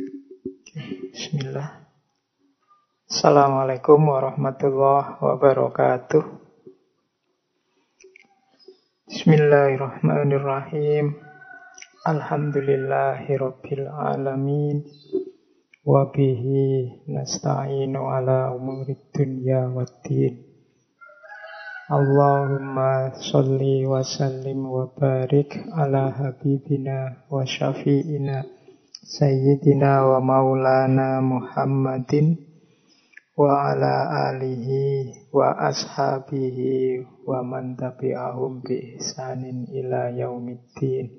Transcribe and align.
Bismillah. 0.00 1.84
Assalamualaikum 3.04 4.00
warahmatullahi 4.00 5.20
wabarakatuh. 5.20 6.24
Bismillahirrahmanirrahim. 9.12 11.20
Alhamdulillahirabbil 12.08 13.92
alamin. 13.92 14.88
Wa 15.84 16.08
bihi 16.08 17.04
nasta'inu 17.12 18.00
ala 18.00 18.56
umurid 18.56 19.04
dunya 19.12 19.68
waddin. 19.68 20.48
Allahumma 21.92 23.20
salli 23.20 23.84
wa 23.84 24.00
sallim 24.00 24.64
wa 24.64 24.88
barik 24.96 25.60
ala 25.76 26.08
habibina 26.14 27.26
wa 27.28 27.44
syafi'ina 27.44 28.59
sayyidina 29.00 30.04
wa 30.04 30.20
maulana 30.20 31.24
Muhammadin 31.24 32.36
wa 33.32 33.72
ala 33.72 34.28
alihi 34.28 35.24
wa 35.32 35.56
ashabihi 35.56 37.00
wa 37.24 37.40
man 37.40 37.80
tabi'ahum 37.80 38.60
bi 38.60 39.00
ihsanin 39.00 39.64
ila 39.72 40.12
yaumiddin. 40.12 41.16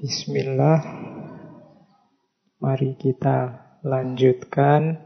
Bismillah. 0.00 0.80
Mari 2.56 2.96
kita 2.96 3.60
lanjutkan 3.84 5.04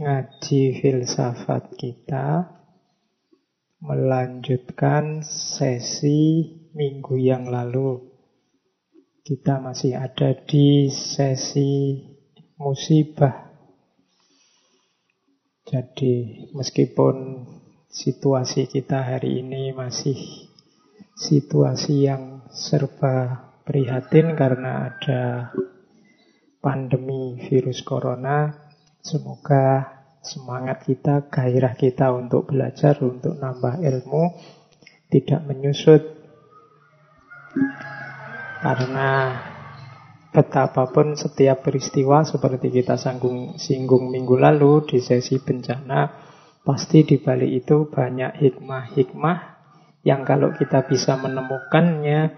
ngaji 0.00 0.80
filsafat 0.80 1.76
kita 1.76 2.56
melanjutkan 3.84 5.20
sesi 5.28 6.56
minggu 6.72 7.20
yang 7.20 7.52
lalu. 7.52 8.09
Kita 9.30 9.62
masih 9.62 9.94
ada 9.94 10.34
di 10.42 10.90
sesi 10.90 12.02
musibah. 12.58 13.46
Jadi 15.70 16.50
meskipun 16.50 17.46
situasi 17.86 18.66
kita 18.66 19.06
hari 19.06 19.38
ini 19.38 19.70
masih 19.70 20.18
situasi 21.14 22.10
yang 22.10 22.42
serba 22.50 23.54
prihatin 23.62 24.34
karena 24.34 24.90
ada 24.90 25.54
pandemi 26.58 27.38
virus 27.46 27.86
corona, 27.86 28.50
Semoga 29.00 29.96
semangat 30.20 30.84
kita, 30.84 31.30
gairah 31.32 31.72
kita 31.72 32.12
untuk 32.12 32.52
belajar, 32.52 33.00
untuk 33.00 33.38
nambah 33.38 33.80
ilmu 33.80 34.36
tidak 35.08 35.40
menyusut. 35.46 36.02
Karena 38.60 39.40
betapapun 40.30 41.16
setiap 41.16 41.64
peristiwa 41.64 42.22
seperti 42.28 42.68
kita 42.68 43.00
sanggung, 43.00 43.56
singgung 43.56 44.12
minggu 44.12 44.36
lalu 44.36 44.84
di 44.84 45.00
sesi 45.00 45.40
bencana, 45.40 46.12
pasti 46.60 47.02
di 47.02 47.16
balik 47.16 47.64
itu 47.64 47.88
banyak 47.88 48.36
hikmah-hikmah 48.36 49.38
yang 50.04 50.28
kalau 50.28 50.52
kita 50.52 50.84
bisa 50.84 51.16
menemukannya, 51.16 52.36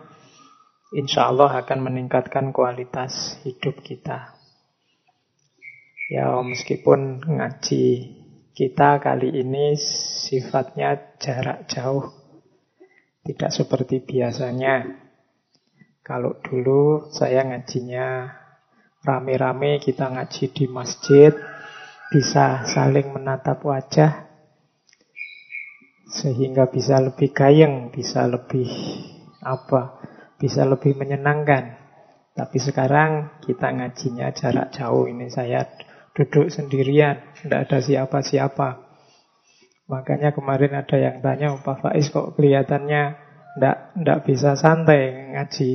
insya 0.94 1.30
Allah 1.30 1.62
akan 1.62 1.78
meningkatkan 1.90 2.50
kualitas 2.50 3.42
hidup 3.42 3.82
kita. 3.82 4.34
Ya 6.10 6.38
meskipun 6.38 7.24
ngaji 7.24 7.86
kita 8.52 9.00
kali 9.00 9.42
ini 9.42 9.74
sifatnya 10.28 11.18
jarak 11.18 11.70
jauh. 11.70 12.14
Tidak 13.22 13.50
seperti 13.54 14.02
biasanya. 14.02 15.01
Kalau 16.02 16.34
dulu 16.42 17.06
saya 17.14 17.46
ngajinya 17.46 18.26
rame-rame 19.06 19.78
kita 19.78 20.10
ngaji 20.10 20.50
di 20.50 20.66
masjid, 20.66 21.30
bisa 22.10 22.66
saling 22.66 23.14
menatap 23.14 23.62
wajah, 23.62 24.26
sehingga 26.10 26.66
bisa 26.68 26.98
lebih 26.98 27.30
gayeng, 27.30 27.94
bisa 27.94 28.26
lebih 28.26 28.66
apa, 29.46 30.02
bisa 30.42 30.66
lebih 30.66 30.98
menyenangkan. 30.98 31.78
Tapi 32.34 32.58
sekarang 32.58 33.38
kita 33.46 33.70
ngajinya 33.70 34.34
jarak 34.34 34.74
jauh. 34.74 35.06
Ini 35.06 35.30
saya 35.30 35.70
duduk 36.18 36.50
sendirian, 36.50 37.32
tidak 37.38 37.70
ada 37.70 37.78
siapa-siapa. 37.78 38.68
Makanya 39.86 40.34
kemarin 40.34 40.82
ada 40.82 40.96
yang 40.98 41.22
tanya, 41.22 41.54
Pak 41.62 41.78
Faiz 41.84 42.10
kok 42.10 42.34
kelihatannya 42.34 43.31
tidak 43.56 43.76
tidak 43.96 44.18
bisa 44.24 44.50
santai 44.56 45.32
ngaji 45.36 45.70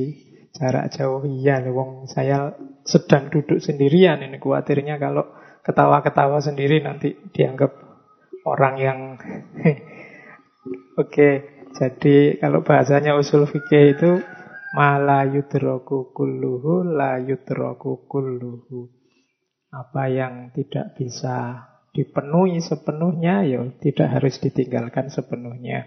jarak 0.54 0.90
jauh. 0.90 1.22
Iya, 1.22 1.62
wong 1.70 2.10
saya 2.10 2.54
sedang 2.82 3.30
duduk 3.30 3.62
sendirian. 3.62 4.22
Ini 4.24 4.42
khawatirnya 4.42 4.98
kalau 4.98 5.28
ketawa-ketawa 5.62 6.42
sendiri 6.42 6.82
nanti 6.82 7.14
dianggap 7.30 7.70
orang 8.48 8.74
yang 8.80 8.98
Oke, 10.98 11.30
jadi 11.78 12.36
kalau 12.42 12.66
bahasanya 12.66 13.14
usul 13.14 13.46
fikih 13.46 13.96
itu 13.96 14.10
mala 14.74 15.24
yudroku 15.24 16.12
kulluhu 16.12 16.84
la 16.84 17.22
yudroku 17.22 18.04
kulluhu. 18.10 18.90
Apa 19.70 20.10
yang 20.10 20.50
tidak 20.52 20.96
bisa 20.98 21.68
dipenuhi 21.92 22.60
sepenuhnya, 22.60 23.46
ya 23.46 23.62
tidak 23.80 24.08
harus 24.10 24.40
ditinggalkan 24.40 25.12
sepenuhnya. 25.12 25.86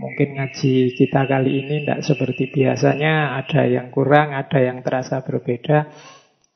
Mungkin 0.00 0.40
ngaji 0.40 0.96
kita 0.96 1.28
kali 1.28 1.60
ini 1.60 1.84
tidak 1.84 2.00
seperti 2.08 2.48
biasanya, 2.48 3.36
ada 3.36 3.68
yang 3.68 3.92
kurang, 3.92 4.32
ada 4.32 4.56
yang 4.56 4.80
terasa 4.80 5.20
berbeda. 5.20 5.92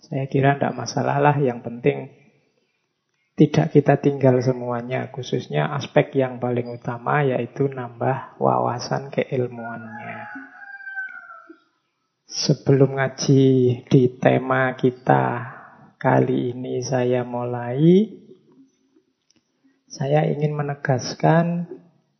Saya 0.00 0.24
kira 0.32 0.56
tidak 0.56 0.72
masalah 0.72 1.20
lah, 1.20 1.36
yang 1.36 1.60
penting 1.60 2.08
tidak 3.34 3.74
kita 3.74 3.98
tinggal 3.98 4.38
semuanya, 4.40 5.10
khususnya 5.10 5.74
aspek 5.74 6.14
yang 6.16 6.38
paling 6.38 6.70
utama 6.70 7.20
yaitu 7.26 7.66
nambah 7.66 8.38
wawasan 8.38 9.10
keilmuannya. 9.10 10.30
Sebelum 12.30 12.96
ngaji 12.96 13.44
di 13.86 14.02
tema 14.18 14.72
kita 14.74 15.54
Kali 16.04 16.52
ini 16.52 16.84
saya 16.84 17.24
mulai 17.24 18.04
Saya 19.88 20.28
ingin 20.28 20.52
menegaskan 20.52 21.73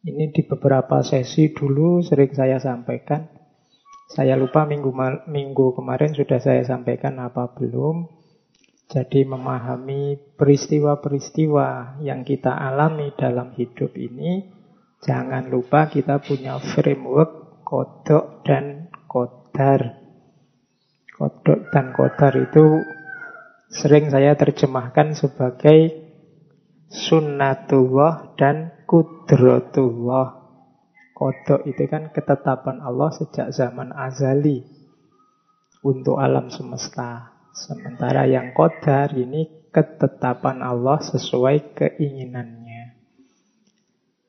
Ini 0.04 0.30
di 0.36 0.44
beberapa 0.44 1.00
sesi 1.00 1.50
dulu 1.56 2.04
sering 2.04 2.36
saya 2.36 2.60
sampaikan. 2.60 3.24
Saya 4.12 4.36
lupa 4.36 4.68
minggu, 4.68 4.92
minggu 5.26 5.72
kemarin 5.72 6.12
sudah 6.12 6.38
saya 6.38 6.60
sampaikan 6.60 7.16
apa 7.24 7.56
belum. 7.56 8.06
Jadi 8.84 9.24
memahami 9.24 10.36
peristiwa-peristiwa 10.36 11.98
yang 12.04 12.20
kita 12.20 12.52
alami 12.52 13.16
dalam 13.16 13.56
hidup 13.56 13.96
ini 13.96 14.54
Jangan 15.04 15.52
lupa 15.52 15.92
kita 15.92 16.16
punya 16.16 16.56
framework 16.56 17.60
kodok 17.60 18.40
dan 18.40 18.88
kodar. 19.04 20.00
Kodok 21.12 21.68
dan 21.68 21.92
kodar 21.92 22.32
itu 22.40 22.80
sering 23.68 24.08
saya 24.08 24.32
terjemahkan 24.32 25.12
sebagai 25.12 26.08
sunnatullah 26.88 28.32
dan 28.40 28.72
kudrotullah. 28.86 30.44
Kodok 31.14 31.62
itu 31.70 31.86
kan 31.86 32.10
ketetapan 32.10 32.82
Allah 32.82 33.14
sejak 33.14 33.54
zaman 33.54 33.94
azali 33.94 34.66
untuk 35.84 36.18
alam 36.18 36.50
semesta. 36.50 37.34
Sementara 37.54 38.26
yang 38.26 38.50
kodar 38.50 39.14
ini 39.14 39.70
ketetapan 39.70 40.58
Allah 40.58 40.98
sesuai 40.98 41.78
keinginannya. 41.78 42.98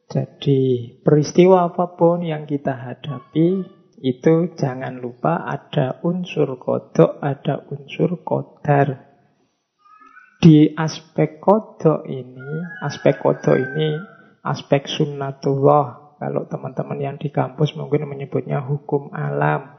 Jadi 0.05 0.93
peristiwa 1.01 1.73
apa 1.73 1.97
pun 1.97 2.21
yang 2.21 2.45
kita 2.45 2.77
hadapi 2.77 3.65
itu 4.05 4.53
jangan 4.53 5.01
lupa 5.01 5.41
ada 5.49 5.97
unsur 6.05 6.61
kodok, 6.61 7.17
ada 7.17 7.65
unsur 7.73 8.21
kodar. 8.21 9.09
Di 10.37 10.77
aspek 10.77 11.41
kodok 11.41 12.05
ini, 12.05 12.49
aspek 12.85 13.17
kodok 13.17 13.57
ini, 13.57 13.97
aspek 14.45 14.85
sunnatullah. 14.85 16.17
Kalau 16.21 16.47
teman-teman 16.47 16.99
yang 17.01 17.17
di 17.17 17.33
kampus 17.33 17.73
mungkin 17.73 18.05
menyebutnya 18.05 18.61
hukum 18.61 19.09
alam. 19.11 19.73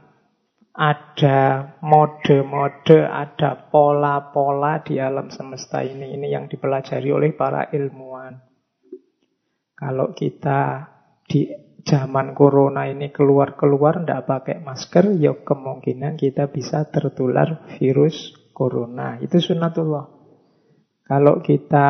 Ada 0.77 1.73
mode-mode, 1.81 3.01
ada 3.09 3.73
pola-pola 3.73 4.85
di 4.85 5.01
alam 5.01 5.33
semesta 5.33 5.81
ini. 5.81 6.13
Ini 6.13 6.37
yang 6.37 6.53
dipelajari 6.53 7.09
oleh 7.09 7.33
para 7.33 7.73
ilmuwan. 7.73 8.37
Kalau 9.73 10.13
kita 10.13 10.85
di 11.25 11.49
zaman 11.81 12.37
corona 12.37 12.93
ini 12.93 13.09
keluar-keluar 13.09 14.05
tidak 14.05 14.29
pakai 14.29 14.57
masker, 14.61 15.17
ya 15.17 15.33
kemungkinan 15.33 16.21
kita 16.21 16.53
bisa 16.53 16.85
tertular 16.93 17.65
virus 17.81 18.37
corona. 18.53 19.17
Itu 19.17 19.41
sunnatullah. 19.41 20.13
Kalau 21.07 21.41
kita 21.41 21.89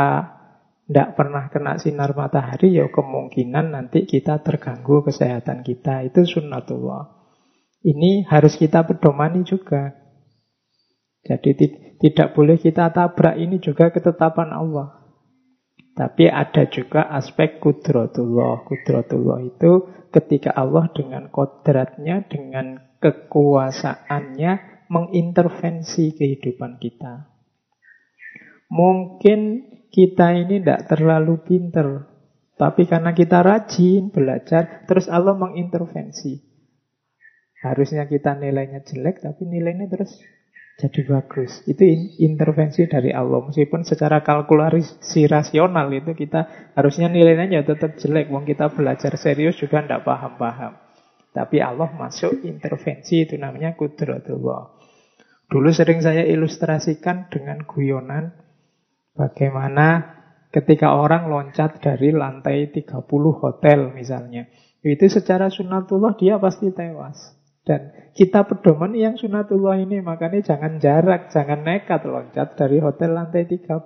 tidak 0.87 1.19
pernah 1.19 1.51
kena 1.51 1.83
sinar 1.83 2.15
matahari, 2.15 2.79
ya 2.79 2.87
kemungkinan 2.87 3.75
nanti 3.75 4.07
kita 4.07 4.39
terganggu 4.47 5.03
kesehatan 5.03 5.67
kita. 5.67 6.07
Itu 6.07 6.23
sunnatullah. 6.23 7.11
Ini 7.83 8.23
harus 8.31 8.55
kita 8.55 8.87
pedomani 8.87 9.43
juga. 9.43 9.99
Jadi 11.27 11.59
tidak 11.99 12.39
boleh 12.39 12.55
kita 12.63 12.95
tabrak 12.95 13.35
ini 13.35 13.59
juga 13.59 13.91
ketetapan 13.91 14.55
Allah. 14.55 15.11
Tapi 15.99 16.31
ada 16.31 16.71
juga 16.71 17.11
aspek 17.11 17.59
kudratullah. 17.59 18.63
Kudratullah 18.63 19.43
itu 19.43 19.91
ketika 20.15 20.55
Allah 20.55 20.87
dengan 20.95 21.35
kodratnya, 21.35 22.23
dengan 22.31 22.79
kekuasaannya 23.03 24.87
mengintervensi 24.87 26.15
kehidupan 26.15 26.79
kita. 26.79 27.27
Mungkin 28.71 29.73
kita 29.97 30.37
ini 30.37 30.61
tidak 30.61 30.93
terlalu 30.93 31.41
pinter, 31.41 32.05
tapi 32.61 32.85
karena 32.85 33.17
kita 33.17 33.41
rajin 33.41 34.13
belajar, 34.13 34.85
terus 34.85 35.09
Allah 35.09 35.33
mengintervensi. 35.33 36.37
Harusnya 37.65 38.05
kita 38.05 38.37
nilainya 38.37 38.85
jelek, 38.85 39.25
tapi 39.25 39.49
nilainya 39.49 39.89
terus 39.89 40.21
jadi 40.77 41.09
bagus. 41.09 41.65
Itu 41.65 41.89
intervensi 42.21 42.85
dari 42.85 43.09
Allah. 43.09 43.49
Meskipun 43.49 43.89
secara 43.89 44.21
kalkulasi 44.21 45.25
rasional 45.25 45.89
itu 45.89 46.13
kita 46.13 46.73
harusnya 46.77 47.09
nilainya 47.09 47.49
ya 47.49 47.63
tetap 47.65 47.97
jelek. 47.97 48.29
Wong 48.29 48.45
kita 48.45 48.69
belajar 48.69 49.17
serius 49.17 49.57
juga 49.57 49.81
tidak 49.81 50.05
paham-paham. 50.05 50.77
Tapi 51.33 51.65
Allah 51.65 51.89
masuk 51.97 52.45
intervensi 52.45 53.25
itu 53.25 53.41
namanya 53.41 53.73
kudratullah. 53.73 54.77
Dulu 55.49 55.69
sering 55.73 56.05
saya 56.05 56.29
ilustrasikan 56.29 57.33
dengan 57.33 57.65
guyonan 57.65 58.46
bagaimana 59.17 60.17
ketika 60.53 60.97
orang 60.97 61.29
loncat 61.29 61.83
dari 61.83 62.15
lantai 62.15 62.73
30 62.73 63.05
hotel 63.37 63.93
misalnya. 63.93 64.49
Itu 64.87 65.11
secara 65.11 65.51
sunatullah 65.51 66.15
dia 66.15 66.39
pasti 66.39 66.71
tewas. 66.71 67.35
Dan 67.67 67.91
kita 68.15 68.47
pedoman 68.47 68.95
yang 68.95 69.19
sunatullah 69.19 69.83
ini, 69.83 69.99
makanya 69.99 70.55
jangan 70.55 70.79
jarak, 70.79 71.35
jangan 71.35 71.67
nekat 71.67 72.07
loncat 72.07 72.55
dari 72.55 72.79
hotel 72.79 73.19
lantai 73.19 73.51
30. 73.51 73.83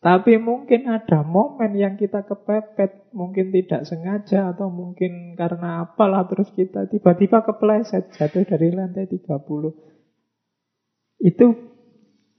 Tapi 0.00 0.40
mungkin 0.40 0.88
ada 0.88 1.20
momen 1.20 1.76
yang 1.76 2.00
kita 2.00 2.24
kepepet, 2.24 3.12
mungkin 3.12 3.52
tidak 3.52 3.84
sengaja 3.84 4.56
atau 4.56 4.72
mungkin 4.72 5.36
karena 5.36 5.84
apalah 5.84 6.24
terus 6.24 6.48
kita 6.56 6.88
tiba-tiba 6.88 7.44
kepleset 7.44 8.16
jatuh 8.16 8.48
dari 8.48 8.72
lantai 8.72 9.04
30. 9.12 11.20
Itu 11.20 11.75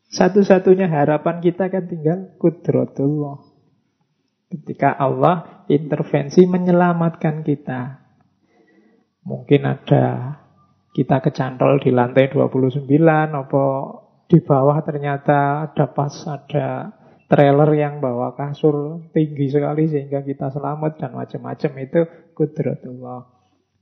satu-satunya 0.08 0.88
harapan 0.88 1.44
kita 1.44 1.68
kan 1.68 1.84
tinggal 1.88 2.32
kudrotullah. 2.40 3.44
Ketika 4.48 4.96
Allah 4.96 5.68
intervensi 5.68 6.48
menyelamatkan 6.48 7.44
kita. 7.44 8.08
Mungkin 9.28 9.68
ada 9.68 10.06
kita 10.96 11.20
kecantol 11.20 11.84
di 11.84 11.92
lantai 11.92 12.32
29 12.32 12.88
apa 13.36 13.66
di 14.32 14.40
bawah 14.40 14.80
ternyata 14.88 15.68
ada 15.68 15.86
pas 15.92 16.16
ada 16.24 16.96
trailer 17.28 17.70
yang 17.76 18.00
bawa 18.00 18.40
kasur 18.40 19.04
tinggi 19.12 19.52
sekali 19.52 19.92
sehingga 19.92 20.24
kita 20.24 20.48
selamat 20.48 21.04
dan 21.04 21.12
macam-macam 21.12 21.72
itu 21.84 22.02
kudratullah. 22.32 23.28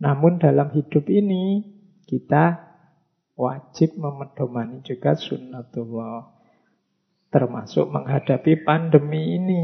Namun 0.01 0.41
dalam 0.41 0.73
hidup 0.73 1.05
ini 1.13 1.61
kita 2.09 2.64
wajib 3.35 3.99
memedomani 3.99 4.81
juga 4.83 5.15
sunnatullah. 5.15 6.35
Termasuk 7.31 7.91
menghadapi 7.91 8.63
pandemi 8.63 9.35
ini. 9.35 9.63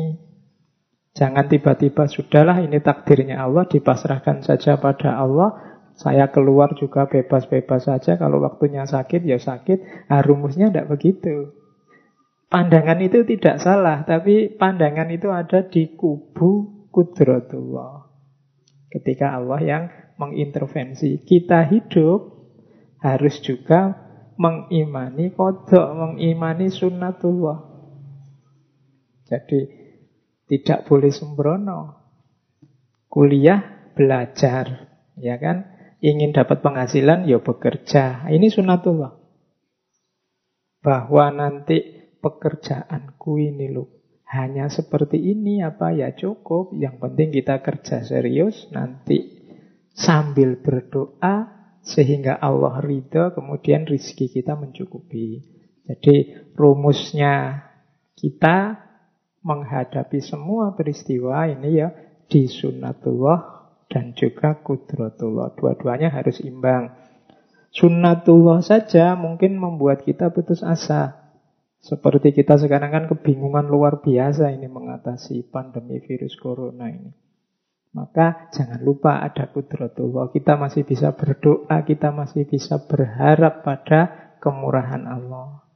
Jangan 1.11 1.47
tiba-tiba 1.51 2.07
sudahlah 2.07 2.63
ini 2.63 2.79
takdirnya 2.79 3.43
Allah 3.43 3.67
dipasrahkan 3.67 4.43
saja 4.43 4.79
pada 4.79 5.19
Allah 5.19 5.71
saya 5.95 6.31
keluar 6.31 6.73
juga 6.79 7.05
bebas-bebas 7.05 7.85
saja. 7.85 8.15
Kalau 8.15 8.39
waktunya 8.39 8.87
sakit, 8.87 9.21
ya 9.27 9.37
sakit. 9.37 10.07
Nah, 10.07 10.23
rumusnya 10.23 10.71
tidak 10.71 10.97
begitu. 10.97 11.51
Pandangan 12.51 12.99
itu 12.99 13.23
tidak 13.23 13.63
salah, 13.63 14.03
tapi 14.03 14.51
pandangan 14.51 15.07
itu 15.11 15.31
ada 15.31 15.63
di 15.67 15.95
kubu 15.95 16.87
kudratullah. 16.91 18.11
Ketika 18.91 19.39
Allah 19.39 19.59
yang 19.63 19.83
mengintervensi. 20.19 21.23
Kita 21.23 21.69
hidup 21.69 22.40
harus 23.01 23.41
juga 23.41 23.97
mengimani 24.37 25.33
kodok, 25.33 25.85
mengimani 25.97 26.69
sunnatullah. 26.69 27.59
Jadi 29.25 29.59
tidak 30.45 30.85
boleh 30.85 31.11
sembrono. 31.11 31.79
Kuliah 33.11 33.91
belajar, 33.91 34.87
ya 35.19 35.35
kan? 35.35 35.71
ingin 36.01 36.33
dapat 36.33 36.65
penghasilan, 36.65 37.29
ya 37.29 37.39
bekerja. 37.39 38.27
Ini 38.27 38.49
sunatullah. 38.49 39.13
Bahwa 40.81 41.29
nanti 41.29 42.09
pekerjaanku 42.17 43.37
ini 43.37 43.69
loh, 43.69 44.17
hanya 44.25 44.65
seperti 44.67 45.21
ini 45.21 45.61
apa 45.61 45.93
ya 45.93 46.17
cukup. 46.17 46.73
Yang 46.73 46.95
penting 46.97 47.29
kita 47.29 47.61
kerja 47.61 48.01
serius, 48.01 48.65
nanti 48.73 49.45
sambil 49.93 50.57
berdoa, 50.57 51.60
sehingga 51.81 52.37
Allah 52.37 52.77
ridho, 52.81 53.33
kemudian 53.33 53.89
rizki 53.89 54.29
kita 54.29 54.53
mencukupi. 54.53 55.41
Jadi 55.89 56.37
rumusnya 56.53 57.65
kita 58.13 58.77
menghadapi 59.41 60.21
semua 60.21 60.77
peristiwa 60.77 61.49
ini 61.49 61.81
ya 61.81 61.89
di 62.29 62.45
sunatullah 62.45 63.61
dan 63.89 64.13
juga 64.13 64.61
kudratullah. 64.61 65.57
Dua-duanya 65.57 66.13
harus 66.13 66.39
imbang. 66.45 66.95
Sunnatullah 67.73 68.61
saja 68.61 69.17
mungkin 69.17 69.57
membuat 69.57 70.05
kita 70.05 70.29
putus 70.29 70.61
asa. 70.61 71.17
Seperti 71.81 72.29
kita 72.31 72.61
sekarang 72.61 72.93
kan 72.93 73.05
kebingungan 73.09 73.65
luar 73.65 74.05
biasa 74.05 74.53
ini 74.53 74.69
mengatasi 74.69 75.49
pandemi 75.49 75.97
virus 75.97 76.37
corona 76.37 76.93
ini. 76.93 77.30
Maka 77.91 78.47
jangan 78.55 78.79
lupa 78.79 79.19
ada 79.19 79.51
kudratullah. 79.51 80.31
Kita 80.31 80.55
masih 80.55 80.87
bisa 80.87 81.11
berdoa, 81.11 81.83
kita 81.83 82.15
masih 82.15 82.47
bisa 82.47 82.79
berharap 82.87 83.67
pada 83.67 84.31
kemurahan 84.39 85.03
Allah. 85.11 85.67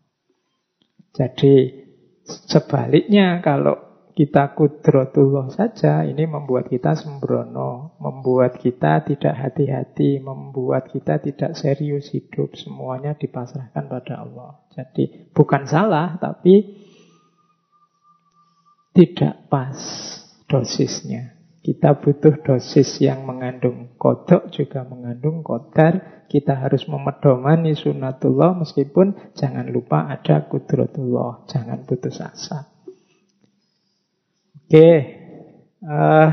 Jadi 1.11 1.85
sebaliknya 2.23 3.43
kalau 3.43 3.75
kita 4.15 4.55
kudrotullah 4.55 5.51
saja, 5.51 6.07
ini 6.07 6.23
membuat 6.23 6.71
kita 6.71 6.95
sembrono, 6.95 7.99
membuat 7.99 8.63
kita 8.63 9.03
tidak 9.03 9.35
hati-hati, 9.35 10.23
membuat 10.23 10.87
kita 10.87 11.19
tidak 11.19 11.51
serius 11.59 12.15
hidup. 12.15 12.55
Semuanya 12.55 13.19
dipasrahkan 13.19 13.91
pada 13.91 14.23
Allah. 14.23 14.63
Jadi 14.71 15.35
bukan 15.35 15.67
salah, 15.67 16.15
tapi 16.15 16.79
tidak 18.95 19.51
pas 19.51 19.75
dosisnya. 20.47 21.34
Kita 21.65 21.97
butuh 21.97 22.45
dosis 22.45 23.01
yang 23.01 23.25
mengandung 23.25 23.97
kodok 23.97 24.53
juga 24.53 24.85
mengandung 24.85 25.41
kodar. 25.41 26.21
Kita 26.29 26.61
harus 26.61 26.85
memedomani 26.85 27.73
sunatullah 27.73 28.53
meskipun 28.61 29.33
jangan 29.33 29.73
lupa 29.73 30.05
ada 30.05 30.45
kudrotullah. 30.45 31.49
Jangan 31.49 31.89
putus 31.89 32.21
asa. 32.21 32.69
Oke, 34.61 34.89
uh, 35.89 36.29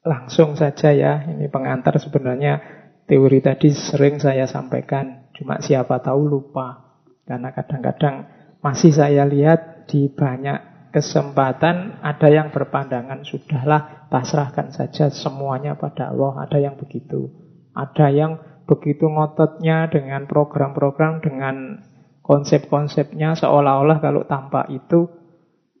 langsung 0.00 0.56
saja 0.56 0.96
ya. 0.96 1.28
Ini 1.28 1.52
pengantar 1.52 2.00
sebenarnya 2.00 2.56
teori 3.04 3.44
tadi 3.44 3.68
sering 3.68 4.16
saya 4.16 4.48
sampaikan, 4.48 5.28
cuma 5.36 5.60
siapa 5.60 6.00
tahu 6.00 6.24
lupa. 6.24 6.96
Karena 7.28 7.52
kadang-kadang 7.52 8.32
masih 8.64 8.96
saya 8.96 9.28
lihat 9.28 9.92
di 9.92 10.08
banyak 10.08 10.79
kesempatan 10.90 12.02
ada 12.02 12.28
yang 12.28 12.50
berpandangan 12.50 13.22
sudahlah 13.22 14.10
pasrahkan 14.10 14.74
saja 14.74 15.08
semuanya 15.08 15.78
pada 15.78 16.10
Allah. 16.10 16.46
Ada 16.46 16.58
yang 16.70 16.74
begitu. 16.76 17.30
Ada 17.74 18.10
yang 18.10 18.32
begitu 18.66 19.06
ngototnya 19.06 19.90
dengan 19.90 20.26
program-program, 20.26 21.22
dengan 21.22 21.82
konsep-konsepnya 22.22 23.34
seolah-olah 23.34 23.98
kalau 23.98 24.22
tanpa 24.26 24.66
itu 24.70 25.10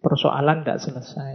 persoalan 0.02 0.66
tidak 0.66 0.82
selesai. 0.82 1.34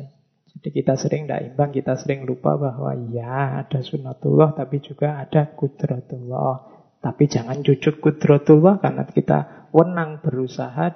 Jadi 0.56 0.70
kita 0.72 0.96
sering 1.00 1.28
tidak 1.28 1.52
imbang, 1.52 1.72
kita 1.76 1.96
sering 2.00 2.24
lupa 2.24 2.56
bahwa 2.56 2.96
ya 3.12 3.64
ada 3.64 3.80
sunatullah 3.84 4.56
tapi 4.56 4.80
juga 4.84 5.24
ada 5.24 5.52
kudratullah. 5.56 6.76
Tapi 7.00 7.24
jangan 7.30 7.62
cucuk 7.62 8.02
kudratullah 8.02 8.82
karena 8.82 9.04
kita 9.06 9.70
wenang 9.76 10.24
berusaha 10.24 10.92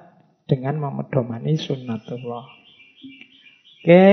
dengan 0.50 0.81
memedomani 0.81 1.53
sunatullah. 1.59 2.58
Oke, 3.79 4.12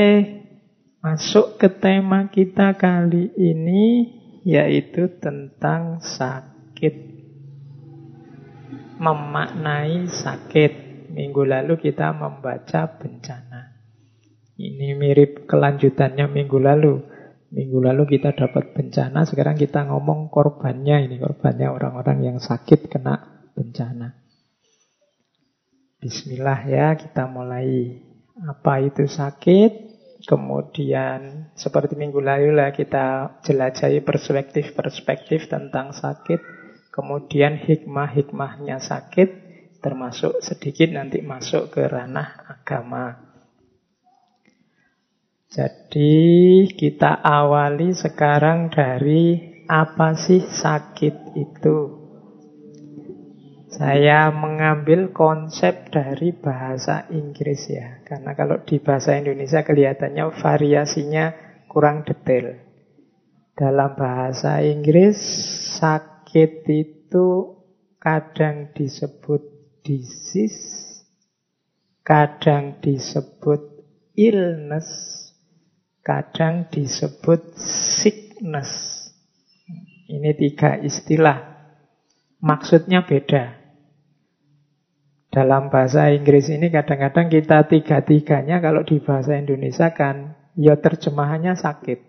masuk 1.02 1.58
ke 1.58 1.66
tema 1.66 2.30
kita 2.30 2.78
kali 2.78 3.34
ini 3.34 4.14
yaitu 4.46 5.18
tentang 5.18 5.98
sakit. 5.98 6.94
Memaknai 9.02 10.06
sakit. 10.06 10.86
Minggu 11.10 11.42
lalu 11.42 11.82
kita 11.82 12.14
membaca 12.14 12.94
bencana. 12.94 13.74
Ini 14.54 14.94
mirip 14.94 15.50
kelanjutannya 15.50 16.30
minggu 16.30 16.62
lalu. 16.62 17.02
Minggu 17.50 17.82
lalu 17.82 18.06
kita 18.06 18.38
dapat 18.38 18.70
bencana, 18.70 19.26
sekarang 19.26 19.58
kita 19.58 19.82
ngomong 19.82 20.30
korbannya. 20.30 21.10
Ini 21.10 21.18
korbannya 21.18 21.74
orang-orang 21.74 22.22
yang 22.22 22.38
sakit 22.38 22.86
kena 22.86 23.50
bencana. 23.58 24.14
Bismillah 25.98 26.60
ya, 26.70 26.94
kita 26.94 27.26
mulai. 27.26 28.05
Apa 28.36 28.84
itu 28.84 29.08
sakit? 29.08 29.96
Kemudian 30.28 31.48
seperti 31.56 31.96
minggu 31.96 32.20
lalu 32.20 32.52
lah 32.52 32.68
kita 32.68 33.32
jelajahi 33.40 34.04
perspektif-perspektif 34.04 35.48
tentang 35.48 35.96
sakit. 35.96 36.36
Kemudian 36.92 37.56
hikmah-hikmahnya 37.56 38.76
sakit, 38.80 39.28
termasuk 39.80 40.36
sedikit 40.44 40.92
nanti 40.92 41.24
masuk 41.24 41.72
ke 41.72 41.88
ranah 41.88 42.36
agama. 42.44 43.16
Jadi 45.48 46.68
kita 46.76 47.16
awali 47.16 47.96
sekarang 47.96 48.68
dari 48.68 49.40
apa 49.64 50.12
sih 50.12 50.44
sakit 50.44 51.32
itu? 51.40 51.78
Saya 53.72 54.28
mengambil 54.28 55.08
konsep 55.12 55.88
dari 55.88 56.36
bahasa 56.36 57.08
Inggris 57.08 57.64
ya. 57.72 57.95
Karena 58.06 58.38
kalau 58.38 58.62
di 58.62 58.78
bahasa 58.78 59.18
Indonesia 59.18 59.66
kelihatannya 59.66 60.30
variasinya 60.38 61.24
kurang 61.66 62.06
detail. 62.06 62.54
Dalam 63.58 63.98
bahasa 63.98 64.62
Inggris, 64.62 65.18
sakit 65.82 66.62
itu 66.70 67.26
kadang 67.98 68.70
disebut 68.78 69.42
disease, 69.82 71.02
kadang 72.06 72.78
disebut 72.78 73.82
illness, 74.14 74.86
kadang 76.06 76.70
disebut 76.70 77.58
sickness. 77.98 79.02
Ini 80.06 80.30
tiga 80.38 80.78
istilah. 80.78 81.58
Maksudnya 82.38 83.02
beda. 83.02 83.65
Dalam 85.36 85.68
bahasa 85.68 86.08
Inggris 86.16 86.48
ini 86.48 86.72
kadang-kadang 86.72 87.28
kita 87.28 87.68
tiga-tiganya 87.68 88.56
kalau 88.64 88.88
di 88.88 89.04
bahasa 89.04 89.36
Indonesia 89.36 89.92
kan 89.92 90.32
ya 90.56 90.80
terjemahannya 90.80 91.52
sakit. 91.52 92.00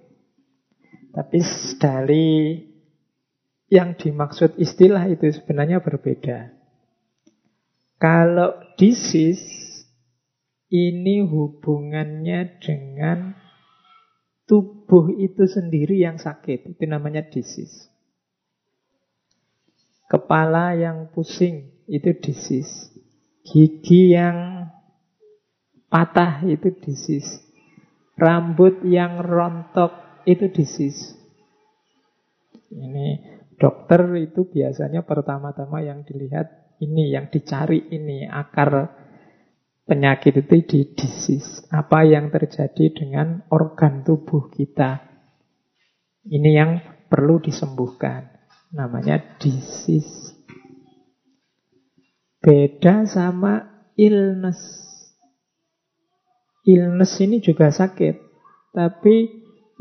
Tapi 1.12 1.40
dari 1.76 2.56
yang 3.68 4.00
dimaksud 4.00 4.56
istilah 4.56 5.12
itu 5.12 5.28
sebenarnya 5.28 5.84
berbeda. 5.84 6.56
Kalau 8.00 8.56
disease 8.80 9.44
ini 10.72 11.20
hubungannya 11.28 12.64
dengan 12.64 13.36
tubuh 14.48 15.12
itu 15.20 15.52
sendiri 15.52 16.00
yang 16.00 16.16
sakit. 16.16 16.80
Itu 16.80 16.84
namanya 16.88 17.28
disease. 17.28 17.92
Kepala 20.08 20.80
yang 20.80 21.12
pusing 21.12 21.84
itu 21.92 22.16
disease. 22.24 22.97
Gigi 23.48 24.12
yang 24.12 24.68
patah 25.88 26.44
itu 26.44 26.76
disease. 26.84 27.40
Rambut 28.20 28.84
yang 28.84 29.24
rontok 29.24 30.24
itu 30.28 30.52
disease. 30.52 31.16
Ini 32.68 33.24
dokter 33.56 34.04
itu 34.20 34.52
biasanya 34.52 35.08
pertama-tama 35.08 35.80
yang 35.80 36.04
dilihat 36.04 36.76
ini, 36.84 37.16
yang 37.16 37.32
dicari 37.32 37.88
ini 37.88 38.28
akar 38.28 38.92
Penyakit 39.88 40.44
itu 40.44 40.56
di 40.68 40.80
disease. 41.00 41.64
Apa 41.72 42.04
yang 42.04 42.28
terjadi 42.28 42.92
dengan 42.92 43.48
organ 43.48 44.04
tubuh 44.04 44.52
kita. 44.52 45.00
Ini 46.28 46.50
yang 46.52 46.72
perlu 47.08 47.40
disembuhkan. 47.40 48.28
Namanya 48.76 49.40
disease. 49.40 50.27
Beda 52.48 53.04
sama 53.04 53.84
illness. 54.00 54.56
Illness 56.64 57.20
ini 57.20 57.44
juga 57.44 57.76
sakit. 57.76 58.24
Tapi 58.72 59.16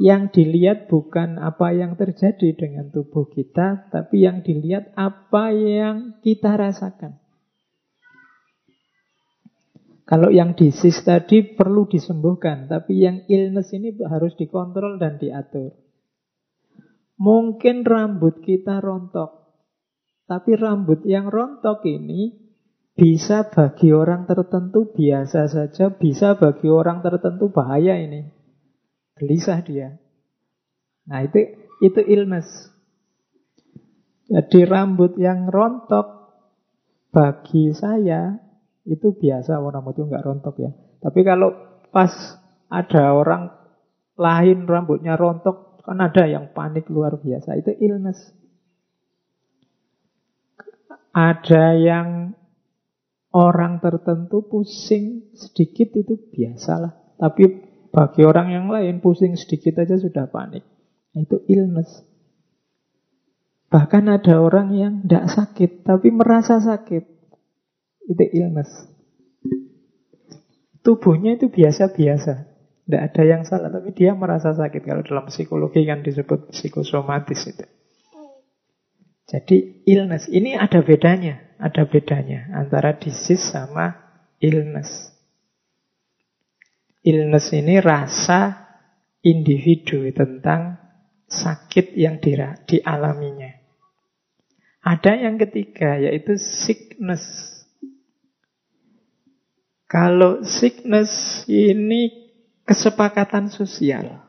yang 0.02 0.34
dilihat 0.34 0.90
bukan 0.90 1.38
apa 1.38 1.70
yang 1.70 1.94
terjadi 1.94 2.58
dengan 2.58 2.90
tubuh 2.90 3.30
kita, 3.30 3.86
tapi 3.94 4.26
yang 4.26 4.42
dilihat 4.42 4.90
apa 4.98 5.54
yang 5.54 6.18
kita 6.26 6.58
rasakan. 6.58 7.22
Kalau 10.02 10.34
yang 10.34 10.58
disease 10.58 11.06
tadi 11.06 11.46
perlu 11.46 11.86
disembuhkan, 11.86 12.66
tapi 12.66 12.98
yang 12.98 13.22
illness 13.30 13.70
ini 13.78 13.94
harus 14.10 14.34
dikontrol 14.34 14.98
dan 14.98 15.22
diatur. 15.22 15.70
Mungkin 17.22 17.86
rambut 17.86 18.42
kita 18.42 18.82
rontok, 18.82 19.54
tapi 20.26 20.58
rambut 20.58 21.06
yang 21.06 21.30
rontok 21.30 21.86
ini 21.86 22.45
bisa 22.96 23.52
bagi 23.52 23.92
orang 23.92 24.24
tertentu 24.24 24.88
biasa 24.88 25.52
saja, 25.52 25.92
bisa 25.92 26.40
bagi 26.40 26.72
orang 26.72 27.04
tertentu 27.04 27.52
bahaya 27.52 28.00
ini. 28.00 28.32
Gelisah 29.20 29.60
dia. 29.60 30.00
Nah 31.04 31.20
itu 31.22 31.38
itu 31.84 32.00
illness. 32.00 32.72
Jadi 34.26 34.66
rambut 34.66 35.14
yang 35.20 35.46
rontok 35.46 36.08
bagi 37.12 37.70
saya 37.76 38.40
itu 38.88 39.14
biasa 39.14 39.60
orang 39.60 39.86
itu 39.92 40.02
nggak 40.08 40.24
rontok 40.24 40.56
ya. 40.58 40.72
Tapi 41.04 41.20
kalau 41.22 41.52
pas 41.92 42.10
ada 42.72 43.12
orang 43.12 43.52
lain 44.16 44.64
rambutnya 44.64 45.14
rontok, 45.14 45.84
kan 45.84 46.00
ada 46.00 46.24
yang 46.26 46.50
panik 46.56 46.88
luar 46.88 47.20
biasa. 47.20 47.60
Itu 47.60 47.76
illness. 47.76 48.18
Ada 51.12 51.76
yang 51.76 52.36
orang 53.36 53.84
tertentu 53.84 54.48
pusing 54.48 55.28
sedikit 55.36 55.92
itu 55.92 56.16
biasalah. 56.32 57.20
Tapi 57.20 57.44
bagi 57.92 58.24
orang 58.24 58.48
yang 58.48 58.66
lain 58.72 59.04
pusing 59.04 59.36
sedikit 59.36 59.84
aja 59.84 60.00
sudah 60.00 60.32
panik. 60.32 60.64
Itu 61.12 61.44
illness. 61.44 62.00
Bahkan 63.68 64.04
ada 64.08 64.40
orang 64.40 64.72
yang 64.72 65.04
tidak 65.04 65.28
sakit 65.28 65.84
tapi 65.84 66.08
merasa 66.08 66.56
sakit 66.56 67.04
itu 68.08 68.24
illness. 68.32 68.88
Tubuhnya 70.80 71.36
itu 71.36 71.50
biasa-biasa. 71.50 72.56
Tidak 72.86 73.02
ada 73.02 73.22
yang 73.26 73.42
salah, 73.42 73.66
tapi 73.66 73.90
dia 73.90 74.14
merasa 74.14 74.54
sakit. 74.54 74.86
Kalau 74.86 75.02
dalam 75.02 75.26
psikologi 75.26 75.82
kan 75.82 76.06
disebut 76.06 76.54
psikosomatis 76.54 77.50
itu. 77.50 77.66
Jadi 79.26 79.82
illness, 79.90 80.30
ini 80.30 80.54
ada 80.54 80.86
bedanya. 80.86 81.45
Ada 81.56 81.88
bedanya 81.88 82.52
antara 82.52 82.92
disease 82.96 83.52
sama 83.52 83.96
illness. 84.42 85.08
Illness 87.06 87.54
ini 87.56 87.80
rasa 87.80 88.66
individu 89.22 90.04
tentang 90.12 90.76
sakit 91.26 91.96
yang 91.96 92.20
dialaminya. 92.66 93.56
Ada 94.86 95.18
yang 95.18 95.34
ketiga, 95.40 95.98
yaitu 95.98 96.38
sickness. 96.38 97.24
Kalau 99.86 100.42
sickness 100.46 101.42
ini 101.50 102.30
kesepakatan 102.66 103.50
sosial. 103.50 104.25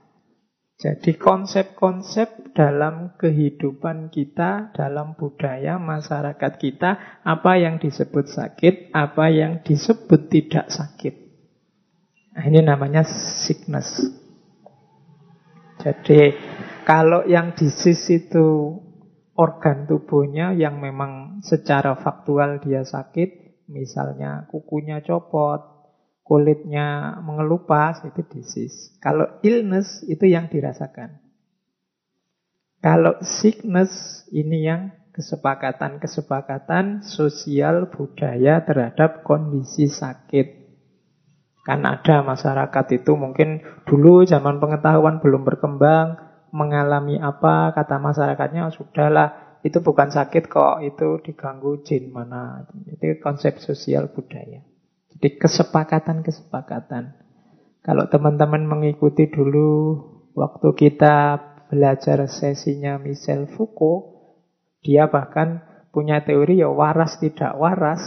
Jadi 0.77 1.17
konsep-konsep 1.17 2.53
dalam 2.53 3.17
kehidupan 3.17 4.13
kita, 4.13 4.69
dalam 4.77 5.17
budaya 5.17 5.81
masyarakat 5.81 6.53
kita, 6.61 7.21
apa 7.25 7.57
yang 7.57 7.81
disebut 7.81 8.29
sakit, 8.29 8.93
apa 8.93 9.25
yang 9.33 9.65
disebut 9.65 10.29
tidak 10.29 10.69
sakit. 10.69 11.17
Nah, 12.37 12.45
ini 12.45 12.61
namanya 12.61 13.01
sickness. 13.41 14.05
Jadi 15.81 16.37
kalau 16.85 17.25
yang 17.25 17.57
disease 17.57 18.29
itu 18.29 18.77
organ 19.33 19.89
tubuhnya 19.89 20.53
yang 20.53 20.77
memang 20.77 21.41
secara 21.41 21.97
faktual 21.97 22.61
dia 22.61 22.85
sakit, 22.85 23.65
misalnya 23.65 24.45
kukunya 24.53 25.01
copot, 25.01 25.76
kulitnya 26.27 27.17
mengelupas, 27.23 28.03
itu 28.03 28.19
disease. 28.27 28.99
Kalau 28.99 29.39
illness 29.47 30.03
itu 30.03 30.27
yang 30.27 30.51
dirasakan. 30.51 31.23
Kalau 32.83 33.17
sickness 33.23 34.23
ini 34.35 34.67
yang 34.67 34.91
kesepakatan-kesepakatan 35.15 37.01
sosial 37.01 37.89
budaya 37.89 38.61
terhadap 38.61 39.25
kondisi 39.25 39.89
sakit. 39.89 40.67
Kan 41.65 41.83
ada 41.83 42.21
masyarakat 42.21 42.85
itu 43.01 43.17
mungkin 43.17 43.65
dulu 43.89 44.23
zaman 44.27 44.61
pengetahuan 44.61 45.23
belum 45.23 45.41
berkembang, 45.41 46.21
mengalami 46.53 47.17
apa, 47.17 47.73
kata 47.73 47.97
masyarakatnya, 47.97 48.71
sudahlah 48.71 49.59
itu 49.65 49.81
bukan 49.81 50.13
sakit 50.13 50.47
kok, 50.47 50.85
itu 50.85 51.17
diganggu 51.25 51.81
jin 51.81 52.13
mana. 52.13 52.69
Itu 52.87 53.19
konsep 53.19 53.57
sosial 53.59 54.13
budaya. 54.13 54.63
Jadi 55.17 55.41
kesepakatan-kesepakatan. 55.41 57.17
Kalau 57.81 58.05
teman-teman 58.05 58.69
mengikuti 58.69 59.25
dulu 59.25 59.97
waktu 60.37 60.69
kita 60.77 61.41
belajar 61.73 62.29
sesinya 62.29 63.01
Michel 63.01 63.49
Foucault, 63.49 64.13
dia 64.85 65.09
bahkan 65.09 65.65
punya 65.89 66.21
teori 66.21 66.61
ya 66.61 66.69
waras 66.69 67.17
tidak 67.17 67.57
waras. 67.57 68.05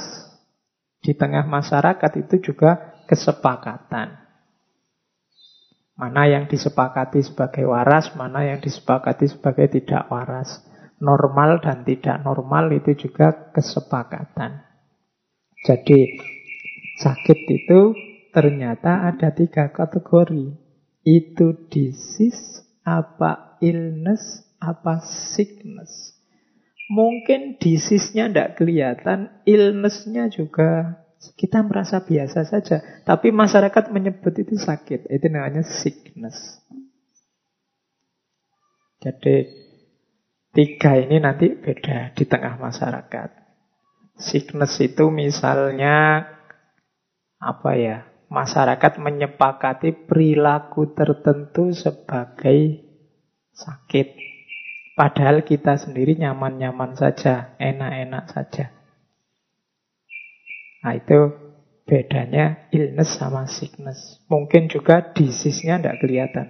Di 1.02 1.18
tengah 1.18 1.50
masyarakat 1.50 2.12
itu 2.22 2.52
juga 2.52 3.02
kesepakatan. 3.10 4.14
Mana 5.98 6.30
yang 6.30 6.46
disepakati 6.46 7.26
sebagai 7.26 7.66
waras, 7.66 8.14
mana 8.14 8.46
yang 8.46 8.62
disepakati 8.62 9.26
sebagai 9.26 9.66
tidak 9.66 10.06
waras. 10.14 10.62
Normal 11.02 11.58
dan 11.58 11.82
tidak 11.82 12.22
normal 12.22 12.70
itu 12.70 12.94
juga 12.94 13.50
kesepakatan. 13.50 14.62
Jadi 15.66 16.20
sakit 17.00 17.38
itu 17.48 17.80
ternyata 18.30 19.08
ada 19.08 19.32
tiga 19.32 19.72
kategori. 19.72 20.52
Itu 21.00 21.66
disease, 21.72 22.60
apa 22.84 23.56
illness, 23.64 24.44
apa 24.60 25.00
sickness. 25.00 26.12
Mungkin 26.90 27.56
disease-nya 27.56 28.28
tidak 28.28 28.60
kelihatan, 28.60 29.40
illness-nya 29.46 30.28
juga 30.28 31.00
kita 31.36 31.60
merasa 31.62 32.02
biasa 32.02 32.48
saja, 32.48 32.80
tapi 33.04 33.30
masyarakat 33.30 33.92
menyebut 33.92 34.34
itu 34.40 34.56
sakit. 34.58 35.06
Itu 35.08 35.26
namanya 35.30 35.62
sickness. 35.62 36.60
Jadi 39.00 39.48
tiga 40.52 40.92
ini 40.98 41.16
nanti 41.22 41.56
beda 41.56 42.12
di 42.12 42.24
tengah 42.28 42.60
masyarakat. 42.60 43.30
Sickness 44.20 44.76
itu 44.84 45.08
misalnya 45.08 46.28
apa 47.40 47.70
ya? 47.74 47.96
Masyarakat 48.30 49.02
menyepakati 49.02 50.06
perilaku 50.06 50.94
tertentu 50.94 51.74
sebagai 51.74 52.78
sakit. 53.50 54.14
Padahal 54.94 55.42
kita 55.42 55.74
sendiri 55.80 56.14
nyaman-nyaman 56.14 56.94
saja, 56.94 57.56
enak-enak 57.58 58.30
saja. 58.30 58.70
Nah 60.84 60.92
itu 60.94 61.18
bedanya 61.88 62.70
illness 62.70 63.18
sama 63.18 63.50
sickness. 63.50 64.22
Mungkin 64.30 64.70
juga 64.70 65.10
disease-nya 65.10 65.80
tidak 65.80 65.98
kelihatan. 65.98 66.46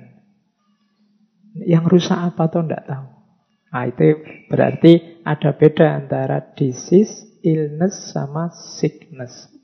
Yang 1.65 1.85
rusak 1.97 2.19
apa 2.19 2.45
tuh 2.53 2.67
tidak 2.67 2.85
tahu. 2.85 3.07
Nah 3.71 3.85
itu 3.87 4.07
berarti 4.51 5.23
ada 5.23 5.51
beda 5.55 5.87
antara 5.97 6.39
disease, 6.59 7.41
illness 7.41 8.11
sama 8.11 8.51
sickness. 8.53 9.60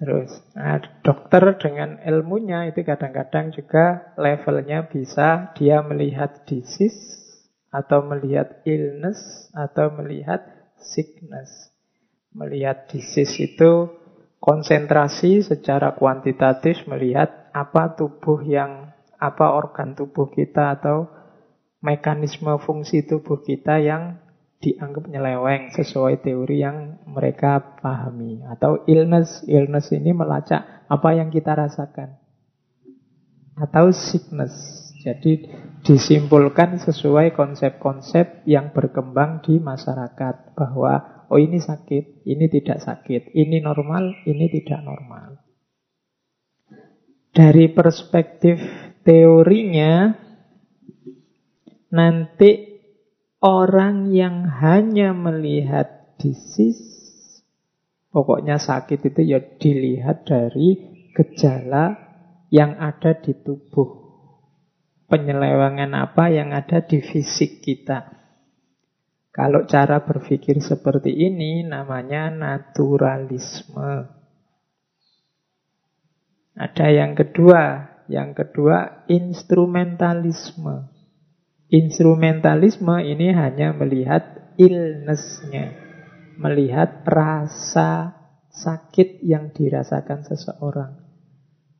Terus, 0.00 0.32
nah, 0.56 0.80
dokter 1.04 1.60
dengan 1.60 2.00
ilmunya 2.00 2.72
itu 2.72 2.80
kadang-kadang 2.80 3.52
juga 3.52 4.16
levelnya 4.16 4.88
bisa 4.88 5.52
dia 5.52 5.84
melihat 5.84 6.48
disease 6.48 7.20
atau 7.68 8.08
melihat 8.08 8.64
illness 8.64 9.52
atau 9.52 9.92
melihat 9.92 10.40
sickness. 10.80 11.68
Melihat 12.32 12.88
disease 12.88 13.44
itu 13.44 13.92
konsentrasi 14.40 15.44
secara 15.44 15.92
kuantitatif 15.92 16.88
melihat 16.88 17.52
apa 17.52 17.92
tubuh 17.92 18.40
yang 18.40 18.96
apa 19.20 19.52
organ 19.52 19.92
tubuh 19.92 20.32
kita 20.32 20.80
atau 20.80 21.12
mekanisme 21.84 22.56
fungsi 22.64 23.04
tubuh 23.04 23.44
kita 23.44 23.84
yang 23.84 24.16
dianggap 24.60 25.08
nyeleweng 25.08 25.72
sesuai 25.72 26.20
teori 26.20 26.60
yang 26.60 27.00
mereka 27.08 27.80
pahami. 27.80 28.44
Atau 28.44 28.84
illness 28.84 29.44
illness 29.48 29.92
ini 29.92 30.12
melacak 30.12 30.84
apa 30.86 31.08
yang 31.16 31.32
kita 31.32 31.56
rasakan. 31.56 32.20
Atau 33.56 33.92
sickness. 33.92 34.52
Jadi 35.00 35.48
disimpulkan 35.80 36.76
sesuai 36.76 37.32
konsep-konsep 37.32 38.44
yang 38.44 38.68
berkembang 38.76 39.40
di 39.40 39.56
masyarakat 39.56 40.52
bahwa 40.52 41.20
Oh 41.30 41.38
ini 41.38 41.62
sakit, 41.62 42.26
ini 42.26 42.50
tidak 42.50 42.82
sakit, 42.82 43.38
ini 43.38 43.62
normal, 43.62 44.18
ini 44.26 44.50
tidak 44.50 44.82
normal. 44.82 45.38
Dari 47.30 47.70
perspektif 47.70 48.58
teorinya, 49.06 50.10
nanti 51.94 52.69
orang 53.40 54.12
yang 54.12 54.44
hanya 54.44 55.16
melihat 55.16 56.16
disease, 56.20 57.40
pokoknya 58.12 58.60
sakit 58.60 59.00
itu 59.00 59.20
ya 59.24 59.40
dilihat 59.40 60.28
dari 60.28 60.76
gejala 61.16 61.96
yang 62.52 62.76
ada 62.76 63.16
di 63.16 63.32
tubuh. 63.32 63.98
Penyelewangan 65.10 65.90
apa 65.96 66.30
yang 66.30 66.54
ada 66.54 66.86
di 66.86 67.02
fisik 67.02 67.64
kita. 67.66 68.20
Kalau 69.34 69.66
cara 69.66 70.06
berpikir 70.06 70.62
seperti 70.62 71.10
ini 71.10 71.66
namanya 71.66 72.30
naturalisme. 72.30 74.06
Ada 76.54 76.86
yang 76.92 77.16
kedua, 77.16 77.88
yang 78.06 78.36
kedua 78.36 79.06
instrumentalisme. 79.06 80.89
Instrumentalisme 81.70 82.98
ini 83.06 83.30
hanya 83.30 83.70
melihat 83.70 84.54
illnessnya, 84.58 85.70
melihat 86.34 87.06
rasa 87.06 88.18
sakit 88.50 89.22
yang 89.22 89.54
dirasakan 89.54 90.26
seseorang. 90.26 90.98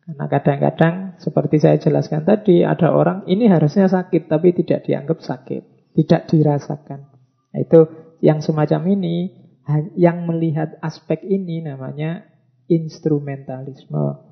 Karena 0.06 0.26
kadang-kadang 0.30 0.94
seperti 1.18 1.58
saya 1.58 1.82
jelaskan 1.82 2.22
tadi, 2.22 2.62
ada 2.62 2.94
orang 2.94 3.26
ini 3.26 3.50
harusnya 3.50 3.90
sakit 3.90 4.30
tapi 4.30 4.54
tidak 4.54 4.86
dianggap 4.86 5.18
sakit, 5.26 5.92
tidak 5.98 6.22
dirasakan. 6.30 7.10
Nah, 7.50 7.58
itu 7.58 7.80
yang 8.22 8.38
semacam 8.38 8.94
ini, 8.94 9.34
yang 9.98 10.22
melihat 10.22 10.78
aspek 10.86 11.26
ini 11.26 11.66
namanya 11.66 12.30
instrumentalisme. 12.70 14.22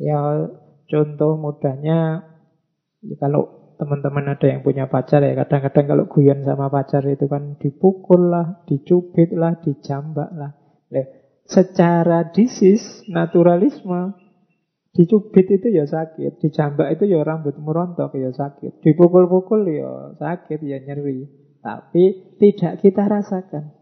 Ya 0.00 0.48
contoh 0.88 1.36
mudahnya, 1.36 2.24
ya 3.04 3.16
kalau 3.20 3.59
teman-teman 3.80 4.36
ada 4.36 4.44
yang 4.44 4.60
punya 4.60 4.92
pacar 4.92 5.24
ya 5.24 5.32
kadang-kadang 5.32 5.88
kalau 5.88 6.04
guyon 6.04 6.44
sama 6.44 6.68
pacar 6.68 7.00
itu 7.08 7.24
kan 7.24 7.56
dipukul 7.56 8.28
lah, 8.28 8.60
dicubit 8.68 9.32
lah, 9.32 9.56
dijambak 9.64 10.28
lah. 10.36 10.52
Nah, 10.92 11.06
secara 11.48 12.28
disis, 12.28 13.08
naturalisme, 13.08 14.12
dicubit 14.92 15.48
itu 15.48 15.72
ya 15.72 15.88
sakit, 15.88 16.44
dijambak 16.44 16.92
itu 16.92 17.08
ya 17.08 17.24
rambut 17.24 17.56
merontok 17.56 18.12
ya 18.20 18.28
sakit, 18.36 18.84
dipukul-pukul 18.84 19.64
ya 19.64 20.12
sakit, 20.20 20.60
ya 20.60 20.76
nyeri. 20.84 21.24
Tapi 21.64 22.36
tidak 22.36 22.84
kita 22.84 23.08
rasakan. 23.08 23.80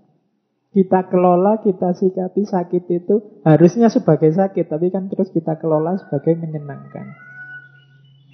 Kita 0.68 1.10
kelola, 1.10 1.58
kita 1.58 1.90
sikapi 1.90 2.46
sakit 2.46 2.84
itu 2.86 3.42
harusnya 3.42 3.90
sebagai 3.90 4.30
sakit, 4.30 4.70
tapi 4.70 4.94
kan 4.94 5.10
terus 5.10 5.34
kita 5.34 5.58
kelola 5.58 5.98
sebagai 5.98 6.38
menyenangkan. 6.38 7.27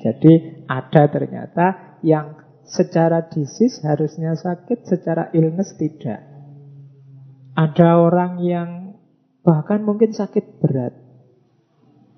Jadi 0.04 0.64
ada 0.68 1.08
ternyata 1.08 1.96
yang 2.04 2.36
secara 2.68 3.24
disis 3.24 3.80
harusnya 3.80 4.36
sakit, 4.36 4.84
secara 4.84 5.32
illness 5.32 5.72
tidak. 5.80 6.20
Ada 7.56 7.96
orang 7.96 8.44
yang 8.44 8.68
bahkan 9.40 9.80
mungkin 9.80 10.12
sakit 10.12 10.60
berat, 10.60 10.92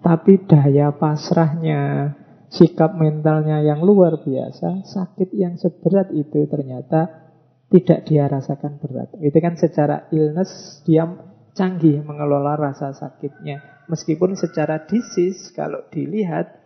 tapi 0.03 0.43
daya 0.51 0.91
pasrahnya, 0.99 2.15
sikap 2.51 2.99
mentalnya 2.99 3.63
yang 3.63 3.87
luar 3.87 4.19
biasa, 4.19 4.83
sakit 4.83 5.31
yang 5.39 5.55
seberat 5.55 6.11
itu 6.11 6.43
ternyata 6.51 7.31
tidak 7.71 8.07
dia 8.07 8.27
rasakan 8.27 8.83
berat. 8.83 9.15
Itu 9.23 9.39
kan 9.39 9.55
secara 9.55 10.11
illness 10.11 10.83
dia 10.83 11.07
canggih 11.55 12.03
mengelola 12.03 12.55
rasa 12.55 12.95
sakitnya. 12.95 13.87
Meskipun 13.87 14.35
secara 14.35 14.87
disease 14.87 15.55
kalau 15.55 15.87
dilihat 15.91 16.66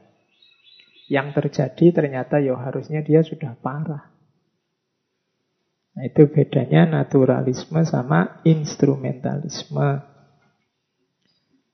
yang 1.11 1.35
terjadi 1.35 1.90
ternyata 1.90 2.38
ya 2.38 2.55
harusnya 2.55 3.03
dia 3.03 3.27
sudah 3.27 3.59
parah. 3.59 4.14
Nah, 5.90 6.07
itu 6.07 6.31
bedanya 6.31 6.87
naturalisme 6.87 7.83
sama 7.83 8.38
instrumentalisme. 8.46 10.07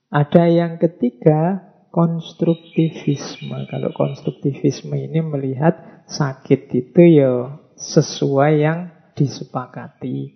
Ada 0.08 0.48
yang 0.48 0.80
ketiga, 0.80 1.68
konstruktivisme. 1.92 3.68
Kalau 3.68 3.92
konstruktivisme 3.92 4.96
ini 4.96 5.20
melihat 5.20 6.04
sakit 6.08 6.72
itu 6.72 7.02
ya 7.04 7.60
sesuai 7.76 8.52
yang 8.56 8.88
disepakati. 9.12 10.32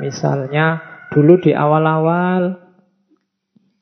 Misalnya 0.00 0.80
dulu 1.12 1.44
di 1.44 1.52
awal-awal 1.52 2.69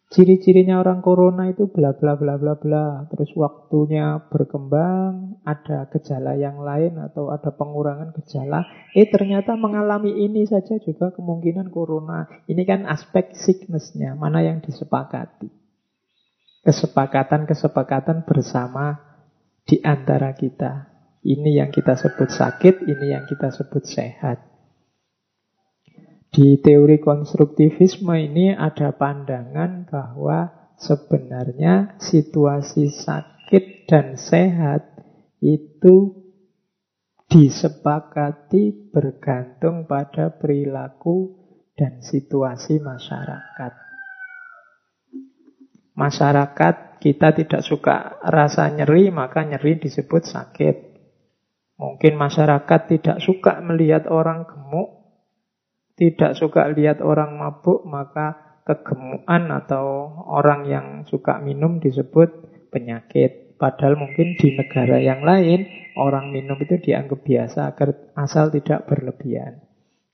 ciri-cirinya 0.08 0.80
orang 0.80 1.04
corona 1.04 1.48
itu 1.52 1.68
bla 1.68 1.96
bla 1.96 2.16
bla 2.16 2.36
bla 2.36 2.54
bla. 2.56 3.08
Terus 3.12 3.32
waktunya 3.36 4.20
berkembang, 4.28 5.40
ada 5.44 5.88
gejala 5.92 6.36
yang 6.36 6.60
lain 6.60 7.00
atau 7.00 7.32
ada 7.32 7.52
pengurangan 7.52 8.12
gejala. 8.16 8.64
Eh 8.92 9.08
ternyata 9.08 9.54
mengalami 9.54 10.12
ini 10.12 10.44
saja 10.48 10.76
juga 10.80 11.12
kemungkinan 11.12 11.68
corona. 11.72 12.28
Ini 12.48 12.62
kan 12.64 12.84
aspek 12.88 13.36
sicknessnya, 13.36 14.16
mana 14.16 14.40
yang 14.44 14.60
disepakati 14.64 15.68
kesepakatan-kesepakatan 16.68 18.28
bersama 18.28 19.00
di 19.64 19.80
antara 19.80 20.36
kita. 20.36 20.92
Ini 21.24 21.64
yang 21.64 21.70
kita 21.72 21.96
sebut 21.96 22.28
sakit, 22.28 22.84
ini 22.84 23.16
yang 23.16 23.24
kita 23.24 23.48
sebut 23.48 23.88
sehat. 23.88 24.57
Di 26.28 26.60
teori 26.60 27.00
konstruktivisme 27.00 28.14
ini 28.20 28.52
ada 28.52 28.92
pandangan 28.92 29.88
bahwa 29.88 30.72
sebenarnya 30.76 31.96
situasi 31.98 32.92
sakit 32.92 33.88
dan 33.88 34.14
sehat 34.20 34.84
itu 35.40 36.28
disepakati 37.28 38.92
bergantung 38.92 39.84
pada 39.84 40.32
perilaku 40.32 41.36
dan 41.76 42.00
situasi 42.00 42.80
masyarakat. 42.80 43.72
Masyarakat 45.98 46.74
kita 46.98 47.34
tidak 47.34 47.62
suka 47.62 48.18
rasa 48.22 48.70
nyeri, 48.74 49.10
maka 49.10 49.46
nyeri 49.46 49.78
disebut 49.78 50.26
sakit. 50.26 50.76
Mungkin 51.78 52.18
masyarakat 52.18 52.80
tidak 52.90 53.18
suka 53.22 53.62
melihat 53.62 54.10
orang 54.10 54.46
gemuk, 54.46 54.97
tidak 55.98 56.38
suka 56.38 56.70
lihat 56.70 57.02
orang 57.02 57.34
mabuk, 57.34 57.82
maka 57.82 58.62
kegemukan 58.62 59.50
atau 59.50 60.14
orang 60.30 60.70
yang 60.70 60.86
suka 61.10 61.42
minum 61.42 61.82
disebut 61.82 62.30
penyakit. 62.70 63.58
Padahal 63.58 63.98
mungkin 63.98 64.38
di 64.38 64.54
negara 64.54 65.02
yang 65.02 65.26
lain 65.26 65.66
orang 65.98 66.30
minum 66.30 66.54
itu 66.62 66.78
dianggap 66.78 67.26
biasa 67.26 67.74
agar 67.74 68.14
asal 68.14 68.54
tidak 68.54 68.86
berlebihan. 68.86 69.66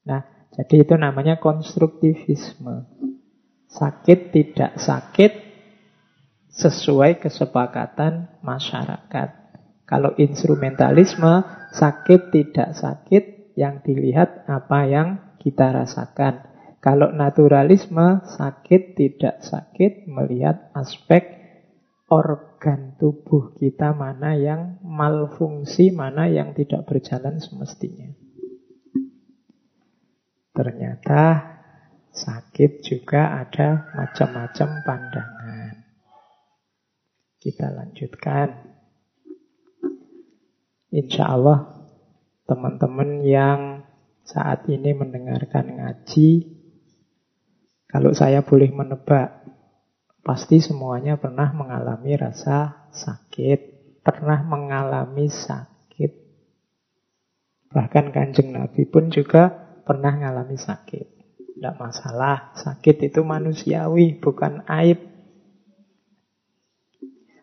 Nah, 0.08 0.48
jadi 0.56 0.88
itu 0.88 0.94
namanya 0.96 1.36
konstruktivisme. 1.36 2.88
Sakit 3.68 4.32
tidak 4.32 4.80
sakit 4.80 5.32
sesuai 6.48 7.20
kesepakatan 7.20 8.40
masyarakat. 8.40 9.28
Kalau 9.84 10.16
instrumentalisme, 10.16 11.44
sakit 11.76 12.32
tidak 12.32 12.72
sakit, 12.72 13.24
yang 13.54 13.82
dilihat 13.86 14.46
apa 14.50 14.78
yang 14.86 15.08
kita 15.44 15.84
rasakan. 15.84 16.56
Kalau 16.80 17.12
naturalisme, 17.12 18.24
sakit 18.24 18.96
tidak 18.96 19.44
sakit 19.44 20.08
melihat 20.08 20.72
aspek 20.72 21.44
organ 22.12 22.96
tubuh 23.00 23.56
kita 23.56 23.96
mana 23.96 24.36
yang 24.36 24.80
malfungsi, 24.84 25.92
mana 25.92 26.28
yang 26.28 26.52
tidak 26.52 26.84
berjalan 26.84 27.40
semestinya. 27.40 28.12
Ternyata 30.54 31.22
sakit 32.14 32.84
juga 32.84 33.42
ada 33.42 33.90
macam-macam 33.96 34.68
pandangan. 34.86 35.74
Kita 37.42 37.66
lanjutkan. 37.74 38.48
Insya 40.94 41.26
Allah 41.26 41.90
teman-teman 42.46 43.26
yang 43.26 43.73
saat 44.24 44.64
ini 44.72 44.96
mendengarkan 44.96 45.78
ngaji, 45.78 46.48
kalau 47.86 48.10
saya 48.16 48.40
boleh 48.42 48.72
menebak, 48.72 49.44
pasti 50.24 50.58
semuanya 50.58 51.20
pernah 51.20 51.52
mengalami 51.52 52.16
rasa 52.16 52.88
sakit, 52.90 53.60
pernah 54.00 54.40
mengalami 54.42 55.28
sakit. 55.28 56.12
Bahkan 57.70 58.10
kanjeng 58.10 58.56
Nabi 58.56 58.88
pun 58.88 59.12
juga 59.12 59.52
pernah 59.84 60.16
mengalami 60.16 60.56
sakit. 60.56 61.06
Tidak 61.54 61.76
masalah, 61.78 62.56
sakit 62.56 63.12
itu 63.12 63.20
manusiawi, 63.22 64.18
bukan 64.18 64.64
aib. 64.66 64.98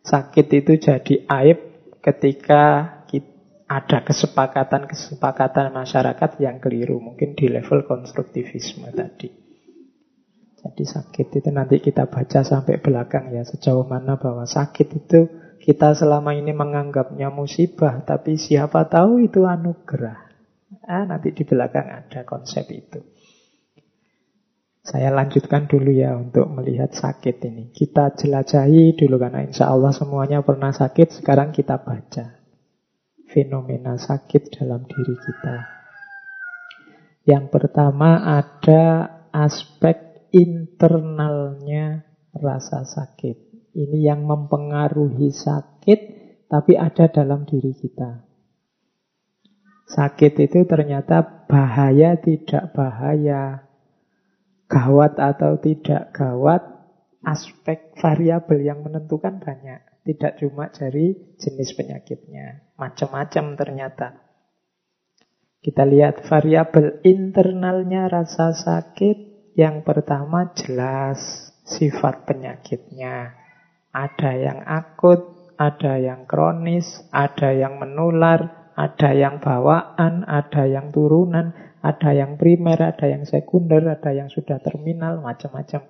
Sakit 0.02 0.48
itu 0.52 0.82
jadi 0.82 1.16
aib 1.30 1.60
ketika 2.02 2.98
ada 3.72 4.04
kesepakatan-kesepakatan 4.04 5.72
masyarakat 5.72 6.32
yang 6.44 6.60
keliru. 6.60 7.00
Mungkin 7.00 7.40
di 7.40 7.48
level 7.48 7.88
konstruktivisme 7.88 8.92
tadi. 8.92 9.32
Jadi 10.62 10.84
sakit 10.84 11.28
itu 11.40 11.50
nanti 11.50 11.80
kita 11.80 12.12
baca 12.12 12.44
sampai 12.44 12.84
belakang 12.84 13.32
ya. 13.32 13.48
Sejauh 13.48 13.88
mana 13.88 14.20
bahwa 14.20 14.44
sakit 14.44 14.88
itu 14.92 15.20
kita 15.64 15.96
selama 15.96 16.36
ini 16.36 16.52
menganggapnya 16.52 17.32
musibah. 17.32 18.04
Tapi 18.04 18.36
siapa 18.36 18.92
tahu 18.92 19.24
itu 19.24 19.48
anugerah. 19.48 20.20
Ah, 20.92 21.08
nanti 21.08 21.32
di 21.32 21.48
belakang 21.48 21.88
ada 21.88 22.28
konsep 22.28 22.68
itu. 22.76 23.00
Saya 24.84 25.14
lanjutkan 25.14 25.72
dulu 25.72 25.94
ya 25.96 26.20
untuk 26.20 26.50
melihat 26.52 26.92
sakit 26.92 27.40
ini. 27.48 27.72
Kita 27.72 28.12
jelajahi 28.20 29.00
dulu 29.00 29.16
karena 29.16 29.48
insya 29.48 29.72
Allah 29.72 29.96
semuanya 29.96 30.44
pernah 30.44 30.74
sakit. 30.74 31.22
Sekarang 31.22 31.54
kita 31.54 31.80
baca 31.80 32.41
fenomena 33.32 33.96
sakit 33.96 34.52
dalam 34.60 34.84
diri 34.84 35.16
kita. 35.16 35.56
Yang 37.26 37.46
pertama 37.50 38.28
ada 38.28 38.84
aspek 39.32 40.28
internalnya 40.36 42.04
rasa 42.36 42.84
sakit. 42.84 43.72
Ini 43.72 44.12
yang 44.12 44.28
mempengaruhi 44.28 45.32
sakit, 45.32 46.00
tapi 46.52 46.76
ada 46.76 47.08
dalam 47.08 47.48
diri 47.48 47.72
kita. 47.72 48.28
Sakit 49.92 50.34
itu 50.40 50.64
ternyata 50.68 51.48
bahaya 51.48 52.16
tidak 52.20 52.72
bahaya, 52.76 53.68
gawat 54.68 55.20
atau 55.20 55.60
tidak 55.60 56.16
gawat, 56.16 56.64
aspek 57.24 57.96
variabel 58.00 58.60
yang 58.64 58.80
menentukan 58.84 59.40
banyak. 59.40 59.91
Tidak 60.02 60.42
cuma 60.42 60.74
dari 60.74 61.14
jenis 61.38 61.78
penyakitnya. 61.78 62.74
Macam-macam 62.78 63.46
ternyata. 63.54 64.08
Kita 65.62 65.86
lihat 65.86 66.26
variabel 66.26 67.06
internalnya 67.06 68.10
rasa 68.10 68.50
sakit. 68.50 69.30
Yang 69.54 69.86
pertama 69.86 70.50
jelas 70.58 71.52
sifat 71.70 72.26
penyakitnya. 72.26 73.38
Ada 73.94 74.32
yang 74.42 74.60
akut, 74.66 75.54
ada 75.60 76.02
yang 76.02 76.26
kronis, 76.26 77.06
ada 77.14 77.54
yang 77.54 77.78
menular, 77.78 78.74
ada 78.74 79.14
yang 79.14 79.38
bawaan, 79.38 80.26
ada 80.26 80.66
yang 80.66 80.90
turunan, 80.90 81.54
ada 81.86 82.10
yang 82.16 82.42
primer, 82.42 82.80
ada 82.80 83.06
yang 83.06 83.28
sekunder, 83.30 83.86
ada 83.86 84.10
yang 84.10 84.32
sudah 84.32 84.58
terminal, 84.64 85.22
macam-macam. 85.22 85.86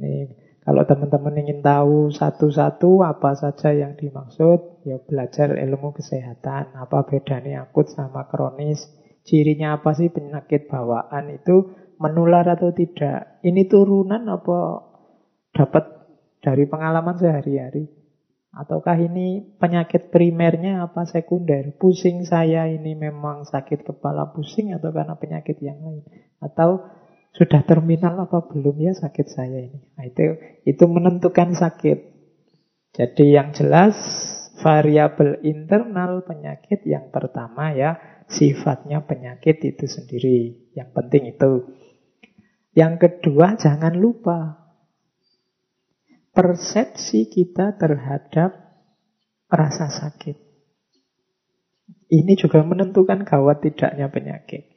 Ini 0.00 0.43
kalau 0.64 0.82
teman-teman 0.88 1.44
ingin 1.44 1.60
tahu 1.60 2.08
satu-satu 2.08 3.04
apa 3.04 3.36
saja 3.36 3.76
yang 3.76 4.00
dimaksud, 4.00 4.80
ya 4.88 4.96
belajar 4.96 5.52
ilmu 5.60 5.92
kesehatan. 5.92 6.72
Apa 6.72 7.04
bedanya 7.04 7.68
akut 7.68 7.92
sama 7.92 8.24
kronis? 8.32 8.88
Cirinya 9.28 9.76
apa 9.76 9.92
sih 9.92 10.08
penyakit 10.08 10.64
bawaan 10.72 11.36
itu 11.36 11.68
menular 12.00 12.48
atau 12.48 12.72
tidak? 12.72 13.44
Ini 13.44 13.68
turunan 13.68 14.24
apa 14.24 14.88
dapat 15.52 15.84
dari 16.40 16.64
pengalaman 16.64 17.20
sehari-hari? 17.20 17.84
Ataukah 18.56 18.96
ini 18.96 19.44
penyakit 19.60 20.08
primernya 20.08 20.80
apa 20.80 21.04
sekunder? 21.04 21.76
Pusing 21.76 22.24
saya 22.24 22.72
ini 22.72 22.96
memang 22.96 23.44
sakit 23.44 23.84
kepala 23.84 24.32
pusing 24.32 24.72
atau 24.72 24.96
karena 24.96 25.12
penyakit 25.20 25.60
yang 25.60 25.76
lain? 25.84 26.08
Atau 26.40 26.88
sudah 27.34 27.66
terminal 27.66 28.14
apa 28.14 28.46
belum 28.46 28.78
ya 28.78 28.92
sakit 28.94 29.26
saya 29.26 29.58
ini? 29.58 29.80
Nah, 29.98 30.06
itu 30.06 30.38
itu 30.62 30.84
menentukan 30.86 31.58
sakit. 31.58 32.14
Jadi 32.94 33.34
yang 33.34 33.50
jelas 33.50 33.98
variabel 34.62 35.42
internal 35.42 36.22
penyakit 36.22 36.86
yang 36.86 37.10
pertama 37.10 37.74
ya 37.74 37.98
sifatnya 38.30 39.02
penyakit 39.02 39.58
itu 39.66 39.84
sendiri. 39.90 40.70
Yang 40.78 40.90
penting 40.94 41.22
itu. 41.34 41.52
Yang 42.74 42.94
kedua 43.02 43.58
jangan 43.58 43.98
lupa 43.98 44.70
persepsi 46.34 47.30
kita 47.30 47.74
terhadap 47.78 48.54
rasa 49.50 49.90
sakit. 49.90 50.38
Ini 52.10 52.32
juga 52.38 52.62
menentukan 52.62 53.26
gawat 53.26 53.62
tidaknya 53.62 54.06
penyakit. 54.06 54.70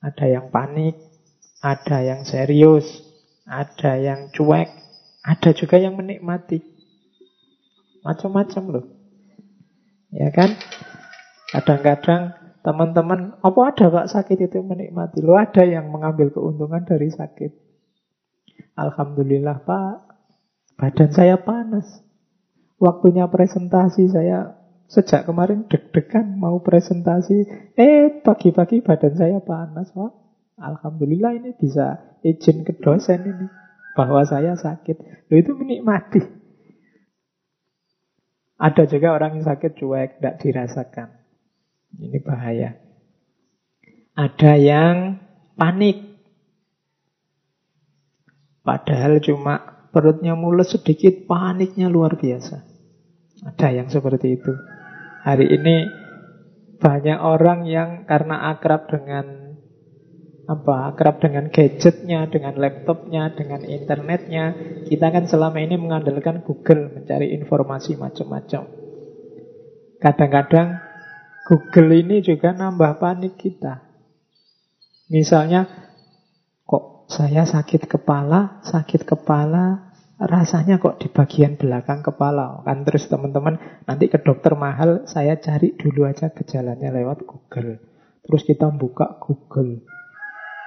Ada 0.00 0.40
yang 0.40 0.46
panik, 0.48 0.96
ada 1.60 2.00
yang 2.00 2.24
serius, 2.24 3.04
ada 3.44 4.00
yang 4.00 4.32
cuek, 4.32 4.68
ada 5.20 5.50
juga 5.52 5.76
yang 5.76 5.96
menikmati. 5.96 6.64
Macam-macam 8.00 8.64
loh. 8.72 8.86
Ya 10.08 10.32
kan? 10.32 10.56
Kadang-kadang 11.52 12.34
teman-teman, 12.64 13.36
apa 13.44 13.60
ada 13.68 13.86
Pak 13.92 14.08
sakit 14.08 14.48
itu 14.48 14.64
menikmati? 14.64 15.20
Lo 15.20 15.36
ada 15.36 15.62
yang 15.62 15.92
mengambil 15.92 16.32
keuntungan 16.32 16.80
dari 16.88 17.12
sakit. 17.12 17.52
Alhamdulillah 18.80 19.60
Pak, 19.60 19.94
badan 20.80 21.10
saya 21.12 21.36
panas. 21.36 22.00
Waktunya 22.80 23.28
presentasi 23.28 24.08
saya 24.08 24.56
sejak 24.88 25.28
kemarin 25.28 25.68
deg-degan 25.68 26.40
mau 26.40 26.64
presentasi. 26.64 27.44
Eh, 27.76 28.24
pagi-pagi 28.24 28.80
badan 28.80 29.14
saya 29.20 29.38
panas 29.44 29.92
Pak. 29.92 30.29
Alhamdulillah 30.60 31.40
ini 31.40 31.56
bisa 31.56 32.20
izin 32.20 32.68
ke 32.68 32.76
dosen 32.76 33.24
ini 33.24 33.46
bahwa 33.96 34.22
saya 34.28 34.54
sakit. 34.54 35.28
Lo 35.32 35.34
itu 35.40 35.56
menikmati. 35.56 36.20
Ada 38.60 38.84
juga 38.84 39.16
orang 39.16 39.40
yang 39.40 39.48
sakit 39.48 39.72
cuek, 39.72 40.20
tidak 40.20 40.36
dirasakan. 40.44 41.08
Ini 41.96 42.20
bahaya. 42.20 42.76
Ada 44.12 44.52
yang 44.60 44.96
panik. 45.56 46.20
Padahal 48.60 49.24
cuma 49.24 49.88
perutnya 49.96 50.36
mules 50.36 50.76
sedikit, 50.76 51.24
paniknya 51.24 51.88
luar 51.88 52.20
biasa. 52.20 52.68
Ada 53.48 53.80
yang 53.80 53.88
seperti 53.88 54.36
itu. 54.36 54.52
Hari 55.24 55.46
ini 55.48 55.88
banyak 56.76 57.16
orang 57.16 57.64
yang 57.64 58.04
karena 58.04 58.52
akrab 58.52 58.92
dengan 58.92 59.49
apa 60.50 60.90
akrab 60.90 61.22
dengan 61.22 61.46
gadgetnya, 61.46 62.26
dengan 62.26 62.58
laptopnya, 62.58 63.30
dengan 63.38 63.62
internetnya. 63.62 64.50
Kita 64.90 65.06
kan 65.14 65.30
selama 65.30 65.62
ini 65.62 65.78
mengandalkan 65.78 66.42
Google 66.42 66.90
mencari 66.90 67.30
informasi 67.38 67.94
macam-macam. 67.94 68.66
Kadang-kadang 70.02 70.68
Google 71.46 71.90
ini 72.02 72.18
juga 72.18 72.50
nambah 72.50 72.98
panik 72.98 73.38
kita. 73.38 73.86
Misalnya, 75.14 75.70
kok 76.66 77.06
saya 77.06 77.46
sakit 77.46 77.86
kepala, 77.86 78.58
sakit 78.66 79.06
kepala, 79.06 79.94
rasanya 80.18 80.82
kok 80.82 80.98
di 80.98 81.14
bagian 81.14 81.54
belakang 81.54 82.02
kepala. 82.02 82.66
Kan 82.66 82.82
terus 82.82 83.06
teman-teman 83.06 83.86
nanti 83.86 84.10
ke 84.10 84.18
dokter 84.18 84.58
mahal, 84.58 85.06
saya 85.06 85.38
cari 85.38 85.78
dulu 85.78 86.10
aja 86.10 86.34
gejalanya 86.34 86.90
lewat 86.90 87.22
Google. 87.22 87.78
Terus 88.26 88.42
kita 88.42 88.66
buka 88.74 89.18
Google 89.22 89.99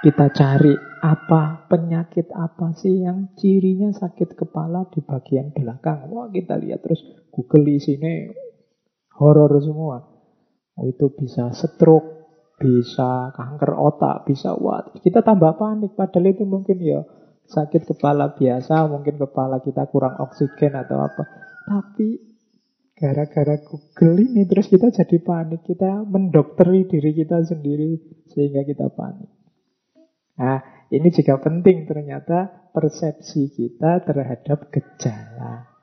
kita 0.04 0.36
cari 0.36 0.76
apa 1.00 1.64
penyakit 1.72 2.28
apa 2.36 2.76
sih 2.76 3.08
yang 3.08 3.32
cirinya 3.40 3.96
sakit 3.96 4.36
kepala 4.36 4.84
di 4.92 5.00
bagian 5.00 5.56
belakang. 5.56 6.12
Wah 6.12 6.28
kita 6.28 6.60
lihat 6.60 6.84
terus 6.84 7.00
Google 7.32 7.72
di 7.72 7.80
sini 7.80 8.28
horor 9.16 9.64
semua. 9.64 10.04
Oh, 10.76 10.84
itu 10.84 11.08
bisa 11.16 11.56
stroke, 11.56 12.28
bisa 12.60 13.32
kanker 13.32 13.80
otak, 13.80 14.28
bisa 14.28 14.52
wah 14.60 14.84
kita 15.00 15.24
tambah 15.24 15.56
panik. 15.56 15.96
Padahal 15.96 16.36
itu 16.36 16.44
mungkin 16.44 16.84
ya 16.84 17.00
sakit 17.48 17.96
kepala 17.96 18.36
biasa, 18.36 18.84
mungkin 18.92 19.16
kepala 19.16 19.64
kita 19.64 19.88
kurang 19.88 20.20
oksigen 20.20 20.76
atau 20.76 21.00
apa. 21.00 21.24
Tapi 21.64 22.20
gara-gara 22.92 23.56
Google 23.64 24.20
ini 24.20 24.44
terus 24.52 24.68
kita 24.68 24.92
jadi 24.92 25.16
panik, 25.24 25.64
kita 25.64 26.04
mendokteri 26.04 26.92
diri 26.92 27.16
kita 27.16 27.40
sendiri 27.40 28.04
sehingga 28.28 28.68
kita 28.68 28.92
panik. 28.92 29.43
Nah, 30.34 30.88
ini 30.90 31.10
juga 31.14 31.42
penting 31.42 31.86
ternyata 31.86 32.70
persepsi 32.74 33.54
kita 33.54 34.02
terhadap 34.06 34.70
gejala. 34.74 35.74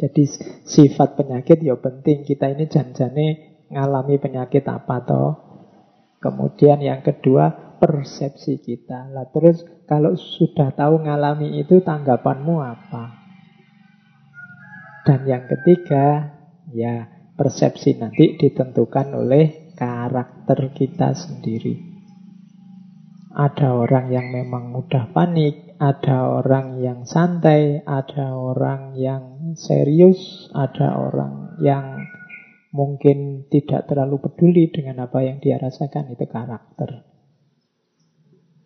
Jadi 0.00 0.24
sifat 0.64 1.20
penyakit 1.20 1.60
ya 1.60 1.76
penting. 1.76 2.24
Kita 2.24 2.48
ini 2.48 2.64
janjane 2.66 3.26
ngalami 3.68 4.16
penyakit 4.16 4.64
apa 4.64 4.96
toh. 5.04 5.30
Kemudian 6.24 6.80
yang 6.80 7.04
kedua 7.04 7.76
persepsi 7.76 8.64
kita. 8.64 9.12
Lah 9.12 9.28
terus 9.28 9.60
kalau 9.84 10.16
sudah 10.16 10.72
tahu 10.72 11.04
ngalami 11.04 11.60
itu 11.60 11.84
tanggapanmu 11.84 12.56
apa? 12.64 13.04
Dan 15.04 15.28
yang 15.28 15.44
ketiga 15.48 16.36
ya 16.72 17.08
persepsi 17.36 17.96
nanti 17.96 18.36
ditentukan 18.36 19.16
oleh 19.16 19.72
karakter 19.76 20.72
kita 20.76 21.12
sendiri. 21.16 21.89
Ada 23.30 23.78
orang 23.78 24.10
yang 24.10 24.34
memang 24.34 24.74
mudah 24.74 25.14
panik, 25.14 25.78
ada 25.78 26.42
orang 26.42 26.82
yang 26.82 27.06
santai, 27.06 27.78
ada 27.86 28.34
orang 28.34 28.98
yang 28.98 29.54
serius, 29.54 30.50
ada 30.50 30.98
orang 30.98 31.54
yang 31.62 31.94
mungkin 32.74 33.46
tidak 33.46 33.86
terlalu 33.86 34.18
peduli 34.18 34.74
dengan 34.74 35.06
apa 35.06 35.22
yang 35.22 35.38
dia 35.38 35.62
rasakan, 35.62 36.10
itu 36.10 36.26
karakter. 36.26 37.06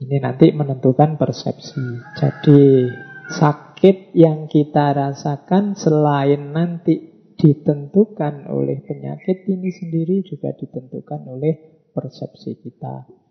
Ini 0.00 0.16
nanti 0.24 0.48
menentukan 0.57 1.20
persepsi. 1.20 1.85
Jadi 2.16 2.88
sakit 3.29 4.16
yang 4.16 4.48
kita 4.48 4.96
rasakan 4.96 5.77
selain 5.77 6.57
nanti 6.57 7.14
ditentukan 7.37 8.48
oleh 8.48 8.81
penyakit 8.81 9.44
ini 9.44 9.68
sendiri 9.68 10.24
juga 10.24 10.57
ditentukan 10.57 11.20
oleh 11.29 11.85
persepsi 11.92 12.57
kita. 12.64 13.24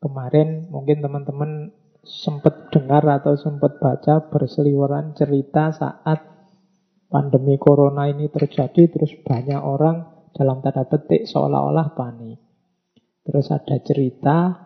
Kemarin 0.00 0.72
mungkin 0.72 1.04
teman-teman 1.04 1.76
sempat 2.00 2.72
dengar 2.72 3.04
atau 3.04 3.36
sempat 3.36 3.76
baca 3.76 4.32
berseliweran 4.32 5.12
cerita 5.12 5.68
saat 5.76 6.24
pandemi 7.12 7.60
corona 7.60 8.08
ini 8.08 8.32
terjadi 8.32 8.88
terus 8.88 9.12
banyak 9.20 9.60
orang 9.60 10.08
dalam 10.32 10.64
tanda 10.64 10.88
petik 10.88 11.28
seolah-olah 11.28 11.92
panik. 11.92 12.40
Terus 13.28 13.52
ada 13.52 13.76
cerita 13.84 14.56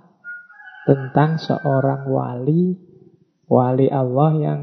tentang 0.87 1.43
seorang 1.43 2.07
wali 2.07 2.79
wali 3.51 3.89
Allah 3.91 4.31
yang 4.39 4.61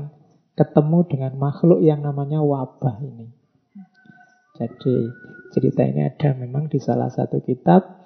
ketemu 0.55 0.99
dengan 1.10 1.34
makhluk 1.36 1.84
yang 1.84 1.99
namanya 1.99 2.39
wabah 2.39 3.01
ini. 3.01 3.27
Jadi 4.55 4.95
cerita 5.51 5.84
ini 5.84 6.05
ada 6.05 6.38
memang 6.38 6.69
di 6.69 6.77
salah 6.77 7.10
satu 7.10 7.41
kitab 7.41 8.01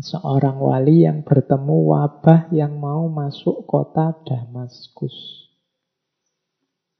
seorang 0.00 0.56
wali 0.56 1.04
yang 1.04 1.20
bertemu 1.20 1.76
wabah 1.92 2.48
yang 2.54 2.80
mau 2.80 3.12
masuk 3.12 3.68
kota 3.68 4.16
Damaskus. 4.24 5.48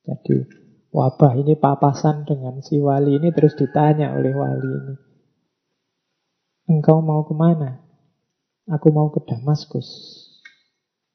Jadi 0.04 0.44
wabah 0.92 1.32
ini 1.40 1.56
papasan 1.56 2.28
dengan 2.28 2.60
si 2.60 2.76
wali 2.76 3.16
ini 3.16 3.32
terus 3.32 3.56
ditanya 3.56 4.12
oleh 4.12 4.34
wali 4.36 4.70
ini. 4.70 4.94
Engkau 6.68 7.00
mau 7.00 7.24
ke 7.24 7.32
mana? 7.32 7.80
Aku 8.68 8.92
mau 8.94 9.08
ke 9.10 9.24
Damaskus. 9.24 9.88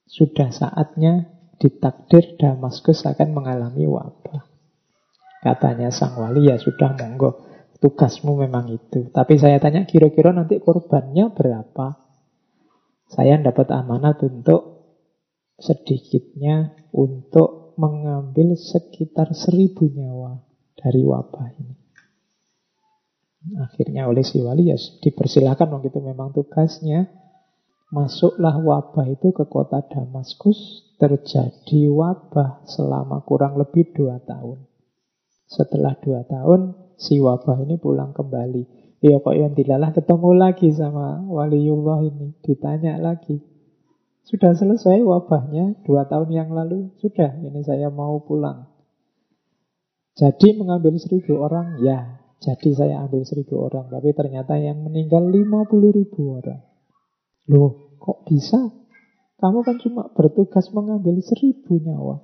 Sudah 0.07 0.49
saatnya 0.49 1.29
ditakdir 1.61 2.35
Damaskus 2.41 3.05
akan 3.05 3.33
mengalami 3.33 3.85
wabah. 3.85 4.43
Katanya 5.41 5.93
sang 5.93 6.17
wali 6.19 6.49
ya 6.49 6.59
sudah 6.59 6.97
monggo. 6.97 7.46
Tugasmu 7.77 8.33
memang 8.41 8.73
itu. 8.73 9.13
Tapi 9.13 9.37
saya 9.37 9.61
tanya 9.61 9.85
kira-kira 9.85 10.33
nanti 10.33 10.57
korbannya 10.57 11.29
berapa? 11.29 11.87
Saya 13.07 13.39
dapat 13.39 13.69
amanat 13.71 14.19
untuk 14.25 14.77
sedikitnya 15.57 16.73
untuk 16.93 17.77
mengambil 17.77 18.57
sekitar 18.57 19.31
seribu 19.37 19.87
nyawa 19.93 20.41
dari 20.73 21.01
wabah 21.05 21.47
ini. 21.61 21.75
Akhirnya 23.61 24.09
oleh 24.09 24.25
si 24.27 24.43
wali 24.43 24.73
ya 24.73 24.77
dipersilakan 24.77 25.77
waktu 25.77 25.87
itu 25.93 26.01
memang 26.03 26.35
tugasnya. 26.35 27.07
Masuklah 27.87 28.59
wabah 28.59 29.07
itu 29.07 29.31
ke 29.31 29.47
kota 29.47 29.79
Damaskus. 29.87 30.83
Terjadi 30.97 31.93
wabah 31.93 32.65
selama 32.65 33.21
kurang 33.23 33.55
lebih 33.55 33.93
dua 33.93 34.17
tahun. 34.25 34.65
Setelah 35.47 35.95
dua 36.03 36.27
tahun 36.27 36.75
si 36.99 37.23
wabah 37.23 37.63
ini 37.63 37.79
pulang 37.79 38.11
kembali. 38.11 38.63
Ya 38.99 39.21
kok 39.21 39.37
yang 39.37 39.53
dilalah 39.53 39.93
ketemu 39.93 40.29
lagi 40.35 40.73
sama 40.73 41.23
waliullah 41.25 42.03
ini. 42.03 42.35
Ditanya 42.43 42.99
lagi. 42.99 43.39
Sudah 44.27 44.51
selesai 44.51 44.99
wabahnya 45.07 45.79
dua 45.87 46.03
tahun 46.03 46.29
yang 46.35 46.49
lalu. 46.51 46.91
Sudah, 46.99 47.39
ini 47.39 47.63
saya 47.63 47.87
mau 47.87 48.19
pulang. 48.27 48.67
Jadi 50.17 50.57
mengambil 50.57 50.99
seribu 50.99 51.39
orang, 51.39 51.79
ya. 51.79 52.19
Jadi 52.43 52.75
saya 52.75 53.07
ambil 53.07 53.23
seribu 53.23 53.55
orang. 53.69 53.87
Tapi 53.87 54.11
ternyata 54.11 54.59
yang 54.59 54.83
meninggal 54.83 55.31
lima 55.31 55.63
puluh 55.63 55.95
ribu 55.95 56.43
orang. 56.43 56.59
Loh, 57.47 57.95
kok 58.01 58.27
bisa? 58.27 58.67
Kamu 59.37 59.61
kan 59.63 59.77
cuma 59.79 60.09
bertugas 60.11 60.73
mengambil 60.73 61.21
seribu 61.21 61.77
nyawa. 61.79 62.19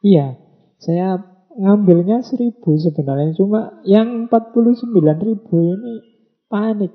Iya, 0.00 0.38
saya 0.78 1.18
ngambilnya 1.60 2.24
seribu 2.24 2.80
sebenarnya. 2.80 3.36
Cuma 3.36 3.84
yang 3.84 4.32
49 4.32 4.96
ribu 5.20 5.54
ini 5.60 5.94
panik. 6.48 6.92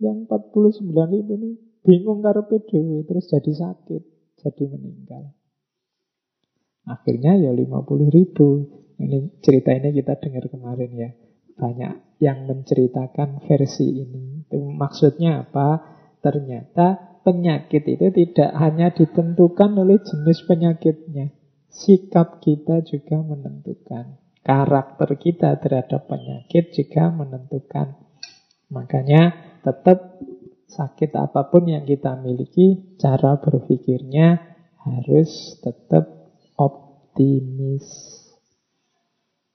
Yang 0.00 0.26
49 0.26 1.14
ribu 1.14 1.30
ini 1.36 1.50
bingung 1.84 2.24
karena 2.24 2.42
PDW. 2.48 3.04
Terus 3.04 3.28
jadi 3.28 3.52
sakit. 3.52 4.02
Jadi 4.40 4.64
meninggal. 4.66 5.36
Akhirnya 6.88 7.36
ya 7.36 7.52
50 7.52 8.08
ribu. 8.08 8.48
Ini 8.96 9.38
cerita 9.44 9.76
ini 9.76 9.92
kita 9.92 10.16
dengar 10.18 10.48
kemarin 10.48 10.90
ya. 10.96 11.10
Banyak 11.52 12.18
yang 12.18 12.48
menceritakan 12.48 13.44
versi 13.44 14.02
ini. 14.02 14.48
Itu 14.48 14.58
maksudnya 14.72 15.44
apa? 15.44 16.00
Ternyata 16.24 17.20
penyakit 17.22 17.86
itu 17.86 18.08
tidak 18.10 18.50
hanya 18.56 18.90
ditentukan 18.90 19.70
oleh 19.78 20.00
jenis 20.02 20.42
penyakitnya 20.48 21.41
sikap 21.72 22.44
kita 22.44 22.84
juga 22.84 23.18
menentukan. 23.24 24.20
Karakter 24.44 25.16
kita 25.16 25.56
terhadap 25.56 26.06
penyakit 26.06 26.76
juga 26.76 27.08
menentukan. 27.08 27.96
Makanya 28.68 29.32
tetap 29.64 30.20
sakit 30.68 31.12
apa 31.16 31.48
pun 31.48 31.68
yang 31.68 31.84
kita 31.88 32.16
miliki, 32.20 32.96
cara 33.00 33.40
berpikirnya 33.40 34.40
harus 34.82 35.60
tetap 35.62 36.32
optimis. 36.58 37.86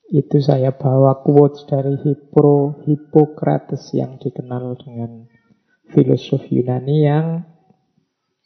Itu 0.07 0.39
saya 0.39 0.71
bawa 0.71 1.19
quotes 1.19 1.67
dari 1.67 1.99
Hippo, 1.99 2.79
Hippocrates 2.87 3.91
yang 3.91 4.15
dikenal 4.15 4.79
dengan 4.79 5.27
filosof 5.91 6.47
Yunani 6.47 6.97
yang 7.03 7.43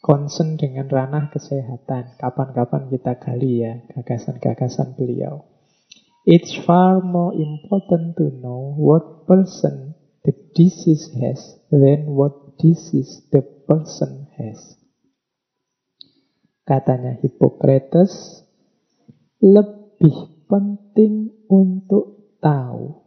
concern 0.02 0.58
dengan 0.58 0.90
ranah 0.90 1.30
kesehatan. 1.30 2.18
Kapan-kapan 2.18 2.90
kita 2.90 3.22
gali 3.22 3.62
ya 3.62 3.86
gagasan-gagasan 3.94 4.98
beliau. 4.98 5.46
It's 6.26 6.54
far 6.54 7.02
more 7.02 7.34
important 7.34 8.18
to 8.18 8.30
know 8.42 8.78
what 8.78 9.26
person 9.26 9.98
the 10.22 10.34
disease 10.54 11.10
has 11.18 11.58
than 11.74 12.14
what 12.14 12.58
disease 12.62 13.26
the 13.34 13.42
person 13.66 14.30
has. 14.38 14.78
Katanya 16.62 17.18
Hippocrates, 17.18 18.46
lebih 19.42 20.46
penting 20.46 21.34
untuk 21.50 22.38
tahu 22.38 23.02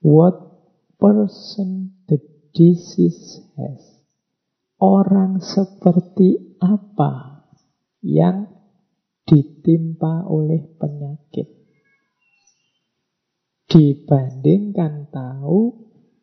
what 0.00 0.36
person 0.96 2.00
the 2.08 2.16
disease 2.56 3.44
has. 3.60 3.93
Orang 4.84 5.40
seperti 5.40 6.60
apa 6.60 7.40
yang 8.04 8.52
ditimpa 9.24 10.28
oleh 10.28 10.60
penyakit. 10.76 11.48
Dibandingkan 13.64 15.08
tahu 15.08 15.72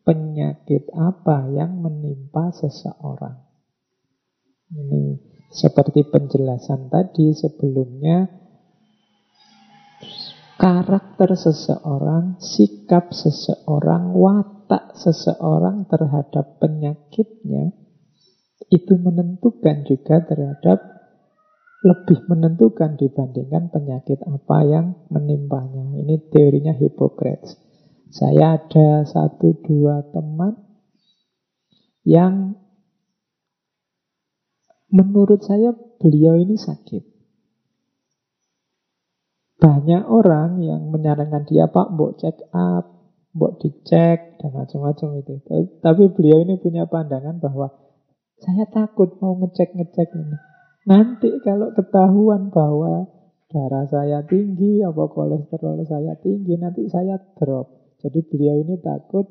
penyakit 0.06 0.94
apa 0.94 1.50
yang 1.50 1.82
menimpa 1.82 2.54
seseorang. 2.54 3.42
Ini 4.70 5.18
seperti 5.50 6.06
penjelasan 6.06 6.86
tadi 6.86 7.34
sebelumnya, 7.34 8.30
karakter 10.54 11.34
seseorang, 11.34 12.38
sikap 12.38 13.10
seseorang, 13.10 14.14
watak 14.14 14.94
seseorang 14.94 15.90
terhadap 15.90 16.62
penyakitnya 16.62 17.81
itu 18.70 18.94
menentukan 19.00 19.82
juga 19.88 20.22
terhadap 20.22 20.92
lebih 21.82 22.22
menentukan 22.30 22.94
dibandingkan 22.94 23.74
penyakit 23.74 24.22
apa 24.22 24.58
yang 24.62 24.86
menimpanya. 25.10 25.98
Ini 25.98 26.30
teorinya 26.30 26.70
Hippocrates. 26.78 27.58
Saya 28.12 28.60
ada 28.60 29.02
satu 29.02 29.58
dua 29.66 30.06
teman 30.14 30.62
yang 32.06 32.54
menurut 34.94 35.42
saya 35.42 35.74
beliau 35.74 36.38
ini 36.38 36.54
sakit. 36.54 37.02
Banyak 39.58 40.06
orang 40.06 40.62
yang 40.62 40.90
menyarankan 40.90 41.46
dia, 41.46 41.70
Pak, 41.70 41.94
mbok 41.94 42.18
check 42.18 42.34
up, 42.50 42.98
mbok 43.34 43.62
dicek, 43.62 44.38
dan 44.38 44.50
macam-macam 44.54 45.22
itu. 45.22 45.38
Tapi 45.78 46.10
beliau 46.10 46.42
ini 46.42 46.58
punya 46.58 46.86
pandangan 46.86 47.38
bahwa 47.38 47.81
saya 48.42 48.66
takut 48.66 49.14
mau 49.22 49.38
ngecek-ngecek 49.38 50.10
ini. 50.18 50.36
Nanti 50.90 51.30
kalau 51.46 51.70
ketahuan 51.78 52.50
bahwa 52.50 53.06
darah 53.46 53.86
saya 53.86 54.26
tinggi, 54.26 54.82
apa 54.82 55.06
kolesterol 55.06 55.86
saya 55.86 56.18
tinggi, 56.18 56.58
nanti 56.58 56.90
saya 56.90 57.22
drop. 57.38 57.94
Jadi 58.02 58.18
beliau 58.26 58.58
ini 58.66 58.82
takut 58.82 59.30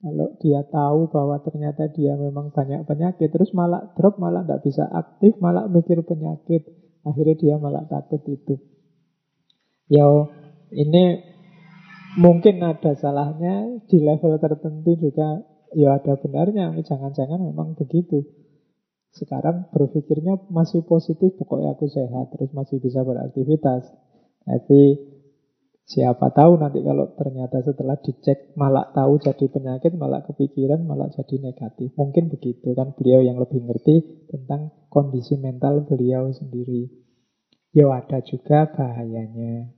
kalau 0.00 0.32
dia 0.38 0.62
tahu 0.64 1.10
bahwa 1.10 1.42
ternyata 1.42 1.90
dia 1.90 2.14
memang 2.14 2.54
banyak 2.54 2.86
penyakit, 2.86 3.34
terus 3.34 3.50
malah 3.50 3.90
drop, 3.98 4.16
malah 4.22 4.46
tidak 4.46 4.62
bisa 4.62 4.86
aktif, 4.86 5.34
malah 5.42 5.66
mikir 5.66 5.98
penyakit. 6.06 6.70
Akhirnya 7.02 7.34
dia 7.34 7.54
malah 7.58 7.84
takut 7.90 8.22
itu. 8.30 8.62
Ya, 9.90 10.06
ini 10.70 11.18
mungkin 12.14 12.62
ada 12.62 12.94
salahnya 12.94 13.82
di 13.90 13.98
level 13.98 14.38
tertentu 14.38 14.94
juga 14.94 15.49
ya 15.74 15.98
ada 15.98 16.18
benarnya. 16.18 16.74
Jangan-jangan 16.82 17.40
memang 17.40 17.78
begitu. 17.78 18.26
Sekarang 19.10 19.66
berpikirnya 19.74 20.38
masih 20.54 20.86
positif, 20.86 21.34
pokoknya 21.34 21.74
aku 21.74 21.90
sehat, 21.90 22.30
terus 22.30 22.54
masih 22.54 22.78
bisa 22.78 23.02
beraktivitas. 23.02 23.90
Tapi 24.46 24.82
siapa 25.82 26.30
tahu 26.30 26.62
nanti 26.62 26.78
kalau 26.86 27.10
ternyata 27.18 27.58
setelah 27.66 27.98
dicek 27.98 28.54
malah 28.54 28.94
tahu 28.94 29.18
jadi 29.18 29.50
penyakit, 29.50 29.98
malah 29.98 30.22
kepikiran, 30.22 30.86
malah 30.86 31.10
jadi 31.10 31.42
negatif. 31.42 31.90
Mungkin 31.98 32.30
begitu 32.30 32.70
kan 32.78 32.94
beliau 32.94 33.26
yang 33.26 33.42
lebih 33.42 33.66
ngerti 33.66 34.26
tentang 34.30 34.70
kondisi 34.86 35.34
mental 35.42 35.82
beliau 35.90 36.30
sendiri. 36.30 36.86
Ya 37.74 37.90
ada 37.90 38.22
juga 38.22 38.70
bahayanya. 38.70 39.74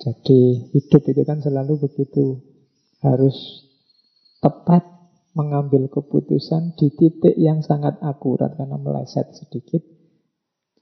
Jadi 0.00 0.68
hidup 0.72 1.02
itu 1.12 1.22
kan 1.24 1.40
selalu 1.40 1.88
begitu. 1.88 2.40
Harus 3.00 3.63
tepat 4.44 4.84
mengambil 5.32 5.88
keputusan 5.88 6.76
di 6.76 6.92
titik 6.92 7.32
yang 7.40 7.64
sangat 7.64 7.96
akurat 8.04 8.52
karena 8.60 8.76
meleset 8.76 9.32
sedikit. 9.32 9.80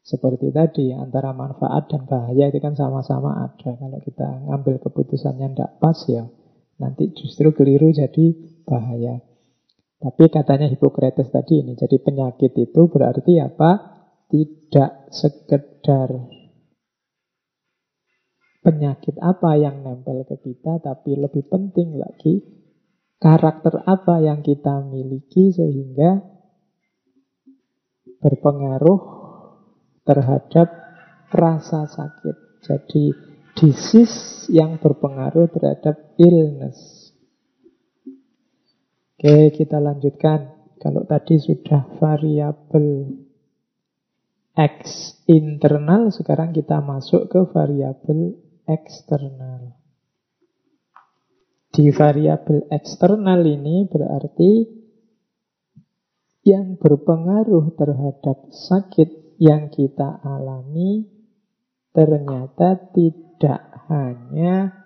Seperti 0.02 0.50
tadi, 0.50 0.90
antara 0.90 1.30
manfaat 1.30 1.86
dan 1.86 2.10
bahaya 2.10 2.50
itu 2.50 2.58
kan 2.58 2.74
sama-sama 2.74 3.46
ada. 3.46 3.70
Kalau 3.78 4.02
kita 4.02 4.50
ngambil 4.50 4.82
keputusannya 4.82 5.54
tidak 5.54 5.78
pas 5.78 5.94
ya, 6.10 6.26
nanti 6.82 7.14
justru 7.14 7.54
keliru 7.54 7.94
jadi 7.94 8.34
bahaya. 8.66 9.22
Tapi 10.02 10.26
katanya 10.26 10.66
Hippocrates 10.66 11.30
tadi 11.30 11.62
ini, 11.62 11.78
jadi 11.78 12.02
penyakit 12.02 12.50
itu 12.58 12.90
berarti 12.90 13.38
apa? 13.38 13.94
Tidak 14.26 15.14
sekedar 15.14 16.10
penyakit 18.66 19.22
apa 19.22 19.54
yang 19.54 19.86
nempel 19.86 20.26
ke 20.26 20.34
kita, 20.42 20.82
tapi 20.82 21.14
lebih 21.14 21.46
penting 21.46 21.94
lagi 21.94 22.61
karakter 23.22 23.86
apa 23.86 24.18
yang 24.18 24.42
kita 24.42 24.82
miliki 24.82 25.54
sehingga 25.54 26.26
berpengaruh 28.18 29.00
terhadap 30.02 30.68
rasa 31.30 31.86
sakit. 31.86 32.66
Jadi 32.66 33.14
disease 33.54 34.50
yang 34.50 34.82
berpengaruh 34.82 35.46
terhadap 35.54 36.18
illness. 36.18 37.10
Oke, 39.14 39.54
kita 39.54 39.78
lanjutkan. 39.78 40.58
Kalau 40.82 41.06
tadi 41.06 41.38
sudah 41.38 41.86
variabel 42.02 43.06
X 44.58 45.14
internal, 45.30 46.10
sekarang 46.10 46.50
kita 46.50 46.82
masuk 46.82 47.30
ke 47.30 47.46
variabel 47.54 48.34
eksternal. 48.66 49.81
Di 51.72 51.88
variabel 51.88 52.68
eksternal 52.68 53.40
ini 53.48 53.88
berarti 53.88 54.52
yang 56.44 56.76
berpengaruh 56.76 57.72
terhadap 57.80 58.52
sakit 58.52 59.40
yang 59.40 59.72
kita 59.72 60.20
alami 60.20 61.08
ternyata 61.96 62.76
tidak 62.92 63.72
hanya 63.88 64.82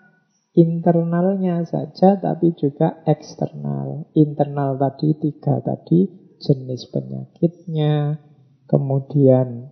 internalnya 0.56 1.66
saja 1.68 2.16
tapi 2.16 2.56
juga 2.56 3.04
eksternal. 3.04 4.08
Internal 4.16 4.80
tadi 4.80 5.12
tiga 5.20 5.60
tadi 5.60 6.08
jenis 6.40 6.88
penyakitnya, 6.88 8.16
kemudian 8.64 9.68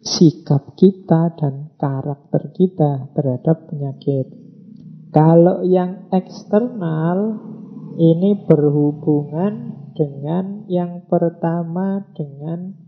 sikap 0.00 0.76
kita 0.80 1.36
dan 1.36 1.76
karakter 1.76 2.52
kita 2.56 3.12
terhadap 3.12 3.68
penyakit. 3.68 4.39
Kalau 5.10 5.66
yang 5.66 6.06
eksternal 6.14 7.38
ini 7.98 8.46
berhubungan 8.46 9.74
dengan 9.98 10.64
yang 10.70 11.06
pertama 11.10 12.06
dengan 12.14 12.78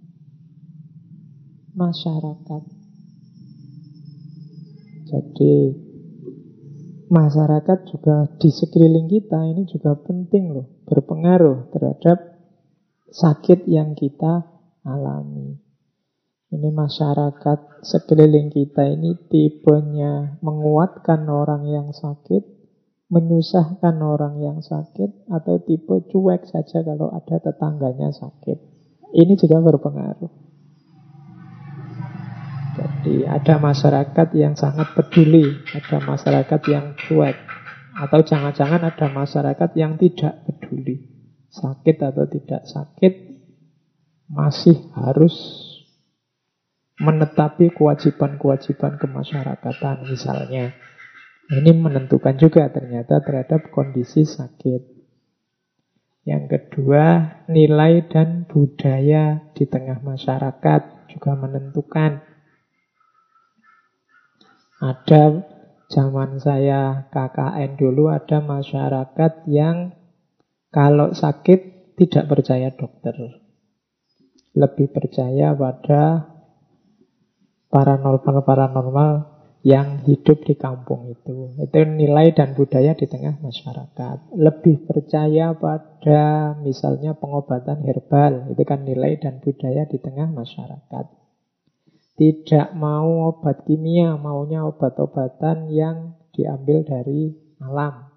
masyarakat. 1.74 2.62
Jadi 5.12 5.54
masyarakat 7.12 7.78
juga 7.90 8.30
di 8.40 8.48
sekeliling 8.48 9.08
kita 9.10 9.42
ini 9.44 9.68
juga 9.68 9.98
penting 9.98 10.54
loh, 10.54 10.66
berpengaruh 10.88 11.68
terhadap 11.74 12.40
sakit 13.12 13.68
yang 13.68 13.92
kita 13.92 14.46
alami. 14.86 15.61
Ini 16.52 16.68
masyarakat 16.68 17.80
sekeliling 17.80 18.52
kita 18.52 18.84
ini 18.84 19.16
tipenya 19.32 20.36
menguatkan 20.44 21.24
orang 21.24 21.64
yang 21.64 21.96
sakit, 21.96 22.44
menyusahkan 23.08 23.96
orang 23.96 24.36
yang 24.36 24.60
sakit, 24.60 25.32
atau 25.32 25.64
tipe 25.64 25.96
cuek 26.12 26.44
saja 26.44 26.84
kalau 26.84 27.08
ada 27.08 27.40
tetangganya 27.40 28.12
sakit. 28.12 28.60
Ini 29.16 29.32
juga 29.40 29.64
berpengaruh. 29.64 30.28
Jadi 32.76 33.24
ada 33.24 33.56
masyarakat 33.56 34.28
yang 34.36 34.52
sangat 34.52 34.92
peduli, 34.92 35.56
ada 35.72 36.04
masyarakat 36.04 36.60
yang 36.68 37.00
cuek, 37.00 37.36
atau 37.96 38.20
jangan-jangan 38.20 38.92
ada 38.92 39.08
masyarakat 39.08 39.70
yang 39.72 39.96
tidak 39.96 40.44
peduli. 40.44 41.00
Sakit 41.48 41.96
atau 41.96 42.28
tidak 42.28 42.68
sakit, 42.68 43.12
masih 44.28 44.76
harus 44.92 45.71
menetapi 47.02 47.74
kewajiban-kewajiban 47.74 48.94
kemasyarakatan 49.02 50.06
misalnya. 50.06 50.70
Ini 51.50 51.74
menentukan 51.74 52.38
juga 52.38 52.70
ternyata 52.70 53.18
terhadap 53.20 53.74
kondisi 53.74 54.22
sakit. 54.22 55.02
Yang 56.22 56.44
kedua, 56.46 57.04
nilai 57.50 58.06
dan 58.06 58.46
budaya 58.46 59.50
di 59.58 59.66
tengah 59.66 59.98
masyarakat 60.06 61.10
juga 61.10 61.32
menentukan. 61.34 62.22
Ada 64.78 65.22
zaman 65.90 66.38
saya 66.38 67.10
KKN 67.10 67.74
dulu 67.74 68.14
ada 68.14 68.38
masyarakat 68.38 69.50
yang 69.50 69.98
kalau 70.70 71.10
sakit 71.10 71.92
tidak 71.98 72.24
percaya 72.30 72.70
dokter. 72.70 73.42
Lebih 74.54 74.94
percaya 74.94 75.52
pada 75.52 76.31
paranormal-paranormal 77.72 79.32
yang 79.62 80.02
hidup 80.04 80.42
di 80.44 80.58
kampung 80.58 81.08
itu. 81.08 81.54
Itu 81.56 81.78
nilai 81.86 82.34
dan 82.34 82.52
budaya 82.58 82.98
di 82.98 83.06
tengah 83.06 83.38
masyarakat. 83.38 84.34
Lebih 84.34 84.90
percaya 84.90 85.54
pada 85.54 86.54
misalnya 86.60 87.14
pengobatan 87.14 87.80
herbal. 87.86 88.52
Itu 88.52 88.62
kan 88.66 88.82
nilai 88.84 89.16
dan 89.22 89.38
budaya 89.38 89.86
di 89.86 90.02
tengah 90.02 90.28
masyarakat. 90.34 91.06
Tidak 92.12 92.76
mau 92.76 93.32
obat 93.32 93.64
kimia, 93.64 94.20
maunya 94.20 94.68
obat-obatan 94.68 95.72
yang 95.72 96.20
diambil 96.36 96.84
dari 96.84 97.32
alam. 97.62 98.12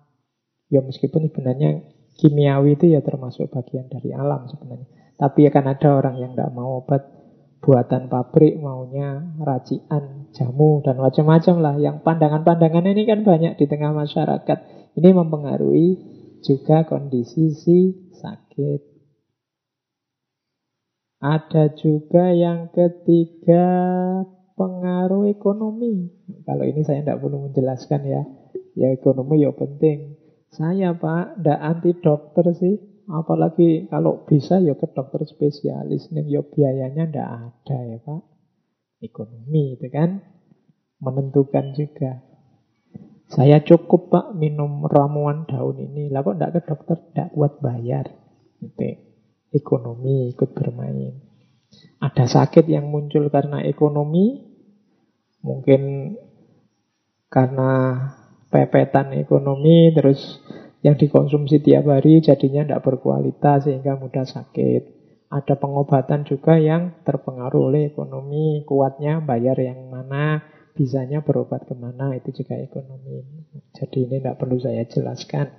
Ya 0.67 0.81
meskipun 0.81 1.29
sebenarnya 1.29 1.85
kimiawi 2.17 2.75
itu 2.75 2.89
ya 2.89 3.05
termasuk 3.05 3.53
bagian 3.53 3.85
dari 3.87 4.11
alam 4.11 4.49
sebenarnya. 4.49 5.15
Tapi 5.15 5.47
akan 5.47 5.65
ada 5.71 5.89
orang 5.95 6.15
yang 6.19 6.31
tidak 6.35 6.51
mau 6.51 6.83
obat 6.83 7.07
buatan 7.63 8.11
pabrik, 8.11 8.59
maunya 8.59 9.35
racian, 9.41 10.29
jamu, 10.35 10.81
dan 10.85 10.99
macam-macam 11.01 11.55
lah. 11.61 11.75
Yang 11.81 11.97
pandangan-pandangan 12.05 12.85
ini 12.91 13.03
kan 13.07 13.23
banyak 13.25 13.57
di 13.57 13.65
tengah 13.65 13.91
masyarakat. 13.95 14.57
Ini 14.95 15.09
mempengaruhi 15.11 15.87
juga 16.45 16.85
kondisi 16.85 17.51
si 17.51 17.79
sakit. 18.15 18.95
Ada 21.25 21.73
juga 21.73 22.29
yang 22.35 22.69
ketiga 22.69 23.65
pengaruh 24.53 25.25
ekonomi. 25.31 26.13
Kalau 26.45 26.63
ini 26.63 26.85
saya 26.85 27.01
tidak 27.01 27.19
perlu 27.23 27.49
menjelaskan 27.49 28.01
ya. 28.05 28.23
Ya 28.75 28.91
ekonomi 28.91 29.41
ya 29.41 29.55
penting. 29.55 30.19
Saya 30.53 30.95
pak, 30.95 31.41
tidak 31.41 31.59
anti 31.59 31.91
dokter 31.97 32.45
sih. 32.55 32.94
Apalagi 33.05 33.85
kalau 33.85 34.25
bisa 34.25 34.57
ya 34.57 34.73
ke 34.73 34.89
dokter 34.89 35.21
spesialis 35.29 36.09
nih, 36.09 36.25
ya 36.25 36.41
biayanya 36.41 37.05
ndak 37.05 37.29
ada 37.29 37.77
ya 37.85 37.97
Pak. 38.01 38.21
Ekonomi 39.05 39.77
itu 39.77 39.87
kan 39.93 40.25
menentukan 40.97 41.77
juga. 41.77 42.25
Saya 43.29 43.61
cukup 43.61 44.09
Pak 44.09 44.27
minum 44.33 44.85
ramuan 44.89 45.45
daun 45.45 45.77
ini. 45.77 46.09
Lah 46.09 46.25
kok 46.25 46.37
ndak 46.37 46.51
ke 46.57 46.61
dokter 46.65 46.97
ndak 47.13 47.29
kuat 47.33 47.61
bayar. 47.61 48.09
Itu 48.57 48.89
ekonomi 49.53 50.33
ikut 50.33 50.51
bermain. 50.57 51.21
Ada 52.01 52.25
sakit 52.25 52.65
yang 52.69 52.89
muncul 52.89 53.27
karena 53.29 53.63
ekonomi, 53.63 54.41
mungkin 55.41 56.13
karena 57.29 57.71
pepetan 58.49 59.11
ekonomi, 59.17 59.91
terus 59.91 60.39
yang 60.85 61.01
dikonsumsi 61.01 61.65
tiap 61.65 61.89
hari 61.89 62.21
jadinya 62.21 62.61
tidak 62.61 62.85
berkualitas 62.85 63.65
sehingga 63.65 63.97
mudah 63.97 64.21
sakit. 64.21 64.81
Ada 65.33 65.57
pengobatan 65.57 66.21
juga 66.29 66.61
yang 66.61 67.01
terpengaruh 67.01 67.73
oleh 67.73 67.89
ekonomi, 67.89 68.61
kuatnya 68.69 69.17
bayar 69.17 69.57
yang 69.57 69.89
mana, 69.89 70.45
bisanya 70.77 71.25
berobat 71.25 71.65
ke 71.65 71.73
mana, 71.73 72.13
itu 72.13 72.29
juga 72.29 72.61
ekonomi. 72.61 73.25
Jadi 73.73 74.05
ini 74.05 74.21
tidak 74.21 74.37
perlu 74.37 74.61
saya 74.61 74.85
jelaskan. 74.85 75.49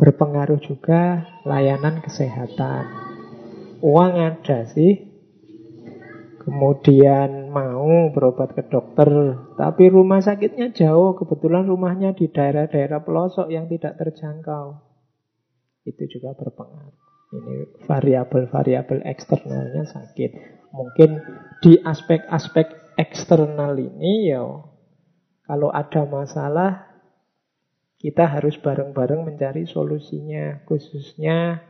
Berpengaruh 0.00 0.64
juga 0.64 1.28
layanan 1.44 2.00
kesehatan. 2.00 2.84
Uang 3.84 4.16
ada 4.16 4.64
sih, 4.72 5.15
kemudian 6.46 7.50
mau 7.50 8.14
berobat 8.14 8.54
ke 8.54 8.62
dokter, 8.70 9.10
tapi 9.58 9.90
rumah 9.90 10.22
sakitnya 10.22 10.70
jauh, 10.70 11.18
kebetulan 11.18 11.66
rumahnya 11.66 12.14
di 12.14 12.30
daerah-daerah 12.30 13.02
pelosok 13.02 13.50
yang 13.50 13.66
tidak 13.66 13.98
terjangkau. 13.98 14.78
Itu 15.82 16.06
juga 16.06 16.38
berpengaruh. 16.38 17.02
Ini 17.34 17.82
variabel-variabel 17.90 19.02
eksternalnya 19.02 19.90
sakit. 19.90 20.30
Mungkin 20.70 21.10
di 21.66 21.82
aspek-aspek 21.82 22.94
eksternal 22.94 23.74
ini 23.74 24.30
ya 24.30 24.46
kalau 25.46 25.74
ada 25.74 26.06
masalah 26.06 26.86
kita 27.98 28.28
harus 28.28 28.54
bareng-bareng 28.62 29.26
mencari 29.26 29.66
solusinya, 29.66 30.62
khususnya 30.68 31.64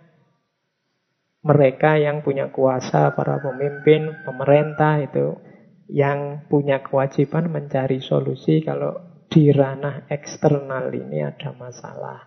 mereka 1.47 1.95
yang 1.95 2.27
punya 2.27 2.51
kuasa, 2.51 3.15
para 3.15 3.39
pemimpin, 3.39 4.27
pemerintah 4.27 4.99
itu 4.99 5.39
yang 5.87 6.43
punya 6.51 6.83
kewajiban 6.83 7.47
mencari 7.47 8.03
solusi 8.03 8.67
kalau 8.67 9.23
di 9.31 9.55
ranah 9.55 10.11
eksternal 10.11 10.91
ini 10.91 11.23
ada 11.23 11.55
masalah. 11.55 12.27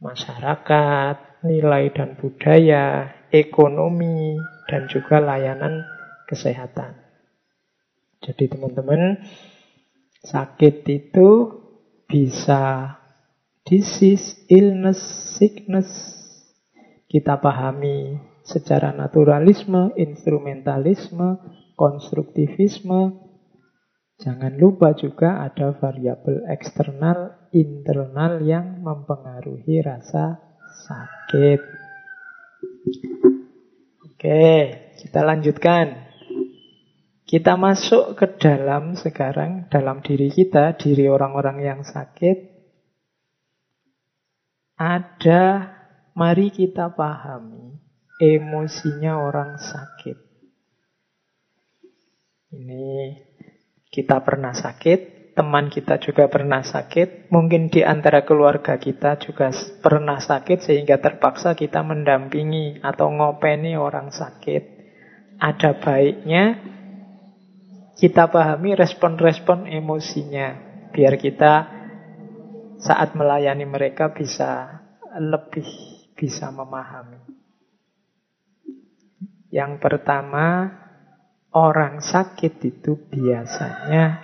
Masyarakat, 0.00 1.44
nilai 1.44 1.92
dan 1.92 2.16
budaya, 2.16 3.12
ekonomi, 3.28 4.40
dan 4.64 4.88
juga 4.88 5.20
layanan 5.20 5.84
kesehatan. 6.24 6.96
Jadi 8.22 8.48
teman-teman, 8.48 9.20
sakit 10.24 10.86
itu 10.88 11.30
bisa 12.08 12.96
disease, 13.66 14.42
illness, 14.48 15.00
sickness, 15.38 16.21
kita 17.12 17.36
pahami 17.44 18.16
secara 18.40 18.96
naturalisme, 18.96 19.92
instrumentalisme, 20.00 21.36
konstruktivisme. 21.76 23.20
Jangan 24.16 24.56
lupa 24.56 24.96
juga 24.96 25.44
ada 25.44 25.76
variabel 25.76 26.48
eksternal, 26.48 27.50
internal 27.52 28.40
yang 28.40 28.80
mempengaruhi 28.80 29.84
rasa 29.84 30.40
sakit. 30.88 31.60
Oke, 34.08 34.48
kita 35.04 35.20
lanjutkan. 35.20 36.08
Kita 37.28 37.60
masuk 37.60 38.16
ke 38.16 38.40
dalam 38.40 38.96
sekarang, 38.96 39.68
dalam 39.68 40.00
diri 40.00 40.32
kita, 40.32 40.80
diri 40.80 41.12
orang-orang 41.12 41.60
yang 41.60 41.80
sakit. 41.84 42.52
Ada 44.76 45.42
Mari 46.12 46.52
kita 46.52 46.92
pahami 46.92 47.72
emosinya 48.20 49.16
orang 49.16 49.56
sakit. 49.56 50.18
Ini 52.52 53.16
kita 53.88 54.20
pernah 54.20 54.52
sakit, 54.52 55.32
teman 55.32 55.72
kita 55.72 55.96
juga 55.96 56.28
pernah 56.28 56.60
sakit, 56.60 57.32
mungkin 57.32 57.72
di 57.72 57.80
antara 57.80 58.28
keluarga 58.28 58.76
kita 58.76 59.16
juga 59.24 59.56
pernah 59.80 60.20
sakit 60.20 60.60
sehingga 60.60 61.00
terpaksa 61.00 61.56
kita 61.56 61.80
mendampingi 61.80 62.84
atau 62.84 63.08
ngopeni 63.08 63.72
orang 63.72 64.12
sakit. 64.12 64.62
Ada 65.40 65.80
baiknya 65.80 66.60
kita 67.96 68.28
pahami 68.28 68.76
respon-respon 68.76 69.64
emosinya 69.64 70.60
biar 70.92 71.16
kita 71.16 71.52
saat 72.84 73.16
melayani 73.16 73.64
mereka 73.64 74.12
bisa 74.12 74.80
lebih 75.16 75.91
bisa 76.22 76.54
memahami. 76.54 77.18
Yang 79.50 79.82
pertama, 79.82 80.70
orang 81.50 81.98
sakit 81.98 82.62
itu 82.62 82.94
biasanya 83.10 84.22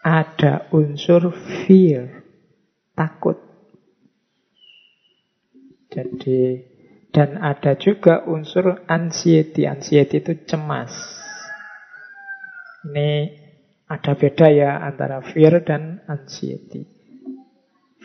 ada 0.00 0.72
unsur 0.72 1.28
fear, 1.36 2.24
takut. 2.96 3.36
Jadi, 5.92 6.64
dan 7.12 7.36
ada 7.38 7.76
juga 7.76 8.24
unsur 8.24 8.88
anxiety. 8.88 9.68
Anxiety 9.68 10.24
itu 10.24 10.32
cemas. 10.48 10.90
Ini 12.88 13.30
ada 13.86 14.16
beda 14.16 14.48
ya 14.50 14.80
antara 14.80 15.20
fear 15.22 15.60
dan 15.62 16.02
anxiety. 16.10 16.88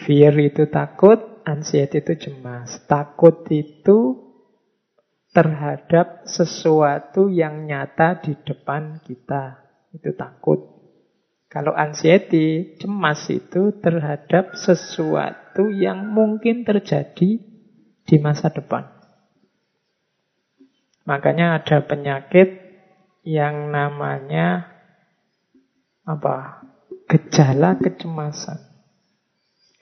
Fear 0.05 0.37
itu 0.39 0.69
takut, 0.69 1.38
Anxiety 1.49 2.05
itu 2.05 2.29
cemas. 2.29 2.77
Takut 2.85 3.41
itu 3.49 4.29
terhadap 5.33 6.29
sesuatu 6.29 7.25
yang 7.25 7.65
nyata 7.65 8.21
di 8.21 8.37
depan 8.37 9.01
kita. 9.01 9.65
Itu 9.89 10.13
takut. 10.13 10.77
Kalau 11.49 11.73
anxiety, 11.73 12.77
cemas 12.77 13.25
itu 13.33 13.73
terhadap 13.81 14.53
sesuatu 14.53 15.73
yang 15.73 16.13
mungkin 16.13 16.61
terjadi 16.61 17.41
di 18.05 18.15
masa 18.21 18.53
depan. 18.53 18.85
Makanya 21.09 21.57
ada 21.57 21.81
penyakit 21.81 22.53
yang 23.25 23.73
namanya 23.73 24.69
apa? 26.05 26.69
Gejala 27.09 27.81
kecemasan. 27.81 28.68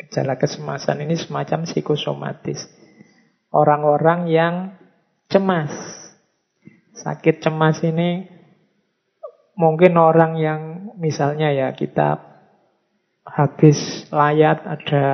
Gejala 0.08 0.40
kecemasan 0.40 1.04
ini 1.04 1.20
semacam 1.20 1.68
psikosomatis. 1.68 2.64
orang-orang 3.52 4.28
yang 4.28 4.56
cemas. 5.28 5.72
Sakit 6.96 7.44
cemas 7.44 7.80
ini 7.84 8.28
mungkin 9.56 9.96
orang 10.00 10.40
yang 10.40 10.62
misalnya 10.96 11.52
ya 11.52 11.72
kita 11.76 12.24
habis 13.28 14.08
layat 14.12 14.64
ada 14.64 15.06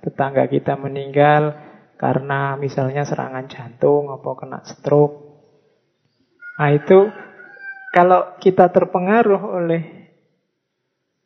tetangga 0.00 0.48
kita 0.48 0.80
meninggal 0.80 1.52
karena 1.98 2.54
misalnya 2.56 3.04
serangan 3.04 3.50
jantung 3.50 4.08
atau 4.08 4.32
kena 4.38 4.64
stroke. 4.64 5.16
Nah 6.56 6.70
itu 6.72 7.10
kalau 7.92 8.38
kita 8.38 8.70
terpengaruh 8.70 9.42
oleh 9.42 9.97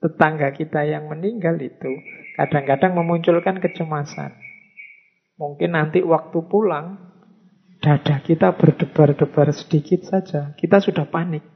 tetangga 0.03 0.51
kita 0.51 0.83
yang 0.83 1.07
meninggal 1.07 1.55
itu 1.63 1.95
kadang-kadang 2.35 2.99
memunculkan 2.99 3.63
kecemasan. 3.63 4.35
Mungkin 5.39 5.79
nanti 5.79 6.03
waktu 6.03 6.39
pulang 6.51 6.99
dada 7.79 8.19
kita 8.23 8.55
berdebar-debar 8.59 9.55
sedikit 9.55 10.03
saja, 10.07 10.55
kita 10.59 10.83
sudah 10.83 11.07
panik. 11.07 11.47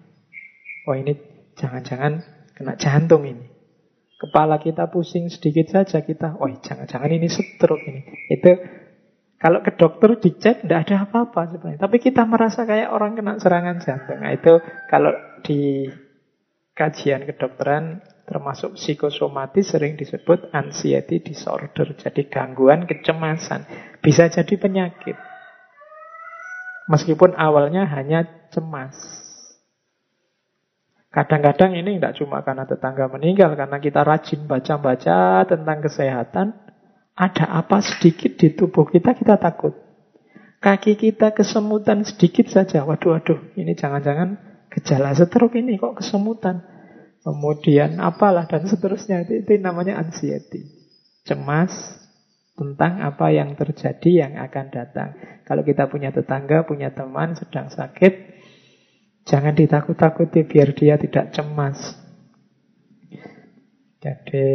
Oh 0.87 0.95
ini 0.95 1.19
jangan-jangan 1.59 2.23
kena 2.55 2.79
jantung 2.79 3.27
ini. 3.27 3.47
Kepala 4.17 4.57
kita 4.57 4.89
pusing 4.89 5.29
sedikit 5.29 5.69
saja 5.69 6.01
kita, 6.01 6.41
oh 6.41 6.49
jangan-jangan 6.49 7.11
ini 7.13 7.29
stroke 7.29 7.85
ini. 7.85 8.01
Itu 8.33 8.57
kalau 9.37 9.61
ke 9.61 9.77
dokter 9.77 10.17
dicek 10.17 10.65
tidak 10.65 10.89
ada 10.89 11.05
apa-apa 11.05 11.53
sebenarnya. 11.53 11.81
Tapi 11.85 11.97
kita 12.01 12.25
merasa 12.25 12.65
kayak 12.65 12.89
orang 12.89 13.13
kena 13.21 13.37
serangan 13.37 13.77
jantung. 13.85 14.25
Nah, 14.25 14.33
itu 14.33 14.57
kalau 14.89 15.13
di 15.45 15.85
kajian 16.73 17.29
kedokteran 17.29 18.01
termasuk 18.27 18.75
psikosomatis 18.75 19.71
sering 19.71 19.95
disebut 19.95 20.51
anxiety 20.51 21.23
disorder. 21.23 21.95
Jadi 21.95 22.27
gangguan 22.27 22.85
kecemasan. 22.85 23.65
Bisa 24.03 24.27
jadi 24.27 24.55
penyakit. 24.59 25.15
Meskipun 26.91 27.35
awalnya 27.39 27.87
hanya 27.87 28.51
cemas. 28.51 28.95
Kadang-kadang 31.11 31.73
ini 31.73 31.97
tidak 31.97 32.21
cuma 32.21 32.45
karena 32.45 32.69
tetangga 32.69 33.09
meninggal, 33.09 33.57
karena 33.57 33.81
kita 33.81 34.05
rajin 34.05 34.45
baca-baca 34.45 35.49
tentang 35.49 35.79
kesehatan, 35.81 36.53
ada 37.17 37.45
apa 37.57 37.81
sedikit 37.81 38.37
di 38.37 38.53
tubuh 38.53 38.85
kita, 38.85 39.17
kita 39.17 39.41
takut. 39.41 39.73
Kaki 40.61 41.01
kita 41.01 41.33
kesemutan 41.33 42.05
sedikit 42.05 42.53
saja, 42.53 42.85
waduh, 42.85 43.17
waduh, 43.17 43.41
ini 43.57 43.73
jangan-jangan 43.73 44.37
gejala 44.69 45.17
stroke 45.17 45.57
ini 45.57 45.81
kok 45.81 46.05
kesemutan. 46.05 46.76
Kemudian 47.27 47.99
apalah 47.99 48.47
dan 48.47 48.71
seterusnya, 48.71 49.27
itu, 49.27 49.43
itu 49.43 49.59
namanya 49.59 49.99
anxiety. 49.99 50.63
Cemas 51.27 51.75
tentang 52.55 53.03
apa 53.03 53.35
yang 53.35 53.59
terjadi 53.59 54.31
yang 54.31 54.33
akan 54.39 54.67
datang. 54.71 55.19
Kalau 55.43 55.67
kita 55.67 55.91
punya 55.91 56.15
tetangga, 56.15 56.63
punya 56.63 56.95
teman 56.95 57.35
sedang 57.35 57.67
sakit, 57.67 58.37
Jangan 59.27 59.59
ditakut-takuti 59.59 60.47
biar 60.47 60.71
dia 60.71 60.95
tidak 60.95 61.35
cemas. 61.35 61.99
Jadi 63.99 64.47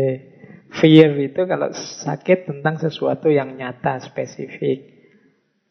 fear 0.72 1.12
itu 1.20 1.44
kalau 1.44 1.76
sakit 1.76 2.48
tentang 2.48 2.80
sesuatu 2.80 3.28
yang 3.28 3.60
nyata, 3.60 4.00
spesifik. 4.00 5.04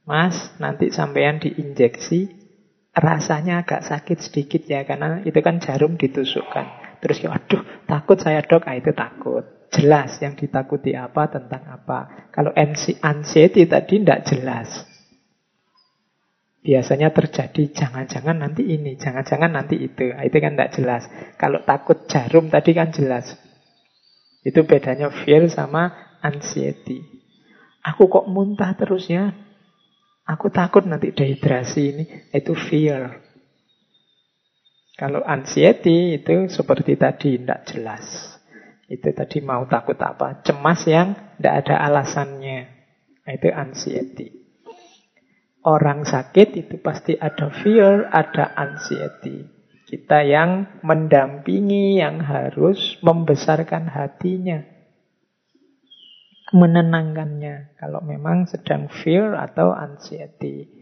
Mas, 0.05 0.53
nanti 0.61 0.93
sampean 0.93 1.41
diinjeksi, 1.41 2.29
rasanya 2.93 3.65
agak 3.65 3.89
sakit 3.89 4.21
sedikit 4.21 4.69
ya, 4.69 4.85
karena 4.85 5.25
itu 5.25 5.41
kan 5.41 5.65
jarum 5.65 5.97
ditusukkan. 5.97 6.90
Terus 7.01 7.25
ya, 7.25 7.33
aduh, 7.33 7.65
takut 7.89 8.21
saya 8.21 8.45
dok, 8.45 8.69
ah, 8.69 8.77
itu 8.77 8.93
takut. 8.93 9.45
Jelas 9.73 10.21
yang 10.21 10.37
ditakuti 10.37 10.93
apa, 10.93 11.33
tentang 11.33 11.65
apa. 11.69 12.29
Kalau 12.31 12.53
anxiety 13.01 13.65
tadi 13.65 14.03
tidak 14.05 14.29
jelas 14.29 14.91
biasanya 16.61 17.09
terjadi 17.17 17.73
jangan-jangan 17.73 18.37
nanti 18.37 18.69
ini, 18.69 18.97
jangan-jangan 19.01 19.51
nanti 19.51 19.81
itu. 19.81 20.13
Nah, 20.13 20.25
itu 20.25 20.37
kan 20.39 20.53
tidak 20.57 20.73
jelas. 20.77 21.03
Kalau 21.41 21.65
takut 21.65 22.05
jarum 22.07 22.53
tadi 22.53 22.77
kan 22.77 22.93
jelas. 22.93 23.33
Itu 24.45 24.65
bedanya 24.65 25.13
fear 25.13 25.49
sama 25.53 26.17
anxiety. 26.21 27.01
Aku 27.85 28.13
kok 28.13 28.29
muntah 28.29 28.77
terus 28.77 29.09
ya? 29.09 29.33
Aku 30.29 30.53
takut 30.53 30.85
nanti 30.85 31.13
dehidrasi 31.13 31.83
ini. 31.97 32.05
Itu 32.33 32.53
fear. 32.53 33.25
Kalau 35.01 35.25
anxiety 35.25 36.21
itu 36.21 36.53
seperti 36.53 37.01
tadi, 37.01 37.41
tidak 37.41 37.65
jelas. 37.65 38.37
Itu 38.85 39.17
tadi 39.17 39.41
mau 39.41 39.65
takut 39.65 39.97
apa? 39.97 40.45
Cemas 40.45 40.85
yang 40.85 41.17
tidak 41.41 41.65
ada 41.65 41.89
alasannya. 41.89 42.59
Nah, 43.25 43.33
itu 43.33 43.49
anxiety 43.49 44.41
orang 45.65 46.09
sakit 46.09 46.57
itu 46.57 46.75
pasti 46.81 47.17
ada 47.17 47.53
fear, 47.53 48.09
ada 48.09 48.53
anxiety. 48.57 49.45
Kita 49.91 50.23
yang 50.23 50.81
mendampingi, 50.87 51.99
yang 51.99 52.23
harus 52.23 52.95
membesarkan 53.03 53.91
hatinya. 53.91 54.63
Menenangkannya. 56.55 57.75
Kalau 57.75 57.99
memang 58.03 58.47
sedang 58.47 58.87
fear 58.87 59.35
atau 59.35 59.75
anxiety. 59.75 60.80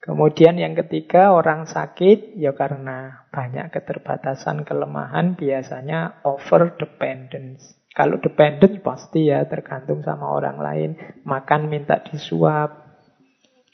Kemudian 0.00 0.56
yang 0.56 0.72
ketiga, 0.72 1.36
orang 1.36 1.68
sakit 1.68 2.40
ya 2.40 2.56
karena 2.56 3.28
banyak 3.28 3.68
keterbatasan, 3.68 4.64
kelemahan, 4.64 5.36
biasanya 5.36 6.24
over 6.24 6.72
dependence. 6.80 7.76
Kalau 7.92 8.16
dependent 8.16 8.80
pasti 8.80 9.28
ya 9.28 9.44
tergantung 9.44 10.00
sama 10.00 10.32
orang 10.32 10.56
lain. 10.56 10.90
Makan 11.28 11.68
minta 11.68 12.00
disuap, 12.00 12.90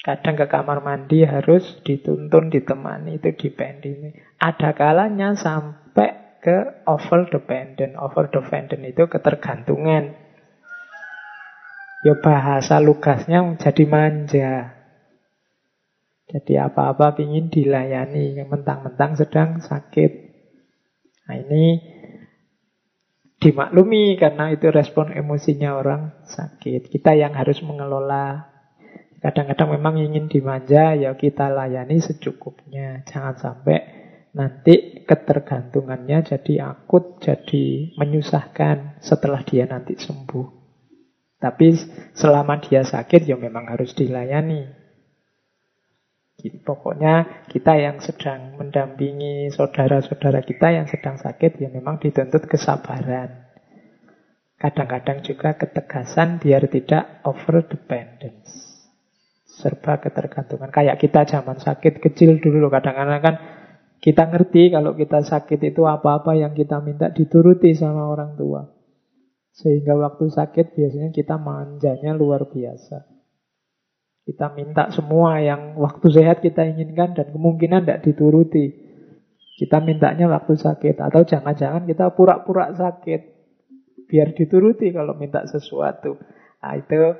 Kadang 0.07 0.39
ke 0.39 0.47
kamar 0.47 0.87
mandi 0.87 1.27
harus 1.27 1.83
dituntun, 1.83 2.47
ditemani, 2.47 3.19
itu 3.19 3.35
dependent. 3.35 4.15
Ada 4.39 4.71
kalanya 4.71 5.35
sampai 5.35 6.39
ke 6.39 6.87
over 6.87 7.27
dependent. 7.27 7.99
Over 7.99 8.31
dependent 8.31 8.87
itu 8.87 9.11
ketergantungan. 9.11 10.15
Ya 12.07 12.15
bahasa 12.23 12.79
lugasnya 12.79 13.43
jadi 13.59 13.83
manja. 13.83 14.76
Jadi 16.27 16.59
apa-apa 16.59 17.15
ingin 17.23 17.49
dilayani, 17.49 18.35
mentang-mentang 18.47 19.15
sedang 19.15 19.63
sakit. 19.63 20.13
Nah 21.27 21.37
ini 21.39 21.65
dimaklumi 23.39 24.19
karena 24.19 24.51
itu 24.51 24.67
respon 24.75 25.15
emosinya 25.15 25.79
orang 25.79 26.27
sakit. 26.27 26.91
Kita 26.91 27.15
yang 27.15 27.31
harus 27.39 27.63
mengelola 27.63 28.57
Kadang-kadang 29.27 29.75
memang 29.75 29.99
ingin 29.99 30.31
dimanja, 30.31 30.95
ya 30.95 31.17
kita 31.19 31.51
layani 31.51 31.99
secukupnya. 31.99 33.03
Jangan 33.11 33.35
sampai 33.35 33.79
nanti 34.37 35.03
ketergantungannya 35.03 36.23
jadi 36.23 36.71
akut, 36.71 37.25
jadi 37.25 37.97
menyusahkan 37.99 39.03
setelah 39.03 39.43
dia 39.43 39.67
nanti 39.67 39.99
sembuh. 39.99 40.47
Tapi 41.43 41.67
selama 42.15 42.63
dia 42.63 42.87
sakit, 42.87 43.27
ya 43.27 43.35
memang 43.35 43.67
harus 43.73 43.99
dilayani. 43.99 44.86
Jadi 46.37 46.61
pokoknya 46.61 47.47
kita 47.49 47.81
yang 47.81 47.97
sedang 48.05 48.61
mendampingi 48.61 49.49
saudara-saudara 49.51 50.45
kita 50.45 50.69
yang 50.69 50.87
sedang 50.87 51.17
sakit, 51.17 51.57
ya 51.59 51.73
memang 51.73 51.97
dituntut 51.97 52.45
kesabaran. 52.45 53.49
Kadang-kadang 54.57 55.21
juga 55.25 55.57
ketegasan 55.57 56.41
biar 56.41 56.65
tidak 56.69 57.25
over 57.25 57.65
dependence 57.65 58.67
serba 59.57 59.97
ketergantungan. 60.05 60.69
Kayak 60.69 61.01
kita 61.01 61.25
zaman 61.25 61.57
sakit 61.57 62.05
kecil 62.05 62.37
dulu 62.45 62.69
kadang-kadang 62.69 63.21
kan 63.25 63.37
kita 64.05 64.29
ngerti 64.29 64.69
kalau 64.69 64.93
kita 64.93 65.25
sakit 65.25 65.73
itu 65.73 65.89
apa-apa 65.89 66.37
yang 66.37 66.53
kita 66.53 66.85
minta 66.85 67.09
dituruti 67.09 67.73
sama 67.73 68.05
orang 68.05 68.37
tua. 68.37 68.69
Sehingga 69.57 69.97
waktu 69.97 70.29
sakit 70.29 70.77
biasanya 70.77 71.11
kita 71.17 71.41
manjanya 71.41 72.13
luar 72.13 72.45
biasa. 72.45 73.16
Kita 74.27 74.51
minta 74.51 74.91
semua 74.91 75.39
yang 75.39 75.79
waktu 75.79 76.11
sehat 76.11 76.43
kita 76.43 76.67
inginkan 76.67 77.15
dan 77.15 77.31
kemungkinan 77.31 77.87
tidak 77.87 78.03
dituruti. 78.03 78.75
Kita 79.55 79.79
mintanya 79.79 80.27
waktu 80.27 80.59
sakit. 80.59 80.99
Atau 80.99 81.23
jangan-jangan 81.23 81.87
kita 81.87 82.11
pura-pura 82.11 82.75
sakit. 82.75 83.23
Biar 84.11 84.35
dituruti 84.35 84.91
kalau 84.91 85.15
minta 85.15 85.47
sesuatu. 85.47 86.19
Nah 86.59 86.75
itu 86.75 87.15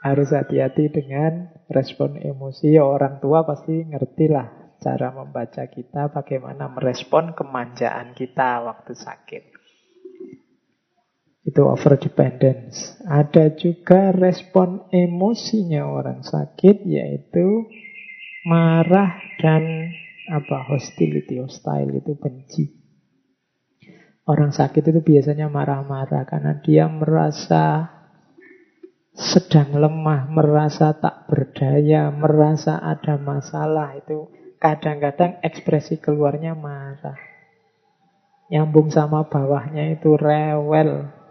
harus 0.00 0.32
hati-hati 0.32 0.88
dengan 0.88 1.52
respon 1.68 2.16
emosi. 2.16 2.80
Orang 2.80 3.20
tua 3.20 3.44
pasti 3.44 3.84
ngerti 3.84 4.26
lah 4.32 4.48
cara 4.82 5.14
membaca 5.14 5.62
kita, 5.70 6.10
bagaimana 6.10 6.66
merespon 6.66 7.38
kemanjaan 7.38 8.18
kita 8.18 8.66
waktu 8.66 8.98
sakit. 8.98 9.51
Itu 11.42 11.66
over 11.66 11.98
dependence. 11.98 13.02
Ada 13.02 13.58
juga 13.58 14.14
respon 14.14 14.86
emosinya 14.94 15.90
orang 15.90 16.22
sakit 16.22 16.86
yaitu 16.86 17.66
marah 18.46 19.18
dan 19.42 19.90
apa 20.30 20.70
hostility, 20.70 21.42
hostile 21.42 21.98
itu 21.98 22.14
benci. 22.14 22.64
Orang 24.22 24.54
sakit 24.54 24.86
itu 24.86 25.02
biasanya 25.02 25.50
marah-marah 25.50 26.22
karena 26.30 26.62
dia 26.62 26.86
merasa 26.86 27.90
sedang 29.12 29.76
lemah, 29.76 30.30
merasa 30.30 30.94
tak 30.94 31.26
berdaya, 31.26 32.08
merasa 32.14 32.78
ada 32.78 33.18
masalah, 33.18 33.98
itu 33.98 34.30
kadang-kadang 34.62 35.42
ekspresi 35.42 35.98
keluarnya 35.98 36.54
marah. 36.54 37.18
Nyambung 38.46 38.94
sama 38.94 39.26
bawahnya 39.26 39.98
itu 39.98 40.14
rewel. 40.14 41.21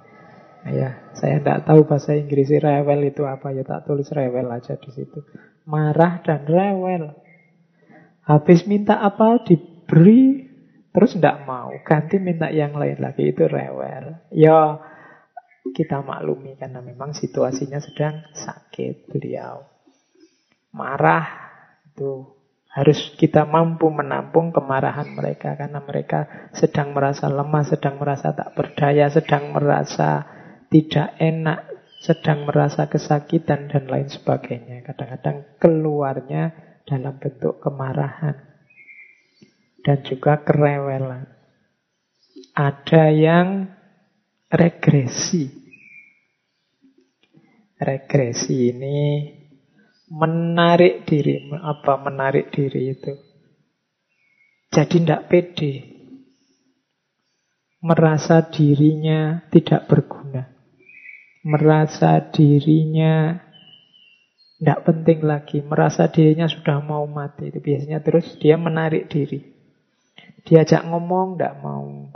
Ya, 0.61 1.09
saya 1.17 1.41
tidak 1.41 1.65
tahu 1.65 1.89
bahasa 1.89 2.13
Inggris 2.13 2.53
rewel 2.53 3.09
itu 3.09 3.25
apa 3.25 3.49
ya, 3.49 3.65
tak 3.65 3.89
tulis 3.89 4.05
rewel 4.13 4.45
aja 4.45 4.77
di 4.77 4.93
situ. 4.93 5.25
Marah 5.65 6.21
dan 6.21 6.45
rewel. 6.45 7.17
Habis 8.21 8.69
minta 8.69 9.01
apa 9.01 9.41
diberi, 9.41 10.45
terus 10.93 11.17
tidak 11.17 11.49
mau, 11.49 11.73
ganti 11.81 12.21
minta 12.21 12.53
yang 12.53 12.77
lain 12.77 13.01
lagi 13.01 13.33
itu 13.33 13.49
rewel. 13.49 14.21
Ya, 14.29 14.77
kita 15.73 16.05
maklumi 16.05 16.53
karena 16.61 16.85
memang 16.85 17.17
situasinya 17.17 17.81
sedang 17.81 18.21
sakit 18.37 19.09
beliau. 19.09 19.65
Marah 20.77 21.25
itu 21.89 22.37
harus 22.71 23.11
kita 23.19 23.43
mampu 23.43 23.91
menampung 23.91 24.55
kemarahan 24.55 25.11
mereka 25.11 25.59
karena 25.59 25.83
mereka 25.83 26.49
sedang 26.55 26.95
merasa 26.95 27.27
lemah, 27.27 27.67
sedang 27.67 27.99
merasa 27.99 28.31
tak 28.31 28.55
berdaya, 28.55 29.11
sedang 29.11 29.51
merasa 29.51 30.40
tidak 30.71 31.19
enak, 31.19 31.67
sedang 31.99 32.47
merasa 32.47 32.87
kesakitan 32.87 33.67
dan 33.67 33.91
lain 33.91 34.07
sebagainya. 34.07 34.87
Kadang-kadang 34.87 35.59
keluarnya 35.59 36.55
dalam 36.87 37.19
bentuk 37.19 37.59
kemarahan 37.59 38.39
dan 39.83 39.97
juga 40.07 40.41
kerewelan. 40.41 41.27
Ada 42.55 43.11
yang 43.11 43.67
regresi. 44.47 45.59
Regresi 47.81 48.71
ini 48.71 48.99
menarik 50.11 51.03
diri. 51.07 51.49
Apa 51.51 51.99
menarik 51.99 52.53
diri 52.53 52.93
itu? 52.93 53.13
Jadi 54.71 55.03
tidak 55.03 55.27
pede. 55.27 55.73
Merasa 57.81 58.45
dirinya 58.45 59.41
tidak 59.49 59.89
berguna. 59.89 60.50
Merasa 61.41 62.21
dirinya 62.29 63.41
tidak 64.61 64.79
penting 64.85 65.25
lagi. 65.25 65.57
Merasa 65.65 66.05
dirinya 66.13 66.45
sudah 66.45 66.77
mau 66.85 67.09
mati. 67.09 67.49
Itu 67.49 67.57
biasanya 67.57 67.97
terus 68.05 68.37
dia 68.37 68.61
menarik 68.61 69.09
diri. 69.09 69.41
Diajak 70.45 70.85
ngomong, 70.85 71.37
tidak 71.37 71.57
mau. 71.61 72.13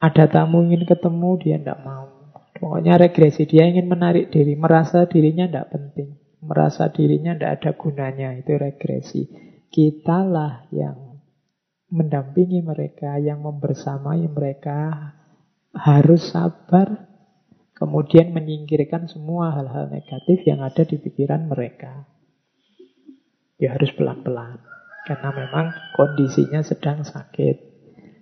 Ada 0.00 0.26
tamu 0.32 0.64
ingin 0.66 0.88
ketemu, 0.88 1.30
dia 1.38 1.56
tidak 1.60 1.80
mau. 1.84 2.08
Pokoknya 2.56 2.96
regresi, 2.96 3.44
dia 3.44 3.68
ingin 3.68 3.88
menarik 3.88 4.32
diri, 4.32 4.56
merasa 4.56 5.04
dirinya 5.04 5.48
tidak 5.48 5.70
penting. 5.72 6.16
Merasa 6.40 6.88
dirinya 6.88 7.36
tidak 7.36 7.50
ada 7.60 7.70
gunanya, 7.76 8.28
itu 8.36 8.52
regresi. 8.56 9.22
Kitalah 9.70 10.66
yang 10.72 11.20
mendampingi 11.90 12.62
mereka, 12.62 13.18
yang 13.20 13.42
membersamai 13.42 14.24
mereka, 14.30 15.12
harus 15.74 16.30
sabar, 16.30 17.09
kemudian 17.80 18.36
menyingkirkan 18.36 19.08
semua 19.08 19.56
hal-hal 19.56 19.88
negatif 19.88 20.44
yang 20.44 20.60
ada 20.60 20.84
di 20.84 21.00
pikiran 21.00 21.48
mereka. 21.48 22.04
Ya 23.56 23.72
harus 23.72 23.88
pelan-pelan, 23.96 24.60
karena 25.08 25.30
memang 25.32 25.66
kondisinya 25.96 26.60
sedang 26.60 27.02
sakit. 27.02 27.72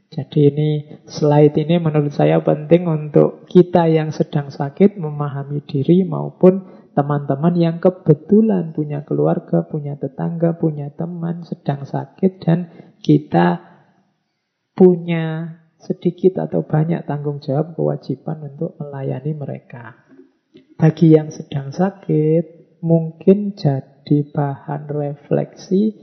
Jadi 0.09 0.39
ini 0.49 0.71
slide 1.05 1.59
ini 1.61 1.77
menurut 1.77 2.15
saya 2.15 2.41
penting 2.41 2.89
untuk 2.89 3.45
kita 3.45 3.93
yang 3.93 4.09
sedang 4.09 4.49
sakit 4.49 4.97
memahami 4.97 5.61
diri 5.69 6.01
maupun 6.09 6.65
teman-teman 6.97 7.55
yang 7.55 7.77
kebetulan 7.77 8.73
punya 8.73 9.05
keluarga, 9.05 9.69
punya 9.69 10.01
tetangga, 10.01 10.57
punya 10.57 10.89
teman 10.97 11.45
sedang 11.45 11.85
sakit 11.85 12.33
dan 12.41 12.73
kita 13.05 13.61
punya 14.73 15.58
sedikit 15.79 16.43
atau 16.43 16.66
banyak 16.66 17.07
tanggung 17.07 17.39
jawab 17.39 17.72
kewajiban 17.74 18.43
untuk 18.55 18.74
melayani 18.83 19.33
mereka. 19.35 19.95
Bagi 20.79 21.14
yang 21.14 21.31
sedang 21.31 21.70
sakit 21.74 22.79
mungkin 22.83 23.55
jadi 23.55 24.18
bahan 24.31 24.87
refleksi 24.91 25.95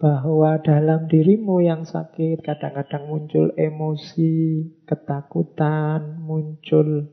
bahwa 0.00 0.56
dalam 0.58 1.06
dirimu 1.06 1.60
yang 1.60 1.84
sakit 1.84 2.40
kadang-kadang 2.40 3.04
muncul 3.04 3.52
emosi, 3.54 4.64
ketakutan, 4.88 6.16
muncul 6.16 7.12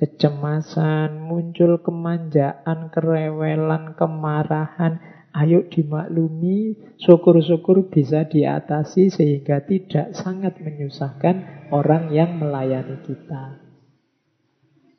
kecemasan, 0.00 1.20
muncul 1.20 1.78
kemanjaan, 1.84 2.88
kerewelan, 2.88 3.92
kemarahan. 3.94 4.98
Ayo 5.32 5.64
dimaklumi, 5.64 6.76
syukur-syukur 7.00 7.88
bisa 7.88 8.28
diatasi 8.28 9.08
sehingga 9.08 9.64
tidak 9.64 10.12
sangat 10.12 10.60
menyusahkan 10.60 11.68
orang 11.72 12.12
yang 12.12 12.36
melayani 12.36 13.00
kita. 13.00 13.56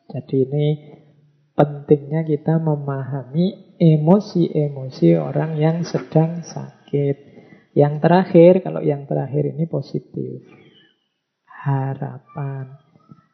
Jadi 0.09 0.35
ini 0.49 0.67
pentingnya 1.53 2.25
kita 2.25 2.57
memahami 2.57 3.77
emosi-emosi 3.77 5.21
orang 5.21 5.53
yang 5.61 5.85
sedang 5.85 6.41
sakit. 6.41 7.33
Yang 7.77 7.93
terakhir, 8.01 8.53
kalau 8.65 8.81
yang 8.81 9.05
terakhir 9.05 9.53
ini 9.53 9.69
positif. 9.69 10.45
Harapan. 11.45 12.81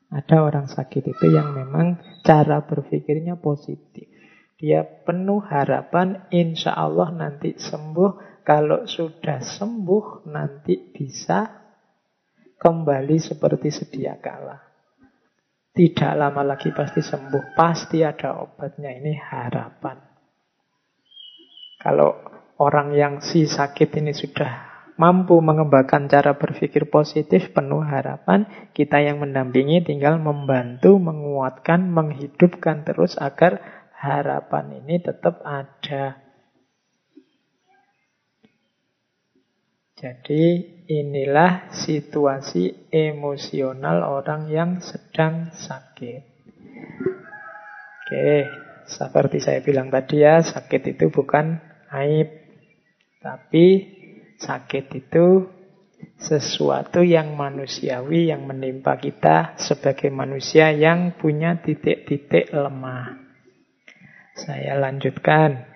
Ada 0.09 0.41
orang 0.41 0.67
sakit 0.67 1.15
itu 1.15 1.25
yang 1.31 1.53
memang 1.53 2.01
cara 2.25 2.65
berpikirnya 2.65 3.37
positif. 3.37 4.08
Dia 4.59 4.83
penuh 4.83 5.39
harapan, 5.39 6.27
insya 6.35 6.75
Allah 6.75 7.15
nanti 7.15 7.55
sembuh. 7.55 8.43
Kalau 8.43 8.83
sudah 8.83 9.39
sembuh, 9.39 10.27
nanti 10.27 10.75
bisa 10.91 11.47
kembali 12.59 13.15
seperti 13.15 13.71
sedia 13.71 14.19
kala. 14.19 14.59
Tidak 15.71 16.11
lama 16.11 16.43
lagi 16.43 16.75
pasti 16.75 16.99
sembuh. 16.99 17.55
Pasti 17.55 18.03
ada 18.03 18.43
obatnya. 18.43 18.91
Ini 18.91 19.15
harapan. 19.15 19.95
Kalau 21.79 22.19
orang 22.59 22.91
yang 22.91 23.23
si 23.23 23.47
sakit 23.47 24.03
ini 24.03 24.11
sudah 24.11 24.67
mampu 24.99 25.39
mengembangkan 25.39 26.11
cara 26.11 26.35
berpikir 26.35 26.91
positif, 26.91 27.55
penuh 27.55 27.79
harapan, 27.79 28.43
kita 28.75 28.99
yang 28.99 29.23
mendampingi 29.23 29.87
tinggal 29.87 30.19
membantu, 30.19 30.99
menguatkan, 30.99 31.87
menghidupkan 31.87 32.83
terus 32.83 33.15
agar 33.15 33.78
harapan 33.99 34.79
ini 34.79 35.03
tetap 35.03 35.43
ada. 35.43 36.23
Jadi 39.99 40.43
inilah 40.87 41.75
situasi 41.75 42.87
emosional 42.87 43.99
orang 44.07 44.47
yang 44.47 44.79
sedang 44.79 45.51
sakit. 45.51 46.23
Oke, 47.99 48.31
seperti 48.87 49.43
saya 49.43 49.59
bilang 49.59 49.91
tadi 49.91 50.23
ya, 50.23 50.39
sakit 50.39 50.95
itu 50.95 51.11
bukan 51.11 51.59
aib. 51.91 52.31
Tapi 53.19 53.67
sakit 54.39 54.85
itu 54.95 55.51
sesuatu 56.15 57.03
yang 57.03 57.35
manusiawi 57.35 58.31
yang 58.31 58.47
menimpa 58.47 58.95
kita 58.95 59.59
sebagai 59.59 60.07
manusia 60.07 60.71
yang 60.71 61.19
punya 61.19 61.59
titik-titik 61.59 62.55
lemah. 62.55 63.28
Saya 64.39 64.79
lanjutkan. 64.79 65.67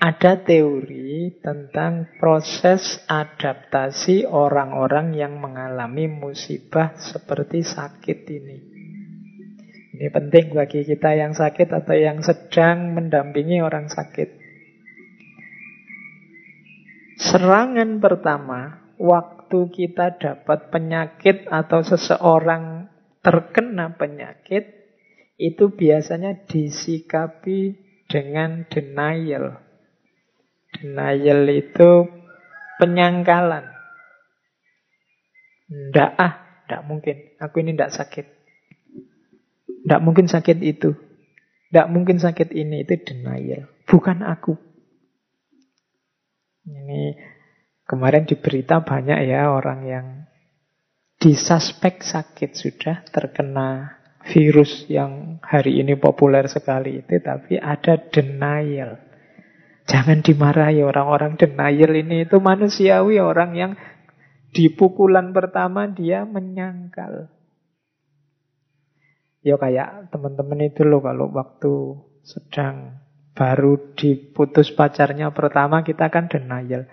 Ada 0.00 0.46
teori 0.46 1.42
tentang 1.42 2.14
proses 2.22 3.02
adaptasi 3.10 4.22
orang-orang 4.24 5.18
yang 5.18 5.42
mengalami 5.42 6.06
musibah 6.06 6.94
seperti 6.94 7.66
sakit 7.66 8.18
ini. 8.30 8.58
Ini 9.94 10.08
penting 10.14 10.54
bagi 10.54 10.86
kita 10.86 11.18
yang 11.18 11.34
sakit 11.34 11.68
atau 11.74 11.94
yang 11.94 12.22
sedang 12.22 12.94
mendampingi 12.94 13.60
orang 13.60 13.90
sakit. 13.90 14.42
Serangan 17.18 17.98
pertama, 17.98 18.90
waktu 18.98 19.58
kita 19.74 20.18
dapat 20.18 20.70
penyakit 20.70 21.50
atau 21.50 21.82
seseorang 21.82 22.90
terkena 23.22 23.94
penyakit, 23.98 24.83
itu 25.34 25.74
biasanya 25.74 26.46
disikapi 26.46 27.74
dengan 28.06 28.66
denial. 28.70 29.58
Denial 30.74 31.42
itu 31.50 32.06
penyangkalan. 32.78 33.66
Nggak 35.70 36.10
ah, 36.14 36.34
nggak 36.70 36.82
mungkin. 36.86 37.16
Aku 37.42 37.54
ini 37.62 37.74
nggak 37.74 37.94
sakit. 37.94 38.26
Nggak 39.84 40.02
mungkin 40.02 40.26
sakit 40.30 40.58
itu. 40.62 40.94
Nggak 41.74 41.88
mungkin 41.90 42.16
sakit 42.22 42.54
ini. 42.54 42.86
Itu 42.86 42.94
denial. 43.02 43.66
Bukan 43.90 44.22
aku. 44.22 44.54
Ini 46.64 47.18
kemarin 47.84 48.24
di 48.24 48.38
berita 48.38 48.80
banyak 48.80 49.18
ya 49.28 49.52
orang 49.52 49.80
yang 49.84 50.06
disuspek 51.20 52.00
sakit 52.00 52.50
sudah 52.56 53.04
terkena 53.08 54.03
virus 54.24 54.88
yang 54.88 55.36
hari 55.44 55.84
ini 55.84 56.00
populer 56.00 56.48
sekali 56.48 57.04
itu, 57.04 57.20
tapi 57.20 57.60
ada 57.60 58.00
denial. 58.00 58.96
Jangan 59.84 60.24
dimarahi 60.24 60.80
orang-orang 60.80 61.36
denial 61.36 61.92
ini 61.92 62.24
itu 62.24 62.40
manusiawi 62.40 63.20
orang 63.20 63.52
yang 63.52 63.72
di 64.54 64.72
pukulan 64.72 65.34
pertama 65.36 65.84
dia 65.92 66.24
menyangkal. 66.24 67.28
Ya 69.44 69.60
kayak 69.60 70.08
teman-teman 70.08 70.72
itu 70.72 70.88
loh 70.88 71.04
kalau 71.04 71.28
waktu 71.28 72.00
sedang 72.24 73.04
baru 73.36 73.92
diputus 73.92 74.72
pacarnya 74.72 75.34
pertama 75.36 75.84
kita 75.84 76.08
kan 76.08 76.32
denial. 76.32 76.88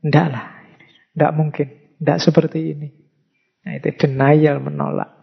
Enggak 0.00 0.26
lah, 0.32 0.46
enggak 1.12 1.32
mungkin, 1.36 1.68
enggak 2.00 2.18
seperti 2.24 2.72
ini. 2.72 2.88
Nah 3.66 3.76
itu 3.76 3.92
denial 3.92 4.62
menolak. 4.62 5.15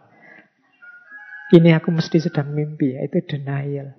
Ini 1.52 1.76
aku 1.76 1.92
mesti 1.92 2.24
sedang 2.24 2.56
mimpi, 2.56 2.96
ya, 2.96 3.04
itu 3.04 3.20
denial. 3.24 3.92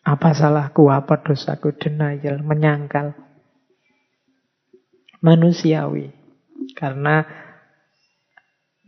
Apa 0.00 0.32
salahku, 0.32 0.88
apa 0.88 1.20
dosaku? 1.20 1.76
Denial, 1.76 2.40
menyangkal. 2.40 3.12
Manusiawi. 5.20 6.08
Karena 6.72 7.20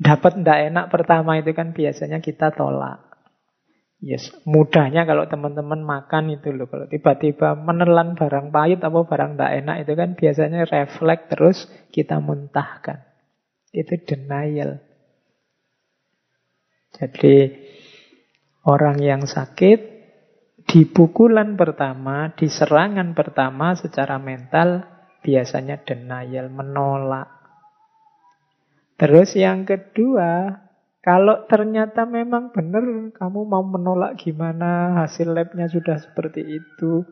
dapat 0.00 0.40
ndak 0.40 0.58
enak 0.72 0.86
pertama 0.88 1.36
itu 1.36 1.52
kan 1.52 1.76
biasanya 1.76 2.24
kita 2.24 2.56
tolak. 2.56 3.12
Yes, 4.02 4.34
mudahnya 4.42 5.06
kalau 5.06 5.30
teman-teman 5.30 5.78
makan 5.86 6.34
itu 6.34 6.50
loh. 6.50 6.66
Kalau 6.66 6.90
tiba-tiba 6.90 7.54
menelan 7.54 8.18
barang 8.18 8.50
pahit 8.50 8.82
atau 8.82 9.06
barang 9.06 9.38
ndak 9.38 9.52
enak 9.62 9.76
itu 9.86 9.92
kan 9.94 10.18
biasanya 10.18 10.66
refleks 10.66 11.30
terus 11.30 11.58
kita 11.94 12.18
muntahkan. 12.18 12.98
Itu 13.70 13.94
denial. 14.02 14.82
Jadi 16.92 17.50
orang 18.68 19.00
yang 19.00 19.22
sakit 19.24 19.78
di 20.68 20.86
pukulan 20.86 21.58
pertama, 21.58 22.30
di 22.36 22.46
serangan 22.46 23.16
pertama 23.16 23.74
secara 23.74 24.16
mental 24.20 24.86
biasanya 25.22 25.82
denial, 25.82 26.50
menolak. 26.50 27.28
Terus 28.98 29.34
yang 29.34 29.66
kedua, 29.66 30.62
kalau 31.02 31.50
ternyata 31.50 32.06
memang 32.06 32.54
benar 32.54 32.86
kamu 33.10 33.40
mau 33.42 33.64
menolak 33.66 34.22
gimana, 34.22 35.02
hasil 35.02 35.34
labnya 35.34 35.66
sudah 35.66 35.98
seperti 35.98 36.46
itu, 36.46 37.02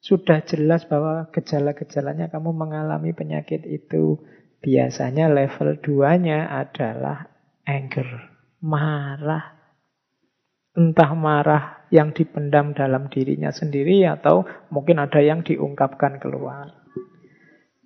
sudah 0.00 0.40
jelas 0.48 0.88
bahwa 0.88 1.28
gejala-gejalanya 1.34 2.32
kamu 2.32 2.56
mengalami 2.56 3.12
penyakit 3.12 3.68
itu, 3.68 4.24
biasanya 4.64 5.28
level 5.28 5.76
2-nya 5.76 6.48
adalah 6.48 7.28
anger, 7.68 8.37
marah. 8.62 9.54
Entah 10.78 11.10
marah 11.14 11.64
yang 11.90 12.14
dipendam 12.14 12.76
dalam 12.76 13.10
dirinya 13.10 13.50
sendiri 13.50 14.06
atau 14.06 14.46
mungkin 14.70 15.02
ada 15.02 15.18
yang 15.18 15.42
diungkapkan 15.42 16.22
keluar. 16.22 16.78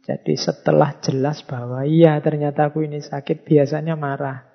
Jadi 0.02 0.34
setelah 0.34 0.98
jelas 0.98 1.46
bahwa 1.46 1.86
iya 1.86 2.18
ternyata 2.18 2.68
aku 2.68 2.82
ini 2.82 2.98
sakit, 2.98 3.46
biasanya 3.46 3.94
marah. 3.94 4.50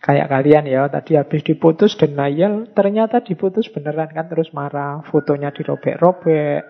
Kayak 0.00 0.32
kalian 0.32 0.64
ya, 0.64 0.88
tadi 0.88 1.18
habis 1.18 1.44
diputus 1.44 1.92
denial, 1.98 2.72
ternyata 2.72 3.20
diputus 3.20 3.68
beneran 3.68 4.08
kan 4.14 4.32
terus 4.32 4.48
marah. 4.56 5.04
Fotonya 5.04 5.52
dirobek-robek, 5.52 6.64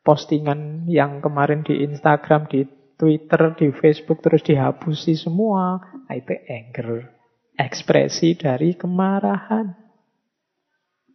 postingan 0.00 0.88
yang 0.88 1.20
kemarin 1.20 1.60
di 1.60 1.84
Instagram, 1.84 2.48
di 2.48 2.64
Twitter, 2.96 3.52
di 3.58 3.68
Facebook 3.76 4.24
terus 4.24 4.40
dihapusi 4.46 5.12
semua. 5.12 5.76
Nah, 6.08 6.16
itu 6.16 6.32
anger, 6.48 7.19
ekspresi 7.60 8.40
dari 8.40 8.72
kemarahan. 8.72 9.76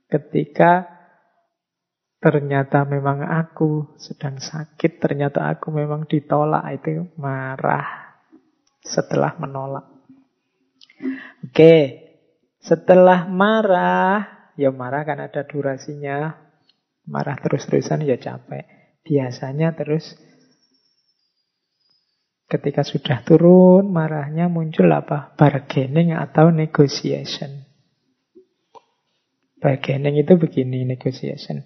Ketika 0.05 0.85
ternyata 2.21 2.85
memang 2.85 3.25
aku 3.25 3.97
sedang 3.97 4.37
sakit, 4.37 5.01
ternyata 5.01 5.49
aku 5.49 5.73
memang 5.73 6.05
ditolak, 6.05 6.65
itu 6.77 7.09
marah 7.17 8.17
setelah 8.85 9.33
menolak. 9.41 9.85
Oke, 11.41 12.05
setelah 12.61 13.25
marah, 13.25 14.53
ya 14.57 14.69
marah 14.69 15.03
kan 15.05 15.21
ada 15.21 15.45
durasinya, 15.45 16.33
marah 17.09 17.37
terus-terusan 17.41 18.05
ya 18.05 18.17
capek. 18.17 18.65
Biasanya 19.05 19.77
terus 19.77 20.17
ketika 22.45 22.85
sudah 22.85 23.25
turun 23.25 23.89
marahnya 23.89 24.45
muncul 24.47 24.89
apa? 24.93 25.33
Bargaining 25.33 26.13
atau 26.13 26.53
negotiation. 26.53 27.65
Bargaining 29.57 30.21
itu 30.21 30.37
begini 30.37 30.85
negotiation. 30.85 31.65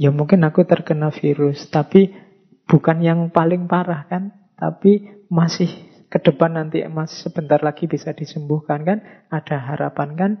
Ya 0.00 0.10
mungkin 0.10 0.42
aku 0.42 0.64
terkena 0.64 1.12
virus, 1.12 1.68
tapi 1.70 2.10
bukan 2.66 3.04
yang 3.04 3.20
paling 3.30 3.68
parah 3.68 4.08
kan, 4.08 4.32
tapi 4.56 5.06
masih 5.28 5.68
ke 6.08 6.18
depan 6.18 6.56
nanti 6.56 6.82
masih 6.88 7.28
sebentar 7.30 7.60
lagi 7.60 7.84
bisa 7.84 8.16
disembuhkan 8.16 8.82
kan, 8.82 8.98
ada 9.28 9.60
harapan 9.60 10.10
kan, 10.16 10.32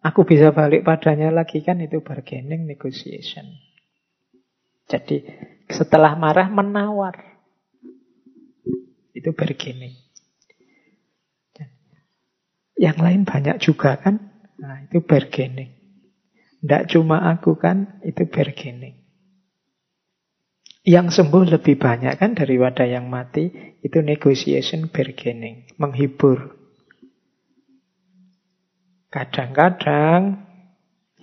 aku 0.00 0.24
bisa 0.24 0.54
balik 0.54 0.86
padanya 0.86 1.28
lagi 1.34 1.60
kan, 1.60 1.82
itu 1.82 2.00
bargaining 2.00 2.64
negotiation. 2.64 3.44
Jadi 4.88 5.26
setelah 5.68 6.14
marah 6.14 6.48
menawar. 6.48 7.33
Itu 9.14 9.30
bargaining. 9.30 10.04
Yang 12.74 12.98
lain 12.98 13.22
banyak 13.22 13.56
juga 13.62 13.96
kan? 14.02 14.18
Nah, 14.58 14.82
itu 14.90 14.98
bargaining. 14.98 15.70
Tidak 16.58 16.90
cuma 16.90 17.22
aku 17.30 17.54
kan, 17.54 18.02
itu 18.02 18.26
bargaining. 18.26 18.98
Yang 20.84 21.16
sembuh 21.16 21.56
lebih 21.56 21.80
banyak 21.80 22.18
kan 22.20 22.36
daripada 22.36 22.84
yang 22.84 23.08
mati, 23.08 23.48
itu 23.80 24.04
negotiation 24.04 24.90
bargaining, 24.90 25.70
menghibur. 25.80 26.60
Kadang-kadang 29.08 30.44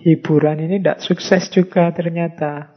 hiburan 0.00 0.66
ini 0.66 0.80
tidak 0.80 0.98
sukses 1.04 1.46
juga 1.52 1.92
ternyata. 1.94 2.72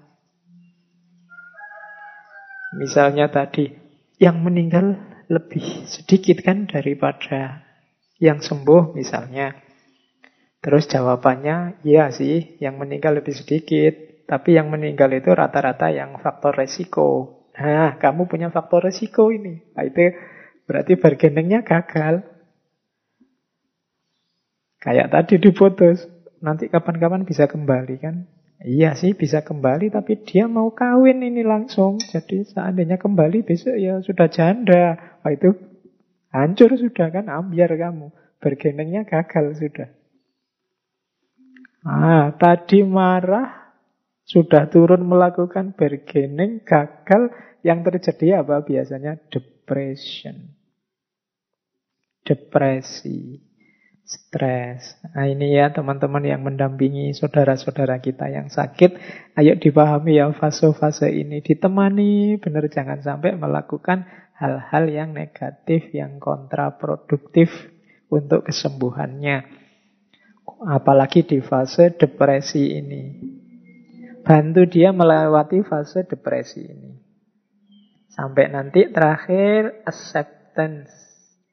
Misalnya 2.75 3.31
tadi, 3.31 3.84
yang 4.21 4.39
meninggal 4.41 4.95
lebih 5.27 5.89
sedikit 5.89 6.39
kan 6.45 6.69
daripada 6.69 7.65
yang 8.21 8.39
sembuh 8.39 8.95
misalnya. 8.95 9.57
Terus 10.63 10.89
jawabannya, 10.89 11.85
iya 11.85 12.09
sih, 12.09 12.57
yang 12.57 12.81
meninggal 12.81 13.21
lebih 13.21 13.37
sedikit. 13.37 14.25
Tapi 14.25 14.57
yang 14.57 14.73
meninggal 14.73 15.13
itu 15.13 15.29
rata-rata 15.29 15.93
yang 15.93 16.17
faktor 16.17 16.57
resiko. 16.57 17.45
Nah, 17.53 18.01
kamu 18.01 18.25
punya 18.25 18.49
faktor 18.49 18.89
resiko 18.89 19.29
ini. 19.29 19.61
Nah, 19.77 19.85
itu 19.85 20.09
berarti 20.65 20.97
bargainingnya 20.97 21.61
gagal. 21.61 22.25
Kayak 24.81 25.13
tadi 25.13 25.37
diputus. 25.37 26.09
Nanti 26.41 26.65
kapan-kapan 26.65 27.29
bisa 27.29 27.45
kembali 27.45 27.95
kan? 28.01 28.25
Iya 28.65 28.97
sih 28.97 29.13
bisa 29.13 29.45
kembali, 29.45 29.93
tapi 29.93 30.25
dia 30.25 30.49
mau 30.49 30.73
kawin 30.73 31.21
ini 31.21 31.45
langsung. 31.45 32.01
Jadi 32.01 32.41
seandainya 32.49 32.97
kembali 32.97 33.45
besok 33.45 33.77
ya 33.77 34.01
sudah 34.01 34.25
janda. 34.25 34.97
Wah 35.21 35.29
itu 35.29 35.53
hancur 36.33 36.73
sudah 36.73 37.13
kan, 37.13 37.29
ambiar 37.29 37.69
kamu. 37.77 38.09
Bargainingnya 38.41 39.05
gagal 39.05 39.61
sudah. 39.61 39.89
Ah, 41.85 42.33
tadi 42.33 42.81
marah, 42.81 43.77
sudah 44.25 44.65
turun 44.73 45.05
melakukan 45.05 45.77
bargaining, 45.77 46.65
gagal, 46.65 47.29
yang 47.61 47.85
terjadi 47.85 48.41
apa 48.41 48.65
biasanya? 48.65 49.21
Depression. 49.29 50.57
Depresi, 52.25 53.37
stres. 54.05 55.01
Nah 55.17 55.25
ini 55.25 55.57
ya 55.57 55.73
teman-teman 55.73 56.21
yang 56.21 56.45
mendampingi 56.45 57.17
saudara-saudara 57.17 57.97
kita 57.97 58.29
yang 58.29 58.53
sakit, 58.53 58.95
ayo 59.33 59.57
dipahami 59.57 60.21
ya 60.21 60.29
fase-fase 60.29 61.09
ini. 61.09 61.41
Ditemani, 61.41 62.37
benar 62.37 62.69
jangan 62.69 63.01
sampai 63.01 63.33
melakukan 63.33 64.05
hal-hal 64.37 64.85
yang 64.93 65.09
negatif, 65.17 65.89
yang 65.89 66.21
kontraproduktif 66.21 67.49
untuk 68.13 68.45
kesembuhannya. 68.45 69.65
Apalagi 70.69 71.25
di 71.25 71.41
fase 71.41 71.97
depresi 71.97 72.77
ini. 72.77 73.03
Bantu 74.21 74.69
dia 74.69 74.93
melewati 74.93 75.65
fase 75.65 76.05
depresi 76.05 76.61
ini. 76.61 76.93
Sampai 78.13 78.53
nanti 78.53 78.85
terakhir 78.93 79.81
acceptance. 79.85 80.93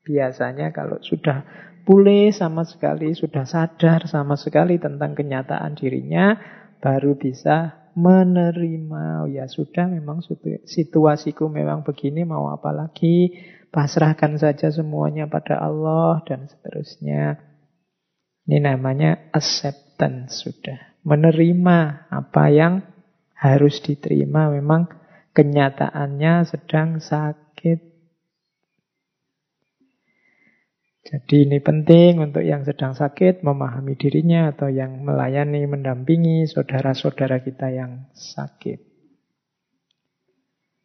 Biasanya 0.03 0.75
kalau 0.75 1.01
sudah 1.01 1.45
pulih 1.83 2.31
sama 2.35 2.63
sekali, 2.65 3.15
sudah 3.15 3.47
sadar 3.47 4.07
sama 4.11 4.39
sekali 4.39 4.79
tentang 4.79 5.15
kenyataan 5.15 5.75
dirinya, 5.77 6.39
baru 6.83 7.15
bisa 7.19 7.83
menerima. 7.93 9.25
Oh 9.25 9.29
ya 9.29 9.45
sudah 9.47 9.87
memang 9.89 10.25
situasiku 10.65 11.47
memang 11.53 11.85
begini, 11.85 12.25
mau 12.25 12.49
apa 12.49 12.73
lagi? 12.73 13.31
Pasrahkan 13.73 14.37
saja 14.37 14.69
semuanya 14.69 15.29
pada 15.29 15.61
Allah 15.61 16.21
dan 16.29 16.45
seterusnya. 16.45 17.41
Ini 18.45 18.59
namanya 18.59 19.33
acceptance 19.33 20.45
sudah. 20.45 21.01
Menerima 21.07 22.11
apa 22.13 22.45
yang 22.53 22.85
harus 23.33 23.81
diterima. 23.81 24.53
Memang 24.53 24.93
kenyataannya 25.33 26.45
sedang 26.45 27.01
sakit. 27.01 27.92
Jadi 31.03 31.51
ini 31.51 31.59
penting 31.59 32.23
untuk 32.23 32.47
yang 32.47 32.63
sedang 32.63 32.95
sakit 32.95 33.43
memahami 33.43 33.99
dirinya 33.99 34.55
atau 34.55 34.71
yang 34.71 35.03
melayani, 35.03 35.67
mendampingi 35.67 36.47
saudara-saudara 36.47 37.43
kita 37.43 37.75
yang 37.75 38.07
sakit. 38.15 38.79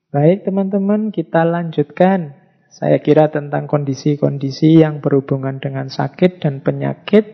Baik 0.09 0.41
teman-teman, 0.41 1.13
kita 1.13 1.45
lanjutkan. 1.45 2.34
Saya 2.74 2.97
kira 2.97 3.30
tentang 3.30 3.70
kondisi-kondisi 3.70 4.82
yang 4.82 5.05
berhubungan 5.05 5.61
dengan 5.61 5.93
sakit 5.93 6.41
dan 6.41 6.65
penyakit 6.65 7.26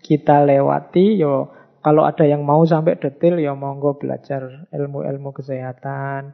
kita 0.00 0.40
lewati. 0.48 1.20
Yo, 1.20 1.52
kalau 1.84 2.08
ada 2.08 2.24
yang 2.24 2.48
mau 2.48 2.64
sampai 2.64 2.96
detail, 2.96 3.36
ya 3.36 3.52
monggo 3.52 4.00
belajar 4.00 4.68
ilmu-ilmu 4.72 5.36
kesehatan, 5.36 6.32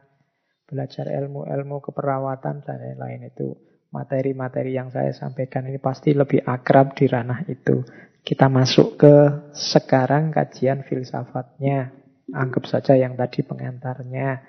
belajar 0.70 1.10
ilmu-ilmu 1.10 1.82
keperawatan 1.82 2.62
dan 2.62 2.76
lain-lain 2.78 3.34
itu 3.34 3.65
materi-materi 3.96 4.76
yang 4.76 4.92
saya 4.92 5.16
sampaikan 5.16 5.64
ini 5.64 5.80
pasti 5.80 6.12
lebih 6.12 6.44
akrab 6.44 6.92
di 6.92 7.08
ranah 7.08 7.48
itu. 7.48 7.80
Kita 8.20 8.52
masuk 8.52 9.00
ke 9.00 9.14
sekarang 9.56 10.36
kajian 10.36 10.84
filsafatnya. 10.84 11.96
Anggap 12.36 12.68
saja 12.68 12.92
yang 12.92 13.16
tadi 13.16 13.40
pengantarnya. 13.40 14.44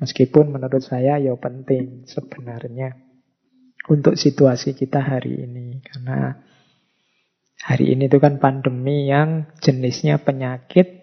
Meskipun 0.00 0.54
menurut 0.54 0.80
saya 0.80 1.18
ya 1.20 1.34
penting 1.36 2.06
sebenarnya 2.08 2.94
untuk 3.90 4.14
situasi 4.14 4.72
kita 4.72 5.02
hari 5.02 5.44
ini. 5.44 5.82
Karena 5.82 6.32
hari 7.66 7.92
ini 7.92 8.06
itu 8.06 8.16
kan 8.22 8.38
pandemi 8.38 9.10
yang 9.10 9.50
jenisnya 9.58 10.22
penyakit. 10.22 10.96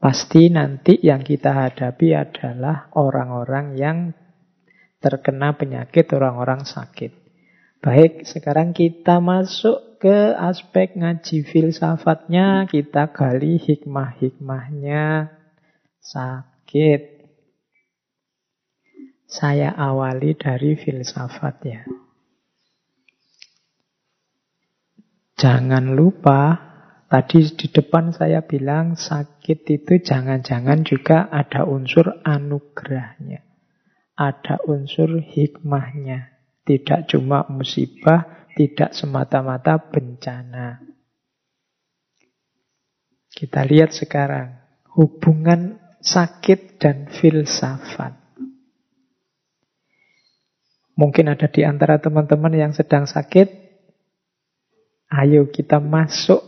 Pasti 0.00 0.48
nanti 0.48 0.96
yang 1.04 1.20
kita 1.20 1.52
hadapi 1.52 2.16
adalah 2.16 2.88
orang-orang 2.96 3.76
yang 3.76 3.98
terkena 5.00 5.56
penyakit 5.56 6.06
orang-orang 6.12 6.68
sakit. 6.68 7.16
Baik, 7.80 8.28
sekarang 8.28 8.76
kita 8.76 9.24
masuk 9.24 9.96
ke 9.96 10.36
aspek 10.36 11.00
ngaji 11.00 11.48
filsafatnya, 11.48 12.68
kita 12.68 13.08
gali 13.08 13.56
hikmah-hikmahnya 13.56 15.32
sakit. 16.04 17.24
Saya 19.24 19.72
awali 19.72 20.36
dari 20.36 20.76
filsafat 20.76 21.56
ya. 21.64 21.82
Jangan 25.40 25.96
lupa, 25.96 26.60
tadi 27.08 27.48
di 27.56 27.72
depan 27.72 28.12
saya 28.12 28.44
bilang 28.44 29.00
sakit 29.00 29.64
itu 29.64 30.04
jangan-jangan 30.04 30.84
juga 30.84 31.32
ada 31.32 31.64
unsur 31.64 32.20
anugerahnya 32.28 33.49
ada 34.20 34.60
unsur 34.68 35.24
hikmahnya. 35.24 36.36
Tidak 36.68 37.08
cuma 37.08 37.48
musibah, 37.48 38.44
tidak 38.52 38.92
semata-mata 38.92 39.80
bencana. 39.80 40.84
Kita 43.32 43.64
lihat 43.64 43.96
sekarang 43.96 44.60
hubungan 44.92 45.80
sakit 46.04 46.76
dan 46.76 47.08
filsafat. 47.08 48.20
Mungkin 51.00 51.32
ada 51.32 51.48
di 51.48 51.64
antara 51.64 51.96
teman-teman 51.96 52.52
yang 52.52 52.72
sedang 52.76 53.08
sakit. 53.08 53.48
Ayo 55.08 55.48
kita 55.48 55.80
masuk 55.80 56.44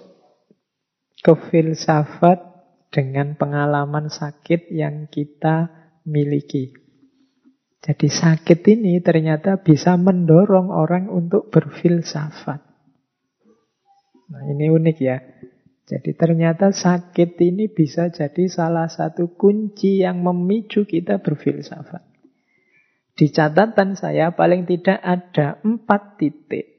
ke 1.24 1.32
filsafat 1.48 2.36
dengan 2.92 3.32
pengalaman 3.40 4.12
sakit 4.12 4.68
yang 4.68 5.08
kita 5.08 5.72
miliki. 6.04 6.81
Jadi 7.82 8.06
sakit 8.06 8.62
ini 8.78 9.02
ternyata 9.02 9.58
bisa 9.58 9.98
mendorong 9.98 10.70
orang 10.70 11.10
untuk 11.10 11.50
berfilsafat. 11.50 12.62
Nah 14.30 14.42
ini 14.46 14.70
unik 14.70 14.98
ya. 15.02 15.18
Jadi 15.82 16.14
ternyata 16.14 16.70
sakit 16.70 17.34
ini 17.42 17.66
bisa 17.66 18.06
jadi 18.14 18.46
salah 18.46 18.86
satu 18.86 19.34
kunci 19.34 19.98
yang 19.98 20.22
memicu 20.22 20.86
kita 20.86 21.18
berfilsafat. 21.18 22.06
Di 23.18 23.28
catatan 23.28 23.98
saya 23.98 24.30
paling 24.32 24.64
tidak 24.64 25.02
ada 25.02 25.58
empat 25.66 26.22
titik 26.22 26.72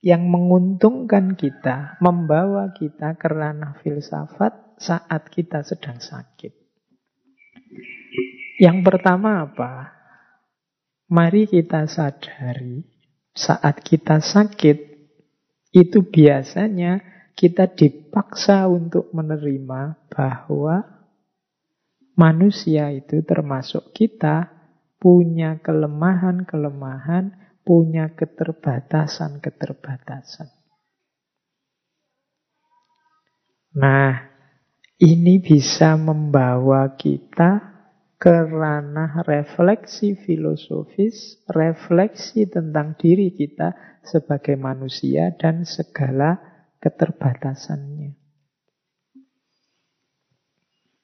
yang 0.00 0.30
menguntungkan 0.30 1.34
kita, 1.34 1.98
membawa 1.98 2.70
kita 2.72 3.18
ke 3.18 3.26
ranah 3.26 3.82
filsafat 3.82 4.78
saat 4.78 5.28
kita 5.34 5.66
sedang 5.66 5.98
sakit. 5.98 6.52
Yang 8.62 8.78
pertama 8.86 9.50
apa? 9.50 9.93
Mari 11.14 11.46
kita 11.46 11.86
sadari 11.86 12.82
saat 13.30 13.86
kita 13.86 14.18
sakit 14.18 14.78
itu 15.70 15.98
biasanya 16.10 16.98
kita 17.38 17.70
dipaksa 17.70 18.66
untuk 18.66 19.14
menerima 19.14 20.10
bahwa 20.10 20.82
manusia 22.18 22.90
itu 22.90 23.22
termasuk 23.22 23.94
kita 23.94 24.50
punya 25.02 25.58
kelemahan-kelemahan, 25.62 27.34
punya 27.66 28.14
keterbatasan-keterbatasan. 28.14 30.46
Nah, 33.74 34.30
ini 35.02 35.42
bisa 35.42 35.98
membawa 35.98 36.94
kita 36.94 37.73
ke 38.24 38.48
ranah 38.48 39.20
refleksi 39.28 40.16
filosofis, 40.16 41.44
refleksi 41.52 42.48
tentang 42.48 42.96
diri 42.96 43.36
kita 43.36 44.00
sebagai 44.00 44.56
manusia 44.56 45.36
dan 45.36 45.68
segala 45.68 46.40
keterbatasannya. 46.80 48.16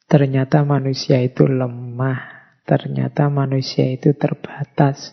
Ternyata 0.08 0.64
manusia 0.64 1.20
itu 1.20 1.44
lemah, 1.44 2.24
ternyata 2.64 3.28
manusia 3.28 3.84
itu 3.84 4.16
terbatas. 4.16 5.12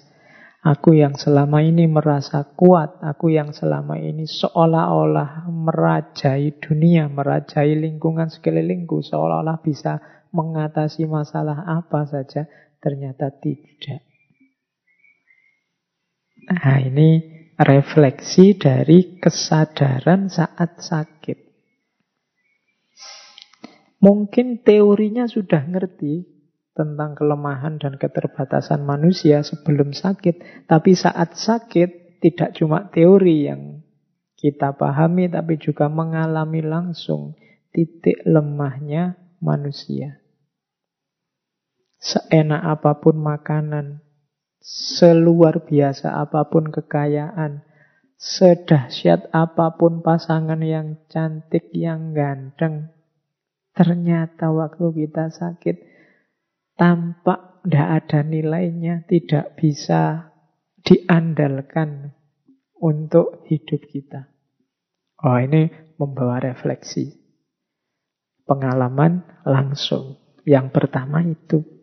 Aku 0.64 0.96
yang 0.96 1.20
selama 1.20 1.60
ini 1.60 1.92
merasa 1.92 2.56
kuat, 2.56 3.04
aku 3.04 3.36
yang 3.36 3.52
selama 3.52 4.00
ini 4.00 4.24
seolah-olah 4.24 5.52
merajai 5.52 6.56
dunia, 6.64 7.12
merajai 7.12 7.76
lingkungan 7.76 8.32
sekelilingku, 8.32 9.04
seolah-olah 9.04 9.60
bisa 9.60 10.00
mengatasi 10.38 11.10
masalah 11.10 11.66
apa 11.66 12.06
saja, 12.06 12.46
ternyata 12.78 13.34
tidak. 13.34 14.06
Nah, 16.48 16.78
ini 16.78 17.26
refleksi 17.58 18.54
dari 18.54 19.18
kesadaran 19.18 20.30
saat 20.30 20.78
sakit. 20.78 21.50
Mungkin 23.98 24.62
teorinya 24.62 25.26
sudah 25.26 25.66
ngerti 25.66 26.30
tentang 26.78 27.18
kelemahan 27.18 27.82
dan 27.82 27.98
keterbatasan 27.98 28.86
manusia 28.86 29.42
sebelum 29.42 29.98
sakit, 29.98 30.70
tapi 30.70 30.94
saat 30.94 31.34
sakit 31.34 32.22
tidak 32.22 32.54
cuma 32.54 32.86
teori 32.94 33.50
yang 33.50 33.82
kita 34.38 34.78
pahami, 34.78 35.26
tapi 35.34 35.58
juga 35.58 35.90
mengalami 35.90 36.62
langsung 36.62 37.34
titik 37.74 38.22
lemahnya 38.22 39.18
manusia. 39.42 40.22
Seenak 41.98 42.62
apa 42.62 43.02
pun 43.02 43.18
makanan, 43.18 44.06
seluar 44.62 45.66
biasa 45.66 46.14
apa 46.14 46.46
pun 46.48 46.70
kekayaan, 46.70 47.66
sedahsyat 48.18 49.34
apa 49.34 49.78
pun 49.78 50.06
pasangan 50.06 50.62
yang 50.62 51.02
cantik, 51.10 51.74
yang 51.74 52.14
ganteng, 52.14 52.94
ternyata 53.74 54.54
waktu 54.54 55.06
kita 55.06 55.34
sakit 55.34 55.78
tampak 56.78 57.66
tidak 57.68 57.90
ada 58.06 58.20
nilainya, 58.24 59.04
tidak 59.10 59.58
bisa 59.60 60.32
diandalkan 60.86 62.16
untuk 62.80 63.44
hidup 63.52 63.84
kita. 63.92 64.32
Oh 65.20 65.36
ini 65.36 65.68
membawa 66.00 66.40
refleksi. 66.40 67.12
Pengalaman 68.48 69.44
langsung. 69.44 70.16
Yang 70.48 70.68
pertama 70.72 71.20
itu. 71.28 71.77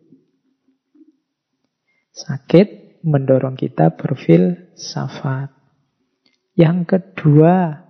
Sakit 2.15 3.03
mendorong 3.03 3.59
kita 3.59 3.91
berfilsafat. 3.91 5.51
Yang 6.55 6.79
kedua, 6.87 7.83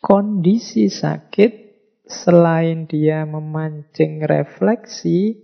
kondisi 0.00 0.88
sakit 0.88 1.52
selain 2.08 2.88
dia 2.88 3.28
memancing 3.28 4.24
refleksi, 4.24 5.36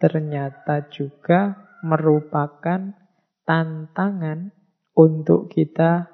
ternyata 0.00 0.88
juga 0.88 1.68
merupakan 1.84 2.96
tantangan 3.44 4.48
untuk 4.96 5.52
kita 5.52 6.08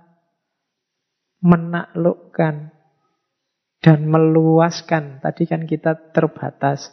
menaklukkan 1.47 2.75
dan 3.79 4.01
meluaskan. 4.11 5.23
Tadi 5.23 5.47
kan 5.47 5.63
kita 5.71 6.11
terbatas. 6.11 6.91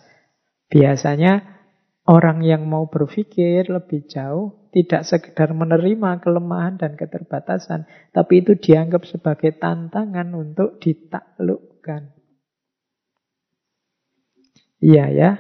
Biasanya 0.70 1.61
orang 2.08 2.42
yang 2.42 2.66
mau 2.66 2.90
berpikir 2.90 3.70
lebih 3.70 4.10
jauh 4.10 4.62
tidak 4.72 5.04
sekedar 5.04 5.52
menerima 5.52 6.24
kelemahan 6.24 6.80
dan 6.80 6.96
keterbatasan, 6.96 7.86
tapi 8.16 8.40
itu 8.40 8.56
dianggap 8.56 9.04
sebagai 9.04 9.60
tantangan 9.60 10.32
untuk 10.32 10.80
ditaklukkan. 10.80 12.16
Iya 14.82 15.06
ya, 15.14 15.32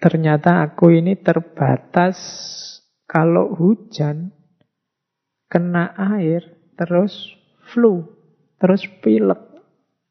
ternyata 0.00 0.64
aku 0.66 0.96
ini 0.96 1.14
terbatas 1.20 2.16
kalau 3.04 3.54
hujan 3.54 4.32
kena 5.46 5.92
air 6.16 6.72
terus 6.74 7.36
flu, 7.70 8.08
terus 8.56 8.82
pilek. 9.04 9.38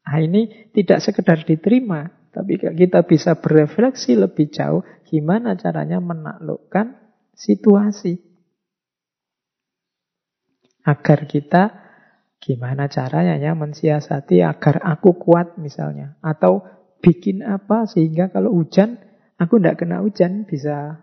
Nah 0.06 0.18
ini 0.22 0.70
tidak 0.72 1.02
sekedar 1.02 1.42
diterima, 1.42 2.06
tapi 2.30 2.62
kita 2.62 3.02
bisa 3.02 3.42
berefleksi 3.42 4.14
lebih 4.14 4.54
jauh 4.54 4.86
gimana 5.02 5.58
caranya 5.58 5.98
menaklukkan 5.98 6.94
situasi. 7.34 8.22
Agar 10.86 11.26
kita 11.26 11.62
gimana 12.40 12.88
caranya 12.88 13.36
ya 13.36 13.52
mensiasati 13.58 14.46
agar 14.46 14.80
aku 14.86 15.18
kuat 15.18 15.58
misalnya. 15.58 16.16
Atau 16.22 16.62
bikin 17.02 17.42
apa 17.42 17.90
sehingga 17.90 18.30
kalau 18.30 18.54
hujan 18.54 19.02
aku 19.36 19.58
tidak 19.58 19.82
kena 19.82 20.00
hujan 20.00 20.46
bisa 20.46 21.02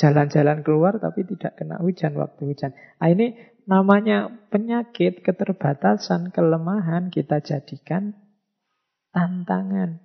jalan-jalan 0.00 0.64
keluar 0.64 0.96
tapi 0.96 1.28
tidak 1.28 1.60
kena 1.60 1.76
hujan 1.84 2.16
waktu 2.16 2.40
hujan. 2.40 2.72
Nah, 2.72 3.08
ini 3.12 3.36
namanya 3.68 4.28
penyakit, 4.48 5.20
keterbatasan, 5.20 6.32
kelemahan 6.32 7.12
kita 7.12 7.44
jadikan 7.44 8.14
tantangan. 9.16 9.96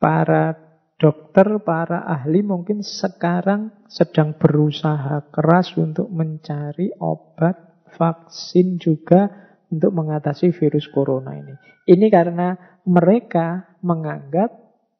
Para 0.00 0.56
dokter, 0.96 1.60
para 1.60 2.08
ahli 2.08 2.40
mungkin 2.40 2.80
sekarang 2.80 3.84
sedang 3.84 4.32
berusaha 4.40 5.28
keras 5.28 5.76
untuk 5.76 6.08
mencari 6.08 6.96
obat, 6.96 7.84
vaksin 7.92 8.80
juga 8.80 9.28
untuk 9.68 9.92
mengatasi 9.92 10.56
virus 10.56 10.88
corona 10.88 11.36
ini. 11.36 11.52
Ini 11.84 12.06
karena 12.08 12.80
mereka 12.88 13.76
menganggap 13.84 14.48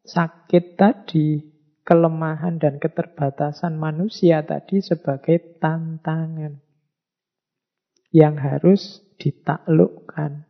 sakit 0.04 0.76
tadi 0.76 1.40
kelemahan 1.86 2.58
dan 2.58 2.76
keterbatasan 2.82 3.78
manusia 3.78 4.42
tadi 4.42 4.82
sebagai 4.82 5.58
tantangan 5.62 6.58
yang 8.10 8.38
harus 8.38 9.02
ditaklukkan. 9.18 10.45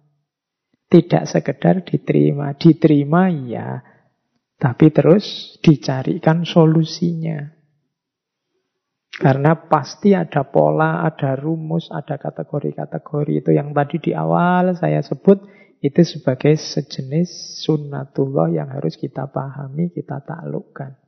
Tidak 0.86 1.24
sekedar 1.26 1.82
diterima. 1.82 2.54
Diterima 2.54 3.26
ya, 3.26 3.82
tapi 4.56 4.94
terus 4.94 5.58
dicarikan 5.60 6.46
solusinya. 6.46 7.56
Karena 9.16 9.56
pasti 9.56 10.12
ada 10.12 10.44
pola, 10.44 11.00
ada 11.00 11.32
rumus, 11.40 11.88
ada 11.88 12.20
kategori-kategori 12.20 13.32
itu 13.40 13.50
yang 13.56 13.72
tadi 13.72 13.96
di 13.96 14.12
awal 14.12 14.76
saya 14.76 15.00
sebut 15.00 15.40
itu 15.80 16.04
sebagai 16.04 16.56
sejenis 16.56 17.60
sunnatullah 17.64 18.52
yang 18.52 18.68
harus 18.72 19.00
kita 19.00 19.28
pahami, 19.32 19.88
kita 19.88 20.20
taklukkan. 20.20 21.00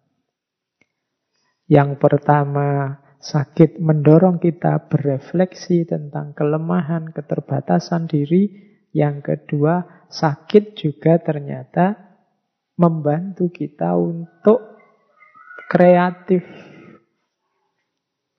Yang 1.68 2.00
pertama, 2.00 2.96
sakit 3.20 3.76
mendorong 3.76 4.40
kita 4.40 4.88
berefleksi 4.88 5.84
tentang 5.84 6.32
kelemahan, 6.32 7.12
keterbatasan 7.12 8.08
diri. 8.08 8.67
Yang 8.92 9.16
kedua, 9.24 10.06
sakit 10.08 10.74
juga 10.78 11.20
ternyata 11.20 11.96
membantu 12.78 13.52
kita 13.52 13.94
untuk 13.98 14.78
kreatif. 15.68 16.44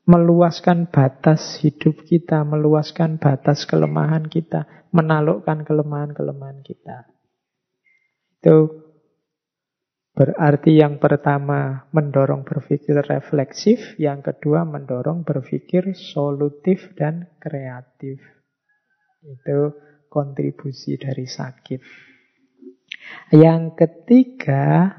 Meluaskan 0.09 0.89
batas 0.89 1.61
hidup 1.61 2.01
kita, 2.01 2.41
meluaskan 2.41 3.21
batas 3.21 3.69
kelemahan 3.69 4.25
kita, 4.25 4.89
menaklukkan 4.89 5.61
kelemahan-kelemahan 5.61 6.65
kita. 6.65 7.05
Itu 8.41 8.89
Berarti 10.19 10.75
yang 10.75 10.99
pertama 10.99 11.87
mendorong 11.95 12.43
berpikir 12.43 12.91
refleksif, 13.07 13.95
yang 13.95 14.19
kedua 14.19 14.67
mendorong 14.67 15.23
berpikir 15.23 15.95
solutif 15.95 16.91
dan 16.99 17.31
kreatif. 17.39 18.19
Itu 19.23 19.79
kontribusi 20.10 20.97
dari 20.97 21.30
sakit. 21.30 21.80
Yang 23.32 23.62
ketiga, 23.78 24.89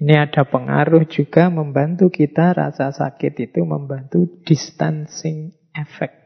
ini 0.00 0.16
ada 0.16 0.48
pengaruh 0.48 1.04
juga 1.08 1.52
membantu 1.52 2.08
kita 2.08 2.56
rasa 2.56 2.88
sakit 2.88 3.52
itu 3.52 3.60
membantu 3.64 4.24
distancing 4.44 5.52
effect. 5.76 6.16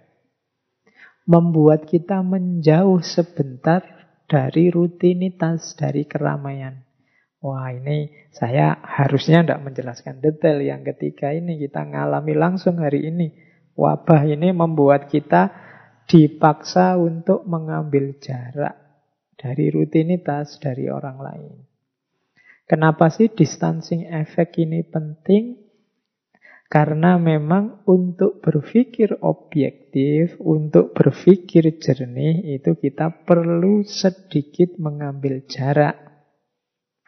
Membuat 1.24 1.88
kita 1.88 2.20
menjauh 2.20 3.00
sebentar 3.00 3.82
dari 4.30 4.70
rutinitas, 4.70 5.74
dari 5.74 6.04
keramaian. 6.04 6.84
Wah 7.44 7.68
ini 7.74 8.08
saya 8.32 8.78
harusnya 8.80 9.44
tidak 9.44 9.60
menjelaskan 9.66 10.22
detail. 10.22 10.62
Yang 10.64 10.94
ketiga 10.94 11.34
ini 11.34 11.60
kita 11.60 11.84
ngalami 11.84 12.32
langsung 12.32 12.80
hari 12.80 13.10
ini. 13.10 13.36
Wabah 13.74 14.22
ini 14.24 14.54
membuat 14.54 15.10
kita 15.10 15.50
dipaksa 16.08 16.96
untuk 17.00 17.44
mengambil 17.48 18.16
jarak 18.20 18.76
dari 19.34 19.68
rutinitas, 19.72 20.56
dari 20.60 20.88
orang 20.88 21.18
lain. 21.20 21.54
Kenapa 22.64 23.12
sih 23.12 23.28
distancing 23.28 24.08
effect 24.08 24.56
ini 24.56 24.80
penting? 24.88 25.60
Karena 26.64 27.20
memang 27.20 27.84
untuk 27.84 28.40
berpikir 28.40 29.20
objektif, 29.20 30.40
untuk 30.40 30.96
berpikir 30.96 31.76
jernih, 31.76 32.56
itu 32.56 32.74
kita 32.74 33.22
perlu 33.28 33.84
sedikit 33.84 34.80
mengambil 34.80 35.44
jarak 35.44 35.94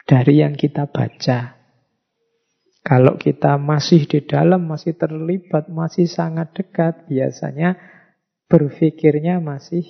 dari 0.05 0.45
yang 0.45 0.53
kita 0.53 0.87
baca. 0.87 1.57
Kalau 2.85 3.19
kita 3.19 3.59
masih 3.59 4.07
di 4.07 4.23
dalam, 4.23 4.63
masih 4.63 4.95
terlibat, 4.95 5.67
masih 5.67 6.07
sangat 6.07 6.55
dekat, 6.55 7.03
biasanya 7.11 7.75
berpikirnya 8.47 9.39
masih 9.43 9.83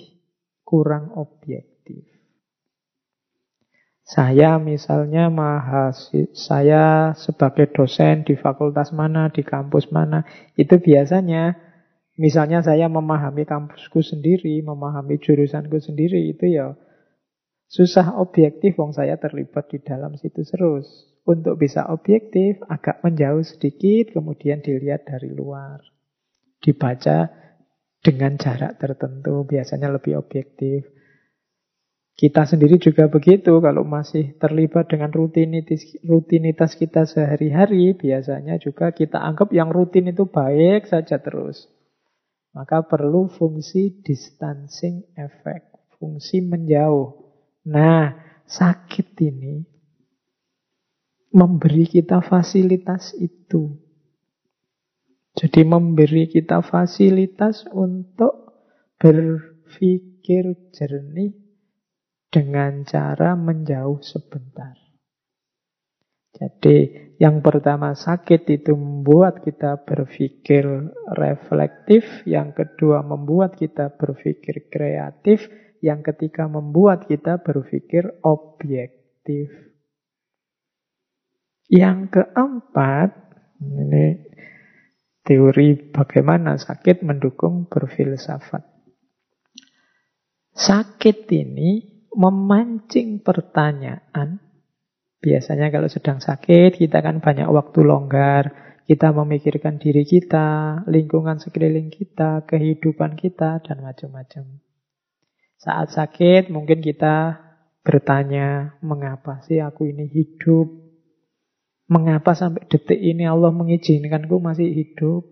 kurang 0.66 1.14
objektif. 1.16 2.06
Saya 4.08 4.56
misalnya 4.58 5.28
mahasiswa, 5.28 6.32
saya 6.32 6.86
sebagai 7.20 7.72
dosen 7.76 8.24
di 8.24 8.40
fakultas 8.40 8.96
mana, 8.96 9.28
di 9.28 9.44
kampus 9.44 9.92
mana, 9.92 10.24
itu 10.56 10.80
biasanya 10.80 11.60
misalnya 12.16 12.64
saya 12.64 12.88
memahami 12.88 13.44
kampusku 13.44 14.00
sendiri, 14.00 14.64
memahami 14.64 15.20
jurusanku 15.20 15.76
sendiri, 15.84 16.32
itu 16.32 16.56
ya 16.56 16.72
Susah 17.68 18.16
objektif, 18.16 18.80
wong 18.80 18.96
saya 18.96 19.20
terlibat 19.20 19.68
di 19.68 19.84
dalam 19.84 20.16
situ 20.16 20.48
terus. 20.48 20.88
Untuk 21.28 21.60
bisa 21.60 21.92
objektif, 21.92 22.64
agak 22.72 23.04
menjauh 23.04 23.44
sedikit, 23.44 24.16
kemudian 24.16 24.64
dilihat 24.64 25.04
dari 25.04 25.36
luar. 25.36 25.84
Dibaca 26.64 27.28
dengan 28.08 28.40
jarak 28.40 28.80
tertentu, 28.80 29.44
biasanya 29.44 29.92
lebih 29.92 30.16
objektif. 30.16 30.88
Kita 32.16 32.48
sendiri 32.48 32.80
juga 32.80 33.12
begitu, 33.12 33.60
kalau 33.60 33.84
masih 33.84 34.40
terlibat 34.40 34.88
dengan 34.88 35.12
rutinitas, 35.12 35.84
rutinitas 36.02 36.80
kita 36.80 37.04
sehari-hari, 37.04 37.94
biasanya 37.94 38.58
juga 38.58 38.96
kita 38.96 39.20
anggap 39.20 39.52
yang 39.52 39.70
rutin 39.70 40.08
itu 40.10 40.24
baik 40.26 40.88
saja 40.88 41.20
terus. 41.20 41.68
Maka 42.56 42.88
perlu 42.88 43.30
fungsi 43.30 44.02
distancing 44.02 45.14
effect, 45.14 45.78
fungsi 46.00 46.42
menjauh. 46.42 47.14
Nah, 47.70 48.18
sakit 48.48 49.14
ini 49.22 49.62
memberi 51.38 51.86
kita 51.86 52.26
fasilitas 52.26 53.14
itu. 53.20 53.87
Jadi 55.38 55.62
memberi 55.62 56.26
kita 56.26 56.66
fasilitas 56.66 57.70
untuk 57.70 58.58
berpikir 58.98 60.74
jernih 60.74 61.30
dengan 62.34 62.82
cara 62.82 63.38
menjauh 63.38 64.02
sebentar. 64.02 64.74
Jadi 66.34 67.10
yang 67.22 67.42
pertama 67.46 67.94
sakit 67.94 68.46
itu 68.50 68.74
membuat 68.74 69.42
kita 69.46 69.82
berpikir 69.86 70.66
reflektif, 71.18 72.06
yang 72.30 72.54
kedua 72.54 73.06
membuat 73.06 73.58
kita 73.58 73.94
berpikir 73.94 74.70
kreatif, 74.74 75.50
yang 75.82 76.02
ketiga 76.06 76.46
membuat 76.46 77.06
kita 77.06 77.42
berpikir 77.42 78.22
objektif. 78.22 79.50
Yang 81.70 82.22
keempat, 82.22 83.10
ini 83.66 84.37
Teori 85.28 85.92
bagaimana 85.92 86.56
sakit 86.56 87.04
mendukung 87.04 87.68
berfilsafat. 87.68 88.64
Sakit 90.56 91.28
ini 91.36 91.84
memancing 92.16 93.20
pertanyaan. 93.20 94.40
Biasanya 95.20 95.68
kalau 95.68 95.92
sedang 95.92 96.24
sakit, 96.24 96.80
kita 96.80 97.04
kan 97.04 97.20
banyak 97.20 97.52
waktu 97.52 97.84
longgar. 97.84 98.44
Kita 98.88 99.12
memikirkan 99.12 99.84
diri 99.84 100.08
kita, 100.08 100.82
lingkungan 100.88 101.44
sekeliling 101.44 101.92
kita, 101.92 102.48
kehidupan 102.48 103.20
kita, 103.20 103.60
dan 103.60 103.84
macam-macam. 103.84 104.64
Saat 105.60 105.92
sakit, 105.92 106.48
mungkin 106.48 106.80
kita 106.80 107.36
bertanya, 107.84 108.80
mengapa 108.80 109.44
sih 109.44 109.60
aku 109.60 109.92
ini 109.92 110.08
hidup? 110.08 110.87
Mengapa 111.88 112.36
sampai 112.36 112.68
detik 112.68 113.00
ini 113.00 113.24
Allah 113.24 113.52
mengizinkanku 113.56 114.44
masih 114.44 114.68
hidup? 114.76 115.24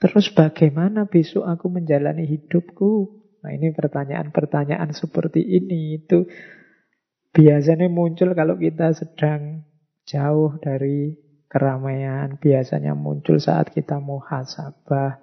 Terus 0.00 0.32
bagaimana 0.32 1.08
besok 1.08 1.44
aku 1.44 1.68
menjalani 1.72 2.24
hidupku? 2.24 3.24
Nah 3.44 3.52
ini 3.52 3.72
pertanyaan-pertanyaan 3.72 4.96
seperti 4.96 5.44
ini 5.44 6.00
itu 6.00 6.24
biasanya 7.36 7.88
muncul 7.92 8.32
kalau 8.32 8.56
kita 8.56 8.96
sedang 8.96 9.64
jauh 10.08 10.56
dari 10.56 11.16
keramaian. 11.52 12.36
Biasanya 12.36 12.96
muncul 12.96 13.36
saat 13.36 13.72
kita 13.72 14.00
muhasabah. 14.00 15.20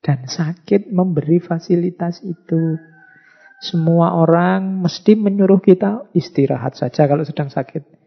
Dan 0.00 0.24
sakit 0.24 0.88
memberi 0.88 1.44
fasilitas 1.44 2.24
itu. 2.24 2.80
Semua 3.60 4.16
orang 4.16 4.80
mesti 4.80 5.12
menyuruh 5.12 5.60
kita 5.60 6.08
istirahat 6.16 6.80
saja 6.80 7.04
kalau 7.04 7.20
sedang 7.28 7.52
sakit. 7.52 7.99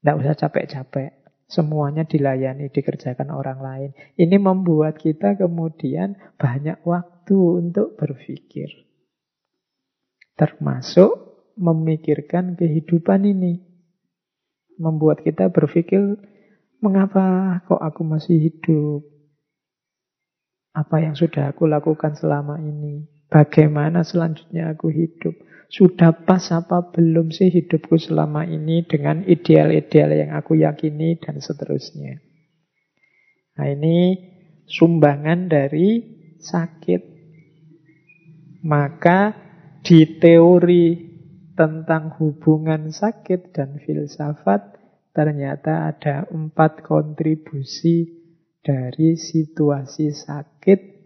Tidak 0.00 0.16
usah 0.16 0.32
capek-capek. 0.32 1.20
Semuanya 1.50 2.06
dilayani, 2.06 2.70
dikerjakan 2.70 3.34
orang 3.34 3.58
lain. 3.58 3.90
Ini 4.14 4.38
membuat 4.38 4.96
kita 5.02 5.34
kemudian 5.34 6.16
banyak 6.38 6.80
waktu 6.86 7.36
untuk 7.36 7.98
berpikir. 7.98 8.70
Termasuk 10.38 11.10
memikirkan 11.58 12.56
kehidupan 12.56 13.28
ini. 13.28 13.60
Membuat 14.80 15.20
kita 15.20 15.52
berpikir, 15.52 16.16
mengapa 16.80 17.58
kok 17.68 17.82
aku 17.82 18.00
masih 18.06 18.40
hidup? 18.40 19.04
Apa 20.72 21.02
yang 21.04 21.18
sudah 21.18 21.52
aku 21.52 21.68
lakukan 21.68 22.16
selama 22.16 22.56
ini? 22.62 23.19
Bagaimana 23.30 24.02
selanjutnya 24.02 24.74
aku 24.74 24.90
hidup? 24.90 25.38
Sudah 25.70 26.10
pas 26.26 26.42
apa 26.50 26.90
belum 26.90 27.30
sih 27.30 27.46
hidupku 27.46 27.94
selama 27.94 28.42
ini 28.42 28.82
dengan 28.82 29.22
ideal-ideal 29.22 30.10
yang 30.10 30.34
aku 30.34 30.58
yakini 30.58 31.14
dan 31.22 31.38
seterusnya. 31.38 32.18
Nah 33.54 33.66
ini 33.70 34.18
sumbangan 34.66 35.46
dari 35.46 36.02
sakit. 36.42 37.22
Maka 38.66 39.30
di 39.86 40.18
teori 40.18 40.86
tentang 41.54 42.18
hubungan 42.18 42.90
sakit 42.90 43.54
dan 43.54 43.78
filsafat 43.78 44.74
ternyata 45.14 45.86
ada 45.86 46.26
empat 46.34 46.82
kontribusi 46.82 48.10
dari 48.58 49.14
situasi 49.14 50.10
sakit 50.12 50.99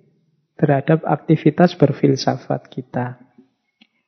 terhadap 0.55 1.03
aktivitas 1.07 1.75
berfilsafat 1.75 2.71
kita. 2.71 3.25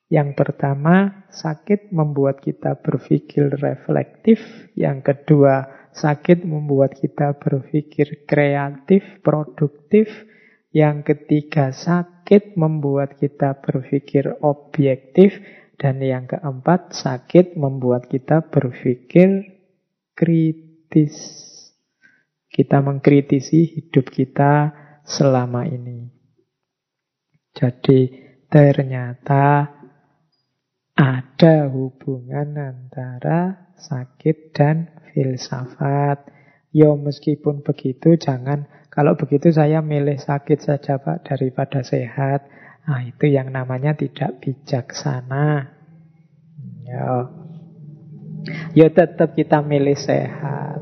Yang 0.07 0.39
pertama, 0.39 1.27
sakit 1.27 1.91
membuat 1.91 2.39
kita 2.39 2.79
berpikir 2.79 3.51
reflektif. 3.59 4.39
Yang 4.71 5.11
kedua, 5.11 5.67
sakit 5.91 6.47
membuat 6.47 6.95
kita 6.95 7.35
berpikir 7.35 8.23
kreatif, 8.23 9.03
produktif. 9.19 10.07
Yang 10.71 11.11
ketiga, 11.11 11.75
sakit 11.75 12.55
membuat 12.55 13.19
kita 13.19 13.59
berpikir 13.59 14.31
objektif. 14.39 15.35
Dan 15.75 15.99
yang 15.99 16.23
keempat, 16.23 16.95
sakit 16.95 17.59
membuat 17.59 18.07
kita 18.07 18.47
berpikir 18.47 19.59
kritis. 20.15 21.13
Kita 22.47 22.79
mengkritisi 22.79 23.75
hidup 23.75 24.07
kita 24.07 24.71
selama 25.03 25.67
ini. 25.67 26.16
Jadi 27.57 28.13
ternyata 28.53 29.65
ada 30.93 31.55
hubungan 31.73 32.53
antara 32.53 33.73
sakit 33.81 34.53
dan 34.53 34.93
filsafat. 35.09 36.29
Ya 36.69 36.93
meskipun 36.93 37.65
begitu 37.65 38.13
jangan 38.21 38.69
kalau 38.93 39.17
begitu 39.17 39.49
saya 39.49 39.81
milih 39.81 40.21
sakit 40.21 40.61
saja 40.61 41.01
Pak 41.01 41.25
daripada 41.25 41.81
sehat. 41.81 42.45
Nah 42.85 43.01
itu 43.01 43.25
yang 43.25 43.49
namanya 43.49 43.97
tidak 43.97 44.37
bijaksana. 44.37 45.73
Ya. 46.85 47.09
Ya 48.77 48.87
tetap 48.93 49.33
kita 49.33 49.65
milih 49.65 49.97
sehat. 49.97 50.81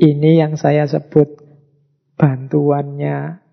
Ini 0.00 0.44
yang 0.44 0.56
saya 0.56 0.84
sebut 0.88 1.44
bantuannya 2.20 3.47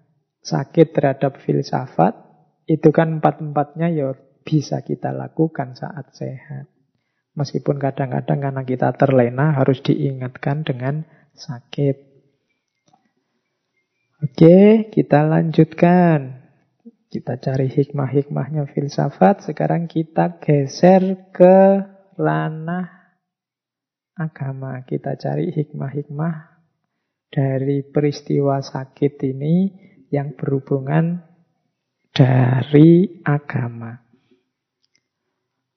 sakit 0.46 0.94
terhadap 0.94 1.42
filsafat. 1.42 2.14
Itu 2.70 2.94
kan 2.94 3.20
empat-empatnya 3.20 3.90
ya 3.94 4.14
bisa 4.46 4.86
kita 4.86 5.10
lakukan 5.10 5.74
saat 5.74 6.14
sehat. 6.14 6.70
Meskipun 7.36 7.82
kadang-kadang 7.82 8.40
karena 8.40 8.64
kita 8.64 8.96
terlena 8.96 9.58
harus 9.60 9.84
diingatkan 9.84 10.64
dengan 10.64 11.04
sakit. 11.36 12.16
Oke, 14.24 14.88
kita 14.94 15.28
lanjutkan. 15.28 16.48
Kita 17.12 17.36
cari 17.38 17.68
hikmah-hikmahnya 17.68 18.72
filsafat. 18.72 19.44
Sekarang 19.44 19.92
kita 19.92 20.40
geser 20.40 21.30
ke 21.36 21.84
ranah 22.16 23.20
agama. 24.16 24.82
Kita 24.88 25.20
cari 25.20 25.52
hikmah-hikmah 25.52 26.36
dari 27.28 27.84
peristiwa 27.84 28.64
sakit 28.64 29.14
ini 29.28 29.56
yang 30.16 30.40
berhubungan 30.40 31.20
dari 32.16 33.20
agama. 33.28 34.00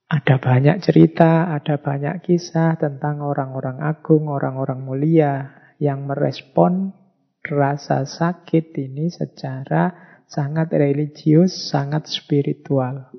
Ada 0.09 0.41
banyak 0.41 0.81
cerita, 0.81 1.53
ada 1.53 1.77
banyak 1.77 2.25
kisah 2.25 2.81
tentang 2.81 3.21
orang-orang 3.21 3.83
agung, 3.85 4.31
orang-orang 4.33 4.81
mulia 4.81 5.33
yang 5.83 6.09
merespon 6.09 6.97
rasa 7.45 8.09
sakit 8.09 8.73
ini 8.79 9.13
secara 9.13 9.93
sangat 10.25 10.73
religius, 10.73 11.69
sangat 11.69 12.09
spiritual. 12.09 13.13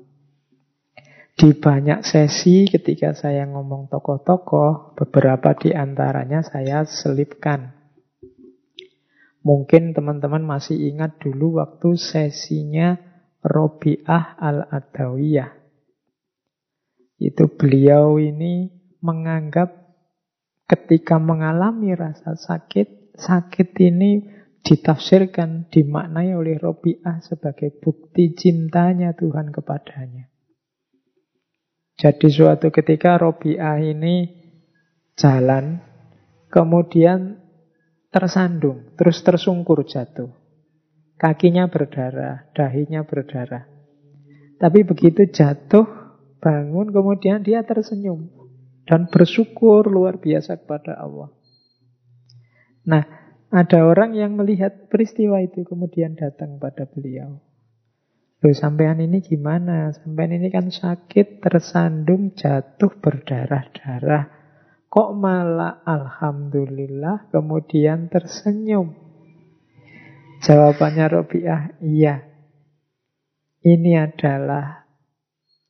Di 1.40 1.56
banyak 1.56 2.04
sesi 2.04 2.68
ketika 2.68 3.16
saya 3.16 3.48
ngomong 3.48 3.88
tokoh-tokoh, 3.88 4.92
beberapa 4.98 5.56
di 5.56 5.72
antaranya 5.72 6.44
saya 6.44 6.84
selipkan. 6.84 7.79
Mungkin 9.40 9.96
teman-teman 9.96 10.44
masih 10.44 10.76
ingat 10.76 11.16
dulu 11.16 11.60
waktu 11.62 11.96
sesinya 11.96 13.00
Robiah 13.40 14.36
al-Adawiyah. 14.36 15.56
Itu 17.16 17.48
beliau 17.56 18.20
ini 18.20 18.68
menganggap 19.00 19.80
ketika 20.68 21.16
mengalami 21.16 21.96
rasa 21.96 22.36
sakit, 22.36 23.16
sakit 23.16 23.68
ini 23.80 24.20
ditafsirkan, 24.60 25.72
dimaknai 25.72 26.36
oleh 26.36 26.60
Robiah 26.60 27.24
sebagai 27.24 27.72
bukti 27.80 28.36
cintanya 28.36 29.16
Tuhan 29.16 29.48
kepadanya. 29.52 30.28
Jadi 31.96 32.28
suatu 32.28 32.68
ketika 32.72 33.16
Robiah 33.20 33.76
ini 33.80 34.28
jalan, 35.16 35.80
kemudian 36.48 37.39
tersandung, 38.10 38.94
terus 38.98 39.22
tersungkur 39.22 39.86
jatuh. 39.86 40.30
Kakinya 41.16 41.70
berdarah, 41.70 42.50
dahinya 42.52 43.06
berdarah. 43.06 43.64
Tapi 44.60 44.84
begitu 44.84 45.30
jatuh, 45.30 45.86
bangun, 46.42 46.90
kemudian 46.90 47.40
dia 47.40 47.62
tersenyum 47.62 48.40
dan 48.90 49.06
bersyukur 49.06 49.86
luar 49.86 50.18
biasa 50.18 50.58
kepada 50.58 50.98
Allah. 50.98 51.30
Nah, 52.90 53.04
ada 53.50 53.86
orang 53.86 54.18
yang 54.18 54.34
melihat 54.34 54.90
peristiwa 54.90 55.38
itu 55.38 55.62
kemudian 55.62 56.18
datang 56.18 56.58
pada 56.58 56.90
beliau. 56.90 57.38
Loh, 58.40 58.56
sampean 58.56 59.04
ini 59.04 59.20
gimana? 59.20 59.92
Sampean 59.92 60.32
ini 60.32 60.48
kan 60.48 60.72
sakit, 60.72 61.44
tersandung, 61.44 62.32
jatuh, 62.32 62.88
berdarah-darah. 62.98 64.39
Kok 64.90 65.10
malah 65.14 65.86
Alhamdulillah 65.86 67.30
kemudian 67.30 68.10
tersenyum? 68.10 68.90
Jawabannya 70.42 71.06
Robiah, 71.06 71.78
iya. 71.78 72.26
Ini 73.62 74.02
adalah 74.02 74.82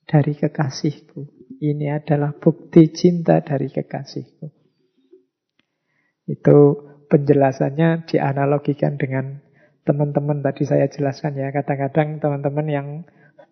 dari 0.09 0.33
kekasihku. 0.33 1.53
Ini 1.61 2.01
adalah 2.01 2.33
bukti 2.33 2.89
cinta 2.97 3.45
dari 3.45 3.69
kekasihku. 3.69 4.47
Itu 6.25 6.59
penjelasannya 7.13 8.09
dianalogikan 8.09 8.97
dengan 8.97 9.43
teman-teman 9.85 10.41
tadi 10.41 10.65
saya 10.65 10.89
jelaskan 10.89 11.37
ya. 11.37 11.53
Kadang-kadang 11.53 12.25
teman-teman 12.25 12.67
yang 12.73 12.89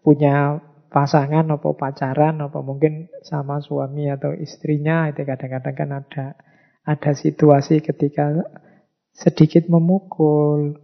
punya 0.00 0.64
pasangan 0.88 1.44
atau 1.52 1.76
pacaran 1.76 2.40
atau 2.40 2.64
mungkin 2.64 3.12
sama 3.20 3.60
suami 3.60 4.08
atau 4.08 4.32
istrinya 4.32 5.08
itu 5.12 5.24
kadang-kadang 5.24 5.76
kan 5.76 5.90
ada 5.92 6.26
ada 6.88 7.12
situasi 7.12 7.84
ketika 7.84 8.32
sedikit 9.12 9.68
memukul, 9.68 10.80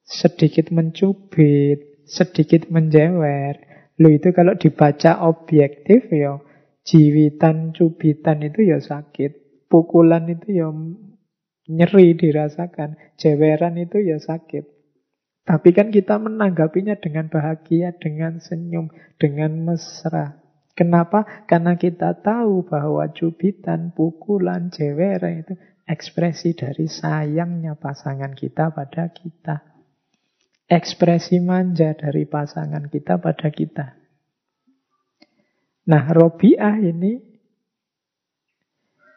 sedikit 0.00 0.72
mencubit, 0.72 2.08
sedikit 2.08 2.72
menjewer. 2.72 3.60
Lo 4.00 4.08
itu 4.08 4.32
kalau 4.32 4.56
dibaca 4.56 5.20
objektif 5.28 6.08
ya 6.08 6.40
jiwitan 6.88 7.76
cubitan 7.76 8.40
itu 8.42 8.64
ya 8.64 8.80
sakit, 8.80 9.66
pukulan 9.68 10.24
itu 10.32 10.48
ya 10.64 10.68
nyeri 11.68 12.16
dirasakan, 12.16 12.96
jeweran 13.20 13.76
itu 13.76 14.00
ya 14.00 14.16
sakit. 14.18 14.81
Tapi 15.42 15.74
kan 15.74 15.90
kita 15.90 16.22
menanggapinya 16.22 16.94
dengan 17.02 17.26
bahagia, 17.26 17.98
dengan 17.98 18.38
senyum, 18.38 18.94
dengan 19.18 19.66
mesra. 19.66 20.38
Kenapa? 20.72 21.44
Karena 21.50 21.74
kita 21.74 22.14
tahu 22.22 22.64
bahwa 22.64 23.10
cubitan, 23.10 23.90
pukulan, 23.92 24.70
jeweran 24.70 25.42
itu 25.44 25.54
ekspresi 25.84 26.54
dari 26.54 26.86
sayangnya 26.86 27.74
pasangan 27.74 28.32
kita 28.32 28.70
pada 28.70 29.10
kita. 29.10 29.66
Ekspresi 30.70 31.42
manja 31.42 31.92
dari 31.92 32.24
pasangan 32.24 32.88
kita 32.88 33.20
pada 33.20 33.50
kita. 33.52 33.98
Nah, 35.82 36.06
Robiah 36.14 36.78
ini 36.78 37.18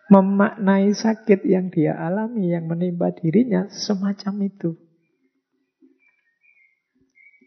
memaknai 0.09 0.89
sakit 0.91 1.45
yang 1.45 1.69
dia 1.69 1.95
alami, 1.95 2.51
yang 2.51 2.65
menimpa 2.65 3.13
dirinya 3.13 3.69
semacam 3.69 4.49
itu. 4.49 4.84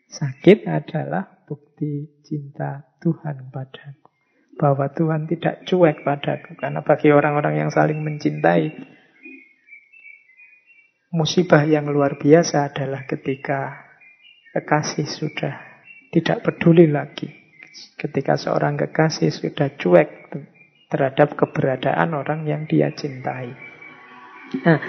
Sakit 0.08 0.64
adalah 0.64 1.44
bukti 1.44 2.24
cinta 2.24 2.96
Tuhan 2.96 3.52
padaku. 3.52 4.08
Bahwa 4.56 4.88
Tuhan 4.88 5.28
tidak 5.28 5.68
cuek 5.68 6.00
padaku. 6.00 6.56
Karena 6.56 6.80
bagi 6.80 7.12
orang-orang 7.12 7.60
yang 7.60 7.70
saling 7.70 8.00
mencintai, 8.00 8.72
musibah 11.12 11.64
yang 11.68 11.88
luar 11.92 12.16
biasa 12.16 12.72
adalah 12.72 13.04
ketika 13.04 13.84
kekasih 14.56 15.04
sudah 15.04 15.54
tidak 16.08 16.40
peduli 16.40 16.88
lagi. 16.88 17.28
Ketika 18.00 18.40
seorang 18.40 18.80
kekasih 18.80 19.28
sudah 19.28 19.76
cuek 19.76 20.32
terhadap 20.88 21.36
keberadaan 21.36 22.16
orang 22.16 22.48
yang 22.48 22.64
dia 22.64 22.90
cintai. 22.96 23.52
Nah, 24.64 24.80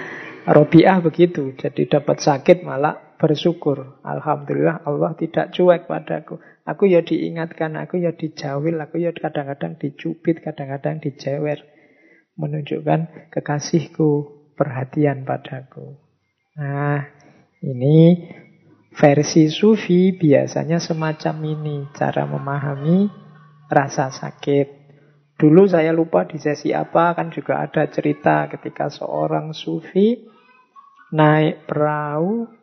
Robiah 0.48 1.04
begitu, 1.04 1.52
jadi 1.52 2.00
dapat 2.00 2.24
sakit 2.24 2.64
malah 2.64 3.09
bersyukur. 3.20 4.00
Alhamdulillah 4.00 4.88
Allah 4.88 5.12
tidak 5.20 5.52
cuek 5.52 5.84
padaku. 5.84 6.40
Aku 6.64 6.88
ya 6.88 7.04
diingatkan, 7.04 7.76
aku 7.76 8.00
ya 8.00 8.16
dijawil, 8.16 8.80
aku 8.80 8.96
ya 8.96 9.12
kadang-kadang 9.12 9.76
dicubit, 9.76 10.40
kadang-kadang 10.40 11.04
dijewer. 11.04 11.60
Menunjukkan 12.40 13.28
kekasihku 13.28 14.08
perhatian 14.56 15.28
padaku. 15.28 16.00
Nah, 16.56 17.04
ini 17.60 18.16
versi 18.96 19.52
sufi 19.52 20.16
biasanya 20.16 20.80
semacam 20.80 21.36
ini. 21.44 21.76
Cara 21.92 22.24
memahami 22.24 23.12
rasa 23.68 24.08
sakit. 24.08 24.80
Dulu 25.36 25.68
saya 25.68 25.92
lupa 25.92 26.24
di 26.28 26.36
sesi 26.36 26.72
apa, 26.72 27.16
kan 27.16 27.32
juga 27.32 27.64
ada 27.64 27.88
cerita 27.88 28.48
ketika 28.48 28.92
seorang 28.92 29.56
sufi 29.56 30.28
naik 31.16 31.64
perahu 31.64 32.59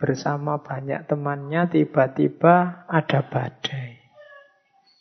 bersama 0.00 0.64
banyak 0.64 1.04
temannya 1.04 1.68
tiba-tiba 1.68 2.88
ada 2.88 3.20
badai. 3.28 4.00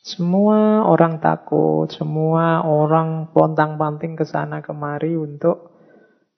Semua 0.04 0.84
orang 0.84 1.24
takut, 1.24 1.88
semua 1.88 2.68
orang 2.68 3.32
pontang-panting 3.32 4.20
ke 4.20 4.28
sana 4.28 4.60
kemari 4.60 5.16
untuk 5.16 5.72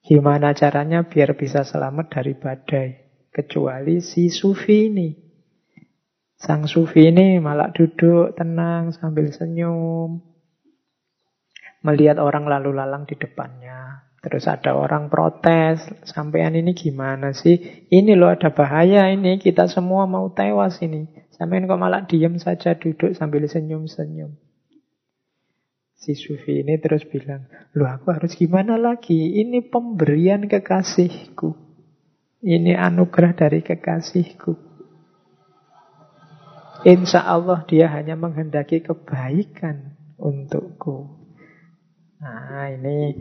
gimana 0.02 0.54
caranya 0.54 1.02
biar 1.02 1.34
bisa 1.34 1.66
selamat 1.66 2.06
dari 2.14 2.34
badai. 2.38 2.88
Kecuali 3.32 3.98
si 3.98 4.30
Sufi 4.30 4.92
ini. 4.92 5.10
Sang 6.36 6.68
Sufi 6.68 7.08
ini 7.08 7.40
malah 7.40 7.72
duduk 7.72 8.36
tenang 8.36 8.92
sambil 8.92 9.32
senyum. 9.32 10.20
Melihat 11.82 12.20
orang 12.20 12.46
lalu 12.46 12.76
lalang 12.76 13.08
di 13.08 13.16
depannya. 13.18 14.11
Terus 14.22 14.46
ada 14.46 14.78
orang 14.78 15.10
protes, 15.10 15.82
sampean 16.06 16.54
ini 16.54 16.78
gimana 16.78 17.34
sih? 17.34 17.58
Ini 17.90 18.14
loh 18.14 18.30
ada 18.30 18.54
bahaya 18.54 19.10
ini, 19.10 19.42
kita 19.42 19.66
semua 19.66 20.06
mau 20.06 20.30
tewas 20.30 20.78
ini. 20.78 21.10
Sampean 21.34 21.66
kok 21.66 21.82
malah 21.82 22.06
diem 22.06 22.38
saja 22.38 22.78
duduk 22.78 23.18
sambil 23.18 23.42
senyum-senyum. 23.50 24.38
Si 25.98 26.14
Sufi 26.14 26.62
ini 26.62 26.78
terus 26.78 27.02
bilang, 27.02 27.50
loh 27.74 27.90
aku 27.90 28.14
harus 28.14 28.38
gimana 28.38 28.78
lagi? 28.78 29.42
Ini 29.42 29.66
pemberian 29.66 30.46
kekasihku. 30.46 31.50
Ini 32.46 32.78
anugerah 32.78 33.34
dari 33.34 33.58
kekasihku. 33.62 34.54
Insya 36.86 37.26
Allah 37.26 37.62
dia 37.66 37.90
hanya 37.90 38.14
menghendaki 38.14 38.82
kebaikan 38.86 39.98
untukku. 40.18 41.10
Nah 42.22 42.70
ini 42.70 43.18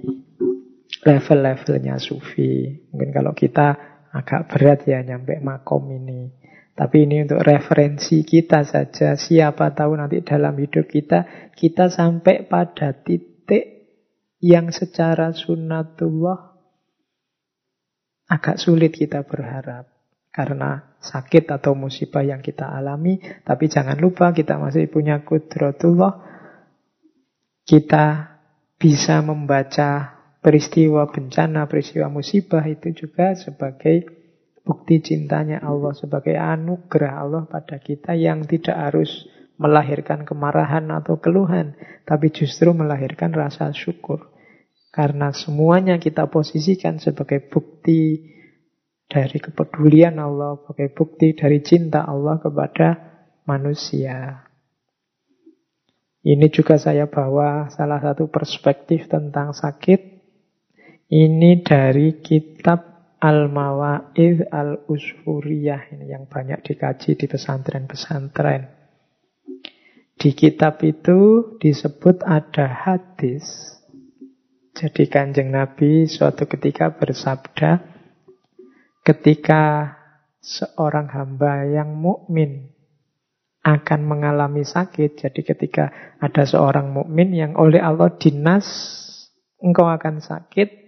level-levelnya 1.01 1.97
sufi. 1.97 2.69
Mungkin 2.93 3.09
kalau 3.09 3.33
kita 3.33 3.91
agak 4.11 4.51
berat 4.51 4.79
ya 4.85 5.01
nyampe 5.01 5.39
makom 5.41 5.89
ini. 5.89 6.29
Tapi 6.71 7.03
ini 7.03 7.27
untuk 7.27 7.43
referensi 7.43 8.23
kita 8.23 8.63
saja. 8.63 9.13
Siapa 9.19 9.75
tahu 9.75 9.99
nanti 9.99 10.23
dalam 10.23 10.55
hidup 10.55 10.87
kita, 10.87 11.51
kita 11.53 11.91
sampai 11.91 12.47
pada 12.47 12.95
titik 12.95 13.91
yang 14.41 14.73
secara 14.73 15.35
sunnatullah 15.35 16.57
agak 18.31 18.57
sulit 18.57 18.95
kita 18.95 19.27
berharap. 19.27 19.91
Karena 20.31 20.95
sakit 21.03 21.51
atau 21.51 21.75
musibah 21.75 22.23
yang 22.23 22.39
kita 22.39 22.71
alami. 22.71 23.19
Tapi 23.43 23.67
jangan 23.67 23.99
lupa 23.99 24.31
kita 24.31 24.55
masih 24.55 24.87
punya 24.87 25.27
kudratullah. 25.27 26.23
Kita 27.67 28.05
bisa 28.79 29.19
membaca 29.19 30.20
peristiwa 30.41 31.05
bencana, 31.07 31.69
peristiwa 31.69 32.09
musibah 32.09 32.65
itu 32.65 32.91
juga 32.91 33.37
sebagai 33.37 34.09
bukti 34.65 35.01
cintanya 35.01 35.61
Allah, 35.61 35.93
sebagai 35.93 36.33
anugerah 36.33 37.13
Allah 37.21 37.43
pada 37.45 37.77
kita 37.77 38.17
yang 38.17 38.45
tidak 38.49 38.75
harus 38.75 39.29
melahirkan 39.61 40.25
kemarahan 40.25 40.89
atau 40.89 41.21
keluhan, 41.21 41.77
tapi 42.03 42.33
justru 42.33 42.73
melahirkan 42.73 43.29
rasa 43.29 43.69
syukur. 43.69 44.33
Karena 44.91 45.31
semuanya 45.31 46.01
kita 46.01 46.27
posisikan 46.27 46.97
sebagai 46.97 47.47
bukti 47.47 48.27
dari 49.05 49.37
kepedulian 49.37 50.17
Allah, 50.17 50.57
sebagai 50.59 50.89
bukti 50.91 51.37
dari 51.37 51.61
cinta 51.61 52.03
Allah 52.03 52.41
kepada 52.41 52.89
manusia. 53.45 54.49
Ini 56.21 56.53
juga 56.53 56.77
saya 56.77 57.09
bawa 57.09 57.69
salah 57.73 57.97
satu 57.97 58.29
perspektif 58.29 59.09
tentang 59.09 59.57
sakit 59.57 60.10
ini 61.11 61.59
dari 61.59 62.23
kitab 62.23 62.87
Al-Mawa'id 63.21 64.47
Al-Usfuriyah 64.49 65.93
ini 65.93 66.09
yang 66.09 66.25
banyak 66.25 66.63
dikaji 66.63 67.19
di 67.19 67.25
pesantren-pesantren. 67.27 68.65
Di 70.17 70.31
kitab 70.33 70.81
itu 70.81 71.53
disebut 71.59 72.23
ada 72.23 72.65
hadis. 72.65 73.43
Jadi 74.71 75.05
kanjeng 75.11 75.51
Nabi 75.51 76.07
suatu 76.09 76.47
ketika 76.47 76.95
bersabda, 76.95 77.83
ketika 79.05 79.93
seorang 80.41 81.11
hamba 81.13 81.69
yang 81.69 81.93
mukmin 81.93 82.73
akan 83.61 84.01
mengalami 84.09 84.65
sakit. 84.65 85.21
Jadi 85.21 85.41
ketika 85.45 86.17
ada 86.17 86.43
seorang 86.45 86.89
mukmin 86.89 87.29
yang 87.33 87.53
oleh 87.53 87.77
Allah 87.77 88.09
dinas 88.17 88.65
engkau 89.61 89.85
akan 89.85 90.17
sakit, 90.21 90.80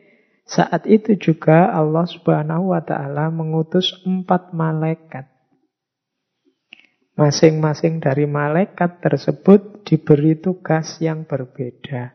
saat 0.54 0.86
itu 0.86 1.18
juga 1.18 1.74
Allah 1.74 2.06
Subhanahu 2.06 2.78
wa 2.78 2.82
taala 2.86 3.34
mengutus 3.34 3.90
empat 4.06 4.54
malaikat. 4.54 5.26
Masing-masing 7.18 8.02
dari 8.02 8.30
malaikat 8.30 9.02
tersebut 9.02 9.86
diberi 9.86 10.38
tugas 10.38 10.98
yang 11.02 11.26
berbeda. 11.26 12.14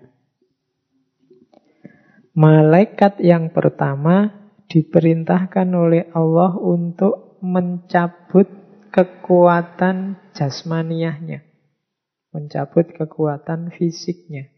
Malaikat 2.39 3.19
yang 3.23 3.51
pertama 3.51 4.31
diperintahkan 4.71 5.69
oleh 5.75 6.07
Allah 6.15 6.55
untuk 6.59 7.39
mencabut 7.43 8.47
kekuatan 8.95 10.19
jasmaniahnya. 10.35 11.43
Mencabut 12.35 12.91
kekuatan 12.95 13.75
fisiknya. 13.75 14.58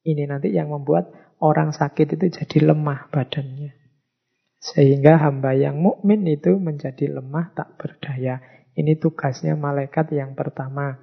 Ini 0.00 0.24
nanti 0.28 0.52
yang 0.52 0.72
membuat 0.72 1.12
orang 1.40 1.72
sakit 1.76 2.16
itu 2.16 2.26
jadi 2.42 2.72
lemah 2.72 3.12
badannya. 3.12 3.76
Sehingga 4.60 5.16
hamba 5.16 5.56
yang 5.56 5.80
mukmin 5.80 6.28
itu 6.28 6.56
menjadi 6.60 7.08
lemah 7.08 7.56
tak 7.56 7.80
berdaya. 7.80 8.40
Ini 8.76 9.00
tugasnya 9.00 9.56
malaikat 9.56 10.12
yang 10.12 10.36
pertama. 10.36 11.00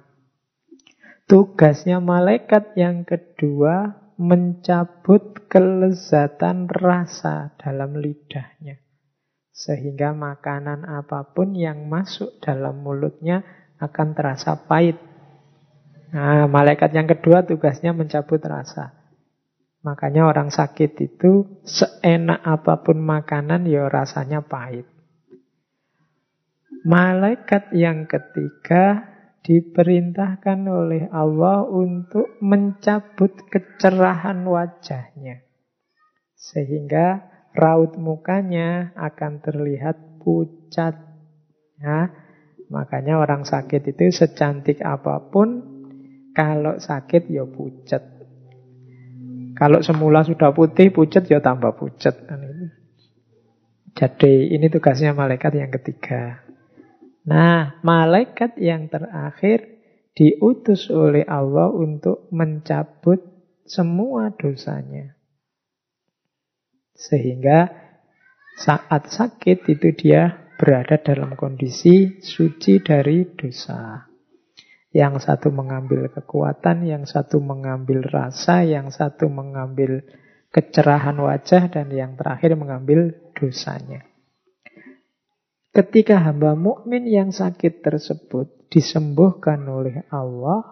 Tugasnya 1.28 1.98
malaikat 1.98 2.72
yang 2.78 3.02
kedua 3.04 3.98
mencabut 4.18 5.46
kelezatan 5.46 6.66
rasa 6.66 7.54
dalam 7.58 7.98
lidahnya. 7.98 8.82
Sehingga 9.54 10.14
makanan 10.14 10.86
apa 10.86 11.34
pun 11.34 11.54
yang 11.54 11.90
masuk 11.90 12.38
dalam 12.38 12.82
mulutnya 12.82 13.42
akan 13.82 14.14
terasa 14.14 14.54
pahit. 14.54 14.98
Nah, 16.08 16.48
malaikat 16.48 16.96
yang 16.96 17.04
kedua 17.04 17.44
tugasnya 17.44 17.92
mencabut 17.92 18.40
rasa. 18.40 18.96
Makanya 19.84 20.26
orang 20.26 20.48
sakit 20.50 20.96
itu 20.98 21.62
seenak 21.62 22.42
apa 22.42 22.82
pun 22.82 22.98
makanan 22.98 23.68
ya 23.68 23.86
rasanya 23.86 24.42
pahit. 24.42 24.88
Malaikat 26.88 27.74
yang 27.76 28.08
ketiga 28.08 29.04
diperintahkan 29.44 30.58
oleh 30.66 31.08
Allah 31.12 31.64
untuk 31.64 32.40
mencabut 32.44 33.32
kecerahan 33.48 34.44
wajahnya. 34.44 35.44
Sehingga 36.36 37.28
raut 37.54 37.96
mukanya 37.96 38.92
akan 38.94 39.40
terlihat 39.40 40.20
pucat. 40.22 40.94
Ya, 41.78 42.10
makanya 42.68 43.22
orang 43.22 43.46
sakit 43.46 43.94
itu 43.94 44.10
secantik 44.10 44.82
apa 44.82 45.30
pun, 45.30 45.77
kalau 46.38 46.78
sakit 46.78 47.26
ya 47.34 47.42
pucat. 47.42 47.98
Kalau 49.58 49.82
semula 49.82 50.22
sudah 50.22 50.54
putih, 50.54 50.94
pucat 50.94 51.26
ya 51.26 51.42
tambah 51.42 51.74
pucat. 51.74 52.14
Jadi 53.98 54.54
ini 54.54 54.70
tugasnya 54.70 55.18
malaikat 55.18 55.58
yang 55.58 55.74
ketiga. 55.74 56.46
Nah, 57.26 57.82
malaikat 57.82 58.54
yang 58.62 58.86
terakhir 58.86 59.66
diutus 60.14 60.86
oleh 60.94 61.26
Allah 61.26 61.74
untuk 61.74 62.30
mencabut 62.30 63.18
semua 63.66 64.30
dosanya. 64.30 65.18
Sehingga 66.94 67.66
saat 68.54 69.10
sakit 69.10 69.66
itu 69.66 69.90
dia 69.90 70.54
berada 70.54 71.02
dalam 71.02 71.34
kondisi 71.34 72.22
suci 72.22 72.78
dari 72.78 73.26
dosa. 73.34 74.07
Yang 74.98 75.30
satu 75.30 75.54
mengambil 75.54 76.10
kekuatan, 76.10 76.82
yang 76.82 77.06
satu 77.06 77.38
mengambil 77.38 78.02
rasa, 78.02 78.66
yang 78.66 78.90
satu 78.90 79.30
mengambil 79.30 80.02
kecerahan 80.50 81.14
wajah, 81.14 81.70
dan 81.70 81.86
yang 81.94 82.18
terakhir 82.18 82.58
mengambil 82.58 83.14
dosanya. 83.38 84.02
Ketika 85.70 86.18
hamba 86.18 86.58
mukmin 86.58 87.06
yang 87.06 87.30
sakit 87.30 87.86
tersebut 87.86 88.66
disembuhkan 88.74 89.62
oleh 89.70 90.02
Allah, 90.10 90.66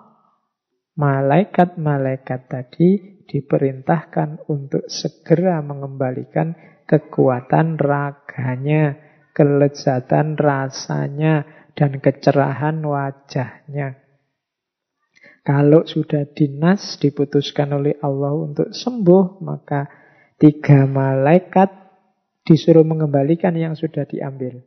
malaikat-malaikat 0.99 2.51
tadi 2.51 3.23
diperintahkan 3.31 4.51
untuk 4.51 4.91
segera 4.91 5.63
mengembalikan 5.63 6.59
kekuatan 6.91 7.79
raganya, 7.79 8.99
kelezatan 9.31 10.35
rasanya, 10.35 11.47
dan 11.77 12.03
kecerahan 12.03 12.83
wajahnya. 12.83 14.06
Kalau 15.47 15.87
sudah 15.87 16.27
dinas 16.27 16.99
diputuskan 16.99 17.71
oleh 17.71 17.95
Allah 18.03 18.35
untuk 18.35 18.75
sembuh, 18.75 19.39
maka 19.47 19.87
tiga 20.43 20.91
malaikat 20.91 21.71
disuruh 22.43 22.83
mengembalikan 22.83 23.55
yang 23.55 23.79
sudah 23.79 24.03
diambil. 24.11 24.59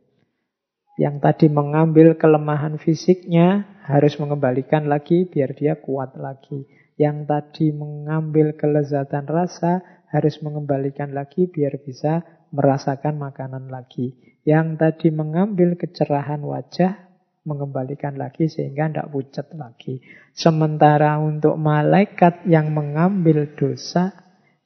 Yang 0.96 1.16
tadi 1.20 1.46
mengambil 1.52 2.16
kelemahan 2.16 2.80
fisiknya 2.80 3.68
harus 3.84 4.16
mengembalikan 4.16 4.88
lagi 4.88 5.28
biar 5.28 5.52
dia 5.52 5.76
kuat 5.76 6.16
lagi. 6.16 6.64
Yang 6.96 7.28
tadi 7.28 7.76
mengambil 7.76 8.56
kelezatan 8.56 9.28
rasa 9.28 9.84
harus 10.08 10.40
mengembalikan 10.40 11.12
lagi 11.12 11.44
biar 11.44 11.76
bisa 11.76 12.24
merasakan 12.56 13.20
makanan 13.20 13.68
lagi. 13.68 14.16
Yang 14.48 14.80
tadi 14.80 15.08
mengambil 15.12 15.76
kecerahan 15.76 16.40
wajah 16.40 17.09
mengembalikan 17.44 18.20
lagi 18.20 18.46
sehingga 18.46 18.88
tidak 18.90 19.08
pucat 19.12 19.46
lagi. 19.56 20.04
Sementara 20.36 21.16
untuk 21.16 21.56
malaikat 21.56 22.44
yang 22.44 22.72
mengambil 22.72 23.56
dosa 23.56 24.12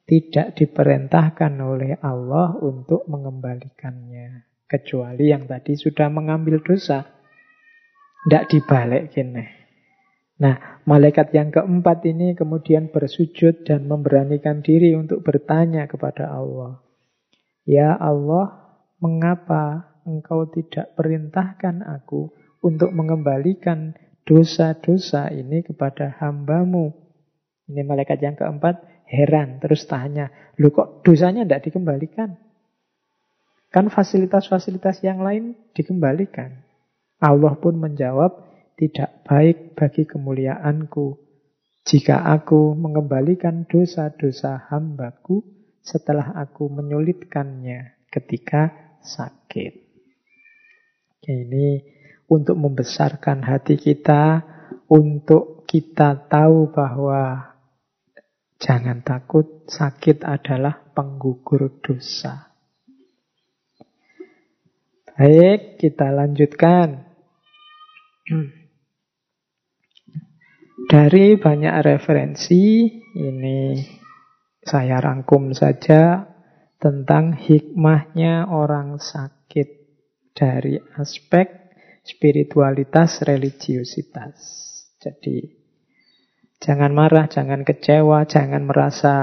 tidak 0.05 0.53
diperintahkan 0.53 1.53
oleh 1.57 1.97
Allah 2.03 2.53
untuk 2.61 3.07
mengembalikannya. 3.09 4.45
Kecuali 4.65 5.29
yang 5.29 5.45
tadi 5.49 5.77
sudah 5.77 6.09
mengambil 6.09 6.61
dosa. 6.61 7.05
Tidak 8.25 8.43
dibalik 8.49 9.13
gini. 9.13 9.45
Nah, 10.35 10.81
malaikat 10.83 11.31
yang 11.31 11.53
keempat 11.53 12.03
ini 12.09 12.35
kemudian 12.35 12.91
bersujud 12.91 13.63
dan 13.63 13.87
memberanikan 13.87 14.59
diri 14.59 14.97
untuk 14.97 15.23
bertanya 15.23 15.87
kepada 15.87 16.27
Allah. 16.33 16.83
Ya 17.63 17.95
Allah, 17.95 18.77
mengapa 18.99 19.95
engkau 20.05 20.49
tidak 20.51 20.93
perintahkan 20.97 21.81
aku 21.81 22.44
untuk 22.65 22.89
mengembalikan 22.89 23.93
dosa-dosa 24.25 25.29
ini 25.29 25.61
kepada 25.61 26.17
hambamu? 26.17 26.89
Ini 27.69 27.85
malaikat 27.85 28.17
yang 28.25 28.33
keempat 28.33 29.05
heran, 29.05 29.61
terus 29.61 29.85
tanya, 29.85 30.33
lu 30.57 30.73
kok 30.73 31.05
dosanya 31.05 31.45
tidak 31.45 31.69
dikembalikan? 31.69 32.41
Kan 33.69 33.93
fasilitas-fasilitas 33.93 35.05
yang 35.05 35.21
lain 35.21 35.53
dikembalikan. 35.77 36.65
Allah 37.21 37.53
pun 37.61 37.77
menjawab, 37.77 38.41
tidak 38.75 39.23
baik 39.23 39.77
bagi 39.77 40.03
kemuliaanku 40.03 41.25
jika 41.85 42.25
aku 42.33 42.73
mengembalikan 42.73 43.69
dosa-dosa 43.69 44.67
hambaku 44.73 45.45
setelah 45.85 46.33
aku 46.33 46.65
menyulitkannya 46.67 48.09
ketika 48.09 48.73
sakit. 49.05 49.85
Ini 51.29 51.94
untuk 52.25 52.57
membesarkan 52.57 53.45
hati 53.45 53.77
kita, 53.77 54.41
untuk 54.89 55.65
kita 55.69 56.29
tahu 56.29 56.69
bahwa 56.73 57.53
jangan 58.61 59.01
takut, 59.05 59.65
sakit 59.69 60.25
adalah 60.25 60.81
penggugur 60.93 61.81
dosa. 61.81 62.53
Baik, 65.15 65.79
kita 65.79 66.11
lanjutkan. 66.11 67.07
Dari 70.85 71.39
banyak 71.39 71.75
referensi, 71.81 72.85
ini 73.15 73.79
saya 74.61 74.99
rangkum 75.01 75.53
saja 75.55 76.25
tentang 76.77 77.33
hikmahnya 77.33 78.49
orang 78.49 78.99
sakit 78.99 79.69
dari 80.35 80.77
aspek 80.99 81.64
spiritualitas 82.05 83.25
religiositas. 83.25 84.37
Jadi, 85.01 85.41
jangan 86.61 86.93
marah, 86.93 87.25
jangan 87.25 87.65
kecewa, 87.65 88.29
jangan 88.29 88.69
merasa 88.69 89.15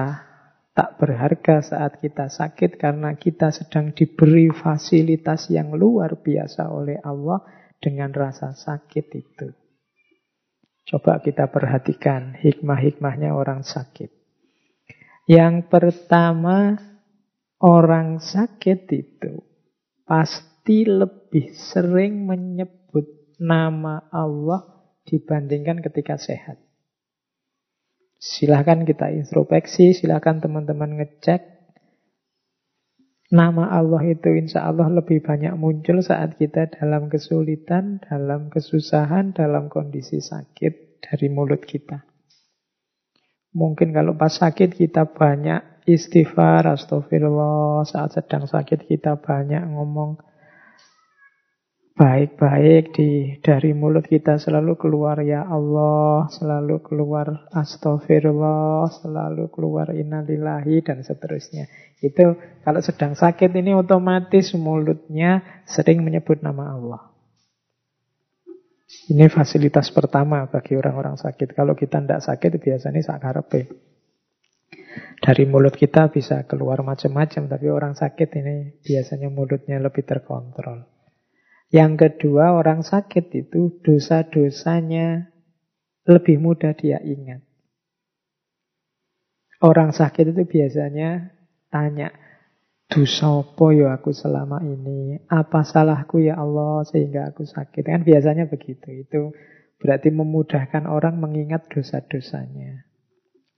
tak 0.74 0.98
berharga 0.98 1.62
saat 1.62 2.02
kita 2.02 2.26
sakit 2.26 2.80
karena 2.80 3.14
kita 3.14 3.54
sedang 3.54 3.94
diberi 3.94 4.50
fasilitas 4.50 5.46
yang 5.52 5.70
luar 5.70 6.18
biasa 6.18 6.68
oleh 6.74 6.98
Allah 7.06 7.44
dengan 7.78 8.10
rasa 8.10 8.56
sakit 8.56 9.06
itu. 9.14 9.48
Coba 10.82 11.22
kita 11.22 11.46
perhatikan 11.52 12.34
hikmah-hikmahnya 12.34 13.30
orang 13.30 13.62
sakit. 13.62 14.10
Yang 15.30 15.70
pertama, 15.70 16.74
orang 17.62 18.18
sakit 18.18 18.80
itu 18.90 19.38
pasti 20.02 20.82
lebih 20.82 21.21
sering 21.56 22.28
menyebut 22.28 23.08
nama 23.40 24.04
Allah 24.12 24.68
dibandingkan 25.08 25.80
ketika 25.80 26.20
sehat. 26.20 26.60
Silahkan 28.22 28.86
kita 28.86 29.10
introspeksi, 29.10 29.96
silahkan 29.96 30.38
teman-teman 30.38 31.00
ngecek. 31.00 31.42
Nama 33.32 33.64
Allah 33.72 34.02
itu 34.12 34.28
insya 34.36 34.68
Allah 34.68 34.92
lebih 34.92 35.24
banyak 35.24 35.56
muncul 35.56 36.04
saat 36.04 36.36
kita 36.36 36.68
dalam 36.68 37.08
kesulitan, 37.08 37.98
dalam 38.04 38.52
kesusahan, 38.52 39.32
dalam 39.32 39.72
kondisi 39.72 40.20
sakit 40.20 41.00
dari 41.00 41.26
mulut 41.32 41.64
kita. 41.64 42.04
Mungkin 43.56 43.90
kalau 43.96 44.14
pas 44.14 44.32
sakit 44.32 44.76
kita 44.76 45.16
banyak 45.16 45.84
istighfar, 45.88 46.68
astagfirullah. 46.68 47.84
Saat 47.88 48.22
sedang 48.22 48.46
sakit 48.46 48.86
kita 48.86 49.18
banyak 49.18 49.66
ngomong 49.66 50.20
baik-baik 52.02 52.98
di 52.98 53.38
dari 53.38 53.70
mulut 53.78 54.02
kita 54.02 54.34
selalu 54.34 54.74
keluar 54.74 55.22
ya 55.22 55.46
Allah, 55.46 56.26
selalu 56.34 56.82
keluar 56.82 57.46
astagfirullah, 57.54 58.90
selalu 58.90 59.46
keluar 59.54 59.94
innalillahi 59.94 60.82
dan 60.82 61.06
seterusnya. 61.06 61.70
Itu 62.02 62.34
kalau 62.66 62.82
sedang 62.82 63.14
sakit 63.14 63.54
ini 63.54 63.78
otomatis 63.78 64.50
mulutnya 64.58 65.62
sering 65.62 66.02
menyebut 66.02 66.42
nama 66.42 66.74
Allah. 66.74 67.02
Ini 69.06 69.30
fasilitas 69.30 69.94
pertama 69.94 70.42
bagi 70.50 70.74
orang-orang 70.74 71.14
sakit. 71.14 71.54
Kalau 71.54 71.78
kita 71.78 72.02
tidak 72.02 72.18
sakit 72.26 72.50
biasanya 72.58 72.98
sakarepe. 72.98 73.70
Dari 75.22 75.46
mulut 75.46 75.78
kita 75.78 76.10
bisa 76.10 76.42
keluar 76.50 76.82
macam-macam, 76.82 77.46
tapi 77.46 77.66
orang 77.70 77.94
sakit 77.94 78.28
ini 78.42 78.82
biasanya 78.82 79.30
mulutnya 79.30 79.78
lebih 79.78 80.02
terkontrol. 80.02 80.91
Yang 81.72 81.92
kedua, 81.96 82.52
orang 82.52 82.84
sakit 82.84 83.32
itu 83.32 83.80
dosa-dosanya 83.80 85.32
lebih 86.04 86.36
mudah 86.36 86.76
dia 86.76 87.00
ingat. 87.00 87.40
Orang 89.64 89.96
sakit 89.96 90.36
itu 90.36 90.42
biasanya 90.44 91.32
tanya, 91.72 92.12
dosa 92.92 93.40
apa 93.40 93.66
ya 93.72 93.96
aku 93.96 94.12
selama 94.12 94.60
ini? 94.60 95.16
Apa 95.32 95.64
salahku 95.64 96.20
ya 96.20 96.36
Allah 96.36 96.84
sehingga 96.84 97.32
aku 97.32 97.48
sakit? 97.48 97.88
Kan 97.88 98.04
biasanya 98.04 98.52
begitu. 98.52 98.92
Itu 98.92 99.32
berarti 99.80 100.12
memudahkan 100.12 100.84
orang 100.84 101.16
mengingat 101.16 101.72
dosa-dosanya. 101.72 102.84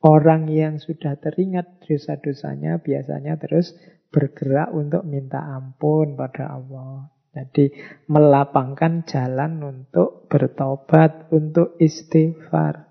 Orang 0.05 0.47
yang 0.53 0.79
sudah 0.79 1.19
teringat 1.19 1.83
dosa-dosanya 1.83 2.79
biasanya 2.79 3.41
terus 3.43 3.75
bergerak 4.13 4.71
untuk 4.71 5.03
minta 5.03 5.41
ampun 5.41 6.15
pada 6.15 6.53
Allah. 6.53 7.14
Jadi 7.35 7.75
melapangkan 8.07 9.03
jalan 9.11 9.59
untuk 9.59 10.31
bertobat, 10.31 11.27
untuk 11.35 11.75
istighfar. 11.83 12.87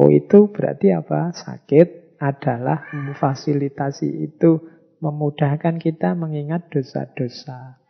Oh 0.00 0.08
itu 0.08 0.48
berarti 0.48 0.96
apa? 0.96 1.28
Sakit 1.36 2.16
adalah 2.24 2.88
memfasilitasi 2.96 4.08
itu, 4.24 4.64
memudahkan 5.04 5.76
kita 5.76 6.16
mengingat 6.16 6.72
dosa-dosa. 6.72 7.84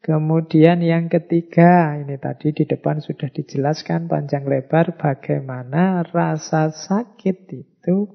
Kemudian 0.00 0.80
yang 0.80 1.12
ketiga, 1.12 1.98
ini 2.00 2.16
tadi 2.16 2.56
di 2.56 2.64
depan 2.64 3.04
sudah 3.04 3.28
dijelaskan 3.28 4.08
panjang 4.08 4.48
lebar 4.48 4.96
bagaimana 4.96 6.00
rasa 6.06 6.72
sakit 6.72 7.36
itu 7.52 8.08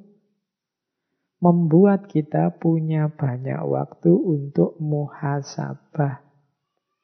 membuat 1.42 2.08
kita 2.10 2.54
punya 2.58 3.12
banyak 3.12 3.60
waktu 3.66 4.14
untuk 4.14 4.78
muhasabah 4.78 6.20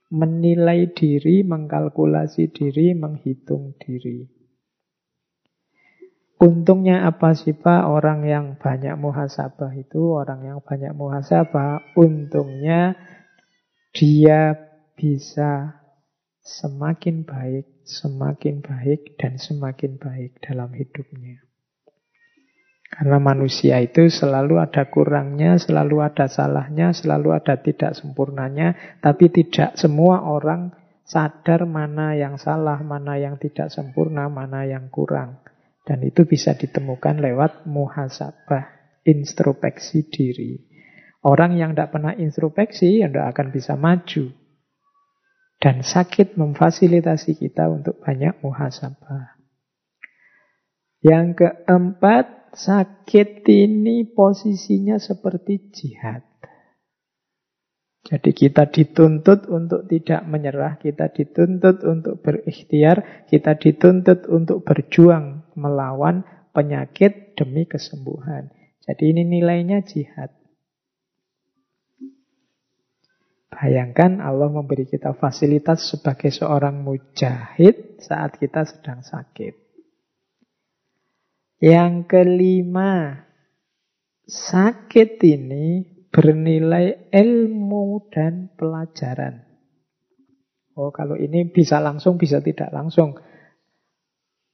menilai 0.08 0.92
diri, 0.96 1.44
mengkalkulasi 1.44 2.52
diri, 2.52 2.96
menghitung 2.96 3.76
diri. 3.80 4.24
Untungnya 6.38 7.10
apa 7.10 7.34
sih 7.34 7.58
Pak 7.58 7.90
orang 7.90 8.22
yang 8.22 8.46
banyak 8.62 8.94
muhasabah 8.94 9.74
itu, 9.74 10.14
orang 10.14 10.46
yang 10.46 10.60
banyak 10.62 10.94
muhasabah, 10.94 11.98
untungnya 11.98 12.94
dia 13.90 14.54
bisa 14.94 15.82
semakin 16.46 17.26
baik, 17.26 17.82
semakin 17.90 18.62
baik, 18.62 19.18
dan 19.18 19.42
semakin 19.42 19.98
baik 19.98 20.38
dalam 20.46 20.70
hidupnya. 20.78 21.47
Karena 22.88 23.20
manusia 23.20 23.84
itu 23.84 24.08
selalu 24.08 24.64
ada 24.64 24.88
kurangnya, 24.88 25.60
selalu 25.60 26.08
ada 26.08 26.32
salahnya, 26.32 26.96
selalu 26.96 27.36
ada 27.36 27.60
tidak 27.60 27.94
sempurnanya, 27.94 29.00
tapi 29.04 29.28
tidak 29.28 29.76
semua 29.76 30.24
orang 30.24 30.72
sadar 31.04 31.68
mana 31.68 32.16
yang 32.16 32.40
salah, 32.40 32.80
mana 32.84 33.20
yang 33.20 33.36
tidak 33.40 33.72
sempurna, 33.72 34.32
mana 34.32 34.64
yang 34.64 34.88
kurang. 34.88 35.44
Dan 35.88 36.04
itu 36.04 36.28
bisa 36.28 36.56
ditemukan 36.56 37.24
lewat 37.24 37.64
muhasabah, 37.68 39.00
introspeksi 39.08 40.08
diri. 40.12 40.60
Orang 41.24 41.56
yang 41.56 41.76
tidak 41.76 41.96
pernah 41.96 42.12
introspeksi, 42.16 43.04
ya 43.04 43.08
tidak 43.08 43.36
akan 43.36 43.48
bisa 43.56 43.80
maju. 43.80 44.32
Dan 45.58 45.82
sakit 45.82 46.36
memfasilitasi 46.36 47.40
kita 47.40 47.72
untuk 47.72 48.04
banyak 48.04 48.44
muhasabah. 48.44 49.37
Yang 51.08 51.28
keempat, 51.40 52.38
Sakit 52.58 53.46
ini 53.46 54.02
posisinya 54.10 54.98
seperti 54.98 55.70
jihad. 55.70 56.26
Jadi 58.02 58.34
kita 58.34 58.66
dituntut 58.66 59.46
untuk 59.46 59.86
tidak 59.86 60.26
menyerah, 60.26 60.82
kita 60.82 61.14
dituntut 61.14 61.86
untuk 61.86 62.26
berikhtiar, 62.26 63.28
kita 63.30 63.62
dituntut 63.62 64.26
untuk 64.26 64.66
berjuang 64.66 65.46
melawan 65.54 66.26
penyakit 66.50 67.38
demi 67.38 67.70
kesembuhan. 67.70 68.50
Jadi 68.90 69.14
ini 69.14 69.22
nilainya 69.22 69.86
jihad. 69.86 70.34
Bayangkan 73.54 74.18
Allah 74.18 74.50
memberi 74.50 74.90
kita 74.90 75.14
fasilitas 75.14 75.94
sebagai 75.94 76.34
seorang 76.34 76.82
mujahid 76.82 78.02
saat 78.02 78.42
kita 78.42 78.66
sedang 78.66 79.06
sakit. 79.06 79.67
Yang 81.58 82.06
kelima, 82.06 83.26
sakit 84.30 85.18
ini 85.26 85.82
bernilai 86.14 87.10
ilmu 87.10 88.14
dan 88.14 88.54
pelajaran. 88.54 89.42
Oh, 90.78 90.94
kalau 90.94 91.18
ini 91.18 91.50
bisa 91.50 91.82
langsung, 91.82 92.22
bisa 92.22 92.46
tidak 92.46 92.70
langsung. 92.70 93.18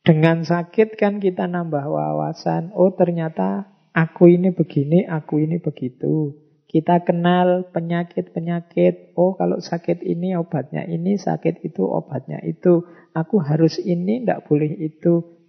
Dengan 0.04 0.48
sakit 0.48 0.96
kan 0.96 1.20
kita 1.20 1.44
nambah 1.44 1.84
wawasan. 1.84 2.72
Oh, 2.72 2.96
ternyata 2.96 3.68
aku 3.92 4.32
ini 4.32 4.56
begini, 4.56 5.04
aku 5.04 5.44
ini 5.44 5.60
begitu. 5.60 6.40
Kita 6.72 7.04
kenal 7.04 7.68
penyakit-penyakit. 7.76 9.12
Oh, 9.20 9.36
kalau 9.36 9.60
sakit 9.60 10.00
ini 10.08 10.40
obatnya 10.40 10.88
ini, 10.88 11.20
sakit 11.20 11.68
itu 11.68 11.84
obatnya 11.84 12.40
itu. 12.48 12.88
Aku 13.12 13.44
harus 13.44 13.76
ini, 13.84 14.24
tidak 14.24 14.48
boleh 14.48 14.72
itu. 14.80 15.43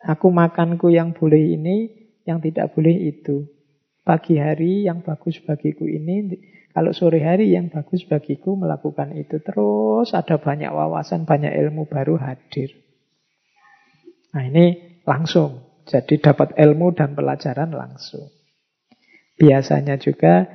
Aku 0.00 0.32
makanku 0.32 0.88
yang 0.88 1.12
boleh 1.12 1.56
ini, 1.60 1.92
yang 2.24 2.40
tidak 2.40 2.72
boleh 2.72 3.12
itu. 3.12 3.44
Pagi 4.00 4.40
hari 4.40 4.88
yang 4.88 5.04
bagus 5.04 5.36
bagiku 5.44 5.84
ini, 5.84 6.40
kalau 6.70 6.94
sore 6.94 7.20
hari 7.20 7.52
yang 7.52 7.68
bagus 7.68 8.06
bagiku 8.06 8.54
melakukan 8.56 9.12
itu. 9.12 9.42
Terus 9.42 10.14
ada 10.16 10.40
banyak 10.40 10.70
wawasan, 10.70 11.26
banyak 11.26 11.52
ilmu 11.52 11.90
baru 11.90 12.16
hadir. 12.16 12.72
Nah 14.32 14.46
ini 14.46 15.00
langsung. 15.04 15.82
Jadi 15.90 16.22
dapat 16.22 16.54
ilmu 16.54 16.94
dan 16.94 17.18
pelajaran 17.18 17.74
langsung. 17.74 18.30
Biasanya 19.34 19.98
juga 19.98 20.46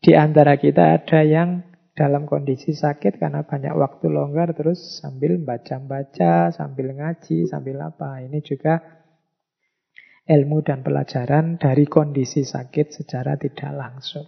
di 0.00 0.16
antara 0.16 0.56
kita 0.56 0.96
ada 0.96 1.20
yang 1.20 1.60
dalam 1.92 2.24
kondisi 2.24 2.72
sakit 2.72 3.20
karena 3.20 3.44
banyak 3.44 3.76
waktu 3.76 4.08
longgar 4.08 4.56
terus 4.56 5.00
sambil 5.00 5.36
baca-baca, 5.44 6.48
sambil 6.48 6.96
ngaji, 6.96 7.44
sambil 7.44 7.84
apa. 7.84 8.24
Ini 8.24 8.40
juga 8.40 8.80
ilmu 10.24 10.64
dan 10.64 10.80
pelajaran 10.80 11.60
dari 11.60 11.84
kondisi 11.84 12.48
sakit 12.48 12.96
secara 12.96 13.36
tidak 13.36 13.72
langsung. 13.76 14.24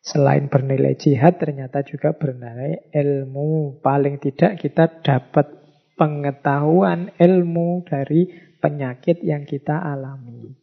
Selain 0.00 0.48
bernilai 0.48 0.96
jihad, 0.96 1.36
ternyata 1.36 1.84
juga 1.84 2.16
bernilai 2.16 2.88
ilmu. 2.92 3.80
Paling 3.84 4.16
tidak 4.16 4.56
kita 4.56 5.04
dapat 5.04 5.60
pengetahuan 6.00 7.12
ilmu 7.20 7.84
dari 7.84 8.24
penyakit 8.56 9.20
yang 9.20 9.44
kita 9.44 9.76
alami. 9.76 10.56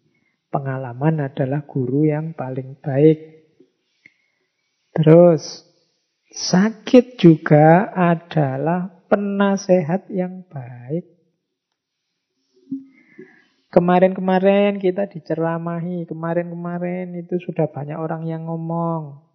Pengalaman 0.50 1.30
adalah 1.30 1.70
guru 1.70 2.10
yang 2.10 2.34
paling 2.34 2.82
baik. 2.82 3.46
Terus, 4.98 5.67
Sakit 6.28 7.16
juga 7.16 7.88
adalah 7.96 8.92
penasehat 9.08 10.12
yang 10.12 10.44
baik. 10.52 11.08
Kemarin-kemarin 13.68 14.80
kita 14.80 15.12
diceramahi, 15.12 16.08
kemarin-kemarin 16.08 17.16
itu 17.20 17.36
sudah 17.40 17.68
banyak 17.68 18.00
orang 18.00 18.24
yang 18.28 18.48
ngomong. 18.48 19.28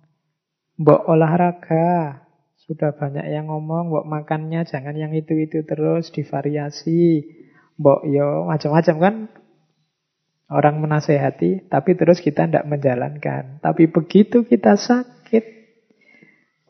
Mbok 0.81 1.05
olahraga, 1.05 2.25
sudah 2.57 2.97
banyak 2.97 3.29
yang 3.29 3.53
ngomong, 3.53 3.93
mbok 3.93 4.09
makannya 4.09 4.65
jangan 4.65 4.97
yang 4.97 5.13
itu-itu 5.13 5.63
terus, 5.69 6.09
divariasi. 6.11 7.29
Mbok 7.77 8.01
yo 8.09 8.49
macam-macam 8.49 8.97
kan. 8.99 9.15
Orang 10.53 10.85
menasehati, 10.85 11.73
tapi 11.73 11.97
terus 11.97 12.21
kita 12.21 12.45
tidak 12.45 12.69
menjalankan. 12.69 13.61
Tapi 13.65 13.89
begitu 13.89 14.45
kita 14.45 14.77
sakit, 14.77 15.62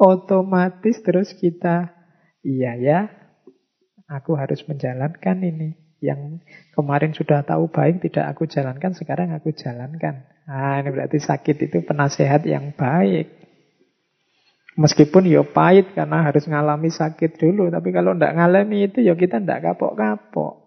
otomatis 0.02 0.98
terus 1.06 1.30
kita, 1.38 1.94
iya 2.42 2.74
ya, 2.74 3.00
aku 4.10 4.34
harus 4.34 4.66
menjalankan 4.66 5.38
ini. 5.46 5.78
Yang 6.02 6.42
kemarin 6.74 7.14
sudah 7.14 7.46
tahu 7.46 7.70
baik 7.70 8.02
tidak 8.02 8.34
aku 8.34 8.50
jalankan, 8.50 8.90
sekarang 8.98 9.30
aku 9.30 9.54
jalankan. 9.54 10.26
Nah, 10.50 10.82
ini 10.82 10.90
berarti 10.90 11.22
sakit 11.22 11.70
itu 11.70 11.86
penasehat 11.86 12.42
yang 12.42 12.74
baik. 12.74 13.30
Meskipun 14.74 15.30
ya 15.30 15.46
pahit 15.46 15.94
karena 15.94 16.26
harus 16.26 16.48
ngalami 16.50 16.90
sakit 16.90 17.38
dulu. 17.38 17.70
Tapi 17.70 17.94
kalau 17.94 18.18
tidak 18.18 18.34
ngalami 18.34 18.90
itu 18.90 18.98
ya 19.04 19.14
kita 19.14 19.38
tidak 19.38 19.62
kapok-kapok. 19.62 20.64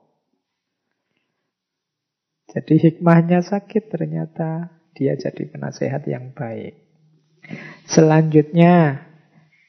Jadi 2.56 2.76
hikmahnya 2.80 3.44
sakit 3.44 3.92
ternyata 3.92 4.72
dia 4.96 5.20
jadi 5.20 5.44
penasehat 5.52 6.08
yang 6.08 6.32
baik. 6.32 6.80
Selanjutnya, 7.92 9.04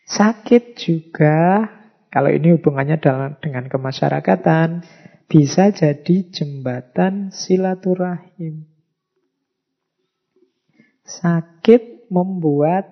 sakit 0.06 0.78
juga, 0.78 1.66
kalau 2.08 2.30
ini 2.30 2.54
hubungannya 2.54 2.96
dalam, 3.02 3.36
dengan 3.42 3.66
kemasyarakatan, 3.66 4.86
bisa 5.26 5.74
jadi 5.74 6.30
jembatan 6.30 7.34
silaturahim. 7.34 8.70
Sakit 11.02 12.10
membuat, 12.10 12.86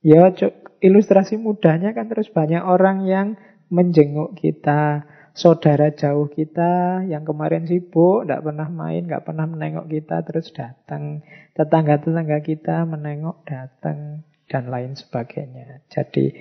ya 0.00 0.32
ilustrasi 0.80 1.36
mudahnya 1.36 1.92
kan 1.92 2.08
terus 2.08 2.32
banyak 2.32 2.60
orang 2.64 3.04
yang 3.04 3.28
menjenguk 3.68 4.36
kita, 4.40 5.04
saudara 5.36 5.94
jauh 5.94 6.26
kita 6.26 7.04
yang 7.06 7.22
kemarin 7.22 7.68
sibuk, 7.68 8.24
tidak 8.24 8.42
pernah 8.42 8.68
main, 8.72 9.04
nggak 9.04 9.22
pernah 9.22 9.46
menengok 9.46 9.86
kita, 9.86 10.24
terus 10.24 10.50
datang. 10.50 11.22
Tetangga-tetangga 11.54 12.42
kita 12.42 12.82
menengok, 12.88 13.44
datang, 13.46 14.26
dan 14.48 14.72
lain 14.72 14.96
sebagainya. 14.96 15.84
Jadi 15.92 16.32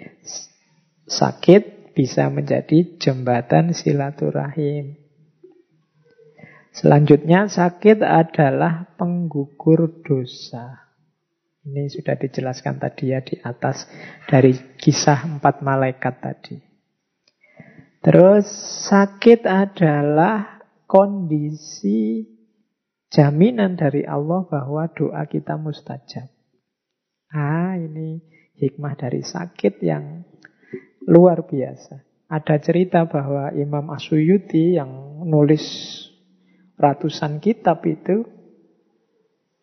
sakit 1.06 1.94
bisa 1.94 2.32
menjadi 2.32 2.98
jembatan 2.98 3.76
silaturahim. 3.76 4.96
Selanjutnya 6.72 7.50
sakit 7.50 8.06
adalah 8.06 8.86
penggugur 8.96 10.06
dosa. 10.06 10.88
Ini 11.68 11.90
sudah 11.92 12.16
dijelaskan 12.16 12.80
tadi 12.80 13.12
ya 13.12 13.20
di 13.20 13.36
atas 13.44 13.90
dari 14.30 14.56
kisah 14.80 15.28
empat 15.28 15.66
malaikat 15.66 16.16
tadi. 16.24 16.58
Terus 18.00 18.46
sakit 18.88 19.44
adalah 19.44 20.64
kondisi 20.86 22.24
jaminan 23.10 23.76
dari 23.76 24.06
Allah 24.06 24.46
bahwa 24.46 24.86
doa 24.94 25.26
kita 25.26 25.58
mustajab. 25.58 26.37
Ah, 27.32 27.76
ini 27.76 28.24
hikmah 28.58 28.96
dari 28.96 29.22
sakit 29.22 29.84
yang 29.84 30.24
luar 31.08 31.48
biasa. 31.48 32.04
Ada 32.28 32.60
cerita 32.60 33.08
bahwa 33.08 33.56
Imam 33.56 33.88
Asyuyuti 33.88 34.76
yang 34.76 35.24
nulis 35.24 35.64
ratusan 36.76 37.40
kitab 37.40 37.84
itu 37.88 38.28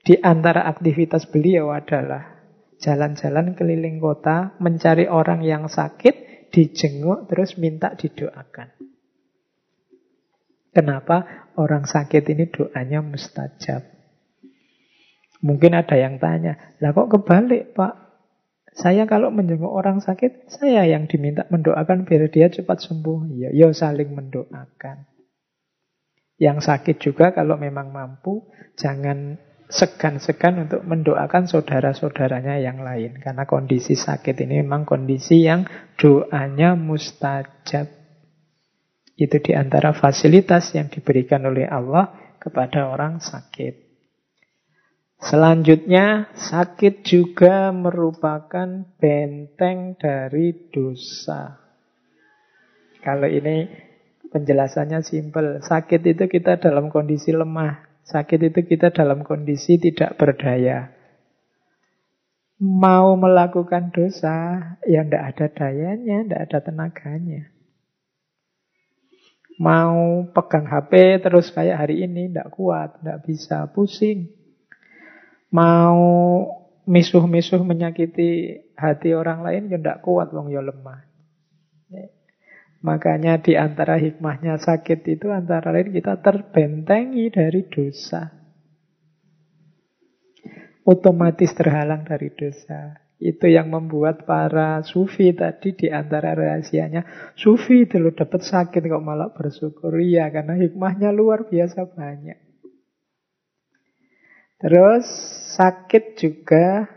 di 0.04 0.16
antara 0.20 0.68
aktivitas 0.68 1.28
beliau 1.28 1.72
adalah 1.72 2.40
jalan-jalan 2.80 3.56
keliling 3.56 4.00
kota 4.00 4.56
mencari 4.60 5.08
orang 5.08 5.40
yang 5.40 5.68
sakit 5.68 6.48
dijenguk 6.52 7.28
terus 7.28 7.56
minta 7.56 7.96
didoakan. 7.96 8.68
Kenapa 10.74 11.48
orang 11.54 11.86
sakit 11.86 12.24
ini 12.34 12.50
doanya 12.50 13.00
mustajab? 13.00 13.94
Mungkin 15.44 15.76
ada 15.76 15.92
yang 16.00 16.16
tanya, 16.16 16.56
lah 16.80 16.96
kok 16.96 17.12
kebalik 17.12 17.76
pak? 17.76 18.00
Saya 18.74 19.04
kalau 19.04 19.28
menjenguk 19.28 19.70
orang 19.70 20.00
sakit, 20.00 20.48
saya 20.50 20.88
yang 20.88 21.04
diminta 21.06 21.44
mendoakan 21.52 22.08
biar 22.08 22.26
dia 22.32 22.48
cepat 22.48 22.80
sembuh. 22.80 23.28
Ya, 23.36 23.48
ya 23.52 23.68
saling 23.70 24.10
mendoakan. 24.10 25.04
Yang 26.40 26.58
sakit 26.66 26.96
juga 26.98 27.30
kalau 27.30 27.54
memang 27.60 27.94
mampu, 27.94 28.50
jangan 28.74 29.38
segan-segan 29.70 30.66
untuk 30.66 30.82
mendoakan 30.82 31.46
saudara-saudaranya 31.46 32.58
yang 32.58 32.82
lain. 32.82 33.20
Karena 33.20 33.46
kondisi 33.46 33.94
sakit 33.94 34.34
ini 34.42 34.64
memang 34.64 34.88
kondisi 34.88 35.44
yang 35.44 35.68
doanya 36.00 36.74
mustajab. 36.74 37.86
Itu 39.14 39.38
di 39.38 39.52
antara 39.54 39.94
fasilitas 39.94 40.74
yang 40.74 40.90
diberikan 40.90 41.46
oleh 41.46 41.68
Allah 41.70 42.34
kepada 42.42 42.90
orang 42.90 43.22
sakit. 43.22 43.83
Selanjutnya, 45.24 46.28
sakit 46.36 47.00
juga 47.00 47.72
merupakan 47.72 48.84
benteng 49.00 49.96
dari 49.96 50.52
dosa. 50.68 51.56
Kalau 53.00 53.24
ini 53.24 53.64
penjelasannya 54.28 55.00
simpel. 55.00 55.64
Sakit 55.64 56.02
itu 56.04 56.28
kita 56.28 56.60
dalam 56.60 56.92
kondisi 56.92 57.32
lemah. 57.32 58.04
Sakit 58.04 58.52
itu 58.52 58.60
kita 58.68 58.92
dalam 58.92 59.24
kondisi 59.24 59.80
tidak 59.80 60.20
berdaya. 60.20 60.92
Mau 62.60 63.16
melakukan 63.16 63.96
dosa, 63.96 64.60
ya 64.84 65.08
tidak 65.08 65.24
ada 65.32 65.46
dayanya, 65.48 66.20
tidak 66.20 66.40
ada 66.50 66.58
tenaganya. 66.68 67.42
Mau 69.56 70.28
pegang 70.34 70.68
HP 70.68 71.22
terus 71.24 71.48
kayak 71.48 71.86
hari 71.86 72.04
ini, 72.04 72.28
tidak 72.28 72.52
kuat, 72.52 73.00
tidak 73.00 73.24
bisa, 73.24 73.70
pusing. 73.72 74.43
Mau 75.54 76.02
misuh-misuh 76.90 77.62
menyakiti 77.62 78.58
hati 78.74 79.14
orang 79.14 79.46
lain, 79.46 79.70
ya 79.70 79.78
tidak 79.78 80.02
kuat, 80.02 80.34
wong 80.34 80.50
ya 80.50 80.58
lemah. 80.58 81.14
Makanya 82.84 83.40
di 83.40 83.56
antara 83.56 83.96
hikmahnya 83.96 84.60
sakit 84.60 85.08
itu 85.08 85.32
antara 85.32 85.72
lain 85.72 85.88
kita 85.88 86.20
terbentengi 86.20 87.32
dari 87.32 87.64
dosa. 87.64 88.28
Otomatis 90.84 91.56
terhalang 91.56 92.04
dari 92.04 92.28
dosa. 92.36 93.00
Itu 93.16 93.48
yang 93.48 93.72
membuat 93.72 94.28
para 94.28 94.84
sufi 94.84 95.32
tadi 95.32 95.72
di 95.72 95.88
antara 95.88 96.36
rahasianya. 96.36 97.32
Sufi 97.40 97.88
itu 97.88 97.96
dapat 98.12 98.44
sakit 98.44 98.84
kok 98.84 99.00
malah 99.00 99.32
bersyukur. 99.32 99.96
Iya 99.96 100.28
karena 100.28 100.60
hikmahnya 100.60 101.08
luar 101.08 101.48
biasa 101.48 101.88
banyak. 101.88 102.43
Terus 104.58 105.04
sakit 105.54 106.18
juga 106.18 106.88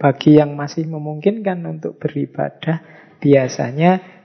bagi 0.00 0.40
yang 0.40 0.56
masih 0.56 0.88
memungkinkan 0.88 1.60
untuk 1.68 2.00
beribadah 2.00 2.80
biasanya 3.20 4.20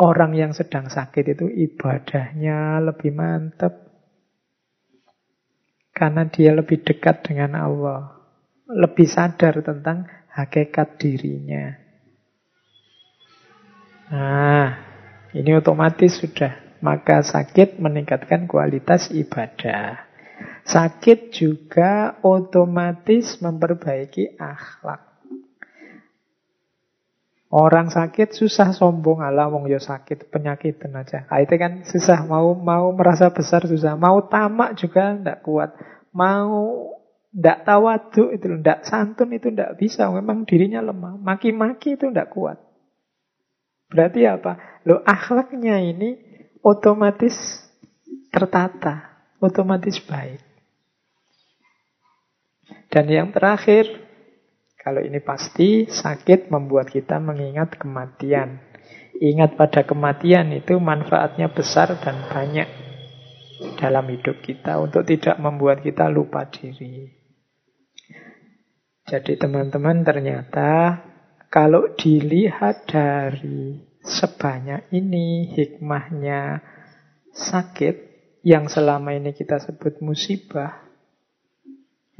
Orang 0.00 0.32
yang 0.32 0.56
sedang 0.56 0.88
sakit 0.88 1.36
itu 1.36 1.52
ibadahnya 1.52 2.80
lebih 2.80 3.12
mantap. 3.12 3.84
Karena 5.92 6.24
dia 6.24 6.56
lebih 6.56 6.80
dekat 6.80 7.20
dengan 7.28 7.60
Allah. 7.60 8.16
Lebih 8.64 9.04
sadar 9.04 9.60
tentang 9.60 10.08
hakikat 10.32 10.96
dirinya. 10.96 11.76
Nah, 14.08 14.68
ini 15.36 15.52
otomatis 15.52 16.16
sudah. 16.16 16.80
Maka 16.80 17.20
sakit 17.20 17.76
meningkatkan 17.76 18.48
kualitas 18.48 19.12
ibadah. 19.12 20.00
Sakit 20.66 21.32
juga 21.32 22.20
otomatis 22.20 23.40
memperbaiki 23.40 24.36
akhlak. 24.36 25.10
Orang 27.50 27.90
sakit 27.90 28.30
susah 28.30 28.70
sombong 28.70 29.26
ala 29.26 29.50
wong 29.50 29.66
yo 29.66 29.82
sakit 29.82 30.30
penyakit 30.30 30.78
aja. 30.86 31.26
Nah, 31.26 31.42
itu 31.42 31.58
kan 31.58 31.82
susah 31.82 32.22
mau 32.22 32.54
mau 32.54 32.94
merasa 32.94 33.26
besar 33.34 33.66
susah, 33.66 33.98
mau 33.98 34.22
tamak 34.30 34.78
juga 34.78 35.18
ndak 35.18 35.42
kuat, 35.42 35.74
mau 36.14 36.94
ndak 37.34 37.66
tawadu 37.66 38.30
itu 38.30 38.54
ndak 38.54 38.86
santun 38.86 39.34
itu 39.34 39.50
ndak 39.50 39.82
bisa, 39.82 40.06
memang 40.14 40.46
dirinya 40.46 40.78
lemah. 40.78 41.18
Maki-maki 41.18 41.98
itu 41.98 42.06
ndak 42.06 42.30
kuat. 42.30 42.62
Berarti 43.90 44.30
apa? 44.30 44.82
Lo 44.86 45.02
akhlaknya 45.02 45.82
ini 45.82 46.22
otomatis 46.62 47.34
tertata, 48.30 49.26
otomatis 49.42 49.98
baik. 50.06 50.49
Dan 52.90 53.06
yang 53.06 53.30
terakhir, 53.30 53.86
kalau 54.82 54.98
ini 54.98 55.22
pasti 55.22 55.86
sakit 55.86 56.50
membuat 56.50 56.90
kita 56.90 57.22
mengingat 57.22 57.78
kematian. 57.78 58.58
Ingat 59.20 59.54
pada 59.54 59.86
kematian 59.86 60.50
itu 60.56 60.80
manfaatnya 60.80 61.52
besar 61.52 61.94
dan 62.02 62.26
banyak 62.26 62.66
dalam 63.76 64.08
hidup 64.08 64.40
kita 64.40 64.80
untuk 64.80 65.04
tidak 65.04 65.36
membuat 65.36 65.84
kita 65.84 66.08
lupa 66.08 66.48
diri. 66.48 67.12
Jadi 69.04 69.36
teman-teman 69.36 70.00
ternyata 70.00 71.02
kalau 71.52 71.92
dilihat 71.94 72.88
dari 72.88 73.76
sebanyak 74.00 74.88
ini 74.96 75.50
hikmahnya 75.52 76.62
sakit 77.34 77.96
yang 78.46 78.72
selama 78.72 79.12
ini 79.12 79.36
kita 79.36 79.60
sebut 79.60 80.00
musibah, 80.00 80.89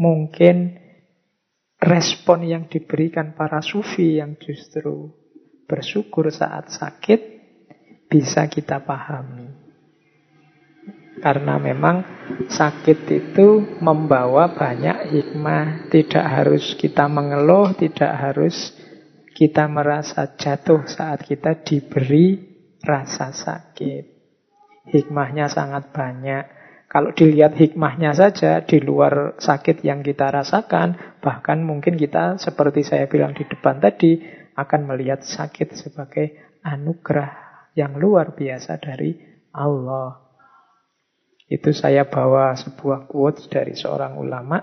mungkin 0.00 0.80
respon 1.76 2.48
yang 2.48 2.72
diberikan 2.72 3.36
para 3.36 3.60
sufi 3.60 4.16
yang 4.16 4.40
justru 4.40 5.12
bersyukur 5.68 6.32
saat 6.32 6.72
sakit 6.72 7.20
bisa 8.08 8.48
kita 8.48 8.80
pahami. 8.80 9.60
Karena 11.20 11.60
memang 11.60 12.00
sakit 12.48 12.98
itu 13.12 13.76
membawa 13.84 14.56
banyak 14.56 15.12
hikmah. 15.12 15.92
Tidak 15.92 16.24
harus 16.24 16.72
kita 16.80 17.04
mengeluh, 17.12 17.76
tidak 17.76 18.08
harus 18.08 18.72
kita 19.36 19.68
merasa 19.68 20.32
jatuh 20.32 20.88
saat 20.88 21.20
kita 21.28 21.60
diberi 21.60 22.40
rasa 22.80 23.36
sakit. 23.36 24.04
Hikmahnya 24.88 25.52
sangat 25.52 25.92
banyak. 25.92 26.59
Kalau 26.90 27.14
dilihat 27.14 27.54
hikmahnya 27.54 28.10
saja 28.18 28.66
di 28.66 28.82
luar 28.82 29.38
sakit 29.38 29.86
yang 29.86 30.02
kita 30.02 30.26
rasakan, 30.26 31.22
bahkan 31.22 31.62
mungkin 31.62 31.94
kita 31.94 32.34
seperti 32.42 32.82
saya 32.82 33.06
bilang 33.06 33.30
di 33.30 33.46
depan 33.46 33.78
tadi 33.78 34.18
akan 34.58 34.90
melihat 34.90 35.22
sakit 35.22 35.70
sebagai 35.78 36.58
anugerah 36.66 37.30
yang 37.78 37.94
luar 37.94 38.34
biasa 38.34 38.82
dari 38.82 39.14
Allah. 39.54 40.18
Itu 41.46 41.70
saya 41.70 42.10
bawa 42.10 42.58
sebuah 42.58 43.06
quote 43.06 43.46
dari 43.46 43.78
seorang 43.78 44.18
ulama 44.18 44.58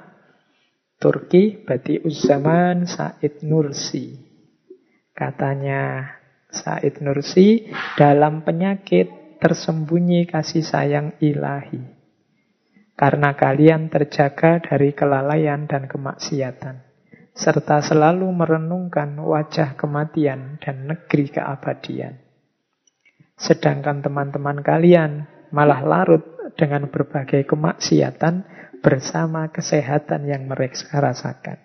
Turki, 0.99 1.63
Bati 1.63 2.03
Uzzaman 2.03 2.91
Said 2.91 3.39
Nursi. 3.47 4.19
Katanya 5.15 6.11
Said 6.51 6.99
Nursi, 6.99 7.71
dalam 7.95 8.43
penyakit 8.43 9.39
tersembunyi 9.39 10.27
kasih 10.27 10.67
sayang 10.67 11.15
ilahi. 11.23 11.96
Karena 12.97 13.37
kalian 13.37 13.93
terjaga 13.93 14.57
dari 14.57 14.89
kelalaian 14.97 15.69
dan 15.69 15.85
kemaksiatan. 15.85 16.81
Serta 17.37 17.85
selalu 17.85 18.25
merenungkan 18.33 19.13
wajah 19.21 19.77
kematian 19.77 20.57
dan 20.57 20.89
negeri 20.89 21.29
keabadian. 21.29 22.17
Sedangkan 23.37 24.01
teman-teman 24.01 24.65
kalian 24.65 25.29
malah 25.53 25.85
larut 25.85 26.25
dengan 26.57 26.89
berbagai 26.89 27.45
kemaksiatan 27.45 28.41
bersama 28.81 29.53
kesehatan 29.53 30.25
yang 30.25 30.49
mereka 30.49 30.97
rasakan. 30.97 31.61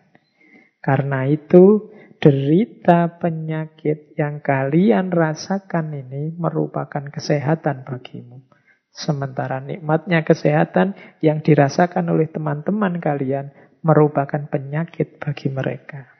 Karena 0.85 1.25
itu, 1.25 1.89
derita 2.21 3.17
penyakit 3.17 4.13
yang 4.21 4.45
kalian 4.45 5.09
rasakan 5.09 5.97
ini 5.97 6.37
merupakan 6.37 7.09
kesehatan 7.09 7.89
bagimu. 7.89 8.52
Sementara 8.93 9.65
nikmatnya 9.65 10.21
kesehatan 10.21 10.93
yang 11.25 11.41
dirasakan 11.41 12.13
oleh 12.13 12.29
teman-teman 12.29 13.01
kalian 13.01 13.49
merupakan 13.81 14.45
penyakit 14.53 15.17
bagi 15.17 15.49
mereka. 15.49 16.13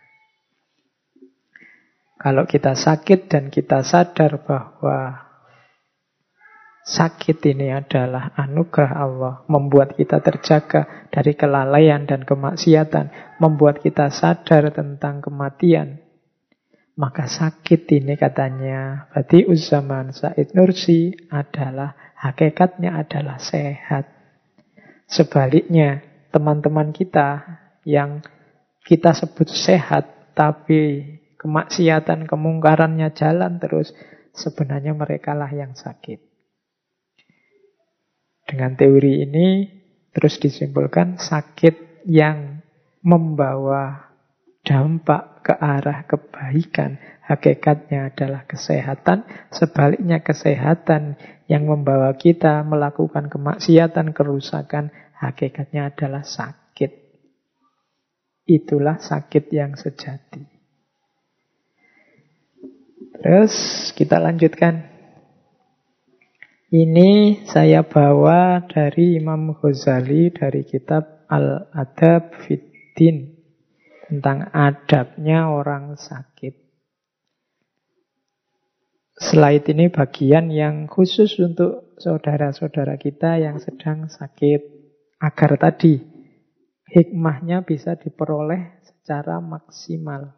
Kalau 2.17 2.49
kita 2.49 2.73
sakit 2.73 3.29
dan 3.29 3.53
kita 3.53 3.85
sadar 3.85 4.41
bahwa 4.41 5.27
sakit 6.87 7.39
ini 7.51 7.75
adalah 7.77 8.33
anugerah 8.41 8.93
Allah, 8.95 9.35
membuat 9.53 9.99
kita 9.99 10.25
terjaga 10.25 11.11
dari 11.13 11.37
kelalaian 11.37 12.09
dan 12.09 12.25
kemaksiatan, 12.25 13.37
membuat 13.37 13.83
kita 13.85 14.09
sadar 14.09 14.71
tentang 14.71 15.19
kematian, 15.21 16.03
maka 16.93 17.25
sakit 17.25 17.89
ini 17.89 18.15
katanya 18.21 19.09
Badi 19.09 19.49
Uzzaman 19.49 20.13
Said 20.13 20.53
Nursi 20.53 21.11
adalah 21.33 22.12
hakikatnya 22.23 23.03
adalah 23.03 23.43
sehat. 23.43 24.07
Sebaliknya, 25.11 26.07
teman-teman 26.31 26.95
kita 26.95 27.43
yang 27.83 28.23
kita 28.87 29.11
sebut 29.13 29.51
sehat 29.51 30.33
tapi 30.39 31.19
kemaksiatan, 31.43 32.31
kemungkarannya 32.31 33.11
jalan 33.13 33.59
terus, 33.59 33.91
sebenarnya 34.33 34.95
mereka 34.95 35.35
lah 35.35 35.51
yang 35.51 35.75
sakit. 35.75 36.23
Dengan 38.47 38.79
teori 38.79 39.27
ini 39.27 39.67
terus 40.15 40.39
disimpulkan 40.39 41.19
sakit 41.19 42.07
yang 42.07 42.63
membawa 43.03 44.13
dampak 44.63 45.43
ke 45.43 45.55
arah 45.59 46.07
kebaikan 46.07 47.01
hakikatnya 47.23 48.11
adalah 48.13 48.45
kesehatan. 48.45 49.25
Sebaliknya 49.55 50.21
kesehatan 50.21 51.17
yang 51.47 51.71
membawa 51.71 52.13
kita 52.19 52.67
melakukan 52.67 53.31
kemaksiatan, 53.31 54.11
kerusakan, 54.13 54.91
hakikatnya 55.17 55.95
adalah 55.95 56.27
sakit. 56.27 56.91
Itulah 58.43 58.99
sakit 58.99 59.45
yang 59.55 59.79
sejati. 59.79 60.43
Terus 63.23 63.55
kita 63.95 64.19
lanjutkan. 64.19 64.91
Ini 66.73 67.45
saya 67.45 67.85
bawa 67.85 68.65
dari 68.65 69.21
Imam 69.21 69.53
Ghazali 69.53 70.33
dari 70.33 70.65
kitab 70.65 71.29
Al-Adab 71.29 72.33
Fiddin 72.49 73.37
tentang 74.09 74.49
adabnya 74.57 75.53
orang 75.53 76.01
sakit. 76.01 76.62
Slide 79.23 79.71
ini 79.71 79.87
bagian 79.87 80.51
yang 80.51 80.91
khusus 80.91 81.39
untuk 81.39 81.95
saudara-saudara 82.03 82.99
kita 82.99 83.39
yang 83.39 83.63
sedang 83.63 84.11
sakit. 84.11 84.83
Agar 85.23 85.55
tadi 85.63 86.03
hikmahnya 86.91 87.63
bisa 87.63 87.95
diperoleh 87.95 88.83
secara 88.83 89.39
maksimal. 89.39 90.35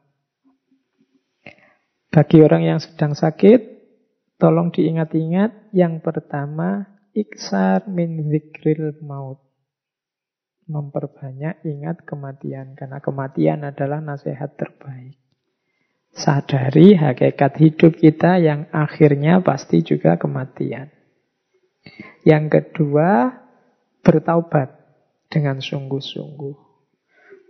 Bagi 2.12 2.44
orang 2.44 2.76
yang 2.76 2.80
sedang 2.84 3.16
sakit, 3.16 3.60
tolong 4.36 4.68
diingat-ingat 4.68 5.72
yang 5.72 6.04
pertama, 6.04 6.84
iksar 7.16 7.88
min 7.88 8.28
zikril 8.28 9.00
maut 9.00 9.40
memperbanyak 10.68 11.64
ingat 11.64 12.04
kematian 12.04 12.76
karena 12.76 13.00
kematian 13.00 13.64
adalah 13.64 14.04
nasihat 14.04 14.56
terbaik. 14.60 15.23
Sadari 16.14 16.94
hakikat 16.94 17.58
hidup 17.58 17.98
kita 17.98 18.38
yang 18.38 18.70
akhirnya 18.70 19.42
pasti 19.42 19.82
juga 19.82 20.14
kematian. 20.14 20.88
Yang 22.22 22.44
kedua, 22.54 23.34
bertaubat 24.06 24.78
dengan 25.26 25.58
sungguh-sungguh. 25.58 26.56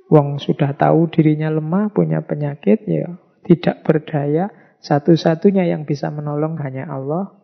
Wong 0.08 0.40
sudah 0.40 0.72
tahu 0.72 1.12
dirinya 1.12 1.52
lemah, 1.52 1.92
punya 1.92 2.24
penyakit, 2.24 2.88
ya 2.88 3.20
tidak 3.44 3.84
berdaya. 3.84 4.48
Satu-satunya 4.80 5.68
yang 5.68 5.84
bisa 5.84 6.08
menolong 6.08 6.56
hanya 6.60 6.88
Allah. 6.88 7.36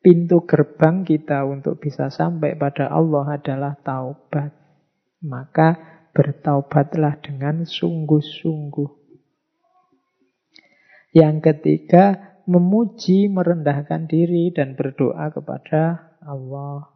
Pintu 0.00 0.44
gerbang 0.46 1.02
kita 1.02 1.42
untuk 1.48 1.82
bisa 1.82 2.12
sampai 2.12 2.54
pada 2.54 2.92
Allah 2.92 3.40
adalah 3.40 3.74
taubat. 3.80 4.54
Maka 5.24 5.76
bertaubatlah 6.14 7.20
dengan 7.20 7.66
sungguh-sungguh. 7.66 9.05
Yang 11.16 11.36
ketiga, 11.40 12.36
memuji, 12.44 13.32
merendahkan 13.32 14.04
diri 14.04 14.52
dan 14.52 14.76
berdoa 14.76 15.32
kepada 15.32 16.12
Allah. 16.20 16.92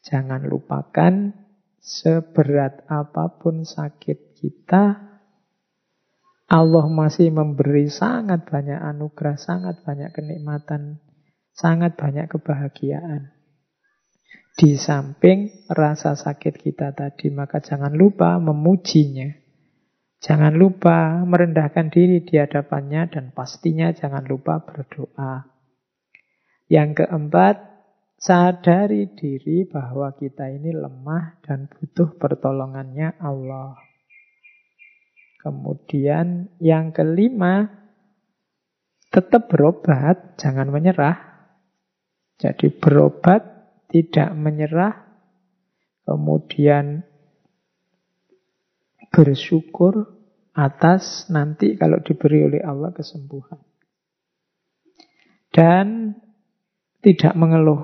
Jangan 0.00 0.48
lupakan 0.48 1.36
seberat 1.84 2.88
apa 2.88 3.36
pun 3.36 3.68
sakit 3.68 4.32
kita, 4.40 5.14
Allah 6.48 6.86
masih 6.88 7.28
memberi 7.32 7.92
sangat 7.92 8.48
banyak 8.48 8.80
anugerah, 8.80 9.36
sangat 9.36 9.84
banyak 9.84 10.12
kenikmatan, 10.16 11.04
sangat 11.52 12.00
banyak 12.00 12.32
kebahagiaan. 12.32 13.32
Di 14.54 14.80
samping 14.80 15.68
rasa 15.68 16.16
sakit 16.16 16.54
kita 16.56 16.96
tadi, 16.96 17.28
maka 17.28 17.60
jangan 17.60 17.92
lupa 17.92 18.40
memujinya. 18.40 19.43
Jangan 20.24 20.56
lupa 20.56 21.20
merendahkan 21.28 21.92
diri 21.92 22.24
di 22.24 22.40
hadapannya 22.40 23.12
dan 23.12 23.36
pastinya 23.36 23.92
jangan 23.92 24.24
lupa 24.24 24.56
berdoa. 24.64 25.44
Yang 26.64 27.04
keempat, 27.04 27.60
sadari 28.16 29.12
diri 29.12 29.68
bahwa 29.68 30.16
kita 30.16 30.48
ini 30.48 30.72
lemah 30.72 31.44
dan 31.44 31.68
butuh 31.68 32.16
pertolongannya 32.16 33.20
Allah. 33.20 33.76
Kemudian 35.44 36.56
yang 36.56 36.96
kelima, 36.96 37.68
tetap 39.12 39.52
berobat, 39.52 40.40
jangan 40.40 40.72
menyerah. 40.72 41.20
Jadi 42.40 42.72
berobat 42.72 43.44
tidak 43.92 44.32
menyerah, 44.32 45.04
kemudian 46.08 47.04
bersyukur 49.12 50.13
atas 50.54 51.26
nanti 51.28 51.74
kalau 51.74 51.98
diberi 52.00 52.46
oleh 52.46 52.62
Allah 52.62 52.94
kesembuhan. 52.94 53.58
Dan 55.50 56.18
tidak 57.02 57.34
mengeluh. 57.34 57.82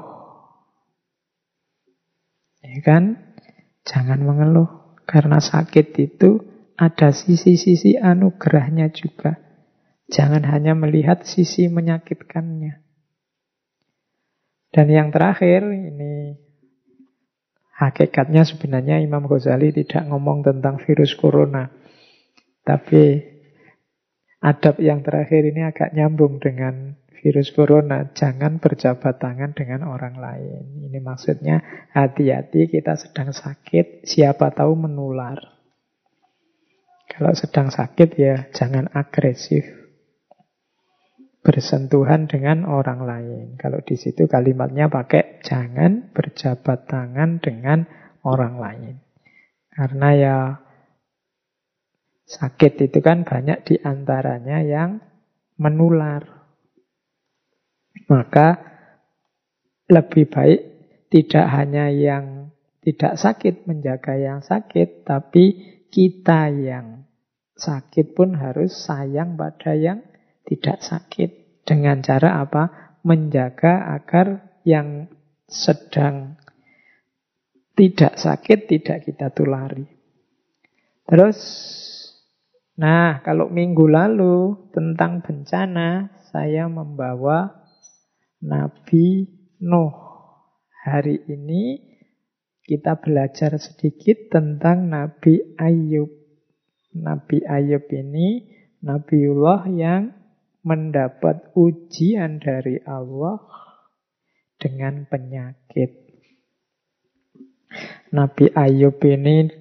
Ya 2.62 2.78
kan? 2.82 3.34
Jangan 3.86 4.22
mengeluh. 4.22 4.96
Karena 5.06 5.42
sakit 5.42 5.86
itu 5.98 6.46
ada 6.78 7.10
sisi-sisi 7.10 7.98
anugerahnya 7.98 8.94
juga. 8.94 9.36
Jangan 10.10 10.42
hanya 10.46 10.74
melihat 10.74 11.22
sisi 11.26 11.70
menyakitkannya. 11.70 12.82
Dan 14.70 14.86
yang 14.86 15.10
terakhir, 15.10 15.66
ini 15.66 16.38
hakikatnya 17.74 18.46
sebenarnya 18.46 19.02
Imam 19.02 19.26
Ghazali 19.26 19.74
tidak 19.74 20.06
ngomong 20.10 20.46
tentang 20.46 20.78
virus 20.82 21.14
corona. 21.18 21.79
Tapi 22.60 23.18
adab 24.40 24.76
yang 24.80 25.00
terakhir 25.04 25.44
ini 25.44 25.64
agak 25.64 25.92
nyambung 25.96 26.40
dengan 26.40 27.00
virus 27.20 27.52
corona. 27.52 28.08
Jangan 28.16 28.58
berjabat 28.58 29.20
tangan 29.20 29.52
dengan 29.52 29.84
orang 29.84 30.16
lain. 30.16 30.88
Ini 30.88 30.98
maksudnya 31.04 31.60
hati-hati 31.92 32.72
kita 32.72 32.96
sedang 32.96 33.30
sakit, 33.36 34.08
siapa 34.08 34.50
tahu 34.56 34.74
menular. 34.74 35.60
Kalau 37.10 37.36
sedang 37.36 37.68
sakit 37.68 38.08
ya 38.16 38.48
jangan 38.54 38.88
agresif. 38.96 39.66
Bersentuhan 41.40 42.28
dengan 42.28 42.68
orang 42.68 43.00
lain. 43.04 43.46
Kalau 43.56 43.80
di 43.80 43.96
situ 43.96 44.28
kalimatnya 44.28 44.92
pakai 44.92 45.40
jangan 45.40 46.12
berjabat 46.12 46.84
tangan 46.84 47.40
dengan 47.40 47.88
orang 48.24 48.60
lain. 48.60 48.94
Karena 49.72 50.08
ya 50.12 50.36
sakit 52.30 52.86
itu 52.86 53.02
kan 53.02 53.26
banyak 53.26 53.66
di 53.66 53.74
antaranya 53.82 54.62
yang 54.62 55.02
menular. 55.58 56.46
Maka 58.06 58.48
lebih 59.90 60.30
baik 60.30 60.60
tidak 61.10 61.46
hanya 61.50 61.90
yang 61.90 62.54
tidak 62.80 63.18
sakit 63.18 63.66
menjaga 63.66 64.14
yang 64.14 64.40
sakit, 64.40 65.02
tapi 65.02 65.76
kita 65.90 66.48
yang 66.54 67.04
sakit 67.58 68.14
pun 68.14 68.38
harus 68.38 68.72
sayang 68.72 69.34
pada 69.34 69.74
yang 69.74 70.06
tidak 70.46 70.80
sakit. 70.80 71.62
Dengan 71.66 72.00
cara 72.00 72.40
apa? 72.40 72.96
Menjaga 73.04 73.94
agar 73.94 74.58
yang 74.64 75.10
sedang 75.50 76.40
tidak 77.74 78.16
sakit 78.16 78.58
tidak 78.70 78.98
kita 79.06 79.32
tulari. 79.32 79.86
Terus, 81.10 81.38
nah 82.76 83.22
kalau 83.24 83.50
minggu 83.50 83.88
lalu 83.88 84.70
tentang 84.70 85.24
bencana, 85.24 86.14
saya 86.30 86.70
membawa 86.70 87.66
Nabi 88.40 89.26
Nuh. 89.60 89.92
Hari 90.80 91.28
ini 91.28 91.76
kita 92.64 92.96
belajar 92.96 93.58
sedikit 93.60 94.32
tentang 94.32 94.88
Nabi 94.88 95.58
Ayub. 95.60 96.08
Nabi 96.96 97.44
Ayub 97.44 97.84
ini 97.92 98.48
Nabiullah 98.80 99.68
yang 99.68 100.16
mendapat 100.64 101.52
ujian 101.52 102.40
dari 102.40 102.80
Allah 102.88 103.44
dengan 104.56 105.04
penyakit. 105.04 106.00
Nabi 108.16 108.48
Ayub 108.56 108.96
ini 109.04 109.52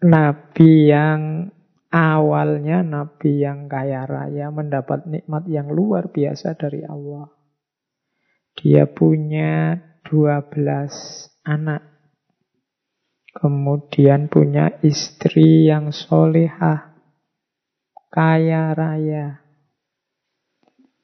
nabi 0.00 0.88
yang 0.88 1.52
awalnya 1.92 2.80
nabi 2.80 3.44
yang 3.44 3.68
kaya 3.68 4.08
raya 4.08 4.48
mendapat 4.48 5.04
nikmat 5.04 5.44
yang 5.50 5.68
luar 5.68 6.08
biasa 6.08 6.56
dari 6.56 6.86
Allah. 6.86 7.28
Dia 8.56 8.88
punya 8.88 9.78
12 10.04 11.46
anak. 11.46 11.82
Kemudian 13.30 14.26
punya 14.26 14.82
istri 14.82 15.70
yang 15.70 15.94
solehah, 15.94 16.98
kaya 18.10 18.74
raya. 18.74 19.46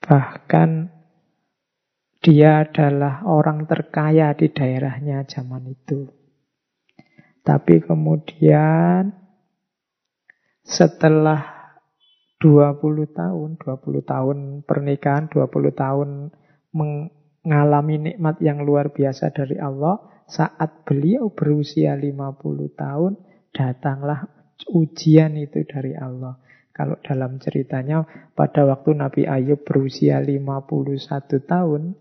Bahkan 0.03 0.91
dia 2.19 2.67
adalah 2.67 3.23
orang 3.23 3.71
terkaya 3.71 4.35
di 4.35 4.51
daerahnya 4.51 5.23
zaman 5.31 5.71
itu. 5.71 6.26
Tapi 7.47 7.79
kemudian 7.79 9.15
setelah 10.67 11.71
20 12.43 12.83
tahun, 13.15 13.49
20 13.63 14.03
tahun 14.03 14.39
pernikahan, 14.67 15.31
20 15.31 15.71
tahun 15.71 16.09
mengalami 16.75 18.11
nikmat 18.11 18.43
yang 18.43 18.67
luar 18.67 18.91
biasa 18.91 19.31
dari 19.31 19.63
Allah, 19.63 20.27
saat 20.27 20.83
beliau 20.83 21.31
berusia 21.31 21.95
50 21.95 22.75
tahun, 22.75 23.13
datanglah 23.55 24.27
ujian 24.75 25.39
itu 25.39 25.63
dari 25.71 25.95
Allah. 25.95 26.43
Kalau 26.75 26.99
dalam 27.01 27.39
ceritanya, 27.39 28.03
pada 28.35 28.67
waktu 28.67 28.91
Nabi 28.99 29.23
Ayub 29.25 29.63
berusia 29.63 30.19
51 30.19 31.47
tahun, 31.47 31.95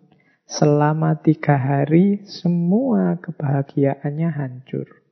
Selama 0.46 1.18
tiga 1.26 1.58
hari 1.58 2.22
semua 2.30 3.18
kebahagiaannya 3.18 4.30
hancur. 4.30 5.05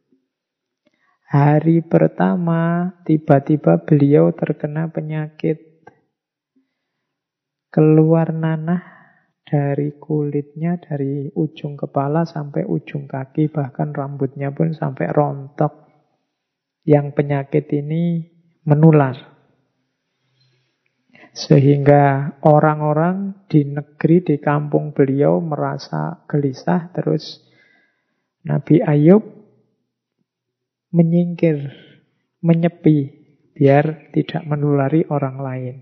Hari 1.34 1.82
pertama 1.82 2.94
tiba-tiba 3.10 3.82
beliau 3.82 4.30
terkena 4.38 4.94
penyakit. 4.94 5.58
Keluar 7.74 8.30
nanah 8.30 8.86
dari 9.42 9.98
kulitnya, 9.98 10.78
dari 10.78 11.34
ujung 11.34 11.74
kepala 11.74 12.30
sampai 12.30 12.70
ujung 12.70 13.10
kaki, 13.10 13.50
bahkan 13.50 13.90
rambutnya 13.90 14.54
pun 14.54 14.78
sampai 14.78 15.10
rontok. 15.10 15.90
Yang 16.86 17.18
penyakit 17.18 17.66
ini 17.82 18.30
menular. 18.70 19.18
Sehingga 21.34 22.38
orang-orang 22.46 23.50
di 23.50 23.66
negeri, 23.66 24.22
di 24.22 24.38
kampung 24.38 24.94
beliau 24.94 25.42
merasa 25.42 26.30
gelisah. 26.30 26.94
Terus 26.94 27.42
Nabi 28.46 28.86
Ayub 28.86 29.33
menyingkir, 30.94 31.74
menyepi, 32.46 32.98
biar 33.58 34.14
tidak 34.14 34.46
menulari 34.46 35.02
orang 35.10 35.38
lain. 35.42 35.76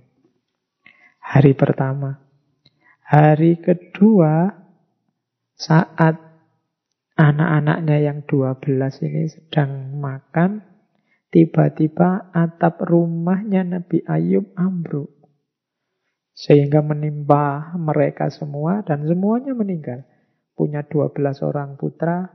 Hari 1.19 1.51
pertama. 1.51 2.15
Hari 3.03 3.59
kedua, 3.59 4.55
saat 5.51 6.15
anak-anaknya 7.19 8.07
yang 8.07 8.23
12 8.23 9.03
ini 9.03 9.27
sedang 9.27 9.99
makan, 9.99 10.63
tiba-tiba 11.27 12.31
atap 12.31 12.79
rumahnya 12.87 13.67
Nabi 13.67 14.07
Ayub 14.07 14.55
ambruk. 14.55 15.11
Sehingga 16.31 16.79
menimpa 16.79 17.75
mereka 17.75 18.31
semua 18.31 18.79
dan 18.87 19.03
semuanya 19.03 19.51
meninggal. 19.51 20.07
Punya 20.55 20.87
12 20.87 21.43
orang 21.43 21.75
putra, 21.75 22.31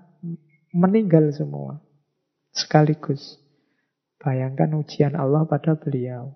meninggal 0.77 1.33
semua. 1.33 1.86
Sekaligus. 2.57 3.37
Bayangkan 4.17 4.73
ujian 4.81 5.13
Allah 5.13 5.45
pada 5.45 5.77
beliau. 5.77 6.33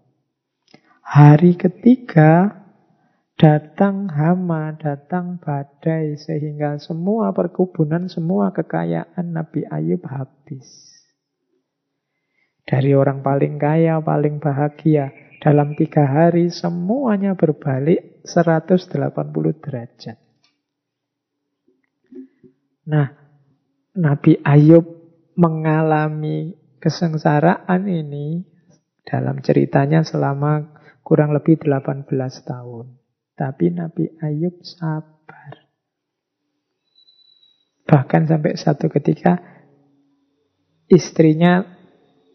Hari 1.00 1.56
ketiga 1.56 2.60
datang 3.40 4.12
hama, 4.12 4.76
datang 4.76 5.40
badai 5.40 6.20
sehingga 6.20 6.76
semua 6.76 7.32
perkebunan, 7.32 8.12
semua 8.12 8.52
kekayaan 8.52 9.32
Nabi 9.32 9.64
Ayub 9.64 10.04
habis. 10.04 10.68
Dari 12.68 12.92
orang 12.92 13.24
paling 13.24 13.56
kaya, 13.56 13.96
paling 14.04 14.38
bahagia, 14.38 15.10
dalam 15.40 15.72
tiga 15.72 16.04
hari 16.04 16.52
semuanya 16.52 17.32
berbalik 17.32 18.20
180 18.28 19.00
derajat. 19.64 20.20
Nah, 22.92 23.08
Nabi 23.96 24.36
Ayub 24.44 24.99
mengalami 25.40 26.52
kesengsaraan 26.84 27.88
ini 27.88 28.44
dalam 29.08 29.40
ceritanya 29.40 30.04
selama 30.04 30.76
kurang 31.00 31.32
lebih 31.32 31.56
18 31.56 32.04
tahun. 32.44 32.86
Tapi 33.32 33.64
Nabi 33.72 34.04
Ayub 34.20 34.60
sabar. 34.60 35.64
Bahkan 37.88 38.22
sampai 38.28 38.52
satu 38.60 38.92
ketika 38.92 39.40
istrinya 40.92 41.64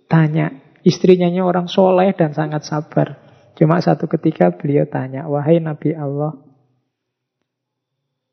tanya, 0.10 0.66
Istrinya 0.86 1.26
orang 1.42 1.66
soleh 1.66 2.14
dan 2.14 2.38
sangat 2.38 2.62
sabar. 2.62 3.18
Cuma 3.58 3.82
satu 3.82 4.06
ketika 4.06 4.54
beliau 4.54 4.86
tanya, 4.86 5.26
wahai 5.26 5.58
Nabi 5.58 5.98
Allah, 5.98 6.38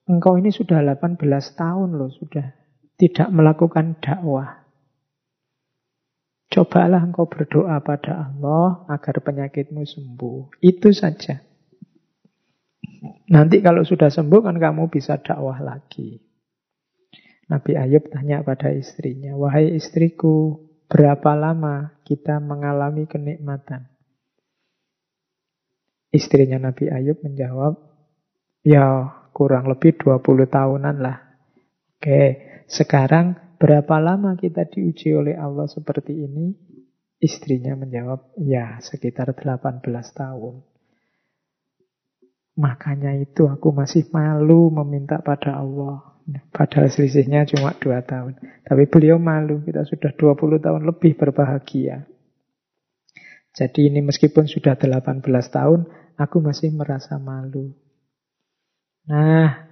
engkau 0.04 0.36
ini 0.36 0.52
sudah 0.52 0.84
18 0.84 1.16
tahun 1.56 1.96
loh, 1.96 2.12
sudah 2.12 2.52
tidak 3.00 3.32
melakukan 3.32 3.96
dakwah. 4.04 4.61
Cobalah 6.52 7.00
engkau 7.00 7.24
berdoa 7.24 7.80
pada 7.80 8.28
Allah 8.28 8.84
agar 8.92 9.24
penyakitmu 9.24 9.88
sembuh. 9.88 10.60
Itu 10.60 10.92
saja. 10.92 11.40
Nanti 13.32 13.64
kalau 13.64 13.80
sudah 13.88 14.12
sembuh 14.12 14.44
kan 14.44 14.60
kamu 14.60 14.92
bisa 14.92 15.16
dakwah 15.16 15.56
lagi. 15.64 16.20
Nabi 17.48 17.72
Ayub 17.72 18.04
tanya 18.12 18.44
pada 18.44 18.68
istrinya, 18.68 19.32
wahai 19.32 19.72
istriku, 19.72 20.60
Berapa 20.92 21.32
lama 21.32 21.96
kita 22.04 22.36
mengalami 22.36 23.08
kenikmatan? 23.08 23.88
Istrinya 26.12 26.68
Nabi 26.68 26.92
Ayub 26.92 27.16
menjawab, 27.24 27.80
ya 28.60 29.08
kurang 29.32 29.72
lebih 29.72 29.96
20 29.96 30.20
tahunan 30.52 31.00
lah. 31.00 31.16
Oke, 31.96 32.44
sekarang 32.68 33.40
berapa 33.62 34.02
lama 34.02 34.34
kita 34.34 34.66
diuji 34.66 35.14
oleh 35.14 35.38
Allah 35.38 35.70
seperti 35.70 36.18
ini? 36.18 36.50
Istrinya 37.22 37.78
menjawab, 37.78 38.34
ya 38.42 38.82
sekitar 38.82 39.30
18 39.30 39.78
tahun. 40.10 40.66
Makanya 42.58 43.14
itu 43.22 43.46
aku 43.46 43.70
masih 43.70 44.10
malu 44.10 44.74
meminta 44.74 45.22
pada 45.22 45.62
Allah. 45.62 46.18
Padahal 46.50 46.90
selisihnya 46.90 47.46
cuma 47.46 47.78
2 47.78 48.02
tahun. 48.02 48.42
Tapi 48.66 48.82
beliau 48.90 49.22
malu, 49.22 49.62
kita 49.62 49.86
sudah 49.86 50.10
20 50.18 50.58
tahun 50.58 50.82
lebih 50.82 51.14
berbahagia. 51.14 52.10
Jadi 53.54 53.94
ini 53.94 54.02
meskipun 54.02 54.50
sudah 54.50 54.74
18 54.74 55.22
tahun, 55.54 55.86
aku 56.18 56.36
masih 56.42 56.74
merasa 56.74 57.22
malu. 57.22 57.70
Nah, 59.06 59.71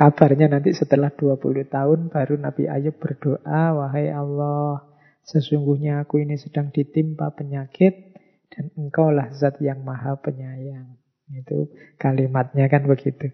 kabarnya 0.00 0.48
nanti 0.48 0.72
setelah 0.72 1.12
20 1.12 1.68
tahun 1.68 2.08
baru 2.08 2.40
Nabi 2.40 2.64
Ayub 2.72 2.96
berdoa, 2.96 3.76
Wahai 3.76 4.08
Allah, 4.08 4.90
Sesungguhnya 5.30 6.02
aku 6.02 6.26
ini 6.26 6.34
sedang 6.40 6.74
ditimpa 6.74 7.30
penyakit 7.36 8.18
dan 8.50 8.72
engkaulah 8.74 9.30
zat 9.30 9.62
yang 9.62 9.86
maha 9.86 10.18
penyayang. 10.18 10.98
Itu 11.30 11.70
kalimatnya 12.00 12.66
kan 12.66 12.88
begitu. 12.90 13.30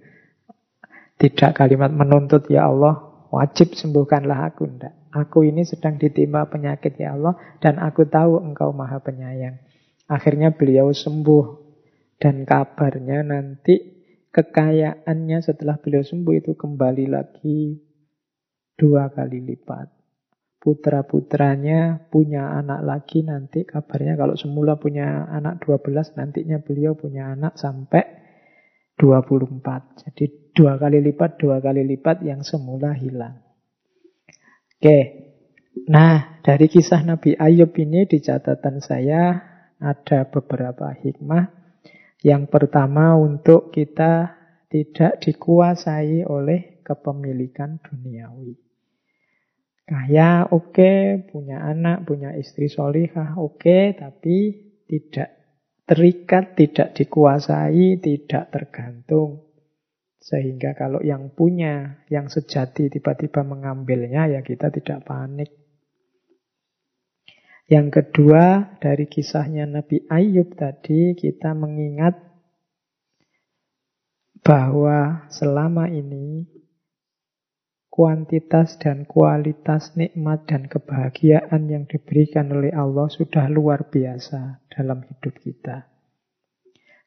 Tidak 1.16 1.56
kalimat 1.56 1.88
menuntut 1.88 2.52
ya 2.52 2.68
Allah, 2.68 3.24
wajib 3.32 3.72
sembuhkanlah 3.72 4.52
aku. 4.52 4.68
Enggak. 4.68 4.94
Aku 5.16 5.48
ini 5.48 5.64
sedang 5.64 5.97
ditimpa 5.97 6.44
penyakit 6.52 7.01
ya 7.01 7.16
Allah 7.16 7.56
dan 7.64 7.80
aku 7.80 8.05
tahu 8.05 8.44
engkau 8.44 8.76
maha 8.76 9.01
penyayang. 9.01 9.56
Akhirnya 10.12 10.52
beliau 10.52 10.93
sembuh. 10.93 11.64
Dan 12.16 12.48
kabarnya 12.48 13.24
nanti 13.24 13.95
kekayaannya 14.37 15.41
setelah 15.41 15.81
beliau 15.81 16.05
sembuh 16.05 16.35
itu 16.37 16.53
kembali 16.53 17.09
lagi 17.09 17.81
dua 18.77 19.09
kali 19.09 19.41
lipat 19.41 19.97
putra-putranya 20.61 22.11
punya 22.11 22.59
anak 22.59 22.83
lagi 22.83 23.23
nanti 23.23 23.63
kabarnya 23.63 24.19
kalau 24.19 24.35
semula 24.35 24.75
punya 24.77 25.25
anak 25.31 25.63
12 25.63 26.19
nantinya 26.19 26.59
beliau 26.59 26.99
punya 26.99 27.31
anak 27.33 27.55
sampai 27.55 28.03
24. 28.99 30.03
Jadi 30.09 30.25
dua 30.57 30.81
kali 30.81 30.99
lipat, 31.05 31.39
dua 31.39 31.61
kali 31.61 31.85
lipat 31.85 32.25
yang 32.27 32.41
semula 32.43 32.97
hilang. 32.97 33.45
Oke. 34.75 34.99
Nah, 35.93 36.41
dari 36.41 36.73
kisah 36.73 37.05
Nabi 37.05 37.37
Ayub 37.37 37.71
ini 37.77 38.09
di 38.09 38.19
catatan 38.25 38.81
saya 38.81 39.37
ada 39.77 40.25
beberapa 40.33 40.89
hikmah. 40.89 41.56
Yang 42.24 42.48
pertama 42.48 43.16
untuk 43.16 43.68
kita 43.74 44.36
tidak 44.72 45.20
dikuasai 45.20 46.24
oleh 46.24 46.80
kepemilikan 46.86 47.82
duniawi. 47.82 48.56
Kaya 49.86 50.51
oke, 50.51 50.74
okay, 50.74 50.98
punya 51.30 51.62
anak, 51.62 52.02
punya 52.02 52.34
istri 52.34 52.66
solihah 52.66 53.38
oke, 53.38 53.62
okay, 53.62 53.94
tapi 53.94 54.66
tidak 54.86 55.30
terikat, 55.86 56.59
tidak 56.59 56.90
dikuasai, 56.98 58.02
tidak 58.02 58.51
tergantung. 58.51 59.47
Sehingga 60.18 60.74
kalau 60.74 60.98
yang 61.06 61.30
punya, 61.30 62.02
yang 62.10 62.26
sejati 62.26 62.90
tiba-tiba 62.90 63.47
mengambilnya, 63.47 64.26
ya 64.26 64.40
kita 64.43 64.74
tidak 64.74 65.06
panik. 65.06 65.65
Yang 67.66 67.98
kedua, 67.98 68.78
dari 68.78 69.10
kisahnya 69.10 69.66
Nabi 69.66 70.06
Ayub 70.06 70.55
tadi, 70.55 71.18
kita 71.18 71.51
mengingat 71.51 72.14
bahwa 74.47 75.26
selama 75.34 75.90
ini 75.90 76.47
kuantitas 77.90 78.78
dan 78.78 79.02
kualitas 79.02 79.98
nikmat 79.98 80.47
dan 80.47 80.70
kebahagiaan 80.70 81.66
yang 81.66 81.90
diberikan 81.90 82.55
oleh 82.55 82.70
Allah 82.70 83.10
sudah 83.10 83.51
luar 83.51 83.90
biasa 83.90 84.62
dalam 84.70 85.02
hidup 85.02 85.34
kita. 85.43 85.90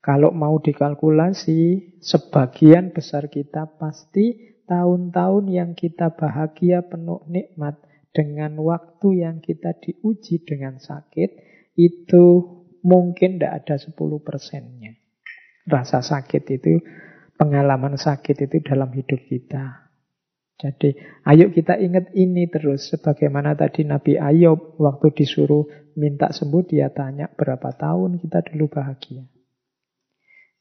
Kalau 0.03 0.35
mau 0.35 0.59
dikalkulasi, 0.59 1.95
sebagian 2.03 2.91
besar 2.91 3.31
kita 3.31 3.79
pasti 3.79 4.59
tahun-tahun 4.67 5.47
yang 5.47 5.71
kita 5.71 6.11
bahagia 6.19 6.83
penuh 6.83 7.23
nikmat 7.31 7.79
dengan 8.09 8.57
waktu 8.59 9.23
yang 9.25 9.37
kita 9.39 9.77
diuji 9.77 10.41
dengan 10.43 10.81
sakit, 10.81 11.29
itu 11.77 12.25
mungkin 12.83 13.37
tidak 13.37 13.63
ada 13.65 13.75
10 13.77 13.95
persennya. 14.25 14.97
Rasa 15.69 16.01
sakit 16.01 16.43
itu, 16.49 16.81
pengalaman 17.37 17.95
sakit 17.95 18.49
itu 18.49 18.57
dalam 18.65 18.89
hidup 18.91 19.21
kita. 19.29 19.89
Jadi 20.59 20.91
ayo 21.23 21.55
kita 21.55 21.79
ingat 21.79 22.11
ini 22.19 22.51
terus. 22.51 22.91
Sebagaimana 22.91 23.55
tadi 23.55 23.87
Nabi 23.87 24.19
Ayub 24.19 24.75
waktu 24.75 25.15
disuruh 25.15 25.63
minta 25.95 26.35
sembuh 26.35 26.63
dia 26.67 26.91
tanya 26.91 27.31
berapa 27.31 27.71
tahun 27.79 28.19
kita 28.19 28.51
dulu 28.51 28.67
bahagia. 28.67 29.23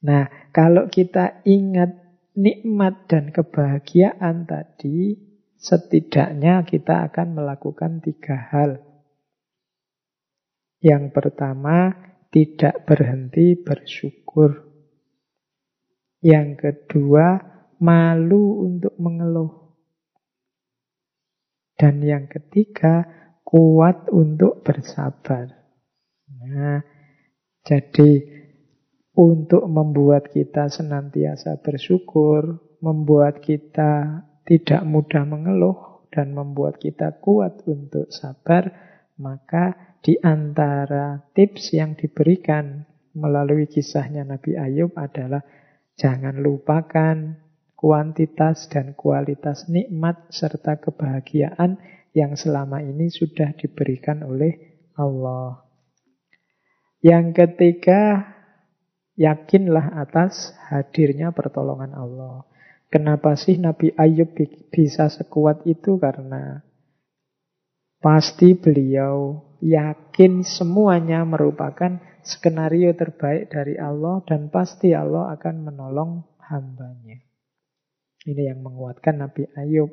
Nah 0.06 0.54
kalau 0.54 0.86
kita 0.86 1.42
ingat 1.42 1.98
nikmat 2.38 3.10
dan 3.10 3.34
kebahagiaan 3.34 4.46
tadi 4.46 5.18
setidaknya 5.58 6.62
kita 6.62 7.10
akan 7.10 7.42
melakukan 7.42 7.98
tiga 7.98 8.38
hal. 8.54 8.78
Yang 10.78 11.10
pertama 11.10 11.90
tidak 12.30 12.86
berhenti 12.86 13.58
bersyukur. 13.58 14.70
Yang 16.22 16.48
kedua 16.62 17.42
malu 17.82 18.62
untuk 18.66 18.94
mengeluh. 18.98 19.74
Dan 21.78 22.02
yang 22.02 22.26
ketiga, 22.26 23.06
kuat 23.46 24.10
untuk 24.10 24.66
bersabar. 24.66 25.46
Nah, 26.26 26.82
jadi 27.62 28.12
untuk 29.14 29.62
membuat 29.66 30.30
kita 30.30 30.70
senantiasa 30.70 31.62
bersyukur, 31.62 32.60
membuat 32.82 33.38
kita 33.42 34.26
tidak 34.48 34.80
mudah 34.88 35.28
mengeluh, 35.28 35.88
dan 36.08 36.32
membuat 36.32 36.80
kita 36.80 37.20
kuat 37.20 37.64
untuk 37.68 38.08
sabar, 38.08 38.72
maka 39.20 39.96
di 40.00 40.16
antara 40.18 41.20
tips 41.36 41.76
yang 41.76 41.98
diberikan 41.98 42.86
melalui 43.12 43.68
kisahnya 43.68 44.24
Nabi 44.24 44.56
Ayub 44.56 44.94
adalah 44.96 45.42
jangan 45.98 46.38
lupakan 46.38 47.38
kuantitas 47.78 48.70
dan 48.72 48.94
kualitas 48.94 49.68
nikmat 49.70 50.30
serta 50.32 50.80
kebahagiaan 50.80 51.78
yang 52.16 52.34
selama 52.34 52.82
ini 52.82 53.12
sudah 53.12 53.54
diberikan 53.54 54.24
oleh 54.24 54.82
Allah. 54.98 55.62
Yang 56.98 57.26
ketiga, 57.46 58.26
yakinlah 59.14 60.02
atas 60.02 60.50
hadirnya 60.66 61.30
pertolongan 61.30 61.94
Allah. 61.94 62.42
Kenapa 62.88 63.36
sih 63.36 63.60
Nabi 63.60 63.92
Ayub 64.00 64.32
bisa 64.72 65.12
sekuat 65.12 65.68
itu? 65.68 66.00
Karena 66.00 66.56
pasti 68.00 68.56
beliau 68.56 69.44
yakin 69.60 70.40
semuanya 70.40 71.28
merupakan 71.28 72.00
skenario 72.24 72.96
terbaik 72.96 73.52
dari 73.52 73.76
Allah 73.76 74.24
dan 74.24 74.48
pasti 74.48 74.96
Allah 74.96 75.36
akan 75.36 75.68
menolong 75.68 76.24
hambanya. 76.48 77.20
Ini 78.24 78.56
yang 78.56 78.64
menguatkan 78.64 79.20
Nabi 79.20 79.44
Ayub. 79.52 79.92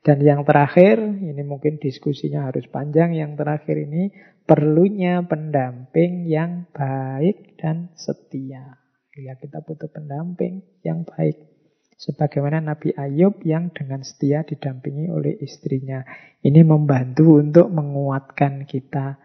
Dan 0.00 0.22
yang 0.22 0.46
terakhir, 0.46 1.02
ini 1.02 1.42
mungkin 1.42 1.82
diskusinya 1.82 2.46
harus 2.46 2.64
panjang. 2.70 3.12
Yang 3.12 3.42
terakhir 3.42 3.76
ini 3.90 4.14
perlunya 4.46 5.20
pendamping 5.26 6.30
yang 6.30 6.70
baik 6.70 7.58
dan 7.58 7.90
setia. 7.98 8.78
Ya, 9.16 9.34
kita 9.34 9.64
butuh 9.66 9.90
pendamping 9.90 10.62
yang 10.86 11.02
baik. 11.02 11.55
Sebagaimana 11.96 12.60
Nabi 12.60 12.92
Ayub 12.92 13.40
yang 13.40 13.72
dengan 13.72 14.04
setia 14.04 14.44
didampingi 14.44 15.08
oleh 15.08 15.40
istrinya. 15.40 16.04
Ini 16.44 16.60
membantu 16.60 17.40
untuk 17.40 17.72
menguatkan 17.72 18.68
kita. 18.68 19.16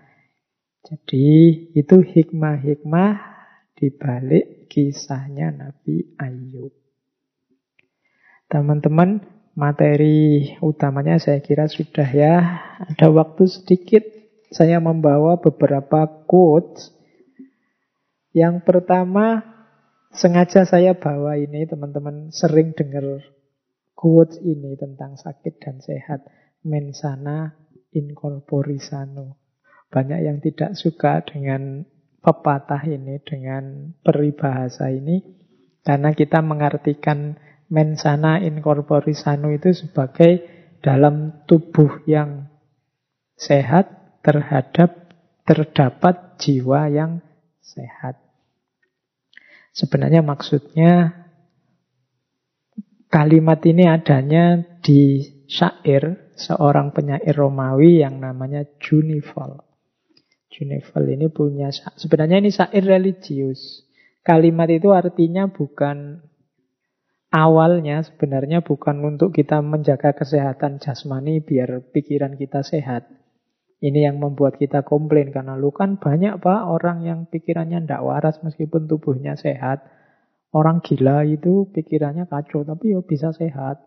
Jadi 0.81 1.27
itu 1.75 1.95
hikmah-hikmah 1.99 3.11
di 3.75 3.91
balik 3.91 4.71
kisahnya 4.71 5.51
Nabi 5.51 6.15
Ayub. 6.15 6.71
Teman-teman, 8.47 9.19
materi 9.51 10.55
utamanya 10.63 11.19
saya 11.19 11.43
kira 11.43 11.67
sudah 11.67 12.07
ya. 12.07 12.35
Ada 12.87 13.11
waktu 13.11 13.51
sedikit 13.51 14.03
saya 14.47 14.79
membawa 14.79 15.39
beberapa 15.43 16.07
quotes. 16.23 16.91
Yang 18.31 18.63
pertama, 18.63 19.50
sengaja 20.11 20.67
saya 20.67 20.95
bawa 20.95 21.39
ini 21.39 21.63
teman-teman 21.67 22.29
sering 22.31 22.75
dengar 22.75 23.23
quotes 23.95 24.39
ini 24.43 24.75
tentang 24.75 25.15
sakit 25.15 25.59
dan 25.61 25.79
sehat. 25.79 26.25
Mensana 26.61 27.57
incorpore 27.95 28.77
sano. 28.77 29.41
Banyak 29.91 30.19
yang 30.23 30.37
tidak 30.39 30.77
suka 30.77 31.25
dengan 31.25 31.83
pepatah 32.21 32.85
ini, 32.87 33.19
dengan 33.25 33.91
peribahasa 33.99 34.93
ini. 34.93 35.19
Karena 35.81 36.13
kita 36.13 36.39
mengartikan 36.45 37.35
mensana 37.67 38.37
incorpore 38.39 39.11
sano 39.17 39.49
itu 39.49 39.73
sebagai 39.73 40.45
dalam 40.85 41.45
tubuh 41.49 42.05
yang 42.05 42.47
sehat 43.35 44.21
terhadap 44.21 45.17
terdapat 45.49 46.37
jiwa 46.37 46.87
yang 46.93 47.25
sehat. 47.59 48.30
Sebenarnya 49.71 50.19
maksudnya 50.19 51.23
kalimat 53.07 53.59
ini 53.63 53.87
adanya 53.87 54.59
di 54.83 55.23
syair 55.47 56.31
seorang 56.35 56.95
penyair 56.95 57.35
Romawi 57.35 58.03
yang 58.03 58.19
namanya 58.19 58.63
Junival. 58.79 59.63
Junival 60.51 61.03
ini 61.07 61.27
punya 61.31 61.71
sebenarnya 61.71 62.43
ini 62.43 62.51
syair 62.51 62.83
religius. 62.83 63.87
Kalimat 64.21 64.67
itu 64.71 64.91
artinya 64.91 65.47
bukan 65.47 66.19
awalnya 67.31 68.03
sebenarnya 68.03 68.59
bukan 68.59 68.99
untuk 69.07 69.31
kita 69.31 69.63
menjaga 69.63 70.11
kesehatan 70.11 70.83
jasmani 70.83 71.39
biar 71.39 71.79
pikiran 71.95 72.35
kita 72.35 72.61
sehat. 72.61 73.20
Ini 73.81 74.13
yang 74.13 74.21
membuat 74.21 74.61
kita 74.61 74.85
komplain 74.85 75.33
karena 75.33 75.57
lu 75.57 75.73
kan 75.73 75.97
banyak 75.97 76.37
pak 76.37 76.69
orang 76.69 77.01
yang 77.01 77.25
pikirannya 77.25 77.81
ndak 77.89 78.05
waras 78.05 78.37
meskipun 78.45 78.85
tubuhnya 78.85 79.33
sehat. 79.33 79.81
Orang 80.53 80.85
gila 80.85 81.25
itu 81.25 81.65
pikirannya 81.73 82.29
kacau 82.29 82.61
tapi 82.61 82.93
yo 82.93 83.01
bisa 83.01 83.33
sehat. 83.33 83.81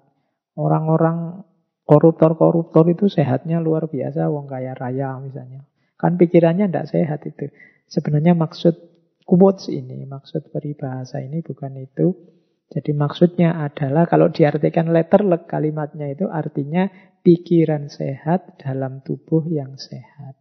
Orang-orang 0.58 1.46
koruptor-koruptor 1.86 2.90
itu 2.90 3.06
sehatnya 3.06 3.62
luar 3.62 3.86
biasa, 3.86 4.26
wong 4.34 4.50
kaya 4.50 4.74
raya 4.74 5.14
misalnya. 5.22 5.62
Kan 5.94 6.18
pikirannya 6.18 6.74
ndak 6.74 6.90
sehat 6.90 7.22
itu. 7.30 7.54
Sebenarnya 7.86 8.34
maksud 8.34 8.74
quotes 9.22 9.70
ini, 9.70 10.02
maksud 10.10 10.50
peribahasa 10.50 11.22
ini 11.22 11.38
bukan 11.38 11.78
itu. 11.78 12.34
Jadi 12.72 12.90
maksudnya 12.96 13.62
adalah 13.62 14.10
kalau 14.10 14.32
diartikan 14.32 14.90
letterlek 14.90 15.46
kalimatnya 15.46 16.10
itu 16.10 16.26
artinya 16.26 16.90
pikiran 17.24 17.88
sehat 17.88 18.60
dalam 18.60 19.00
tubuh 19.00 19.48
yang 19.48 19.80
sehat. 19.80 20.36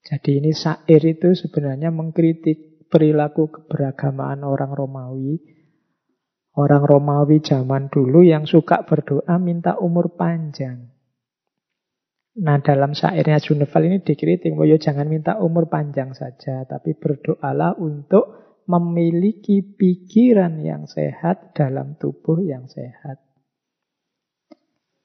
Jadi 0.00 0.40
ini 0.40 0.56
syair 0.56 1.02
itu 1.04 1.36
sebenarnya 1.36 1.92
mengkritik 1.92 2.88
perilaku 2.88 3.52
keberagamaan 3.52 4.40
orang 4.46 4.72
Romawi. 4.72 5.36
Orang 6.56 6.88
Romawi 6.88 7.44
zaman 7.44 7.92
dulu 7.92 8.24
yang 8.24 8.48
suka 8.48 8.88
berdoa 8.88 9.36
minta 9.36 9.76
umur 9.76 10.16
panjang. 10.16 10.88
Nah 12.40 12.56
dalam 12.64 12.96
syairnya 12.96 13.42
Juneval 13.42 13.92
ini 13.92 13.98
dikritik, 14.00 14.56
bahwa 14.56 14.76
jangan 14.80 15.08
minta 15.10 15.36
umur 15.36 15.68
panjang 15.68 16.16
saja, 16.16 16.64
tapi 16.64 16.96
berdoalah 16.96 17.76
untuk 17.76 18.46
memiliki 18.70 19.60
pikiran 19.62 20.62
yang 20.62 20.88
sehat 20.88 21.52
dalam 21.52 21.98
tubuh 21.98 22.40
yang 22.40 22.70
sehat. 22.70 23.25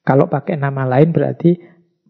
Kalau 0.02 0.26
pakai 0.26 0.58
nama 0.58 0.82
lain 0.82 1.14
berarti 1.14 1.54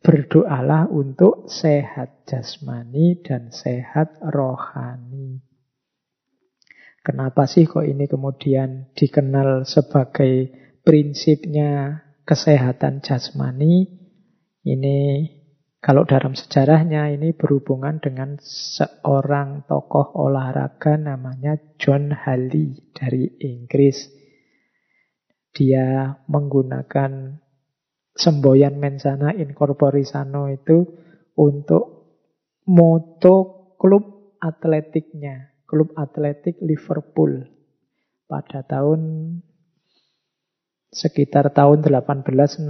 berdoalah 0.02 0.88
untuk 0.88 1.46
sehat 1.46 2.24
jasmani 2.24 3.20
dan 3.20 3.52
sehat 3.52 4.18
rohani. 4.18 5.44
Kenapa 7.02 7.44
sih 7.44 7.66
kok 7.66 7.82
ini 7.82 8.06
kemudian 8.08 8.94
dikenal 8.94 9.68
sebagai 9.68 10.50
prinsipnya 10.86 12.02
kesehatan 12.24 13.02
jasmani? 13.02 13.90
Ini 14.62 14.98
kalau 15.82 16.06
dalam 16.06 16.38
sejarahnya 16.38 17.10
ini 17.10 17.34
berhubungan 17.34 17.98
dengan 17.98 18.38
seorang 18.38 19.66
tokoh 19.66 20.14
olahraga 20.14 20.94
namanya 20.94 21.58
John 21.74 22.14
Halley 22.14 22.94
dari 22.94 23.26
Inggris. 23.42 24.06
Dia 25.50 26.22
menggunakan 26.30 27.41
semboyan 28.12 28.76
mensana 28.76 29.32
incorpori 29.32 30.04
sano 30.04 30.48
itu 30.52 30.84
untuk 31.36 31.84
moto 32.68 33.36
klub 33.80 34.36
atletiknya, 34.38 35.56
klub 35.64 35.96
atletik 35.96 36.60
Liverpool 36.60 37.48
pada 38.28 38.62
tahun 38.62 39.00
sekitar 40.92 41.56
tahun 41.56 41.80
1861. 41.82 42.68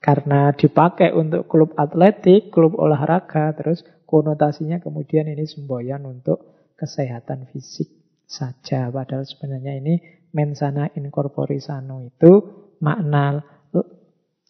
Karena 0.00 0.48
dipakai 0.56 1.12
untuk 1.12 1.44
klub 1.44 1.76
atletik, 1.76 2.48
klub 2.48 2.72
olahraga, 2.80 3.52
terus 3.52 3.84
konotasinya 4.08 4.80
kemudian 4.80 5.28
ini 5.28 5.44
semboyan 5.44 6.08
untuk 6.08 6.72
kesehatan 6.80 7.44
fisik 7.52 8.00
saja. 8.24 8.88
Padahal 8.88 9.28
sebenarnya 9.28 9.76
ini 9.76 10.00
mensana 10.32 10.88
incorpori 10.96 11.60
sano 11.60 12.00
itu 12.00 12.32
makna 12.80 13.44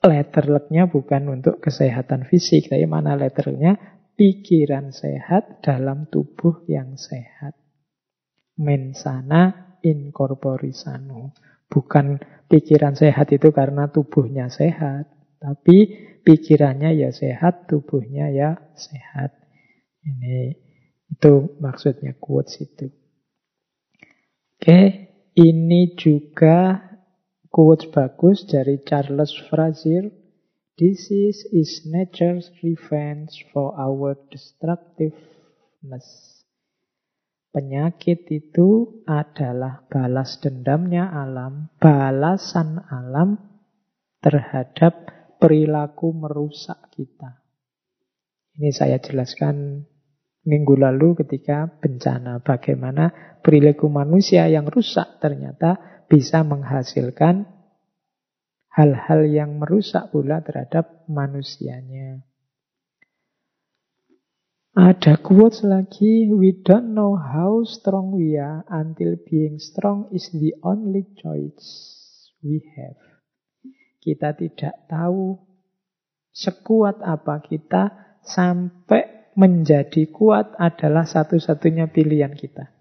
letterleknya 0.00 0.88
bukan 0.88 1.28
untuk 1.28 1.60
kesehatan 1.60 2.24
fisik, 2.24 2.72
tapi 2.72 2.88
mana 2.88 3.16
letternya 3.16 3.76
pikiran 4.16 4.92
sehat 4.92 5.64
dalam 5.64 6.08
tubuh 6.08 6.64
yang 6.68 6.96
sehat. 6.96 7.56
Mensana 8.60 9.76
incorpori 9.80 10.72
sano. 10.72 11.32
Bukan 11.70 12.18
pikiran 12.50 12.98
sehat 12.98 13.30
itu 13.30 13.54
karena 13.54 13.88
tubuhnya 13.88 14.50
sehat, 14.50 15.06
tapi 15.38 16.10
pikirannya 16.26 16.98
ya 16.98 17.14
sehat, 17.14 17.70
tubuhnya 17.70 18.28
ya 18.34 18.58
sehat. 18.74 19.32
Ini 20.02 20.58
itu 21.08 21.32
maksudnya 21.62 22.18
quotes 22.18 22.58
itu. 22.58 22.90
Oke, 24.60 24.80
ini 25.38 25.94
juga 25.96 26.89
Quotes 27.50 27.90
bagus 27.90 28.46
dari 28.46 28.78
Charles 28.86 29.34
Frazier. 29.50 30.06
Disease 30.78 31.50
is 31.50 31.82
nature's 31.82 32.46
revenge 32.62 33.44
for 33.50 33.74
our 33.74 34.14
destructiveness. 34.30 36.06
Penyakit 37.50 38.30
itu 38.30 39.02
adalah 39.02 39.82
balas 39.90 40.38
dendamnya 40.38 41.10
alam, 41.10 41.74
balasan 41.82 42.78
alam 42.86 43.34
terhadap 44.22 45.10
perilaku 45.42 46.14
merusak 46.14 46.78
kita. 46.94 47.42
Ini 48.54 48.70
saya 48.70 49.02
jelaskan 49.02 49.82
minggu 50.46 50.78
lalu 50.78 51.18
ketika 51.26 51.66
bencana. 51.82 52.38
Bagaimana 52.46 53.10
perilaku 53.42 53.90
manusia 53.90 54.46
yang 54.46 54.70
rusak 54.70 55.18
ternyata 55.18 55.99
bisa 56.10 56.42
menghasilkan 56.42 57.46
hal-hal 58.74 59.22
yang 59.30 59.62
merusak 59.62 60.10
pula 60.10 60.42
terhadap 60.42 61.06
manusianya. 61.06 62.26
Ada 64.74 65.18
quotes 65.22 65.62
lagi, 65.66 66.30
we 66.30 66.54
don't 66.66 66.94
know 66.94 67.14
how 67.14 67.62
strong 67.62 68.14
we 68.14 68.38
are 68.38 68.66
until 68.70 69.18
being 69.22 69.62
strong 69.62 70.10
is 70.10 70.30
the 70.34 70.54
only 70.66 71.06
choice 71.18 71.66
we 72.42 72.62
have. 72.74 72.98
Kita 74.02 74.34
tidak 74.34 74.90
tahu 74.90 75.38
sekuat 76.30 77.02
apa 77.02 77.42
kita 77.42 77.82
sampai 78.22 79.34
menjadi 79.34 80.10
kuat 80.10 80.54
adalah 80.58 81.06
satu-satunya 81.06 81.90
pilihan 81.90 82.34
kita 82.34 82.79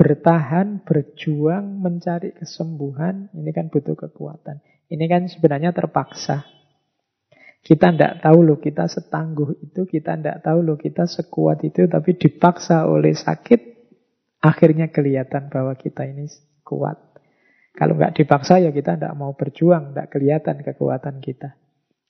bertahan, 0.00 0.80
berjuang, 0.80 1.84
mencari 1.84 2.32
kesembuhan, 2.32 3.28
ini 3.36 3.52
kan 3.52 3.68
butuh 3.68 3.92
kekuatan. 3.92 4.64
Ini 4.88 5.04
kan 5.04 5.28
sebenarnya 5.28 5.76
terpaksa. 5.76 6.48
Kita 7.60 7.92
tidak 7.92 8.24
tahu 8.24 8.40
loh 8.40 8.56
kita 8.56 8.88
setangguh 8.88 9.60
itu, 9.60 9.84
kita 9.84 10.16
tidak 10.16 10.40
tahu 10.40 10.64
loh 10.64 10.80
kita 10.80 11.04
sekuat 11.04 11.68
itu, 11.68 11.84
tapi 11.84 12.16
dipaksa 12.16 12.88
oleh 12.88 13.12
sakit, 13.12 13.60
akhirnya 14.40 14.88
kelihatan 14.88 15.52
bahwa 15.52 15.76
kita 15.76 16.08
ini 16.08 16.24
kuat. 16.64 16.96
Kalau 17.76 18.00
nggak 18.00 18.16
dipaksa 18.16 18.56
ya 18.56 18.72
kita 18.72 18.96
tidak 18.96 19.12
mau 19.20 19.36
berjuang, 19.36 19.92
tidak 19.92 20.16
kelihatan 20.16 20.64
kekuatan 20.64 21.20
kita. 21.20 21.60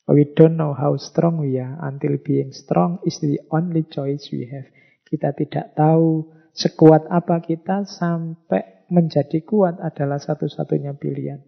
We 0.07 0.31
don't 0.31 0.55
know 0.55 0.79
how 0.79 0.95
strong 0.95 1.43
we 1.43 1.59
are 1.59 1.75
until 1.83 2.23
being 2.23 2.55
strong 2.55 3.03
is 3.03 3.19
the 3.19 3.43
only 3.51 3.83
choice 3.91 4.31
we 4.31 4.47
have. 4.47 4.71
Kita 5.11 5.35
tidak 5.35 5.75
tahu 5.75 6.39
Sekuat 6.51 7.07
apa 7.09 7.39
kita 7.41 7.87
sampai 7.87 8.87
menjadi 8.91 9.41
kuat 9.47 9.79
adalah 9.79 10.19
satu-satunya 10.19 10.99
pilihan. 10.99 11.41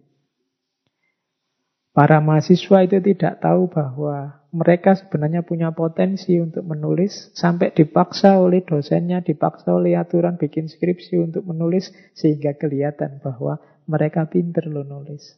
Para 1.93 2.17
mahasiswa 2.25 2.89
itu 2.89 2.97
tidak 3.05 3.37
tahu 3.37 3.69
bahwa 3.69 4.41
mereka 4.49 4.97
sebenarnya 4.97 5.45
punya 5.45 5.69
potensi 5.77 6.41
untuk 6.41 6.65
menulis 6.65 7.29
sampai 7.37 7.69
dipaksa 7.69 8.41
oleh 8.41 8.65
dosennya, 8.65 9.21
dipaksa 9.21 9.77
oleh 9.77 9.93
aturan 9.93 10.41
bikin 10.41 10.65
skripsi 10.65 11.21
untuk 11.21 11.45
menulis 11.45 11.93
sehingga 12.17 12.57
kelihatan 12.57 13.21
bahwa 13.21 13.61
mereka 13.85 14.25
pinter 14.25 14.65
lo 14.73 14.81
nulis. 14.81 15.37